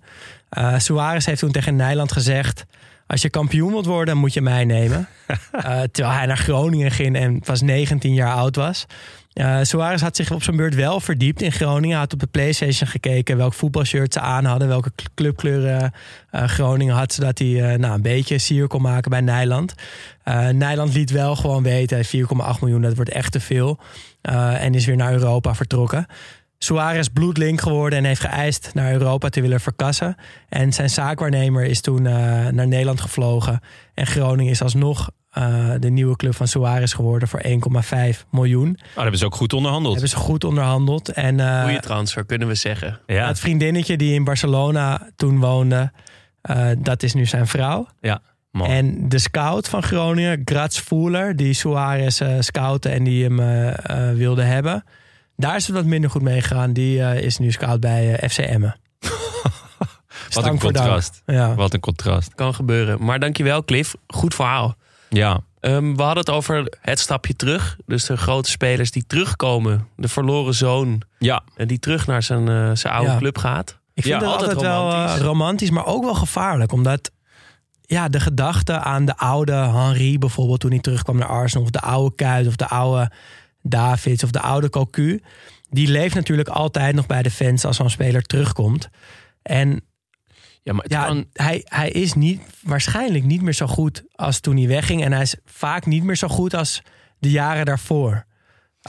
Eh 0.48 0.78
Suarez 0.78 1.26
heeft 1.26 1.40
toen 1.40 1.52
tegen 1.52 1.76
Nijland 1.76 2.12
gezegd... 2.12 2.64
als 3.06 3.22
je 3.22 3.30
kampioen 3.30 3.72
wilt 3.72 3.86
worden, 3.86 4.16
moet 4.16 4.32
je 4.32 4.40
mij 4.40 4.64
nemen. 4.64 5.08
Eh, 5.52 5.82
terwijl 5.92 6.16
hij 6.16 6.26
naar 6.26 6.36
Groningen 6.36 6.90
ging 6.90 7.16
en 7.16 7.40
pas 7.40 7.60
19 7.62 8.14
jaar 8.14 8.34
oud 8.34 8.56
was. 8.56 8.86
Eh 9.34 9.58
Suarez 9.62 10.02
had 10.02 10.16
zich 10.16 10.30
op 10.30 10.42
zijn 10.42 10.56
beurt 10.56 10.74
wel 10.74 11.00
verdiept 11.00 11.42
in 11.42 11.52
Groningen. 11.52 11.98
Had 11.98 12.12
op 12.12 12.20
de 12.20 12.26
Playstation 12.26 12.88
gekeken 12.88 13.36
welk 13.36 13.54
voetbalshirt 13.54 14.12
ze 14.12 14.20
aan 14.20 14.44
hadden. 14.44 14.68
Welke 14.68 14.92
cl- 14.96 15.04
clubkleuren 15.14 15.92
eh, 16.30 16.44
Groningen 16.44 16.94
had. 16.94 17.12
Zodat 17.12 17.38
hij 17.38 17.72
eh, 17.72 17.78
nou, 17.78 17.94
een 17.94 18.02
beetje 18.02 18.38
sier 18.38 18.66
kon 18.66 18.82
maken 18.82 19.10
bij 19.10 19.20
Nijland. 19.20 19.74
Nijland 20.52 20.94
liet 20.94 21.10
wel 21.10 21.36
gewoon 21.36 21.62
weten, 21.62 22.04
4,8 22.04 22.10
miljoen, 22.60 22.82
dat 22.82 22.94
wordt 22.94 23.10
echt 23.10 23.32
te 23.32 23.40
veel. 23.40 23.78
En 24.22 24.74
is 24.74 24.86
weer 24.86 24.96
naar 24.96 25.12
Europa 25.12 25.54
vertrokken. 25.54 26.06
Suarez 26.58 27.08
bloedlink 27.08 27.60
geworden 27.60 27.98
en 27.98 28.04
heeft 28.04 28.20
geëist 28.20 28.70
naar 28.74 28.92
Europa 28.92 29.28
te 29.28 29.40
willen 29.40 29.60
verkassen. 29.60 30.16
En 30.48 30.72
zijn 30.72 30.90
zaakwaarnemer 30.90 31.64
is 31.64 31.80
toen 31.80 32.02
naar 32.02 32.66
Nederland 32.66 33.00
gevlogen. 33.00 33.60
En 33.94 34.06
Groningen 34.06 34.52
is 34.52 34.62
alsnog 34.62 35.10
eh, 35.34 35.70
de 35.78 35.90
nieuwe 35.90 36.16
club 36.16 36.34
van 36.34 36.48
Suarez 36.48 36.94
geworden 36.94 37.28
voor 37.28 37.42
1,5 37.44 38.24
miljoen. 38.30 38.68
Oh, 38.68 38.84
dat 38.94 39.02
hebben 39.02 39.18
ze 39.18 39.24
ook 39.24 39.34
goed 39.34 39.52
onderhandeld. 39.52 39.92
Hebben 39.92 40.10
ze 40.10 40.16
goed 40.16 40.44
onderhandeld. 40.44 41.08
En 41.08 41.40
eh, 41.40 41.62
Goeie 41.62 41.80
transfer, 41.80 42.24
kunnen 42.24 42.48
we 42.48 42.54
zeggen. 42.54 43.00
Ja, 43.06 43.26
het 43.26 43.40
vriendinnetje 43.40 43.96
die 43.96 44.14
in 44.14 44.24
Barcelona 44.24 45.08
toen 45.16 45.40
woonde, 45.40 45.92
eh, 46.40 46.66
dat 46.78 47.02
is 47.02 47.14
nu 47.14 47.26
zijn 47.26 47.46
vrouw. 47.46 47.86
ja. 48.00 48.20
Mooi. 48.50 48.70
En 48.70 49.08
de 49.08 49.18
scout 49.18 49.68
van 49.68 49.82
Groningen, 49.82 50.42
Graz 50.44 50.78
Voeler, 50.78 51.36
die 51.36 51.52
Suarez 51.52 52.20
eh 52.20 52.36
scoutte 52.40 52.88
en 52.88 53.04
die 53.04 53.24
hem 53.24 53.36
wilde 54.16 54.42
hebben. 54.42 54.84
Daar 55.36 55.56
is 55.56 55.66
het 55.66 55.76
wat 55.76 55.84
minder 55.84 56.10
goed 56.10 56.22
mee 56.22 56.40
gegaan. 56.40 56.72
Die 56.72 57.02
eh, 57.02 57.22
is 57.22 57.38
nu 57.38 57.52
scout 57.52 57.80
bij 57.80 58.14
eh, 58.14 58.28
FC 58.30 58.38
Emmen. 58.38 58.76
Wat 60.30 60.46
een 60.46 60.58
contrast. 60.58 61.22
Ja. 61.26 61.54
Wat 61.54 61.74
een 61.74 61.80
contrast. 61.80 62.34
Kan 62.34 62.54
gebeuren. 62.54 63.04
Maar 63.04 63.18
dankjewel, 63.18 63.64
Cliff. 63.64 63.94
Goed 64.06 64.34
verhaal. 64.34 64.76
Ja, 65.16 65.40
Ehm, 65.60 65.94
we 65.96 66.02
hadden 66.02 66.24
het 66.24 66.30
over 66.30 66.72
het 66.80 66.98
stapje 66.98 67.36
terug. 67.36 67.76
Dus 67.86 68.04
de 68.06 68.16
grote 68.16 68.50
spelers 68.50 68.90
die 68.90 69.04
terugkomen. 69.06 69.88
De 69.96 70.08
verloren 70.08 70.54
zoon. 70.54 71.02
ja. 71.18 71.42
En 71.56 71.66
die 71.68 71.78
terug 71.78 72.06
naar 72.06 72.22
zijn, 72.22 72.48
eh, 72.48 72.70
zijn 72.74 72.94
oude 72.94 73.10
Ja. 73.10 73.18
club 73.18 73.38
gaat. 73.38 73.78
Ik 73.94 74.02
vind 74.02 74.14
Ja, 74.14 74.20
het 74.20 74.28
altijd, 74.40 74.50
altijd 74.56 74.72
wel 74.72 74.90
romantisch. 74.90 75.16
eh, 75.18 75.22
romantisch, 75.26 75.70
maar 75.70 75.86
ook 75.86 76.04
wel 76.04 76.14
gevaarlijk. 76.14 76.72
Omdat 76.72 77.10
ja, 77.80 78.08
de 78.08 78.20
gedachte 78.20 78.72
aan 78.78 79.04
de 79.04 79.16
oude 79.16 79.52
Henri 79.52 80.18
bijvoorbeeld... 80.18 80.60
toen 80.60 80.70
hij 80.70 80.80
terugkwam 80.80 81.16
naar 81.16 81.28
Arsenal... 81.28 81.64
of 81.64 81.70
de 81.70 81.80
oude 81.80 82.14
Kuit 82.14 82.46
of 82.46 82.56
de 82.56 82.68
oude 82.68 83.10
Davids 83.62 84.24
of 84.24 84.30
de 84.30 84.40
oude 84.40 84.70
Cocu... 84.70 85.22
die 85.70 85.88
leeft 85.88 86.14
natuurlijk 86.14 86.48
altijd 86.48 86.94
nog 86.94 87.06
bij 87.06 87.22
de 87.22 87.30
fans 87.30 87.64
als 87.64 87.76
zo'n 87.76 87.90
speler 87.90 88.22
terugkomt. 88.22 88.88
En 89.42 89.82
ja 90.64 90.72
maar 90.72 90.84
ja, 90.88 91.04
kan... 91.06 91.24
hij, 91.32 91.60
hij 91.64 91.90
is 91.90 92.14
niet, 92.14 92.40
waarschijnlijk 92.62 93.24
niet 93.24 93.42
meer 93.42 93.52
zo 93.52 93.66
goed 93.66 94.02
als 94.14 94.40
toen 94.40 94.56
hij 94.56 94.66
wegging. 94.68 95.04
En 95.04 95.12
hij 95.12 95.22
is 95.22 95.34
vaak 95.44 95.86
niet 95.86 96.02
meer 96.02 96.16
zo 96.16 96.28
goed 96.28 96.54
als 96.54 96.82
de 97.18 97.30
jaren 97.30 97.64
daarvoor. 97.64 98.24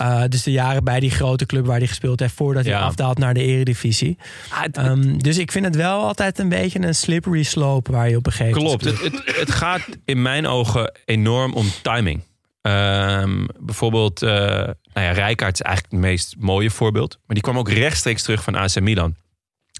Uh, 0.02 0.24
dus 0.30 0.44
de 0.44 0.52
jaren 0.52 0.84
bij 0.84 1.00
die 1.00 1.12
grote 1.12 1.46
club 1.46 1.66
waar 1.66 1.78
hij 1.78 1.88
gespeeld 1.88 2.20
heeft... 2.20 2.34
voordat 2.34 2.66
Ja. 2.66 2.78
hij 2.78 2.82
afdaalt 2.88 3.18
naar 3.18 3.34
de 3.34 3.42
eredivisie. 3.44 4.18
Ah, 4.50 4.62
het- 4.62 4.78
Um, 4.78 5.22
dus 5.24 5.38
ik 5.38 5.52
vind 5.52 5.66
het 5.66 5.76
wel 5.76 6.02
altijd 6.04 6.40
een 6.40 6.50
beetje 6.50 6.80
een 6.82 6.96
slippery 6.96 7.44
slope... 7.44 7.92
waar 7.92 8.10
je 8.10 8.18
op 8.18 8.26
een 8.26 8.32
gegeven 8.32 8.62
moment... 8.64 8.82
Klopt. 8.82 9.02
Het, 9.04 9.14
het, 9.26 9.36
het 9.38 9.52
gaat 9.52 9.82
in 10.06 10.22
mijn 10.22 10.48
ogen 10.48 10.92
enorm 11.06 11.54
om 11.54 11.66
timing. 11.82 12.22
Ehm, 12.62 13.46
bijvoorbeeld, 13.60 14.22
eh 14.22 14.30
nou 14.30 15.06
ja, 15.08 15.12
Rijkaard 15.12 15.54
is 15.54 15.62
eigenlijk 15.62 15.94
het 15.96 16.02
meest 16.04 16.36
mooie 16.40 16.70
voorbeeld. 16.72 17.12
Maar 17.26 17.36
die 17.36 17.42
kwam 17.44 17.58
ook 17.58 17.70
rechtstreeks 17.70 18.24
terug 18.24 18.44
van 18.44 18.56
AC 18.56 18.80
Milan. 18.80 19.16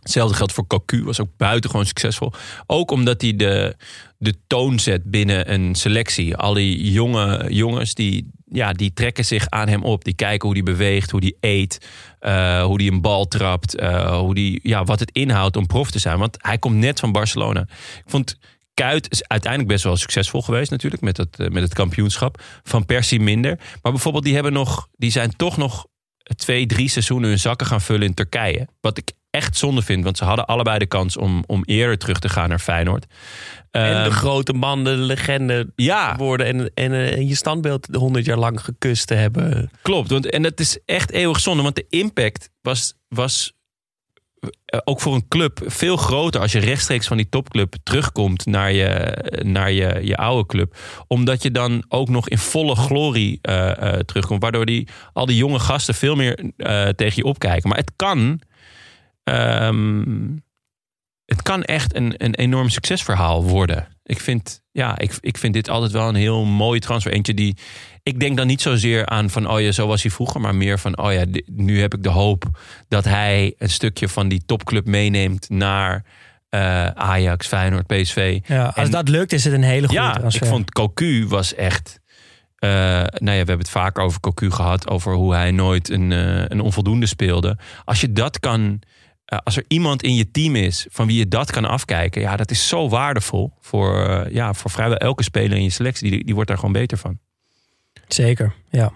Hetzelfde 0.06 0.36
geldt 0.36 0.54
voor 0.54 0.68
Cocu, 0.68 1.04
was 1.04 1.22
ook 1.22 1.38
buitengewoon 1.38 1.86
succesvol. 1.86 2.32
Ook 2.66 2.92
omdat 2.92 3.22
hij 3.22 3.36
de, 3.36 3.76
de 4.18 4.34
toon 4.48 4.80
zet 4.80 5.04
binnen 5.04 5.54
een 5.54 5.76
selectie. 5.76 6.36
Al 6.36 6.54
die 6.54 6.92
jonge 6.92 7.54
jongens, 7.54 7.94
die, 7.94 8.32
ja, 8.46 8.74
die 8.74 8.94
trekken 8.94 9.26
zich 9.26 9.50
aan 9.50 9.68
hem 9.68 9.84
op. 9.84 10.04
Die 10.04 10.14
kijken 10.14 10.48
hoe 10.48 10.58
hij 10.58 10.66
beweegt, 10.66 11.12
hoe 11.12 11.20
hij 11.20 11.36
eet, 11.40 11.88
eh, 12.20 12.64
hoe 12.64 12.82
hij 12.82 12.92
een 12.92 13.02
bal 13.02 13.28
trapt. 13.28 13.76
eh, 13.76 14.20
hoe 14.20 14.36
die, 14.36 14.60
ja, 14.64 14.84
wat 14.84 15.00
het 15.00 15.12
inhoudt 15.12 15.58
om 15.58 15.66
prof 15.68 15.92
te 15.92 16.00
zijn. 16.00 16.18
Want 16.20 16.38
hij 16.40 16.58
komt 16.58 16.76
net 16.76 17.00
van 17.00 17.12
Barcelona. 17.12 17.62
Ik 17.62 18.04
vond 18.06 18.38
Kuit 18.74 19.12
is 19.12 19.28
uiteindelijk 19.28 19.72
best 19.72 19.84
wel 19.84 19.98
succesvol 19.98 20.42
geweest 20.42 20.72
natuurlijk 20.72 21.02
met 21.02 21.18
het, 21.18 21.40
eh, 21.40 21.48
met 21.48 21.64
het 21.64 21.74
kampioenschap. 21.74 22.42
Van 22.64 22.86
Persie 22.86 23.20
minder. 23.20 23.60
Maar 23.82 23.92
bijvoorbeeld 23.92 24.24
die, 24.24 24.34
hebben 24.34 24.54
nog, 24.54 24.88
die 24.98 25.12
zijn 25.12 25.36
toch 25.36 25.58
nog 25.58 25.88
twee, 26.36 26.66
drie 26.66 26.90
seizoenen 26.90 27.30
hun 27.30 27.40
zakken 27.40 27.68
gaan 27.68 27.82
vullen 27.82 28.08
in 28.08 28.14
Turkije. 28.14 28.68
Wat 28.82 28.98
ik 28.98 29.12
echt 29.36 29.58
zonde 29.58 29.82
vind, 29.82 30.04
want 30.04 30.18
ze 30.18 30.24
hadden 30.24 30.46
allebei 30.46 30.80
de 30.80 30.86
kans 30.86 31.18
om, 31.18 31.44
om 31.48 31.64
eerder 31.66 31.98
terug 31.98 32.20
te 32.20 32.30
gaan 32.30 32.50
naar 32.50 32.60
Feyenoord. 32.60 33.06
En 33.72 34.04
de 34.04 34.10
Ehm, 34.10 34.12
grote 34.12 34.54
man, 34.54 34.84
de 34.84 34.90
legende 34.90 35.72
ja, 35.76 36.16
worden. 36.16 36.48
En, 36.48 36.72
en, 36.74 36.92
eh, 36.92 37.18
en 37.18 37.28
je 37.28 37.36
standbeeld 37.36 37.88
honderd 37.92 38.26
jaar 38.26 38.38
lang 38.38 38.62
gekust 38.62 39.08
te 39.08 39.14
hebben. 39.14 39.72
klopt. 39.82 40.10
Want, 40.10 40.30
en 40.30 40.42
dat 40.42 40.60
is 40.60 40.80
echt 40.86 41.12
eeuwig 41.12 41.40
zonde, 41.40 41.64
want 41.64 41.76
de 41.76 41.86
impact 41.90 42.50
was, 42.62 42.94
was 43.08 43.56
eh, 44.66 44.80
ook 44.84 45.02
voor 45.02 45.14
een 45.14 45.28
club 45.28 45.62
veel 45.66 45.98
groter 45.98 46.42
als 46.42 46.52
je 46.52 46.60
rechtstreeks 46.60 47.08
van 47.08 47.18
die 47.18 47.30
topclub 47.30 47.76
terugkomt 47.84 48.46
naar 48.46 48.72
je, 48.72 49.18
naar 49.44 49.72
je, 49.72 50.00
je 50.02 50.18
oude 50.18 50.46
club. 50.46 50.78
Omdat 51.08 51.44
je 51.44 51.52
dan 51.52 51.86
ook 51.88 52.10
nog 52.10 52.30
in 52.30 52.38
volle 52.38 52.76
glorie 52.76 53.40
eh, 53.42 53.94
eh, 53.94 54.00
terugkomt. 54.00 54.42
Waardoor 54.42 54.66
die, 54.66 54.88
al 55.14 55.26
die 55.26 55.38
jonge 55.38 55.60
gasten 55.60 55.96
veel 55.96 56.16
meer 56.16 56.52
eh, 56.58 56.88
tegen 56.88 57.16
je 57.16 57.24
opkijken. 57.24 57.70
Maar 57.70 57.78
het 57.78 57.92
kan. 57.96 58.40
Ehm, 59.30 60.04
het 61.26 61.42
kan 61.42 61.64
echt 61.64 61.96
een, 61.96 62.14
een 62.18 62.36
enorm 62.36 62.70
succesverhaal 62.70 63.44
worden. 63.44 63.88
Ik 64.04 64.20
vind, 64.20 64.62
ja, 64.72 64.98
ik, 64.98 65.18
ik 65.20 65.38
vind 65.38 65.54
dit 65.54 65.70
altijd 65.70 65.92
wel 65.92 66.08
een 66.08 66.16
heel 66.16 66.44
mooi 66.46 66.80
transfer. 66.80 67.12
Eentje 67.14 67.34
die. 67.34 67.58
Ik 68.04 68.20
denk 68.20 68.38
dan 68.38 68.48
niet 68.48 68.62
zozeer 68.62 69.06
aan 69.06 69.30
van, 69.30 69.50
oh 69.50 69.62
ja, 69.62 69.72
zo 69.72 69.88
was 69.88 70.02
hij 70.02 70.12
vroeger. 70.12 70.42
Maar 70.42 70.56
meer 70.56 70.80
van, 70.80 70.98
oh 70.98 71.14
ja, 71.14 71.26
nu 71.46 71.82
heb 71.82 71.94
ik 71.94 72.04
de 72.04 72.10
hoop 72.10 72.44
dat 72.88 73.04
hij 73.04 73.54
een 73.58 73.70
stukje 73.70 74.10
van 74.10 74.28
die 74.28 74.44
topclub 74.46 74.86
meeneemt 74.86 75.50
naar 75.50 76.06
eh, 76.50 76.88
Ajax, 76.88 77.48
Feyenoord, 77.48 77.88
PSV. 77.88 78.40
Ja, 78.48 78.66
als 78.66 78.86
En- 78.86 78.92
dat 78.92 79.08
lukt, 79.10 79.34
is 79.34 79.44
het 79.44 79.54
een 79.54 79.64
hele 79.64 79.88
goede 79.88 80.02
Ja, 80.02 80.14
transfer. 80.14 80.42
ik 80.44 80.48
vond 80.50 80.72
Cocu 80.72 81.28
was 81.28 81.54
echt. 81.56 82.00
eh, 82.56 82.70
nou 82.70 83.06
ja, 83.16 83.24
we 83.26 83.32
hebben 83.36 83.58
het 83.58 83.70
vaak 83.70 84.00
over 84.00 84.20
Cocu 84.20 84.52
gehad. 84.52 84.90
Over 84.90 85.14
hoe 85.14 85.34
hij 85.34 85.52
nooit 85.52 85.90
een, 85.90 86.12
eh, 86.12 86.44
een 86.48 86.60
onvoldoende 86.62 87.06
speelde. 87.06 87.58
Als 87.86 88.02
je 88.02 88.12
dat 88.12 88.40
kan. 88.40 88.80
Eh, 89.26 89.40
als 89.44 89.58
er 89.58 89.66
iemand 89.68 90.04
in 90.04 90.16
je 90.16 90.32
team 90.32 90.56
is 90.56 90.86
van 90.90 91.08
wie 91.08 91.18
je 91.18 91.28
dat 91.28 91.52
kan 91.52 91.66
afkijken. 91.66 92.22
Ja, 92.22 92.36
dat 92.36 92.52
is 92.52 92.68
zo 92.68 92.90
waardevol. 92.90 93.54
Voor, 93.60 94.06
eh, 94.06 94.34
ja, 94.34 94.54
voor 94.54 94.72
vrijwel 94.72 94.98
elke 94.98 95.24
speler 95.24 95.58
in 95.58 95.64
je 95.64 95.70
selectie. 95.70 96.12
Die, 96.12 96.24
die 96.24 96.34
wordt 96.34 96.50
daar 96.50 96.58
gewoon 96.58 96.74
beter 96.74 96.98
van. 96.98 97.20
Zeker, 98.08 98.54
ja. 98.70 98.92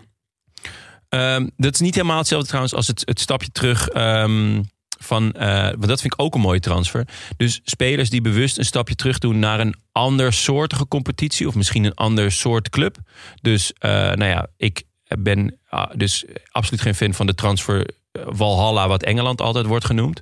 Ehm, 1.10 1.48
dat 1.58 1.74
is 1.74 1.80
niet 1.80 1.96
helemaal 1.96 2.18
hetzelfde 2.18 2.48
trouwens 2.48 2.74
als 2.74 2.88
het, 2.88 3.02
het 3.06 3.20
stapje 3.20 3.52
terug 3.52 3.88
ehm, 3.88 4.64
van. 5.00 5.32
eh, 5.32 5.64
want 5.64 5.88
dat 5.88 6.02
vind 6.02 6.14
ik 6.14 6.22
ook 6.22 6.36
een 6.36 6.42
mooie 6.42 6.60
transfer. 6.60 7.08
Dus 7.38 7.62
spelers 7.64 8.10
die 8.10 8.22
bewust 8.22 8.58
een 8.58 8.66
stapje 8.66 8.96
terug 8.96 9.18
doen 9.18 9.40
naar 9.40 9.60
een 9.60 9.76
ander 9.92 10.34
soortige 10.34 10.88
competitie. 10.88 11.48
Of 11.48 11.56
misschien 11.56 11.84
een 11.84 11.96
ander 11.96 12.32
soort 12.32 12.70
club. 12.70 12.98
Dus 13.42 13.74
nou 13.80 14.26
ja, 14.26 14.48
ik 14.58 14.84
ben 15.20 15.60
ah, 15.68 15.92
dus 15.96 16.26
absoluut 16.52 16.82
geen 16.82 16.96
fan 16.96 17.14
van 17.14 17.26
de 17.26 17.36
transfer. 17.36 17.86
Valhalla, 18.12 18.88
wat 18.88 19.04
Engeland 19.04 19.42
altijd 19.42 19.66
wordt 19.66 19.86
genoemd. 19.86 20.22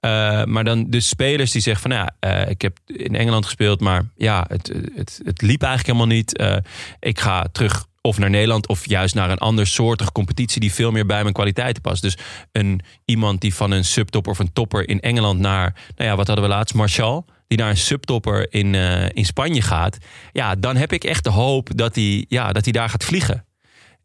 Eh, 0.00 0.44
maar 0.44 0.64
dan 0.64 0.90
dus 0.90 1.08
spelers 1.08 1.52
die 1.52 1.62
zeggen 1.62 1.82
van 1.82 1.90
nou 1.90 2.08
ja, 2.20 2.42
eh, 2.44 2.50
ik 2.50 2.62
heb 2.62 2.78
in 2.86 3.14
Engeland 3.14 3.44
gespeeld, 3.44 3.80
maar 3.80 4.04
ja, 4.16 4.44
het, 4.48 4.72
het, 4.94 5.20
het 5.24 5.42
liep 5.42 5.62
eigenlijk 5.62 5.86
helemaal 5.86 6.16
niet. 6.16 6.36
Eh, 6.36 6.56
ik 7.00 7.20
ga 7.20 7.46
terug 7.52 7.86
of 8.00 8.18
naar 8.18 8.30
Nederland 8.30 8.68
of 8.68 8.88
juist 8.88 9.14
naar 9.14 9.30
een 9.30 9.38
ander 9.38 9.66
soortige 9.66 10.12
competitie 10.12 10.60
die 10.60 10.72
veel 10.72 10.90
meer 10.90 11.06
bij 11.06 11.22
mijn 11.22 11.34
kwaliteiten 11.34 11.82
past. 11.82 12.02
Dus 12.02 12.16
een, 12.52 12.80
iemand 13.04 13.40
die 13.40 13.54
van 13.54 13.70
een 13.70 13.84
subtopper 13.84 14.32
of 14.32 14.38
een 14.38 14.52
topper 14.52 14.88
in 14.88 15.00
Engeland 15.00 15.40
naar, 15.40 15.74
nou 15.96 16.10
ja, 16.10 16.16
wat 16.16 16.26
hadden 16.26 16.44
we 16.44 16.50
laatst, 16.50 16.74
Martial, 16.74 17.24
die 17.46 17.58
naar 17.58 17.70
een 17.70 17.76
subtopper 17.76 18.52
in, 18.52 18.74
in 19.14 19.24
Spanje 19.24 19.62
gaat. 19.62 19.98
Ja, 20.32 20.54
dan 20.54 20.76
heb 20.76 20.92
ik 20.92 21.04
echt 21.04 21.24
de 21.24 21.30
hoop 21.30 21.70
dat 21.74 21.94
hij, 21.94 22.24
ja, 22.28 22.52
dat 22.52 22.64
hij 22.64 22.72
daar 22.72 22.88
gaat 22.90 23.04
vliegen. 23.04 23.47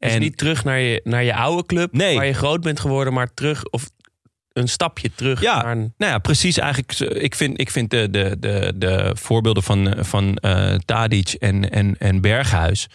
Dus 0.04 0.18
niet 0.18 0.38
terug 0.38 0.64
naar 0.64 0.80
je, 0.80 1.02
naar 1.04 1.24
je 1.24 1.36
oude 1.36 1.66
club, 1.66 1.94
Nee. 1.94 2.16
waar 2.16 2.26
je 2.26 2.34
groot 2.34 2.62
bent 2.62 2.80
geworden, 2.80 3.14
maar 3.14 3.34
terug 3.34 3.64
of 3.66 3.90
een 4.54 4.68
stapje 4.68 5.12
terug 5.16 5.42
Ja, 5.42 5.62
naar 5.62 5.72
een 5.72 5.94
nou 5.98 6.12
ja, 6.12 6.18
precies. 6.18 6.58
Eigenlijk, 6.58 7.00
ik 7.00 7.36
vind, 7.36 7.60
ik 7.60 7.70
vind 7.72 7.90
de, 7.90 8.10
de, 8.10 8.36
de, 8.40 8.74
de 8.76 9.12
voorbeelden 9.20 9.64
van, 9.64 9.96
van 10.00 10.36
eh 10.36 10.76
Tadic 10.76 11.30
en, 11.34 11.72
en, 11.72 11.96
en 12.00 12.22
Berghuis. 12.22 12.88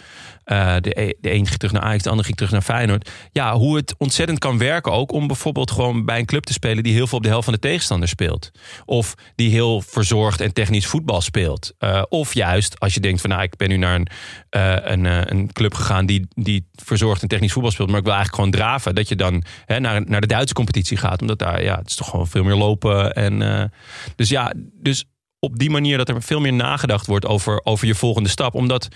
Eh, 0.49 0.76
de, 0.80 1.01
e- 1.01 1.12
de 1.20 1.30
een 1.30 1.46
ging 1.46 1.59
terug 1.59 1.72
naar 1.72 1.82
Ajax, 1.82 2.03
de 2.03 2.09
ander 2.09 2.24
ging 2.24 2.36
terug 2.36 2.53
naar 2.53 2.62
Feyenoord. 2.62 3.11
Ja, 3.32 3.55
hoe 3.55 3.76
het 3.76 3.94
ontzettend 3.99 4.38
kan 4.38 4.59
werken 4.59 4.92
ook 4.92 5.12
om 5.12 5.26
bijvoorbeeld 5.26 5.70
gewoon 5.70 6.05
bij 6.05 6.18
een 6.18 6.26
club 6.26 6.44
te 6.44 6.53
spelen 6.53 6.82
die 6.82 6.92
heel 6.92 7.07
veel 7.07 7.18
op 7.18 7.24
de 7.24 7.30
helft 7.30 7.44
van 7.44 7.53
de 7.53 7.59
tegenstander 7.59 8.09
speelt. 8.09 8.51
Of 8.84 9.14
die 9.34 9.51
heel 9.51 9.80
verzorgd 9.80 10.40
en 10.40 10.53
technisch 10.53 10.86
voetbal 10.86 11.20
speelt. 11.20 11.72
Eh, 11.78 12.03
of 12.09 12.34
juist 12.34 12.80
als 12.80 12.94
je 12.94 13.01
denkt 13.01 13.20
van 13.20 13.30
nou, 13.30 13.42
ik 13.42 13.57
ben 13.57 13.68
nu 13.68 13.76
naar 13.76 13.94
een, 13.94 14.09
eh, 14.51 14.76
een, 14.80 15.05
een 15.05 15.53
club 15.53 15.74
gegaan 15.74 16.07
die, 16.07 16.26
die 16.34 16.68
verzorgd 16.72 17.22
en 17.22 17.28
technisch 17.28 17.53
voetbal 17.53 17.72
speelt, 17.72 17.88
maar 17.88 17.99
ik 17.99 18.05
wil 18.05 18.14
eigenlijk 18.14 18.42
gewoon 18.42 18.62
draven. 18.62 18.94
Dat 18.94 19.09
je 19.09 19.16
dan 19.16 19.42
hè, 19.64 19.80
naar, 19.80 20.03
naar 20.07 20.20
de 20.20 20.26
Duitse 20.26 20.55
competitie 20.55 20.96
gaat. 20.96 21.20
Omdat 21.20 21.38
daar, 21.38 21.62
ja, 21.62 21.78
het 21.78 21.88
is 21.88 21.96
toch 21.96 22.11
gewoon 22.11 22.26
veel 22.26 22.44
meer 22.44 22.57
lopen. 22.57 23.14
En, 23.14 23.72
dus 24.16 24.28
ja, 24.28 24.53
dus 24.72 25.05
op 25.38 25.59
die 25.59 25.70
manier 25.70 25.96
dat 25.96 26.09
er 26.09 26.22
veel 26.22 26.40
meer 26.40 26.53
nagedacht 26.53 27.07
wordt 27.07 27.26
over, 27.26 27.61
over 27.64 27.86
je 27.86 27.94
volgende 27.94 28.28
stap. 28.28 28.55
Omdat 28.55 28.88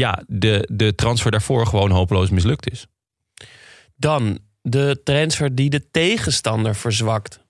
ja, 0.00 0.22
de, 0.26 0.68
de 0.72 0.94
transfer 0.94 1.30
daarvoor 1.30 1.66
gewoon 1.66 1.90
hopeloos 1.90 2.30
mislukt 2.30 2.70
is. 2.70 2.86
Dan 3.96 4.38
de 4.62 5.00
transfer 5.04 5.54
die 5.54 5.70
de 5.70 5.90
tegenstander 5.90 6.74
verzwakt. 6.74 7.44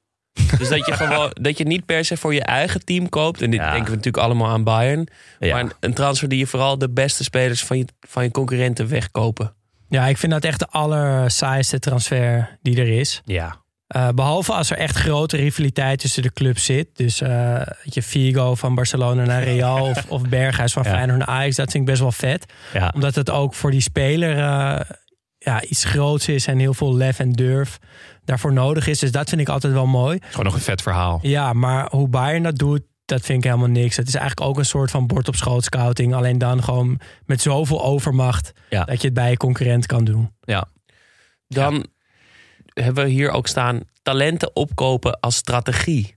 Dus 0.59 0.68
dat 0.68 0.86
je 0.86 0.92
gewoon 1.03 1.30
dat 1.40 1.59
je 1.59 1.64
niet 1.64 1.86
per 1.86 2.05
se 2.05 2.16
voor 2.16 2.34
je 2.34 2.42
eigen 2.42 2.84
team 2.84 3.09
koopt. 3.09 3.42
En 3.42 3.51
dit 3.51 3.61
Ja. 3.61 3.70
denken 3.70 3.90
we 3.90 3.97
natuurlijk 3.97 4.24
allemaal 4.24 4.49
aan 4.49 4.64
Bayern. 4.64 5.07
Ja. 5.38 5.53
Maar 5.55 5.64
een, 5.64 5.72
een 5.80 5.94
transfer 5.94 6.28
die 6.28 6.38
je 6.38 6.47
vooral 6.47 6.78
de 6.78 6.90
beste 6.90 7.24
spelers 7.24 7.64
van 7.64 7.78
je, 7.78 7.84
van 8.01 8.22
je 8.22 8.30
concurrenten 8.30 8.88
wegkopen. 8.88 9.55
Ja, 9.88 10.07
ik 10.07 10.18
vind 10.18 10.32
dat 10.32 10.44
echt 10.44 10.59
de 10.59 10.68
allersaaiste 10.68 11.78
transfer 11.78 12.59
die 12.62 12.76
er 12.80 12.88
is. 12.99 13.22
Ja. 13.24 13.64
Eh, 13.87 14.09
behalve 14.14 14.53
als 14.53 14.70
er 14.70 14.76
echt 14.76 14.97
grote 14.97 15.37
rivaliteit 15.37 15.99
tussen 15.99 16.22
de 16.22 16.32
clubs 16.32 16.64
zit. 16.64 16.89
Dus 16.97 17.20
eh 17.20 17.55
weet 17.57 17.95
je, 17.95 18.03
Figo 18.03 18.55
van 18.55 18.74
Barcelona 18.74 19.24
naar 19.24 19.43
Real 19.43 19.89
of, 19.89 20.05
of 20.09 20.22
Berghuis 20.28 20.72
van 20.72 20.82
Ja. 20.82 20.91
Feyenoord 20.91 21.18
naar 21.18 21.28
Ajax. 21.28 21.57
Dat 21.57 21.70
vind 21.70 21.82
ik 21.82 21.89
best 21.91 22.01
wel 22.01 22.12
vet. 22.12 22.53
Ja. 22.72 22.91
Omdat 22.95 23.14
het 23.14 23.30
ook 23.30 23.55
voor 23.55 23.70
die 23.70 23.80
speler 23.80 24.39
eh, 24.39 24.80
ja, 25.39 25.62
iets 25.62 25.84
groots 25.84 26.28
is 26.28 26.47
en 26.47 26.59
heel 26.59 26.74
veel 26.74 26.95
lef 26.97 27.18
en 27.18 27.32
durf 27.32 27.78
daarvoor 28.24 28.53
nodig 28.53 28.87
is. 28.87 28.99
Dus 28.99 29.12
dat 29.12 29.28
vind 29.28 29.41
ik 29.41 29.49
altijd 29.49 29.72
wel 29.72 29.87
mooi. 29.87 30.18
Gewoon 30.28 30.45
nog 30.45 30.55
een 30.55 30.61
vet 30.61 30.82
verhaal. 30.82 31.18
Ja, 31.22 31.53
maar 31.53 31.89
hoe 31.91 32.09
Bayern 32.09 32.43
dat 32.43 32.57
doet, 32.59 32.82
dat 33.05 33.20
vind 33.22 33.39
ik 33.39 33.51
helemaal 33.51 33.68
niks. 33.70 33.97
Het 33.97 34.09
is 34.09 34.14
eigenlijk 34.14 34.49
ook 34.51 34.59
een 34.59 34.64
soort 34.64 34.91
van 34.91 35.07
bord 35.07 35.28
op 35.28 35.37
schoot 35.37 35.64
scouting. 35.64 36.14
Alleen 36.14 36.39
dan 36.39 36.62
gewoon 36.62 37.01
met 37.24 37.41
zoveel 37.41 37.84
overmacht 37.84 38.53
Ja. 38.70 38.84
dat 38.84 39.01
je 39.01 39.07
het 39.07 39.16
bij 39.16 39.30
je 39.30 39.37
concurrent 39.37 39.87
kan 39.87 40.05
doen. 40.05 40.30
Ja. 40.41 40.64
Dan 41.49 41.87
hebben 42.81 43.05
we 43.05 43.11
hier 43.11 43.31
ook 43.31 43.47
staan 43.47 43.81
talenten 44.03 44.57
opkopen 44.57 45.20
als 45.20 45.37
strategie. 45.37 46.14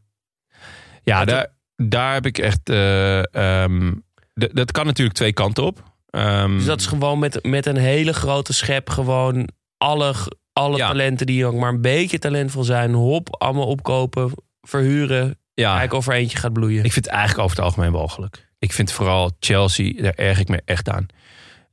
Ja, 1.03 1.25
daar, 1.25 1.47
daar 1.75 2.13
heb 2.13 2.25
ik 2.25 2.37
echt. 2.37 2.59
d- 2.65 4.49
dat 4.55 4.71
kan 4.71 4.85
natuurlijk 4.85 5.17
twee 5.17 5.33
kanten 5.33 5.63
op. 5.63 5.83
Ehm, 6.09 6.55
Dus 6.55 6.65
dat 6.65 6.79
is 6.79 6.85
gewoon 6.85 7.19
met, 7.19 7.43
met 7.43 7.65
een 7.65 7.77
hele 7.77 8.13
grote 8.13 8.53
schep 8.53 8.89
gewoon 8.89 9.49
alle, 9.77 10.13
alle 10.53 10.77
Ja. 10.77 10.87
talenten 10.87 11.25
die 11.25 11.45
ook 11.45 11.55
maar 11.55 11.69
een 11.73 11.81
beetje 11.81 12.19
talentvol 12.19 12.63
zijn, 12.63 12.93
hop, 12.93 13.35
allemaal 13.41 13.67
opkopen, 13.67 14.31
verhuren, 14.61 15.39
ja, 15.53 15.77
kijken 15.77 15.97
of 15.97 16.07
er 16.07 16.13
eentje 16.13 16.37
gaat 16.37 16.53
bloeien. 16.53 16.83
ik 16.83 16.91
vind 16.93 17.05
het 17.05 17.13
eigenlijk 17.13 17.43
over 17.43 17.55
het 17.57 17.65
algemeen 17.65 17.91
walgelijk. 17.91 18.47
Ik 18.59 18.73
vind 18.73 18.91
vooral 18.91 19.31
Chelsea, 19.39 20.01
daar 20.01 20.13
erg 20.15 20.39
ik 20.39 20.47
me 20.47 20.61
echt 20.65 20.89
aan. 20.89 21.05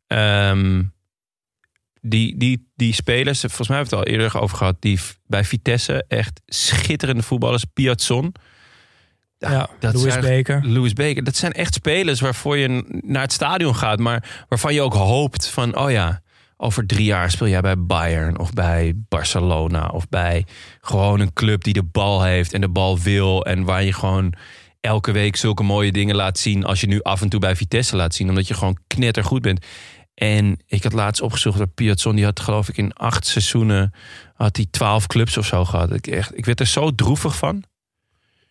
Ehm, 0.06 0.82
die, 2.08 2.36
die, 2.36 2.68
die 2.76 2.92
spelers, 2.94 3.40
volgens 3.40 3.68
mij 3.68 3.76
hebben 3.76 3.94
we 3.98 4.00
het 4.04 4.08
al 4.08 4.12
eerder 4.20 4.40
over 4.40 4.56
gehad, 4.56 4.76
die 4.80 4.98
bij 5.26 5.44
Vitesse 5.44 6.04
echt 6.08 6.40
schitterende 6.46 7.22
voetballers. 7.22 7.64
Piazzon, 7.72 8.34
Ja, 9.38 9.68
dat 9.80 9.94
Louis 9.94 10.12
zijn- 10.12 10.24
Baker. 10.24 10.66
Louis 10.68 10.92
Baker. 10.92 11.24
Dat 11.24 11.36
zijn 11.36 11.52
echt 11.52 11.74
spelers 11.74 12.20
waarvoor 12.20 12.56
je 12.56 13.00
naar 13.04 13.22
het 13.22 13.32
stadion 13.32 13.76
gaat, 13.76 13.98
maar 13.98 14.44
waarvan 14.48 14.74
je 14.74 14.82
ook 14.82 14.94
hoopt 14.94 15.48
van, 15.48 15.76
oh 15.78 15.90
ja, 15.90 16.22
over 16.56 16.86
drie 16.86 17.04
jaar 17.04 17.30
speel 17.30 17.48
jij 17.48 17.60
bij 17.60 17.78
Bayern 17.78 18.38
of 18.38 18.52
bij 18.52 18.92
Barcelona 19.08 19.86
of 19.88 20.08
bij 20.08 20.44
gewoon 20.80 21.20
een 21.20 21.32
club 21.32 21.64
die 21.64 21.72
de 21.72 21.82
bal 21.84 22.22
heeft 22.22 22.52
en 22.52 22.60
de 22.60 22.68
bal 22.68 22.98
wil 22.98 23.44
en 23.44 23.64
waar 23.64 23.82
je 23.82 23.92
gewoon 23.92 24.32
elke 24.80 25.12
week 25.12 25.36
zulke 25.36 25.62
mooie 25.62 25.92
dingen 25.92 26.16
laat 26.16 26.38
zien 26.38 26.64
als 26.64 26.80
je 26.80 26.86
nu 26.86 27.02
af 27.02 27.22
en 27.22 27.28
toe 27.28 27.40
bij 27.40 27.56
Vitesse 27.56 27.96
laat 27.96 28.14
zien, 28.14 28.28
omdat 28.28 28.46
je 28.48 28.54
gewoon 28.54 28.78
knettergoed 28.86 29.42
bent. 29.42 29.64
En 30.16 30.60
ik 30.66 30.82
had 30.82 30.92
laatst 30.92 31.22
opgezocht 31.22 31.58
dat 31.58 31.74
Piazzon, 31.74 32.14
die 32.16 32.24
had 32.24 32.40
geloof 32.40 32.68
ik 32.68 32.76
in 32.76 32.92
acht 32.94 33.26
seizoenen 33.26 33.92
had 34.34 34.56
hij 34.56 34.66
twaalf 34.70 35.06
clubs 35.06 35.36
of 35.36 35.46
zo 35.46 35.64
gehad. 35.64 35.92
Ik, 35.92 36.06
echt, 36.06 36.38
ik 36.38 36.44
werd 36.44 36.60
er 36.60 36.66
zo 36.66 36.94
droevig 36.94 37.36
van. 37.36 37.62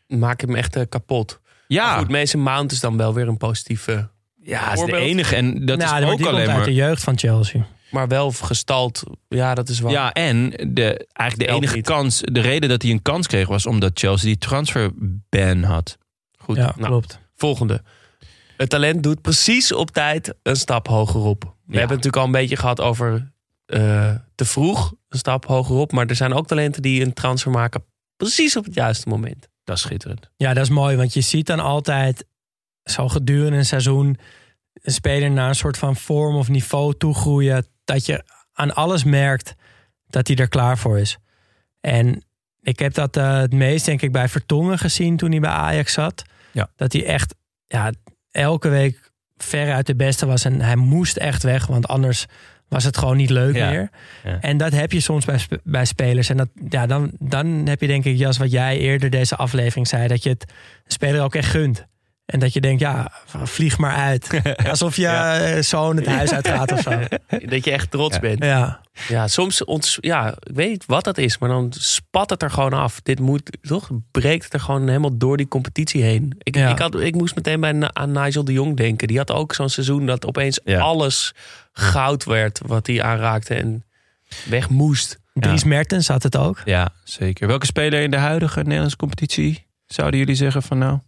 Maak 0.07 0.41
hem 0.41 0.55
echt 0.55 0.75
eh, 0.75 0.83
kapot. 0.89 1.39
Ja, 1.67 1.85
Maar 1.89 1.97
goed, 1.99 2.09
Mason 2.09 2.41
Mount 2.41 2.71
is 2.71 2.79
dan 2.79 2.97
wel 2.97 3.13
weer 3.13 3.27
een 3.27 3.37
positieve, 3.37 4.09
ja, 4.41 4.73
is 4.73 4.79
de 4.79 4.95
enige 4.95 5.35
en 5.35 5.65
dat 5.65 5.77
nou, 5.77 6.03
is 6.03 6.09
ook 6.11 6.17
die 6.17 6.27
alleen 6.27 6.37
komt 6.39 6.47
uit 6.47 6.57
maar. 6.57 6.65
de 6.65 6.73
jeugd 6.73 7.03
van 7.03 7.17
Chelsea. 7.17 7.65
maar 7.91 8.07
wel 8.07 8.31
gestald. 8.31 9.03
Ja, 9.27 9.55
dat 9.55 9.69
is 9.69 9.79
wel. 9.79 9.91
Ja, 9.91 10.13
en 10.13 10.49
de, 10.49 11.07
eigenlijk 11.13 11.49
de 11.49 11.55
enige 11.57 11.75
niet. 11.75 11.85
kans, 11.85 12.21
de 12.23 12.39
reden 12.41 12.69
dat 12.69 12.81
hij 12.81 12.91
een 12.91 13.01
kans 13.01 13.27
kreeg 13.27 13.47
was 13.47 13.65
omdat 13.65 13.99
Chelsea 13.99 14.25
die 14.27 14.37
transferban 14.37 15.63
had. 15.63 15.97
Goed, 16.37 16.55
Ja, 16.55 16.73
nou, 16.75 16.87
klopt. 16.87 17.19
volgende. 17.35 17.81
Het 18.57 18.69
talent 18.69 19.03
doet 19.03 19.21
precies 19.21 19.71
op 19.73 19.91
tijd 19.91 20.33
een 20.43 20.55
stap 20.55 20.87
hogerop. 20.87 21.54
We 21.65 21.73
Ja. 21.73 21.79
hebben 21.79 21.97
het 21.97 22.05
natuurlijk 22.05 22.15
al 22.17 22.23
een 22.25 22.41
beetje 22.41 22.55
gehad 22.57 22.81
over 22.81 23.33
eh, 23.65 24.15
te 24.35 24.45
vroeg 24.45 24.93
een 25.09 25.17
stap 25.17 25.45
hogerop. 25.45 25.91
Maar 25.91 26.05
er 26.05 26.15
zijn 26.15 26.33
ook 26.33 26.47
talenten 26.47 26.81
die 26.81 27.05
een 27.05 27.13
transfer 27.13 27.51
maken 27.51 27.85
precies 28.17 28.55
op 28.57 28.65
het 28.65 28.73
juiste 28.73 29.09
moment. 29.09 29.47
Dat 29.63 29.75
is 29.75 29.81
schitterend. 29.81 30.29
Ja, 30.37 30.53
dat 30.53 30.63
is 30.63 30.69
mooi, 30.69 30.95
want 30.97 31.13
je 31.13 31.21
ziet 31.21 31.45
dan 31.45 31.59
altijd 31.59 32.25
zo 32.83 33.07
gedurende 33.09 33.57
een 33.57 33.65
seizoen 33.65 34.17
een 34.73 34.91
speler 34.93 35.31
naar 35.31 35.47
een 35.49 35.55
soort 35.55 35.77
van 35.77 35.95
vorm 35.95 36.35
of 36.35 36.49
niveau 36.49 36.97
toegroeien. 36.97 37.65
Dat 37.83 38.05
je 38.05 38.23
aan 38.53 38.75
alles 38.75 39.03
merkt 39.03 39.53
dat 40.07 40.27
hij 40.27 40.35
er 40.37 40.47
klaar 40.47 40.77
voor 40.77 40.99
is. 40.99 41.17
En 41.81 42.23
ik 42.61 42.79
heb 42.79 42.93
dat 42.93 43.17
eh, 43.17 43.37
het 43.37 43.53
meest, 43.53 43.85
denk 43.85 44.01
ik, 44.01 44.11
bij 44.11 44.29
Vertongen 44.29 44.77
gezien 44.79 45.17
toen 45.17 45.31
hij 45.31 45.39
bij 45.39 45.49
Ajax 45.49 45.93
zat. 45.93 46.23
Ja. 46.51 46.69
Dat 46.75 46.93
hij 46.93 47.05
echt 47.05 47.35
ja, 47.65 47.91
elke 48.31 48.69
week 48.69 49.04
veruit 49.37 49.85
de 49.87 49.95
beste 49.95 50.25
was. 50.25 50.45
En 50.45 50.61
hij 50.61 50.75
moest 50.75 51.17
echt 51.17 51.43
weg, 51.43 51.65
want 51.67 51.87
anders 51.87 52.25
was 52.67 52.83
het 52.83 52.97
gewoon 52.97 53.17
niet 53.17 53.29
leuk 53.29 53.55
Ja. 53.55 53.69
meer. 53.69 53.89
Ja. 54.23 54.37
En 54.41 54.57
dat 54.57 54.71
heb 54.71 54.91
je 54.91 54.99
soms 54.99 55.25
bij, 55.25 55.37
sp- 55.37 55.57
bij 55.63 55.85
spelers. 55.85 56.29
En 56.29 56.37
dat, 56.37 56.49
ja, 56.69 56.85
dan, 56.85 57.11
dan 57.19 57.47
heb 57.47 57.81
je 57.81 57.87
denk 57.87 58.05
ik, 58.05 58.17
Jas, 58.17 58.37
wat 58.37 58.51
jij 58.51 58.77
eerder 58.77 59.09
deze 59.09 59.35
aflevering 59.35 59.87
zei... 59.87 60.07
dat 60.07 60.23
je 60.23 60.29
het 60.29 60.39
de 60.39 60.93
speler 60.93 61.21
ook 61.21 61.35
echt 61.35 61.49
gunt. 61.49 61.85
En 62.25 62.39
dat 62.39 62.53
je 62.53 62.61
denkt, 62.61 62.79
ja, 62.81 63.11
vlieg 63.43 63.77
maar 63.77 63.95
uit. 63.95 64.41
Alsof 64.69 64.95
je 64.95 65.07
eh, 65.07 65.61
zoon 65.61 65.95
het 65.95 66.05
huis 66.05 66.31
uitgaat 66.39 66.71
of 66.71 66.79
zo. 66.81 66.99
Dat 67.45 67.63
je 67.65 67.71
echt 67.71 67.91
trots 67.91 68.19
bent. 68.19 68.43
Ja, 68.43 68.79
Ja, 69.07 69.27
soms, 69.27 69.63
ons, 69.63 69.97
ja, 70.01 70.27
ik 70.29 70.55
weet 70.55 70.69
niet 70.69 70.85
wat 70.85 71.03
dat 71.03 71.17
is, 71.17 71.37
maar 71.37 71.49
dan 71.49 71.73
spat 71.77 72.29
het 72.29 72.41
er 72.43 72.51
gewoon 72.51 72.73
af. 72.73 73.01
Dit 73.01 73.19
moet, 73.19 73.57
toch? 73.61 73.89
Breekt 74.11 74.43
het 74.43 74.53
er 74.53 74.59
gewoon 74.59 74.87
helemaal 74.87 75.17
door 75.17 75.37
die 75.37 75.47
competitie 75.47 76.03
heen. 76.03 76.35
Ik, 76.43 76.55
Ja. 76.55 76.69
ik, 76.69 76.79
had, 76.79 76.99
ik 76.99 77.15
moest 77.15 77.35
meteen 77.35 77.59
bij, 77.59 77.89
aan 77.93 78.11
Nigel 78.11 78.43
de 78.43 78.53
Jong 78.53 78.77
denken. 78.77 79.07
Die 79.07 79.17
had 79.17 79.31
ook 79.31 79.53
zo'n 79.53 79.69
seizoen 79.69 80.05
dat 80.05 80.25
opeens 80.25 80.59
Ja. 80.63 80.79
alles 80.79 81.33
goud 81.71 82.23
werd 82.23 82.59
wat 82.65 82.87
hij 82.87 83.03
aanraakte 83.03 83.53
en 83.55 83.83
weg 84.49 84.69
moest. 84.69 85.19
Dries 85.33 85.63
Mertens 85.63 86.07
had 86.07 86.23
het 86.23 86.37
ook. 86.37 86.61
Ja, 86.65 86.89
zeker. 87.03 87.47
Welke 87.47 87.65
speler 87.65 88.01
in 88.01 88.11
de 88.11 88.17
huidige 88.17 88.61
Nederlandse 88.61 88.97
competitie 88.97 89.65
zouden 89.85 90.19
jullie 90.19 90.35
zeggen 90.35 90.63
van 90.63 90.77
nou? 90.77 90.99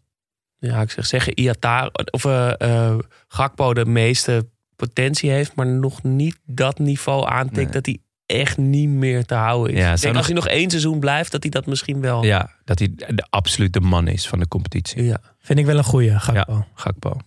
Ja, 0.60 0.82
ik 0.82 0.92
zeg 0.92 1.06
zeggen, 1.06 1.40
Iata 1.40 1.90
of 2.12 2.26
eh 2.26 2.62
eh, 2.62 2.98
Gakpo 3.28 3.74
de 3.74 3.86
meeste 3.86 4.48
potentie 4.76 5.30
heeft, 5.30 5.56
maar 5.56 5.68
nog 5.68 6.04
niet 6.04 6.38
dat 6.46 6.80
niveau 6.80 7.28
aantikt 7.28 7.56
Nee. 7.56 7.70
dat 7.70 7.86
hij 7.86 7.98
echt 8.26 8.58
niet 8.58 8.90
meer 8.90 9.26
te 9.26 9.34
houden 9.34 9.74
is. 9.76 9.80
Ja, 9.80 9.88
denk 9.96 10.04
nog- 10.06 10.16
als 10.16 10.26
hij 10.26 10.36
nog 10.36 10.48
één 10.48 10.70
seizoen 10.70 11.00
blijft, 11.00 11.32
dat 11.32 11.42
hij 11.44 11.52
dat 11.52 11.66
misschien 11.66 12.02
wel. 12.02 12.24
Ja, 12.24 12.50
dat 12.64 12.80
hij 12.80 12.92
de 12.96 13.26
absolute 13.30 13.80
man 13.80 14.08
is 14.08 14.28
van 14.28 14.40
de 14.40 14.48
competitie. 14.48 15.04
Ja. 15.04 15.22
Vind 15.40 15.60
ik 15.60 15.66
wel 15.66 15.78
een 15.78 15.84
goeie, 15.84 16.20
Gakpo. 16.20 16.66
Gakpo. 16.74 17.18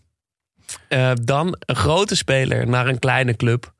Eh, 0.88 1.12
dan 1.22 1.56
een 1.60 1.76
grote 1.76 2.16
speler 2.16 2.66
naar 2.68 2.86
een 2.88 2.98
kleine 2.98 3.36
club. 3.36 3.72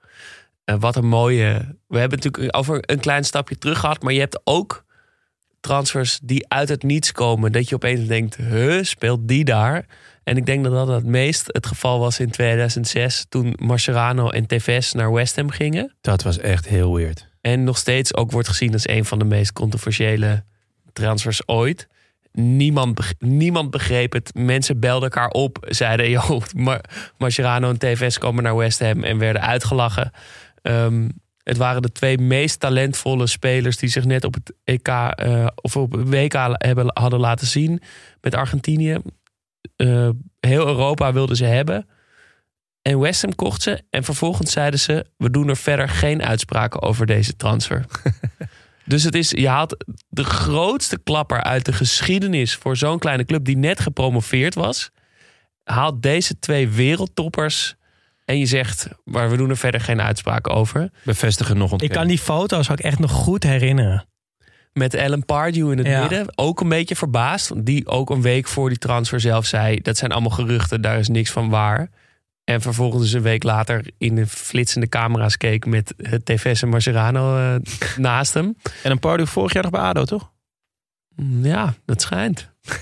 Wat 0.65 0.97
een 0.97 1.07
mooie. 1.09 1.77
We 1.87 1.99
hebben 1.99 2.19
natuurlijk 2.19 2.57
over 2.57 2.79
een 2.87 3.01
klein 3.01 3.25
stapje 3.25 3.59
terug 3.59 3.79
gehad. 3.79 4.03
Maar 4.03 4.13
je 4.13 4.19
hebt 4.21 4.41
ook 4.45 4.85
transfers 5.61 6.19
die 6.23 6.49
uit 6.49 6.69
het 6.69 6.83
niets 6.83 7.13
komen. 7.13 7.53
Dat 7.53 7.69
je 7.69 7.75
opeens 7.75 8.07
denkt: 8.07 8.37
huh, 8.37 8.83
speelt 8.83 9.29
die 9.29 9.45
daar? 9.45 9.87
En 10.25 10.37
ik 10.37 10.47
denk 10.47 10.65
dat 10.65 10.73
dat 10.73 10.89
het 10.89 11.05
meest 11.05 11.47
het 11.47 11.67
geval 11.67 11.99
was 11.99 12.21
in 12.21 12.31
2006... 12.31 13.27
toen 13.29 13.55
Mascherano 13.59 14.31
en 14.31 14.47
Tevez 14.47 14.93
naar 14.93 15.13
West 15.13 15.37
Ham 15.37 15.51
gingen. 15.51 15.95
Dat 16.01 16.23
was 16.23 16.39
echt 16.39 16.69
heel 16.69 16.95
weird. 16.95 17.29
En 17.41 17.65
nog 17.65 17.79
steeds 17.79 18.15
ook 18.15 18.31
wordt 18.31 18.49
gezien 18.49 18.73
als 18.73 18.89
een 18.89 19.05
van 19.05 19.19
de 19.19 19.25
meest 19.25 19.53
controversiële 19.53 20.45
transfers 20.93 21.49
ooit. 21.49 21.89
Niemand, 22.33 23.01
niemand 23.19 23.71
begreep 23.71 24.13
het. 24.13 24.35
Mensen 24.35 24.81
belden 24.81 25.11
elkaar 25.11 25.29
op. 25.29 25.67
Zeiden, 25.69 26.11
joh, 26.11 26.41
Mar 26.55 26.81
Mascherano 27.19 27.69
en 27.69 27.79
TVS 27.79 28.19
komen 28.19 28.43
naar 28.43 28.57
West 28.57 28.79
Ham. 28.79 29.05
En 29.05 29.19
werden 29.19 29.43
uitgelachen. 29.43 30.11
Ehm, 30.63 31.09
het 31.51 31.59
waren 31.59 31.83
de 31.83 31.93
twee 31.93 32.19
meest 32.19 32.61
talentvolle 32.61 33.27
spelers... 33.27 33.77
die 33.77 33.89
zich 33.89 34.05
net 34.05 34.25
op 34.25 34.35
het 34.35 34.53
EK 34.65 34.89
eh, 34.89 35.47
of 35.55 35.77
op 35.77 35.93
het 35.93 36.09
WK 36.09 36.33
hebben, 36.53 36.91
hadden 36.93 37.21
laten 37.21 37.47
zien. 37.47 37.83
Met 38.21 38.35
Argentinië. 38.35 38.99
Eh, 39.77 40.09
heel 40.41 40.67
Europa 40.67 41.13
wilden 41.13 41.37
ze 41.37 41.45
hebben. 41.45 41.89
En 42.83 42.99
West 42.99 43.23
Ham 43.23 43.35
kocht 43.35 43.63
ze. 43.63 43.83
En 43.91 44.05
vervolgens 44.05 44.53
zeiden 44.53 44.81
ze... 44.81 45.07
we 45.17 45.31
doen 45.31 45.49
er 45.49 45.57
verder 45.57 45.89
geen 45.89 46.23
uitspraken 46.23 46.83
over 46.83 47.07
deze 47.07 47.37
transfer. 47.37 47.85
dus 48.85 49.03
het 49.03 49.15
is, 49.15 49.31
je 49.31 49.49
haalt 49.49 49.85
de 50.09 50.25
grootste 50.25 50.99
klapper 50.99 51.43
uit 51.43 51.65
de 51.65 51.73
geschiedenis... 51.73 52.55
voor 52.55 52.77
zo'n 52.77 52.99
kleine 52.99 53.25
club 53.25 53.45
die 53.45 53.57
net 53.57 53.81
gepromoveerd 53.81 54.55
was. 54.55 54.91
Haalt 55.65 56.03
deze 56.03 56.39
twee 56.39 56.69
wereldtoppers... 56.69 57.77
en 58.31 58.39
je 58.39 58.47
zegt, 58.47 58.89
maar 59.05 59.31
we 59.31 59.37
doen 59.37 59.51
er 59.51 59.57
verder 59.57 59.81
geen 59.81 60.01
uitspraken 60.01 60.53
over. 60.53 60.91
Bevestigen 61.05 61.57
nog 61.57 61.67
Ik 61.67 61.73
ontkennen. 61.73 61.99
kan 61.99 62.07
die 62.09 62.19
foto's 62.19 62.71
ook 62.71 62.79
echt 62.81 62.99
nog 62.99 63.11
goed 63.11 63.43
herinneren. 63.43 64.05
Met 64.73 64.97
Alan 64.97 65.25
Pardew 65.25 65.71
in 65.71 65.79
het 65.79 65.87
Ja. 65.87 66.01
midden. 66.01 66.27
Ook 66.39 66.61
een 66.61 66.69
beetje 66.69 66.97
verbaasd. 66.97 67.49
want 67.49 67.67
Die 67.67 67.87
ook 67.87 68.11
een 68.11 68.23
week 68.23 68.47
voor 68.49 68.69
die 68.69 68.79
transfer 68.79 69.21
zelf 69.21 69.47
zei... 69.47 69.81
dat 69.81 69.97
zijn 69.97 70.13
allemaal 70.13 70.31
geruchten, 70.31 70.81
daar 70.81 70.99
is 70.99 71.09
niks 71.09 71.31
van 71.31 71.49
waar. 71.49 71.89
En 72.45 72.61
vervolgens 72.61 73.03
dus 73.03 73.13
een 73.13 73.23
week 73.23 73.43
later 73.43 73.91
in 73.99 74.15
de 74.15 74.27
flitsende 74.27 74.89
camera's 74.89 75.37
keek... 75.37 75.67
met 75.67 75.95
het 75.97 76.25
TVS 76.25 76.63
en 76.63 76.69
Mascherano 76.69 77.37
eh, 77.39 77.55
naast 77.97 78.35
hem. 78.35 78.57
En 78.83 78.91
een 78.91 78.99
Pardew 78.99 79.27
vorig 79.27 79.53
jaar 79.53 79.63
nog 79.63 79.73
bij 79.73 79.81
ADO, 79.81 80.05
toch? 80.05 80.31
Mm, 81.17 81.45
Ja, 81.45 81.75
dat 81.85 82.03
schijnt. 82.03 82.49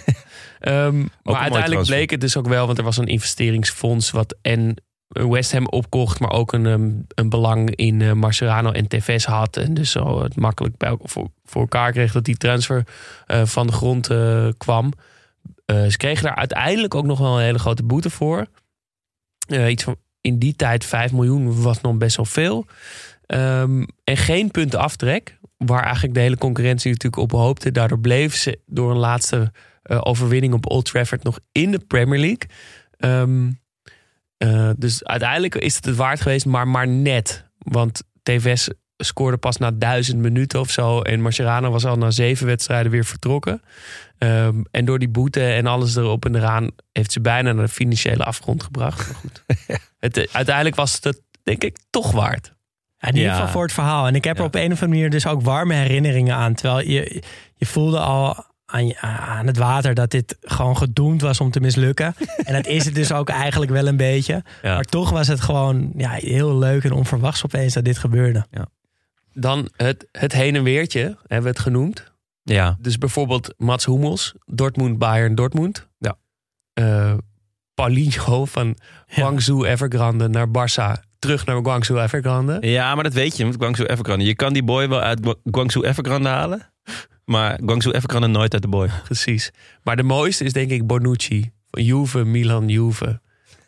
Ehm, 0.59 0.99
maar 0.99 1.07
uiteindelijk 1.25 1.71
transfer. 1.71 1.95
bleek 1.97 2.11
het 2.11 2.21
dus 2.21 2.37
ook 2.37 2.49
wel... 2.49 2.67
want 2.67 2.79
er 2.79 2.85
was 2.85 2.97
een 2.97 3.07
investeringsfonds 3.07 4.11
wat 4.11 4.37
en 4.43 4.77
West 5.09 5.53
Ham 5.53 5.67
opkocht... 5.67 6.21
maar 6.21 6.31
ook 6.31 6.53
een, 6.53 6.67
ehm, 6.67 6.91
een 7.15 7.29
belang 7.29 7.75
in 7.75 8.03
eh, 8.03 8.13
Mascherano 8.13 8.71
en 8.71 8.89
TVS 8.89 9.25
had. 9.25 9.57
En 9.57 9.75
dus 9.75 9.91
zo 9.91 10.23
het 10.23 10.37
makkelijk 10.37 10.77
bij, 10.77 10.97
voor, 11.03 11.29
voor 11.45 11.61
elkaar 11.61 11.93
kreeg... 11.93 12.13
dat 12.13 12.25
die 12.25 12.37
transfer 12.37 12.87
eh, 13.27 13.45
van 13.45 13.67
de 13.67 13.73
grond 13.73 14.11
eh, 14.11 14.49
kwam. 14.57 14.93
Ze 15.89 15.97
kregen 15.97 16.25
daar 16.25 16.35
uiteindelijk 16.35 16.95
ook 16.95 17.05
nog 17.05 17.19
wel 17.19 17.37
een 17.37 17.45
hele 17.45 17.59
grote 17.59 17.83
boete 17.83 18.11
voor. 18.11 18.47
Iets 19.69 19.85
van 19.85 19.97
in 20.21 20.39
die 20.39 20.57
tijd 20.57 20.85
5 20.85 21.13
miljoen 21.13 21.63
was 21.63 21.81
nog 21.81 21.97
best 21.97 22.17
wel 22.17 22.25
veel. 22.25 22.67
Ehm, 23.27 23.85
en 24.05 24.17
geen 24.17 24.51
punten 24.51 24.79
aftrek. 24.79 25.39
Waar 25.57 25.83
eigenlijk 25.83 26.15
de 26.15 26.21
hele 26.21 26.39
concurrentie 26.39 26.91
natuurlijk 26.91 27.23
op 27.23 27.33
hoopte. 27.33 27.71
Daardoor 27.71 27.99
bleven 27.99 28.39
ze 28.39 28.59
door 28.67 28.91
een 28.91 28.99
laatste 28.99 29.53
overwinning 29.83 30.55
op 30.55 30.71
Old 30.71 30.85
Trafford 30.85 31.23
nog 31.23 31.39
in 31.53 31.71
de 31.71 31.79
Premier 31.79 32.21
League. 32.21 32.49
Ehm, 32.99 33.51
eh, 34.39 34.71
dus 34.77 35.05
uiteindelijk 35.05 35.55
is 35.55 35.77
het 35.77 35.85
het 35.85 35.97
waard 35.97 36.21
geweest, 36.21 36.47
maar 36.47 36.69
maar 36.69 36.89
net. 36.89 37.47
Want 37.59 38.03
TVS 38.23 38.69
scoorde 38.97 39.37
pas 39.37 39.57
na 39.57 39.71
duizend 39.71 40.19
minuten 40.19 40.61
of 40.61 40.71
zo. 40.71 41.01
En 41.01 41.21
Mascherano 41.21 41.71
was 41.71 41.85
al 41.85 41.97
na 41.97 42.11
zeven 42.11 42.47
wedstrijden 42.47 42.91
weer 42.93 43.05
vertrokken. 43.05 43.63
Ehm, 44.19 44.63
en 44.71 44.85
door 44.85 44.99
die 44.99 45.09
boete 45.09 45.45
en 45.45 45.67
alles 45.67 45.97
erop 45.97 46.25
en 46.25 46.35
eraan... 46.35 46.71
heeft 46.93 47.13
ze 47.13 47.21
bijna 47.21 47.53
naar 47.53 47.65
de 47.65 47.73
financiële 47.73 48.25
afgrond 48.25 48.63
gebracht. 48.63 49.07
Maar 49.07 49.17
goed. 49.17 49.45
het, 49.99 50.29
uiteindelijk 50.33 50.77
was 50.77 50.95
het 50.95 51.05
het, 51.05 51.21
denk 51.43 51.65
ik, 51.65 51.79
toch 51.91 52.11
waard. 52.13 52.55
Ja, 52.99 53.09
in 53.09 53.15
ieder 53.15 53.31
Ja. 53.31 53.37
geval 53.37 53.53
voor 53.53 53.63
het 53.63 53.73
verhaal. 53.73 54.07
En 54.07 54.15
ik 54.15 54.25
heb 54.25 54.39
er 54.39 54.45
op 54.45 54.55
een 54.55 54.61
of 54.61 54.71
andere 54.71 54.87
manier 54.89 55.11
dus 55.11 55.27
ook 55.27 55.43
warme 55.43 55.75
herinneringen 55.75 56.35
aan. 56.35 56.55
Terwijl 56.55 56.89
je, 56.89 57.23
je 57.55 57.67
voelde 57.67 57.99
al 57.99 58.45
aan, 58.71 58.87
je- 58.87 59.01
aan 59.01 59.47
het 59.47 59.57
water 59.57 59.95
dat 59.95 60.11
dit 60.11 60.37
gewoon 60.41 60.77
gedoemd 60.77 61.21
was 61.21 61.41
om 61.41 61.51
te 61.51 61.61
mislukken. 61.61 62.15
en 62.47 62.53
dat 62.55 62.67
is 62.67 62.85
het 62.85 62.95
dus 62.95 63.13
ook 63.13 63.29
eigenlijk 63.29 63.71
wel 63.71 63.87
een 63.87 63.97
beetje. 63.97 64.43
Ja. 64.63 64.75
Maar 64.75 64.85
toch 64.85 65.11
was 65.11 65.27
het 65.27 65.41
gewoon 65.41 65.93
ja, 65.97 66.11
heel 66.11 66.59
leuk 66.59 66.85
en 66.85 66.93
onverwachts 66.93 67.45
opeens 67.45 67.75
dat 67.75 67.85
dit 67.85 67.99
gebeurde. 67.99 68.47
Dan 69.33 69.69
het, 69.77 70.09
het 70.13 70.33
heen 70.33 70.57
en 70.57 70.63
weertje, 70.63 71.01
hebben 71.19 71.43
we 71.43 71.49
het 71.49 71.59
genoemd. 71.59 72.13
Ja. 72.43 72.77
Dus 72.81 72.99
bijvoorbeeld 72.99 73.55
Mats 73.57 73.85
Hummels, 73.87 74.35
Dortmund, 74.45 74.99
Bayern, 74.99 75.35
Dortmund. 75.35 75.89
Ja. 75.99 76.17
Eh, 76.73 77.15
Paulinho 77.75 78.45
van 78.45 78.77
Guangzhou 79.07 79.67
Evergrande 79.67 80.29
naar 80.29 80.47
Barça. 80.49 81.07
Terug 81.19 81.47
naar 81.47 81.57
Guangzhou 81.57 82.01
Evergrande. 82.01 82.59
ja, 82.61 82.95
maar 82.95 83.05
dat 83.05 83.13
weet 83.13 83.37
je 83.37 83.47
met 83.47 83.57
Guangzhou 83.59 83.89
Evergrande. 83.89 84.25
Je 84.25 84.35
kan 84.35 84.53
die 84.53 84.63
boy 84.63 84.89
wel 84.89 85.01
uit 85.01 85.19
Gua- 85.23 85.35
Guangzhou 85.45 85.87
Evergrande 85.87 86.29
halen. 86.29 86.73
Maar 87.29 87.59
Guangzou 87.65 87.95
Evergrande 87.95 88.27
nooit 88.27 88.53
uit 88.53 88.63
de 88.63 88.69
boy. 88.69 88.89
Precies. 89.05 89.51
Maar 89.83 89.97
de 89.97 90.03
mooiste 90.03 90.45
is 90.45 90.53
denk 90.53 90.71
ik 90.71 90.87
Bonucci. 90.87 91.51
Van 91.71 91.85
Juve, 91.85 92.25
Milan, 92.25 92.69
Juve. 92.69 93.21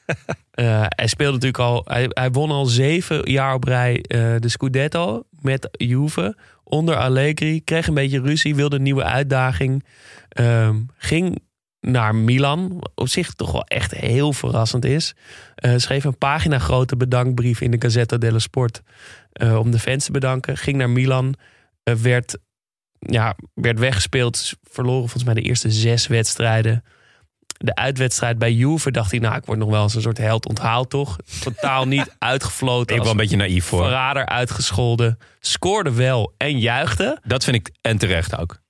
Eh, 0.50 0.84
hij 0.88 1.06
speelde 1.06 1.32
natuurlijk 1.32 1.62
al... 1.62 1.84
Hij, 1.84 2.06
hij 2.08 2.30
won 2.30 2.50
al 2.50 2.66
zeven 2.66 3.30
jaar 3.30 3.54
op 3.54 3.64
rij 3.64 4.00
eh, 4.02 4.34
de 4.38 4.48
Scudetto 4.48 5.22
met 5.40 5.68
Juve. 5.72 6.36
Onder 6.64 6.96
Allegri. 6.96 7.64
Kreeg 7.64 7.86
een 7.86 7.94
beetje 7.94 8.20
ruzie. 8.20 8.54
Wilde 8.54 8.76
een 8.76 8.82
nieuwe 8.82 9.04
uitdaging. 9.04 9.84
Ehm, 10.28 10.76
ging 10.96 11.38
naar 11.80 12.14
Milan. 12.14 12.68
Wat 12.68 12.90
op 12.94 13.08
zich 13.08 13.32
toch 13.32 13.52
wel 13.52 13.64
echt 13.64 13.94
heel 13.94 14.32
verrassend 14.32 14.84
is. 14.84 15.14
Eh, 15.54 15.72
schreef 15.76 16.04
een 16.04 16.18
pagina 16.18 16.58
grote 16.58 16.96
bedankbrief 16.96 17.60
in 17.60 17.70
de 17.70 17.80
Gazzetta 17.80 18.16
dello 18.16 18.38
Sport. 18.38 18.82
om 19.40 19.70
de 19.70 19.78
fans 19.78 20.04
te 20.04 20.12
bedanken. 20.12 20.56
Ging 20.56 20.76
naar 20.76 20.90
Milan. 20.90 21.34
werd 21.82 22.38
ja, 23.00 23.36
werd 23.54 23.78
weggespeeld. 23.78 24.52
Verloren 24.70 25.00
volgens 25.00 25.24
mij 25.24 25.34
de 25.34 25.42
eerste 25.42 25.70
zes 25.70 26.06
wedstrijden. 26.06 26.84
De 27.56 27.74
uitwedstrijd 27.74 28.38
bij 28.38 28.52
Juve 28.52 28.90
dacht 28.90 29.10
hij... 29.10 29.20
nou, 29.20 29.36
ik 29.36 29.44
word 29.44 29.58
nog 29.58 29.70
wel 29.70 29.82
eens 29.82 29.94
een 29.94 30.02
soort 30.02 30.18
held 30.18 30.46
onthaald, 30.46 30.90
toch? 30.90 31.16
Totaal 31.40 31.86
niet 31.86 32.16
uitgefloten. 32.18 32.96
Ik 32.96 33.02
wel 33.02 33.10
een 33.10 33.16
beetje 33.16 33.36
naïef 33.36 33.64
voor. 33.64 33.82
verrader 33.82 34.26
uitgescholden. 34.26 35.18
Scoorde 35.40 35.92
wel 35.92 36.34
en 36.36 36.58
juichte. 36.58 37.18
Dat 37.24 37.44
vind 37.44 37.56
ik 37.56 37.70
en 37.80 37.98
terecht 37.98 38.38
ook. 38.38 38.60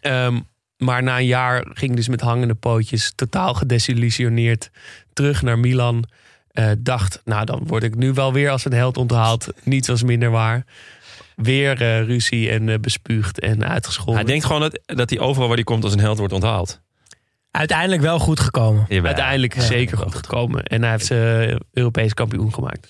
Ehm, 0.00 0.40
maar 0.76 1.02
na 1.02 1.18
een 1.18 1.26
jaar 1.26 1.66
ging 1.72 1.96
dus 1.96 2.08
met 2.08 2.20
hangende 2.20 2.54
pootjes... 2.54 3.12
totaal 3.14 3.54
gedesillusioneerd 3.54 4.70
terug 5.12 5.42
naar 5.42 5.58
Milan. 5.58 6.04
Eh, 6.50 6.70
dacht, 6.78 7.20
nou, 7.24 7.44
dan 7.44 7.66
word 7.66 7.82
ik 7.82 7.94
nu 7.94 8.12
wel 8.12 8.32
weer 8.32 8.50
als 8.50 8.64
een 8.64 8.72
held 8.72 8.96
onthaald. 8.96 9.48
Niets 9.62 9.88
was 9.88 10.02
minder 10.02 10.30
waar. 10.30 10.64
Weer 11.42 11.80
eh, 11.82 12.02
ruzie 12.04 12.50
en 12.50 12.68
eh, 12.68 12.78
bespuugd 12.80 13.40
en 13.40 13.68
uitgescholden. 13.68 14.14
Hij 14.14 14.24
denkt 14.24 14.44
gewoon 14.44 14.60
dat, 14.60 14.80
dat 14.86 15.10
hij 15.10 15.18
overal 15.18 15.46
waar 15.46 15.56
hij 15.56 15.64
komt 15.64 15.84
als 15.84 15.92
een 15.92 16.00
held 16.00 16.18
wordt 16.18 16.32
onthaald. 16.32 16.80
Uiteindelijk 17.50 18.02
wel 18.02 18.18
goed 18.18 18.40
gekomen. 18.40 18.86
Uiteindelijk 19.04 19.54
Ja, 19.54 19.60
zeker 19.60 19.96
goed 19.98 20.14
goed. 20.14 20.26
gekomen. 20.26 20.64
En 20.64 20.82
hij 20.82 20.90
heeft 20.90 21.06
ze 21.06 21.60
Europees 21.72 22.14
kampioen 22.14 22.54
gemaakt. 22.54 22.88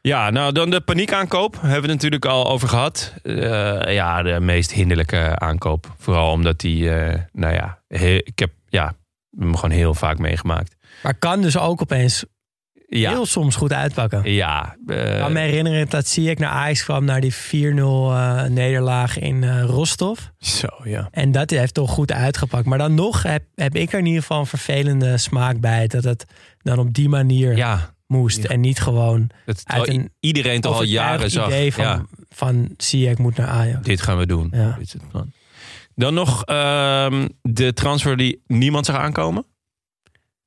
Ja, 0.00 0.30
nou 0.30 0.52
dan 0.52 0.70
de 0.70 0.80
paniekaankoop. 0.80 1.52
Hebben 1.54 1.70
we 1.70 1.80
het 1.80 1.86
natuurlijk 1.90 2.24
al 2.26 2.48
over 2.50 2.68
gehad. 2.68 3.14
Eh, 3.22 3.34
ja, 3.94 4.22
de 4.22 4.40
meest 4.40 4.72
hinderlijke 4.72 5.38
aankoop. 5.38 5.94
Vooral 5.98 6.30
omdat 6.32 6.60
die, 6.60 6.90
eh, 6.94 7.20
nou 7.32 7.54
ja, 7.54 7.78
he- 7.88 8.20
ik 8.24 8.38
heb 8.38 8.50
ja, 8.68 8.94
hem 9.38 9.54
gewoon 9.54 9.70
heel 9.76 9.94
vaak 9.94 10.18
meegemaakt. 10.18 10.76
Maar 11.02 11.14
kan 11.14 11.40
dus 11.40 11.58
ook 11.58 11.80
opeens 11.80 12.24
Ja, 12.98 13.10
heel 13.10 13.26
soms 13.26 13.56
goed 13.56 13.72
uitpakken. 13.72 14.32
ja. 14.32 14.76
eh, 14.86 15.12
Ik 15.14 15.18
kan 15.18 15.32
me 15.32 15.40
herinneren 15.40 15.88
dat 15.88 16.06
Ziyech 16.06 16.38
naar 16.38 16.50
Ajax 16.50 16.84
kwam... 16.84 17.04
naar 17.04 17.20
die 17.20 17.34
4-0 17.34 17.36
eh, 17.76 18.42
nederlaag 18.44 19.18
in 19.18 19.44
eh, 19.44 19.62
Rostov. 19.64 20.18
zo 20.38 20.68
ja. 20.84 21.08
En 21.10 21.32
dat 21.32 21.50
heeft 21.50 21.74
toch 21.74 21.90
goed 21.90 22.12
uitgepakt. 22.12 22.66
Maar 22.66 22.78
dan 22.78 22.94
nog 22.94 23.22
heb, 23.22 23.42
heb 23.54 23.74
ik 23.74 23.92
er 23.92 23.98
in 23.98 24.06
ieder 24.06 24.20
geval 24.20 24.38
een 24.40 24.46
vervelende 24.46 25.18
smaak 25.18 25.60
bij. 25.60 25.86
Dat 25.86 26.04
het 26.04 26.24
dan 26.62 26.78
op 26.78 26.94
die 26.94 27.08
manier 27.08 27.56
Ja, 27.56 27.94
moest. 28.06 28.42
Ja. 28.42 28.48
En 28.48 28.60
niet 28.60 28.80
gewoon 28.80 29.30
dat 29.46 29.62
uit 29.64 29.88
een 29.88 30.12
iedereen 30.20 30.60
toch 30.60 30.76
al 30.76 30.82
jaren 30.82 31.30
zag. 31.30 31.46
idee 31.46 31.72
van, 31.72 31.84
ja, 31.84 32.04
van 32.28 32.68
Ziyech 32.76 33.18
moet 33.18 33.36
naar 33.36 33.48
Ajax. 33.48 33.82
dit 33.86 34.00
gaan 34.00 34.18
we 34.18 34.26
doen. 34.26 34.48
Ja. 34.54 34.74
Dit 34.78 34.86
is 34.86 34.92
het 34.92 35.08
plan. 35.08 35.32
Dan 35.94 36.14
nog 36.14 36.44
ehm, 36.44 37.28
de 37.42 37.72
transfer 37.72 38.16
die 38.16 38.42
niemand 38.46 38.86
zag 38.86 38.96
aankomen. 38.96 39.44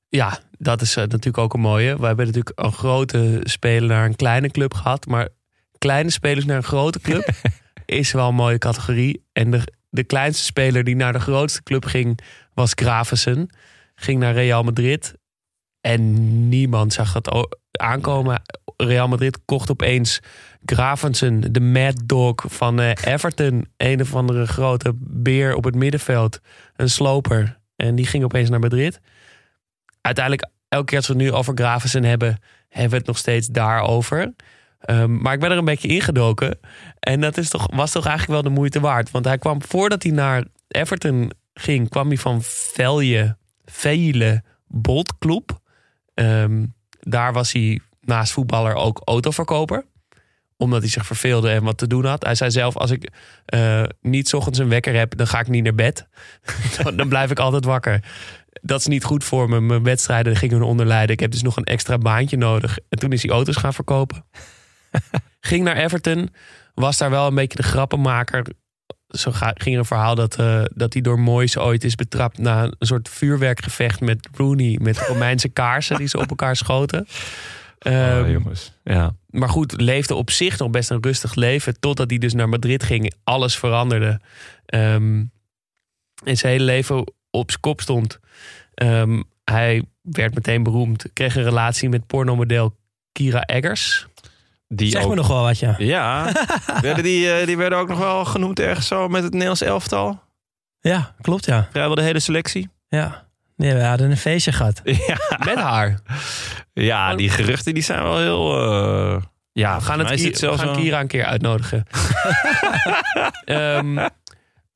Ja, 0.10 0.40
dat 0.58 0.82
is 0.82 0.96
eh, 0.96 1.04
natuurlijk 1.04 1.38
ook 1.38 1.54
een 1.54 1.60
mooie. 1.60 1.98
We 1.98 2.06
hebben 2.06 2.26
natuurlijk 2.26 2.60
een 2.60 2.72
grote 2.72 3.40
speler 3.44 3.90
naar 3.90 4.06
een 4.06 4.16
kleine 4.16 4.50
club 4.50 4.74
gehad. 4.74 5.06
Maar 5.06 5.30
kleine 5.78 6.10
spelers 6.10 6.46
naar 6.46 6.58
een 6.58 6.64
grote 6.64 7.00
club 7.00 7.30
is 7.86 8.12
wel 8.12 8.28
een 8.28 8.36
mooie 8.36 8.58
categorie. 8.58 9.24
En 9.34 9.52
de, 9.52 9.74
de 9.90 10.04
kleinste 10.04 10.44
speler 10.44 10.84
die 10.84 10.96
naar 10.96 11.14
de 11.14 11.20
grootste 11.20 11.64
club 11.64 11.86
ging 11.86 12.20
was 12.54 12.72
Gravensen. 12.76 13.50
Ging 13.96 14.20
naar 14.20 14.34
Real 14.34 14.64
Madrid. 14.64 15.14
En 15.82 16.48
niemand 16.50 16.94
zag 16.94 17.22
dat 17.22 17.58
aankomen. 17.72 18.42
Real 18.78 19.08
Madrid 19.08 19.40
kocht 19.46 19.72
opeens 19.72 20.20
Gravensen, 20.66 21.54
de 21.54 21.60
mad 21.60 22.02
dog 22.06 22.36
van 22.48 22.80
eh, 22.80 22.92
Everton. 23.14 23.68
Een 23.78 24.02
of 24.02 24.16
andere 24.16 24.48
grote 24.48 24.94
beer 25.00 25.56
op 25.56 25.64
het 25.64 25.76
middenveld. 25.76 26.40
Een 26.76 26.90
sloper. 26.90 27.60
En 27.76 27.96
die 27.96 28.06
ging 28.06 28.24
opeens 28.24 28.50
naar 28.50 28.60
Madrid 28.60 29.00
uiteindelijk, 30.08 30.50
elke 30.70 30.86
keer 30.86 30.98
als 30.98 31.08
we 31.08 31.14
het 31.14 31.22
nu 31.22 31.32
over 31.32 31.54
Gravensen 31.56 32.04
hebben, 32.04 32.40
hebben 32.70 32.92
we 32.92 32.98
het 32.98 33.08
nog 33.08 33.18
steeds 33.18 33.48
daarover. 33.48 34.34
Ehm, 34.80 35.22
maar 35.22 35.34
ik 35.34 35.40
ben 35.40 35.52
er 35.52 35.58
een 35.58 35.66
beetje 35.66 35.88
ingedoken. 35.88 36.60
En 37.00 37.22
dat 37.22 37.38
is 37.38 37.50
toch, 37.50 37.68
was 37.76 37.92
toch 37.92 38.06
eigenlijk 38.06 38.42
wel 38.42 38.52
de 38.52 38.60
moeite 38.60 38.80
waard. 38.80 39.12
Want 39.12 39.26
hij 39.26 39.38
kwam, 39.38 39.62
voordat 39.62 40.04
hij 40.04 40.12
naar 40.12 40.44
Everton 40.68 41.32
ging, 41.54 41.90
kwam 41.90 42.08
hij 42.08 42.18
van 42.18 42.40
Velje, 42.44 43.38
Vele 43.66 44.44
Boltclub. 44.68 45.60
Ehm, 46.14 46.66
daar 47.00 47.34
was 47.34 47.52
hij 47.52 47.80
naast 48.02 48.32
voetballer 48.32 48.74
ook 48.74 49.02
autoverkoper 49.06 49.86
omdat 50.58 50.82
hij 50.82 50.90
zich 50.90 51.06
verveelde 51.06 51.50
en 51.50 51.64
wat 51.64 51.78
te 51.78 51.88
doen 51.88 52.06
had. 52.06 52.24
Hij 52.24 52.36
zei 52.36 52.52
zelf, 52.52 52.78
als 52.78 52.92
ik 52.92 53.12
eh, 53.46 53.84
niet 54.02 54.34
ochtends 54.34 54.60
een 54.60 54.70
wekker 54.70 54.96
heb, 54.96 55.18
dan 55.18 55.28
ga 55.28 55.40
ik 55.40 55.48
niet 55.48 55.64
naar 55.64 55.76
bed. 55.76 56.08
dan 56.96 57.10
blijf 57.10 57.32
ik 57.32 57.40
altijd 57.40 57.66
wakker. 57.66 58.04
Dat 58.62 58.80
is 58.80 58.88
niet 58.88 59.04
goed 59.04 59.24
voor 59.24 59.50
me. 59.50 59.62
Mijn 59.62 59.84
wedstrijden 59.84 60.36
gingen 60.36 60.62
onder 60.62 60.86
lijden. 60.86 61.14
Ik 61.14 61.20
heb 61.20 61.32
dus 61.32 61.42
nog 61.42 61.58
een 61.58 61.64
extra 61.64 61.98
baantje 61.98 62.38
nodig. 62.38 62.78
En 62.90 63.00
toen 63.00 63.12
is 63.12 63.22
hij 63.22 63.32
auto's 63.32 63.56
gaan 63.56 63.74
verkopen. 63.74 64.26
Ging 65.40 65.64
naar 65.64 65.76
Everton. 65.78 66.34
Was 66.74 66.98
daar 66.98 67.10
wel 67.10 67.28
een 67.28 67.36
beetje 67.36 67.58
de 67.58 67.64
grappenmaker. 67.64 68.46
Zo 69.08 69.32
ging 69.34 69.74
er 69.74 69.78
een 69.78 69.86
verhaal 69.86 70.16
dat, 70.16 70.40
eh, 70.40 70.64
dat 70.74 70.94
hij 70.94 71.02
door 71.02 71.20
Moyes 71.20 71.58
ooit 71.58 71.84
is 71.84 71.96
betrapt... 71.96 72.38
na 72.38 72.64
een 72.64 72.76
soort 72.80 73.10
vuurwerkgevecht 73.10 74.02
met 74.02 74.30
Rooney... 74.34 74.80
met 74.82 74.98
Romeinse 74.98 75.50
kaarsen 75.50 75.98
die 75.98 76.08
ze 76.08 76.18
op 76.18 76.30
elkaar 76.30 76.56
schoten. 76.56 77.08
Ehm, 77.78 78.24
Oh, 78.24 78.30
jongens. 78.30 78.74
Ja. 78.84 79.16
maar 79.28 79.50
goed, 79.50 79.82
leefde 79.82 80.16
op 80.16 80.32
zich 80.32 80.58
nog 80.60 80.70
best 80.70 80.90
een 80.90 81.04
rustig 81.04 81.36
leven. 81.36 81.80
Totdat 81.80 82.10
hij 82.10 82.20
dus 82.20 82.34
naar 82.34 82.50
Madrid 82.50 82.84
ging. 82.84 83.14
Alles 83.24 83.58
veranderde. 83.58 84.20
Ehm 84.66 85.24
en 86.24 86.38
zijn 86.38 86.52
hele 86.52 86.64
leven 86.64 87.14
op 87.38 87.50
zijn 87.50 87.62
kop 87.62 87.82
stond. 87.82 88.20
Ehm, 88.74 89.22
hij 89.44 89.84
werd 90.02 90.34
meteen 90.36 90.64
beroemd. 90.64 91.06
Kreeg 91.14 91.36
een 91.36 91.44
relatie 91.44 91.90
met 91.90 92.08
pornomodel 92.08 92.76
Kira 93.12 93.42
Eggers. 93.42 94.08
Die 94.68 94.90
Zeg 94.90 95.04
ook- 95.04 95.10
me 95.10 95.16
nog 95.16 95.28
wel 95.28 95.42
wat, 95.44 95.60
ja. 95.60 95.76
Ja, 95.78 96.32
werden 96.82 97.04
die, 97.04 97.32
eh, 97.34 97.46
die 97.46 97.58
werden 97.58 97.80
ook 97.80 97.88
nog 97.88 98.00
wel 98.00 98.26
genoemd 98.26 98.60
ergens 98.60 98.88
zo 98.88 99.08
met 99.08 99.24
het 99.24 99.32
Nederlands 99.32 99.62
elftal. 99.62 100.22
Ja, 100.80 101.16
klopt 101.22 101.46
ja. 101.46 101.68
Vrijwel 101.72 101.96
de 101.96 102.02
hele 102.02 102.20
selectie. 102.20 102.70
ja. 102.90 103.26
Nee, 103.56 103.74
we 103.74 103.84
hadden 103.84 104.12
een 104.12 104.18
feestje 104.18 104.52
gehad. 104.52 104.82
Ja, 105.08 105.18
Met 105.46 105.56
haar. 105.56 106.00
ja 106.74 107.16
die 107.16 107.30
geruchten 107.30 107.74
die 107.74 107.84
zijn 107.84 108.04
wel 108.04 108.18
heel... 108.18 108.58
eh, 108.72 109.22
ja, 109.52 109.78
We 109.78 109.84
gaan, 109.84 110.00
het, 110.00 110.10
het 110.24 110.38
zelfs 110.38 110.62
we 110.62 110.68
gaan 110.68 110.76
Kira 110.76 111.00
een 111.00 111.08
keer 111.08 111.26
uitnodigen. 111.26 111.84
Ehm, 113.46 114.08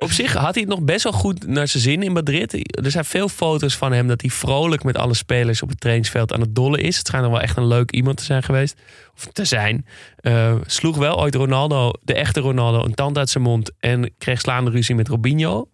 op 0.01 0.11
zich 0.11 0.33
had 0.33 0.53
hij 0.53 0.63
het 0.63 0.71
nog 0.71 0.81
best 0.81 1.03
wel 1.03 1.13
goed 1.13 1.47
naar 1.47 1.67
zijn 1.67 1.83
zin 1.83 2.03
in 2.03 2.11
Madrid. 2.11 2.53
Er 2.85 2.91
zijn 2.91 3.05
veel 3.05 3.29
foto's 3.29 3.77
van 3.77 3.91
hem 3.91 4.07
dat 4.07 4.21
hij 4.21 4.29
vrolijk 4.29 4.83
met 4.83 4.97
alle 4.97 5.13
spelers 5.13 5.61
op 5.61 5.69
het 5.69 5.79
trainingsveld 5.79 6.33
aan 6.33 6.41
het 6.41 6.55
dollen 6.55 6.79
is. 6.79 6.97
Het 6.97 7.07
schijnt 7.07 7.25
nog 7.25 7.33
wel 7.33 7.43
echt 7.43 7.57
een 7.57 7.67
leuk 7.67 7.91
iemand 7.91 8.17
te 8.17 8.23
zijn 8.23 8.43
geweest. 8.43 8.81
Of 9.15 9.25
te 9.25 9.45
zijn. 9.45 9.85
Eh, 10.15 10.55
sloeg 10.65 10.97
wel 10.97 11.19
ooit 11.19 11.35
Ronaldo, 11.35 11.91
de 12.03 12.13
echte 12.13 12.39
Ronaldo, 12.39 12.83
een 12.83 12.93
tand 12.93 13.17
uit 13.17 13.29
zijn 13.29 13.43
mond. 13.43 13.71
En 13.79 14.13
kreeg 14.17 14.39
slaande 14.39 14.71
ruzie 14.71 14.95
met 14.95 15.07
Robinho. 15.07 15.69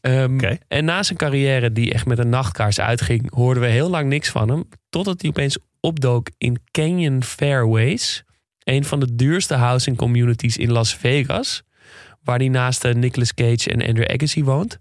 Ehm. 0.00 0.56
En 0.68 0.84
na 0.84 1.02
zijn 1.02 1.18
carrière, 1.18 1.72
die 1.72 1.92
echt 1.92 2.06
met 2.06 2.18
een 2.18 2.28
nachtkaars 2.28 2.80
uitging, 2.80 3.34
hoorden 3.34 3.62
we 3.62 3.68
heel 3.68 3.90
lang 3.90 4.08
niks 4.08 4.28
van 4.28 4.48
hem. 4.48 4.68
Totdat 4.90 5.20
hij 5.20 5.30
opeens 5.30 5.58
opdook 5.80 6.30
in 6.38 6.58
Canyon 6.70 7.22
Fairways. 7.24 8.24
Een 8.64 8.84
van 8.84 9.00
de 9.00 9.14
duurste 9.14 9.54
housing 9.54 9.96
communities 9.96 10.56
in 10.56 10.72
Las 10.72 10.94
Vegas. 10.94 11.62
Waar 12.26 12.38
hij 12.38 12.48
naast 12.48 12.84
eh, 12.84 12.94
Nicolas 12.94 13.34
Cage 13.34 13.70
en 13.70 13.86
Andrew 13.86 14.10
Agassi 14.10 14.44
woont. 14.44 14.78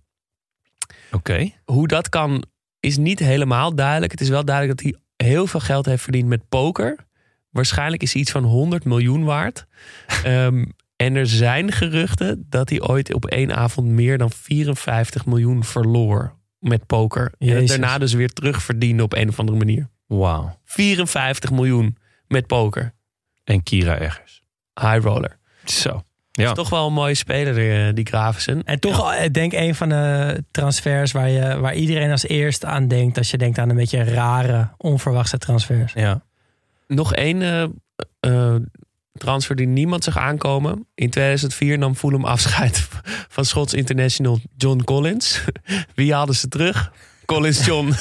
Oké. 1.12 1.52
Hoe 1.66 1.88
dat 1.88 2.10
kan, 2.10 2.44
is 2.80 2.98
niet 2.98 3.20
helemaal 3.20 3.76
duidelijk. 3.76 4.12
Het 4.12 4.22
is 4.22 4.30
wel 4.30 4.46
duidelijk 4.46 4.82
dat 4.82 4.92
hij 4.92 5.28
heel 5.28 5.48
veel 5.48 5.60
geld 5.60 5.86
heeft 5.86 6.04
verdiend 6.04 6.28
met 6.28 6.50
poker. 6.50 7.08
Waarschijnlijk 7.50 8.02
is 8.02 8.14
hij 8.14 8.22
iets 8.22 8.32
van 8.32 8.44
100 8.44 8.86
miljoen 8.86 9.24
waard. 9.24 9.66
Ehm, 10.24 10.66
en 10.96 11.16
er 11.16 11.28
zijn 11.28 11.72
geruchten 11.72 12.46
dat 12.50 12.70
hij 12.70 12.82
ooit 12.82 13.14
op 13.14 13.26
één 13.26 13.56
avond 13.56 13.88
meer 13.88 14.18
dan 14.18 14.32
54 14.32 15.26
miljoen 15.26 15.64
verloor 15.64 16.36
met 16.60 16.86
poker. 16.86 17.34
En 17.38 17.66
daarna 17.66 17.98
dus 17.98 18.14
weer 18.14 18.30
terugverdiende 18.30 19.04
op 19.04 19.14
een 19.14 19.30
of 19.30 19.40
andere 19.40 19.58
manier. 19.58 19.90
Wauw. 20.06 20.60
54 20.66 21.52
miljoen 21.52 21.98
met 22.28 22.48
poker. 22.48 22.94
En 23.44 23.64
Kira 23.64 23.98
ergens. 23.98 24.42
High 24.82 25.00
roller. 25.02 25.38
Zo. 25.66 26.04
Ja. 26.38 26.46
Is 26.50 26.54
toch 26.56 26.70
wel 26.70 26.88
een 26.88 26.94
mooie 26.94 27.14
speler, 27.16 27.88
eh, 27.88 27.94
die 27.94 28.06
Gravensen. 28.06 28.64
En 28.64 28.80
toch, 28.80 29.14
ik 29.14 29.34
denk 29.34 29.54
een 29.54 29.76
van 29.76 29.90
de 29.90 30.44
transfers 30.52 31.12
waar, 31.12 31.30
je, 31.30 31.60
waar 31.60 31.76
iedereen 31.76 32.12
als 32.12 32.28
eerst 32.28 32.66
aan 32.66 32.88
denkt. 32.88 33.18
Als 33.18 33.32
je 33.32 33.38
denkt 33.38 33.58
aan 33.58 33.70
een 33.70 33.76
beetje 33.76 34.04
rare, 34.04 34.70
onverwachte 34.78 35.38
transfers. 35.38 35.94
Ja. 35.94 36.22
Nog 36.88 37.14
één 37.14 37.42
eh, 37.42 37.64
eh, 38.20 38.56
transfer 39.14 39.56
die 39.56 39.68
niemand 39.68 40.04
zag 40.04 40.18
aankomen. 40.18 40.88
In 40.96 41.10
2004 41.10 41.78
nam 41.78 41.96
Fulham 41.96 42.26
afscheid 42.26 42.88
van 43.36 43.46
Schots 43.46 43.74
international 43.74 44.40
John 44.58 44.82
Collins. 44.84 45.44
Wie 45.96 46.14
haalden 46.14 46.36
ze 46.36 46.48
terug? 46.48 46.92
Collins 47.26 47.66
John. 47.66 47.92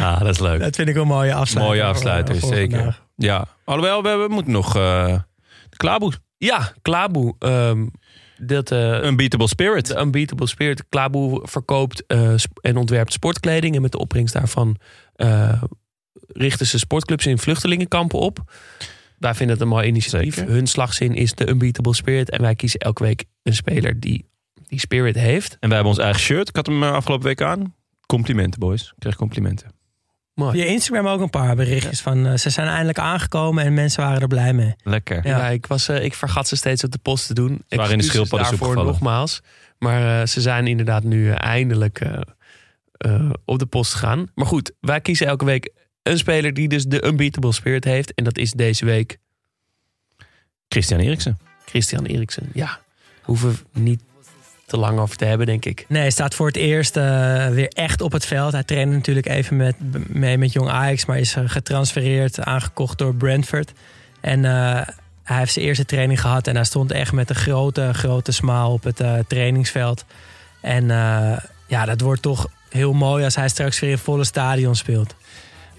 Ah, 0.00 0.18
dat 0.20 0.28
is 0.28 0.38
leuk. 0.38 0.60
Dat 0.60 0.76
vind 0.76 0.88
ik 0.88 0.96
een 0.96 1.06
mooie 1.06 1.34
afsluiting. 1.34 1.82
Mooie 1.82 1.94
voor- 2.30 2.40
voor 2.40 2.54
zeker. 2.54 2.76
vandaag. 2.76 3.02
Ja. 3.16 3.44
Alhoewel, 3.64 4.02
we, 4.02 4.08
we 4.08 4.26
moeten 4.28 4.52
nog 4.52 4.76
eh 4.76 5.14
Klaboe. 5.80 6.12
ja, 6.36 6.72
Klaboe. 6.82 7.34
ehm, 7.38 7.86
dat, 8.38 8.70
eh, 8.70 9.04
Unbeatable 9.04 9.48
Spirit. 9.48 9.86
de 9.86 10.00
Unbeatable 10.00 10.46
Spirit. 10.46 10.84
Klaboe 10.88 11.40
verkoopt 11.42 12.06
eh, 12.06 12.34
en 12.60 12.76
ontwerpt 12.76 13.12
sportkleding. 13.12 13.74
En 13.74 13.82
met 13.82 13.92
de 13.92 13.98
opbrengst 13.98 14.34
daarvan 14.34 14.76
eh, 15.14 15.62
richten 16.26 16.66
ze 16.66 16.78
sportclubs 16.78 17.26
in 17.26 17.38
vluchtelingenkampen 17.38 18.18
op. 18.18 18.52
Wij 19.18 19.34
vinden 19.34 19.54
het 19.56 19.64
een 19.64 19.70
mooi 19.70 19.86
initiatief. 19.86 20.34
Zeker. 20.34 20.52
Hun 20.52 20.66
slagzin 20.66 21.14
is 21.14 21.34
de 21.34 21.48
Unbeatable 21.48 21.94
Spirit. 21.94 22.30
En 22.30 22.40
wij 22.40 22.54
kiezen 22.54 22.80
elke 22.80 23.02
week 23.02 23.24
een 23.42 23.54
speler 23.54 24.00
die 24.00 24.28
die 24.66 24.80
spirit 24.80 25.14
heeft. 25.14 25.52
En 25.60 25.68
wij 25.68 25.78
hebben 25.78 25.94
ons 25.94 26.02
eigen 26.04 26.20
shirt. 26.20 26.48
Ik 26.48 26.56
had 26.56 26.66
hem 26.66 26.82
afgelopen 26.82 27.26
week 27.26 27.42
aan. 27.42 27.74
Complimenten, 28.06 28.60
boys. 28.60 28.82
Ik 28.82 28.94
kreeg 28.98 29.16
complimenten. 29.16 29.79
Mooi. 30.40 30.52
Via 30.60 30.64
Instagram 30.70 31.06
ook 31.06 31.20
een 31.20 31.30
paar 31.30 31.56
berichtjes 31.56 32.00
van 32.00 32.26
eh, 32.26 32.36
ze 32.36 32.50
zijn 32.50 32.68
eindelijk 32.68 32.98
aangekomen 32.98 33.64
en 33.64 33.74
mensen 33.74 34.02
waren 34.02 34.20
er 34.20 34.26
blij 34.28 34.52
mee. 34.52 34.74
Lekker. 34.82 35.26
Ja, 35.26 35.38
Ja. 35.38 35.48
ik, 35.48 35.66
was, 35.66 35.88
eh, 35.88 36.04
ik 36.04 36.14
vergat 36.14 36.48
ze 36.48 36.56
steeds 36.56 36.84
op 36.84 36.90
de 36.90 36.98
post 36.98 37.26
te 37.26 37.34
doen. 37.34 37.48
waren 37.48 37.60
in 37.68 37.68
de 37.68 37.84
Excuses 37.84 38.10
schildpaddensoep 38.10 38.58
daarvoor 38.58 38.76
gevallen. 38.76 38.92
nogmaals. 38.92 39.40
Maar 39.78 40.20
eh, 40.20 40.26
ze 40.26 40.40
zijn 40.40 40.66
inderdaad 40.66 41.02
nu 41.04 41.30
eindelijk 41.30 42.02
op 43.44 43.58
de 43.58 43.66
post 43.66 43.92
gegaan. 43.92 44.26
Maar 44.34 44.46
goed, 44.46 44.72
wij 44.80 45.00
kiezen 45.00 45.26
elke 45.26 45.44
week 45.44 45.72
een 46.02 46.18
speler 46.18 46.54
die 46.54 46.68
dus 46.68 46.84
de 46.84 47.06
Unbeatable 47.06 47.52
Spirit 47.52 47.84
heeft. 47.84 48.14
En 48.14 48.24
dat 48.24 48.38
is 48.38 48.50
deze 48.52 48.84
week 48.84 49.18
Christian 50.68 51.00
Eriksen. 51.00 51.38
Christian 51.66 52.04
Eriksen. 52.04 52.50
Ja, 52.54 52.80
hoeven 53.22 53.50
we 53.72 53.80
niet 53.80 54.02
te 54.70 54.76
lang 54.78 54.98
over 54.98 55.16
te 55.16 55.24
hebben, 55.24 55.46
denk 55.46 55.64
ik. 55.64 55.84
Nee, 55.88 56.00
hij 56.00 56.10
staat 56.10 56.34
voor 56.34 56.46
het 56.46 56.56
eerst 56.56 56.96
eh, 56.96 57.48
weer 57.48 57.68
echt 57.68 58.00
op 58.00 58.12
het 58.12 58.26
veld. 58.26 58.52
Hij 58.52 58.62
trainde 58.64 58.96
natuurlijk 58.96 59.26
even 59.28 59.56
met, 59.56 59.74
mee 60.08 60.38
met 60.38 60.52
Jong 60.52 60.68
Ajax, 60.68 61.06
maar 61.06 61.18
is 61.18 61.34
eh, 61.34 61.42
getransfereerd, 61.46 62.40
aangekocht 62.40 62.98
door 62.98 63.14
Brentford. 63.14 63.72
En 64.20 64.44
eh, 64.44 64.86
hij 65.22 65.38
heeft 65.38 65.52
zijn 65.52 65.64
eerste 65.64 65.84
training 65.84 66.20
gehad 66.20 66.46
en 66.46 66.54
hij 66.54 66.64
stond 66.64 66.90
echt 66.92 67.12
met 67.12 67.30
een 67.30 67.36
grote, 67.36 67.90
grote 67.92 68.32
smile 68.32 68.66
op 68.66 68.84
het 68.84 69.02
trainingsveld. 69.28 70.04
En 70.60 70.90
eh, 70.90 71.36
ja, 71.66 71.84
dat 71.84 72.00
wordt 72.00 72.22
toch 72.22 72.46
heel 72.68 72.92
mooi 72.92 73.24
als 73.24 73.34
hij 73.36 73.48
straks 73.48 73.80
weer 73.80 73.90
in 73.90 73.98
volle 73.98 74.24
stadion 74.24 74.74
speelt. 74.76 75.14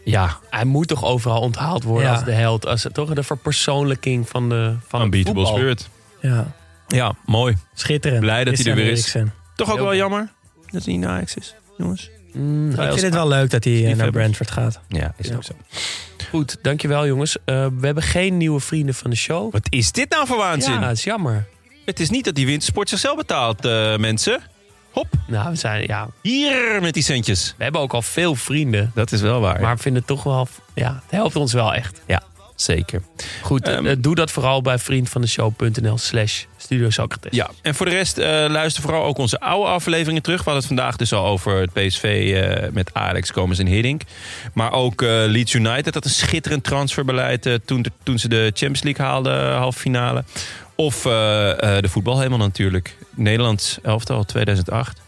Ja, 0.04 0.38
hij 0.50 0.66
moet 0.66 0.88
toch 0.88 1.04
overal 1.06 1.42
onthaald 1.42 1.84
worden 1.84 2.08
Ja. 2.08 2.14
als 2.16 2.24
de 2.24 2.32
held. 2.32 2.66
Als 2.66 2.88
toch 2.94 3.14
de 3.14 3.24
verpersoonlijking 3.24 4.30
van 4.30 4.50
de 4.50 4.76
van 4.88 5.00
het 5.00 5.14
Unbeatable 5.14 5.46
voetbal. 5.46 5.58
Spirit. 5.58 5.90
Ja, 6.22 6.52
Ja, 6.92 7.14
mooi. 7.26 7.58
schitterend. 7.74 8.20
Blij 8.22 8.44
dat 8.44 8.58
hij 8.58 8.66
er 8.66 8.76
weer 8.76 8.86
is. 8.86 8.92
Eriksen. 9.00 9.34
Toch 9.56 9.72
ook 9.72 9.78
wel 9.80 9.96
jammer 9.96 10.30
dat 10.70 10.84
hij 10.84 10.94
niet 10.94 11.02
naar 11.02 11.12
Ajax 11.12 11.36
is, 11.36 11.56
jongens. 11.78 12.10
Mm, 12.34 12.70
Ik 12.72 12.76
vind 12.90 13.02
het 13.02 13.14
wel 13.14 13.28
leuk 13.28 13.50
dat 13.50 13.64
hij 13.64 13.86
eh, 13.92 13.96
naar. 13.96 14.12
Brentford 14.12 14.52
gaat. 14.52 14.80
Ja, 14.88 15.14
is 15.18 15.28
Ja. 15.28 15.36
ook 15.36 15.44
zo. 15.44 15.54
Goed, 16.30 16.58
dankjewel 16.62 17.08
jongens. 17.08 17.38
Eh, 17.46 17.68
we 17.80 17.86
hebben 17.86 18.04
geen 18.04 18.38
nieuwe 18.38 18.60
vrienden 18.60 18.96
van 18.96 19.10
de 19.10 19.16
show. 19.16 19.52
Wat 19.52 19.68
is 19.70 19.92
dit 19.92 20.10
nou 20.10 20.28
voor 20.28 20.38
waanzin? 20.38 20.74
Ja, 20.74 20.80
dat 20.80 20.92
is 20.98 21.04
jammer. 21.04 21.48
Het 21.86 22.00
is 22.00 22.10
niet 22.10 22.26
dat 22.26 22.36
die 22.36 22.46
wintersport 22.46 22.90
zichzelf 22.90 23.16
betaalt, 23.18 23.66
eh, 23.66 23.98
mensen. 23.98 24.40
Hop, 24.92 25.08
Nou, 25.28 25.50
we 25.50 25.56
zijn, 25.56 25.88
ja, 25.88 26.10
hier 26.22 26.78
met 26.82 26.94
die 26.94 27.04
centjes. 27.04 27.54
we 27.58 27.64
hebben 27.64 27.82
ook 27.82 27.94
al 27.94 28.02
veel 28.02 28.36
vrienden. 28.36 28.92
Dat 28.96 29.12
is 29.12 29.22
wel 29.22 29.40
waar. 29.40 29.62
Maar 29.62 29.76
we 29.76 29.82
vinden 29.82 30.00
het 30.02 30.10
toch 30.12 30.24
wel, 30.24 30.48
ja, 30.76 30.94
het 31.04 31.12
helpt 31.12 31.36
ons 31.36 31.54
wel 31.54 31.74
echt. 31.74 32.02
Zeker. 32.56 33.02
Goed, 33.42 33.68
Ehm, 33.68 33.86
eh, 33.86 33.96
doe 34.00 34.16
dat 34.16 34.32
vooral 34.32 34.62
bij 34.62 34.78
vriendvandeshow.nl 34.80 35.98
slash 35.98 36.44
Studio 36.72 36.90
Socrates. 36.90 37.32
Ja, 37.32 37.50
en 37.62 37.76
voor 37.76 37.86
de 37.86 37.92
rest 37.92 38.18
eh, 38.18 38.28
luister 38.50 38.82
vooral 38.84 39.04
ook 39.04 39.18
onze 39.18 39.40
oude 39.40 39.70
afleveringen 39.70 40.22
terug. 40.22 40.44
We 40.44 40.44
hadden 40.44 40.68
het 40.68 40.78
vandaag 40.78 40.96
dus 40.96 41.14
al 41.14 41.26
over 41.26 41.60
het 41.60 41.74
PSV 41.74 42.34
eh, 42.36 42.70
met 42.72 42.94
Alex 42.94 43.32
Komens 43.32 43.60
en 43.60 43.66
Hiddink. 43.66 44.02
Maar 44.54 44.72
ook 44.72 45.02
eh, 45.02 45.10
Leeds 45.10 45.54
United 45.54 45.94
had 45.94 46.06
een 46.06 46.12
schitterend 46.12 46.64
transferbeleid 46.64 47.46
eh, 47.46 47.54
toen, 47.66 47.86
toen 48.04 48.20
ze 48.20 48.28
de 48.28 48.52
Champions 48.54 48.84
League 48.84 49.06
haalden, 49.06 49.54
halve 49.54 49.80
finale. 49.80 50.24
Of 50.76 51.06
eh, 51.06 51.52
eh, 51.52 51.82
de 51.82 51.90
voetbalhemel 51.90 52.38
natuurlijk. 52.38 52.98
Nederlands 53.16 53.80
elftal 53.84 54.24
2008. 54.24 55.02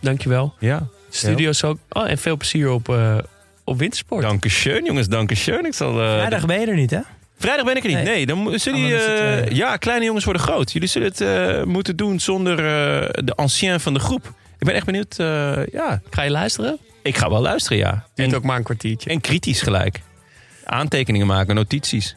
Dankjewel. 0.00 0.54
Ja, 0.58 0.86
Studio 1.10 1.50
ook. 1.64 1.78
Oh, 1.88 2.10
en 2.10 2.18
veel 2.18 2.36
plezier 2.36 2.70
op, 2.70 2.88
eh 2.88 3.16
op 3.64 3.78
wintersport. 3.78 4.22
Dankeschön, 4.22 4.84
jongens, 4.84 5.08
dankeschön. 5.08 5.64
Ik 5.64 5.74
zal, 5.74 5.92
Vrijdag 5.94 6.46
ben 6.46 6.60
je 6.60 6.66
er 6.66 6.74
niet, 6.74 6.90
hè? 6.90 7.00
Vrijdag 7.38 7.64
ben 7.66 7.76
ik 7.76 7.82
er 7.82 7.88
niet. 7.88 7.96
Nee. 8.02 8.04
Nee, 8.14 8.26
dan 8.26 8.58
zullen 8.58 8.80
Oh, 8.80 8.86
jullie... 8.88 9.04
eh, 9.04 9.38
eh, 9.38 9.50
ja, 9.50 9.76
kleine 9.76 10.04
jongens 10.04 10.24
worden 10.24 10.42
groot. 10.42 10.72
Jullie 10.72 10.88
zullen 10.88 11.08
het 11.08 11.20
eh, 11.20 11.62
moeten 11.62 11.96
doen 11.96 12.20
zonder 12.20 12.58
eh, 12.58 13.24
de 13.24 13.34
ancien 13.34 13.80
van 13.80 13.94
de 13.94 14.00
groep. 14.00 14.32
Ik 14.58 14.66
ben 14.66 14.74
echt 14.74 14.86
benieuwd. 14.86 15.18
eh, 15.18 15.66
ja, 15.72 16.00
Ga 16.10 16.22
je 16.22 16.30
luisteren? 16.30 16.78
ik 17.02 17.16
ga 17.16 17.30
wel 17.30 17.40
luisteren, 17.40 17.78
ja. 17.78 18.06
Duurt 18.14 18.30
En, 18.30 18.36
ook 18.36 18.42
maar 18.44 18.56
een 18.56 18.62
kwartiertje. 18.62 19.10
en 19.10 19.20
kritisch 19.20 19.60
gelijk. 19.62 20.00
Aantekeningen 20.64 21.26
maken, 21.26 21.54
notities. 21.54 22.16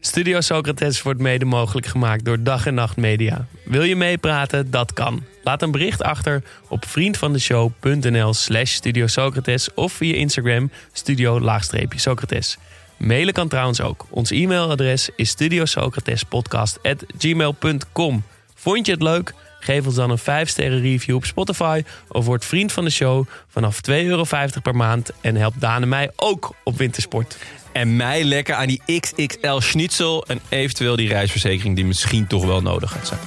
Studio 0.00 0.40
Socrates 0.40 1.02
wordt 1.02 1.20
mede 1.20 1.44
mogelijk 1.44 1.86
gemaakt 1.86 2.24
door 2.24 2.42
Dag 2.42 2.66
en 2.66 2.74
Nacht 2.74 2.96
Media. 2.96 3.46
Wil 3.64 3.82
je 3.82 3.96
meepraten? 3.96 4.70
Dat 4.70 4.92
kan. 4.92 5.24
Laat 5.44 5.62
een 5.62 5.70
bericht 5.70 6.02
achter 6.02 6.42
op 6.68 6.84
vriendvandeshow.nl 6.88 8.34
slash 8.34 8.72
Studio 8.72 9.06
Socrates 9.06 9.74
of 9.74 9.92
via 9.92 10.14
Instagram 10.14 10.70
studio-socrates. 10.92 12.56
Mailen 13.00 13.34
kan 13.34 13.48
trouwens 13.48 13.80
ook. 13.80 14.06
Ons 14.10 14.30
e-mailadres 14.30 15.08
is 15.16 15.30
studiosocratespodcast.gmail.com 15.30 18.22
Vond 18.54 18.86
je 18.86 18.92
het 18.92 19.02
leuk? 19.02 19.34
Geef 19.60 19.86
ons 19.86 19.94
dan 19.94 20.10
een 20.10 20.20
5-sterren 20.20 20.80
review 20.80 21.14
op 21.14 21.24
Spotify 21.24 21.82
of 22.08 22.24
word 22.24 22.44
vriend 22.44 22.72
van 22.72 22.84
de 22.84 22.90
show 22.90 23.26
vanaf 23.48 23.80
2,50 23.90 23.94
euro 23.94 24.24
per 24.62 24.76
maand 24.76 25.10
en 25.20 25.36
help 25.36 25.54
Daan 25.58 25.82
en 25.82 25.88
mij 25.88 26.10
ook 26.16 26.54
op 26.64 26.78
wintersport. 26.78 27.36
En 27.72 27.96
mij 27.96 28.24
lekker 28.24 28.54
aan 28.54 28.66
die 28.66 29.00
XXL 29.00 29.58
schnitzel 29.58 30.24
en 30.26 30.40
eventueel 30.48 30.96
die 30.96 31.08
reisverzekering 31.08 31.76
die 31.76 31.84
misschien 31.84 32.26
toch 32.26 32.44
wel 32.44 32.62
nodig 32.62 32.90
gaat 32.90 33.06
zijn. 33.06 33.20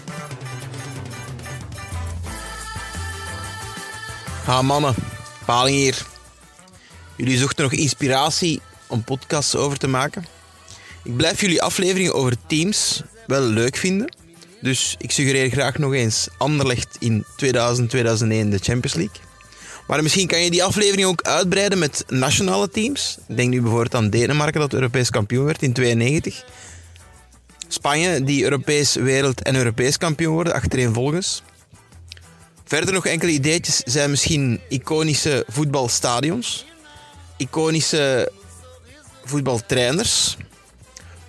Ha 4.43 4.61
mannen, 4.61 4.95
Paling 5.45 5.77
hier. 5.77 5.97
Jullie 7.15 7.37
zochten 7.37 7.63
nog 7.63 7.73
inspiratie 7.73 8.61
om 8.93 9.03
podcasts 9.03 9.55
over 9.55 9.77
te 9.77 9.87
maken. 9.87 10.25
Ik 11.03 11.15
blijf 11.15 11.41
jullie 11.41 11.61
afleveringen 11.61 12.13
over 12.13 12.35
teams 12.47 13.01
wel 13.27 13.41
leuk 13.41 13.75
vinden. 13.75 14.15
Dus 14.61 14.95
ik 14.97 15.11
suggereer 15.11 15.49
graag 15.49 15.77
nog 15.77 15.93
eens 15.93 16.27
Anderlecht 16.37 16.97
in 16.99 17.23
2000-2001 17.23 17.27
de 18.49 18.59
Champions 18.61 18.93
League. 18.93 19.21
Maar 19.87 20.03
misschien 20.03 20.27
kan 20.27 20.41
je 20.41 20.51
die 20.51 20.63
aflevering 20.63 21.07
ook 21.07 21.21
uitbreiden 21.21 21.79
met 21.79 22.03
nationale 22.07 22.69
teams. 22.69 23.17
Denk 23.27 23.49
nu 23.49 23.61
bijvoorbeeld 23.61 23.95
aan 23.95 24.09
Denemarken 24.09 24.59
dat 24.59 24.73
Europees 24.73 25.09
kampioen 25.09 25.45
werd 25.45 25.61
in 25.61 25.73
92. 25.73 26.45
Spanje 27.67 28.23
die 28.23 28.43
Europees 28.43 28.95
wereld- 28.95 29.41
en 29.41 29.55
Europees 29.55 29.97
kampioen 29.97 30.33
worden 30.33 30.53
achtereenvolgens. 30.53 31.43
Verder 32.65 32.93
nog 32.93 33.05
enkele 33.05 33.31
ideetjes 33.31 33.77
zijn 33.77 34.09
misschien 34.09 34.59
iconische 34.69 35.45
voetbalstadions, 35.47 36.65
iconische 37.37 38.31
voetbaltrainers, 39.23 40.37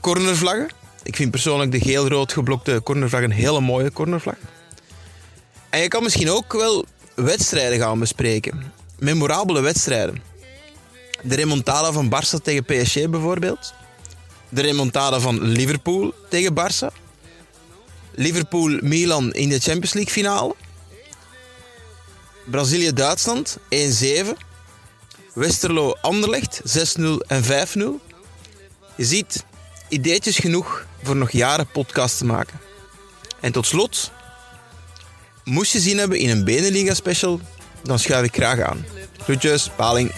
cornervlaggen. 0.01 0.69
Ik 1.03 1.17
vind 1.17 1.31
persoonlijk 1.31 1.73
de 1.73 1.81
geel-rood 1.81 2.33
geblokte 2.33 2.81
cornervlag 2.85 3.23
een 3.23 3.31
hele 3.31 3.61
mooie 3.61 3.93
cornervlag. 3.93 4.37
En 5.71 5.81
je 5.81 5.89
kan 5.89 6.03
misschien 6.03 6.31
ook 6.31 6.53
wel 6.53 6.85
wedstrijden 7.15 7.79
gaan 7.79 7.99
bespreken. 7.99 8.73
Memorabele 8.99 9.61
wedstrijden. 9.61 10.23
De 11.23 11.35
remontada 11.35 11.93
van 11.93 12.15
Barça 12.15 12.43
tegen 12.43 12.65
PSG 12.65 13.09
bijvoorbeeld. 13.09 13.75
De 14.49 14.63
remontada 14.63 15.21
van 15.21 15.43
Liverpool 15.43 16.15
tegen 16.29 16.55
Barça. 16.55 17.03
Liverpool-Milan 18.11 19.33
in 19.33 19.49
de 19.49 19.59
Champions 19.59 19.93
League 19.93 20.13
finale. 20.13 20.55
Brazilië-Duitsland 22.45 23.59
1-7. 23.59 24.37
Westerlo-Anderlecht 25.35 26.61
6-0 26.99 27.03
en 27.27 27.45
5-0. 27.45 27.49
Je 28.97 29.05
ziet, 29.05 29.45
ideetjes 29.89 30.37
genoeg 30.37 30.87
voor 31.03 31.17
nog 31.17 31.31
jaren 31.31 31.67
podcast 31.67 32.19
te 32.19 32.25
maken. 32.25 32.61
En 33.41 33.53
tot 33.53 33.67
slot, 33.67 34.11
moest 35.45 35.73
je 35.73 35.81
zin 35.81 35.99
hebben 35.99 36.19
in 36.19 36.31
een 36.31 36.45
Beneliga 36.45 36.95
special, 36.95 37.41
dan 37.83 37.99
schuif 37.99 38.27
ik 38.27 38.35
graag 38.35 38.61
aan. 38.61 38.85
Groetjes, 39.19 39.71
Paling. 39.77 40.13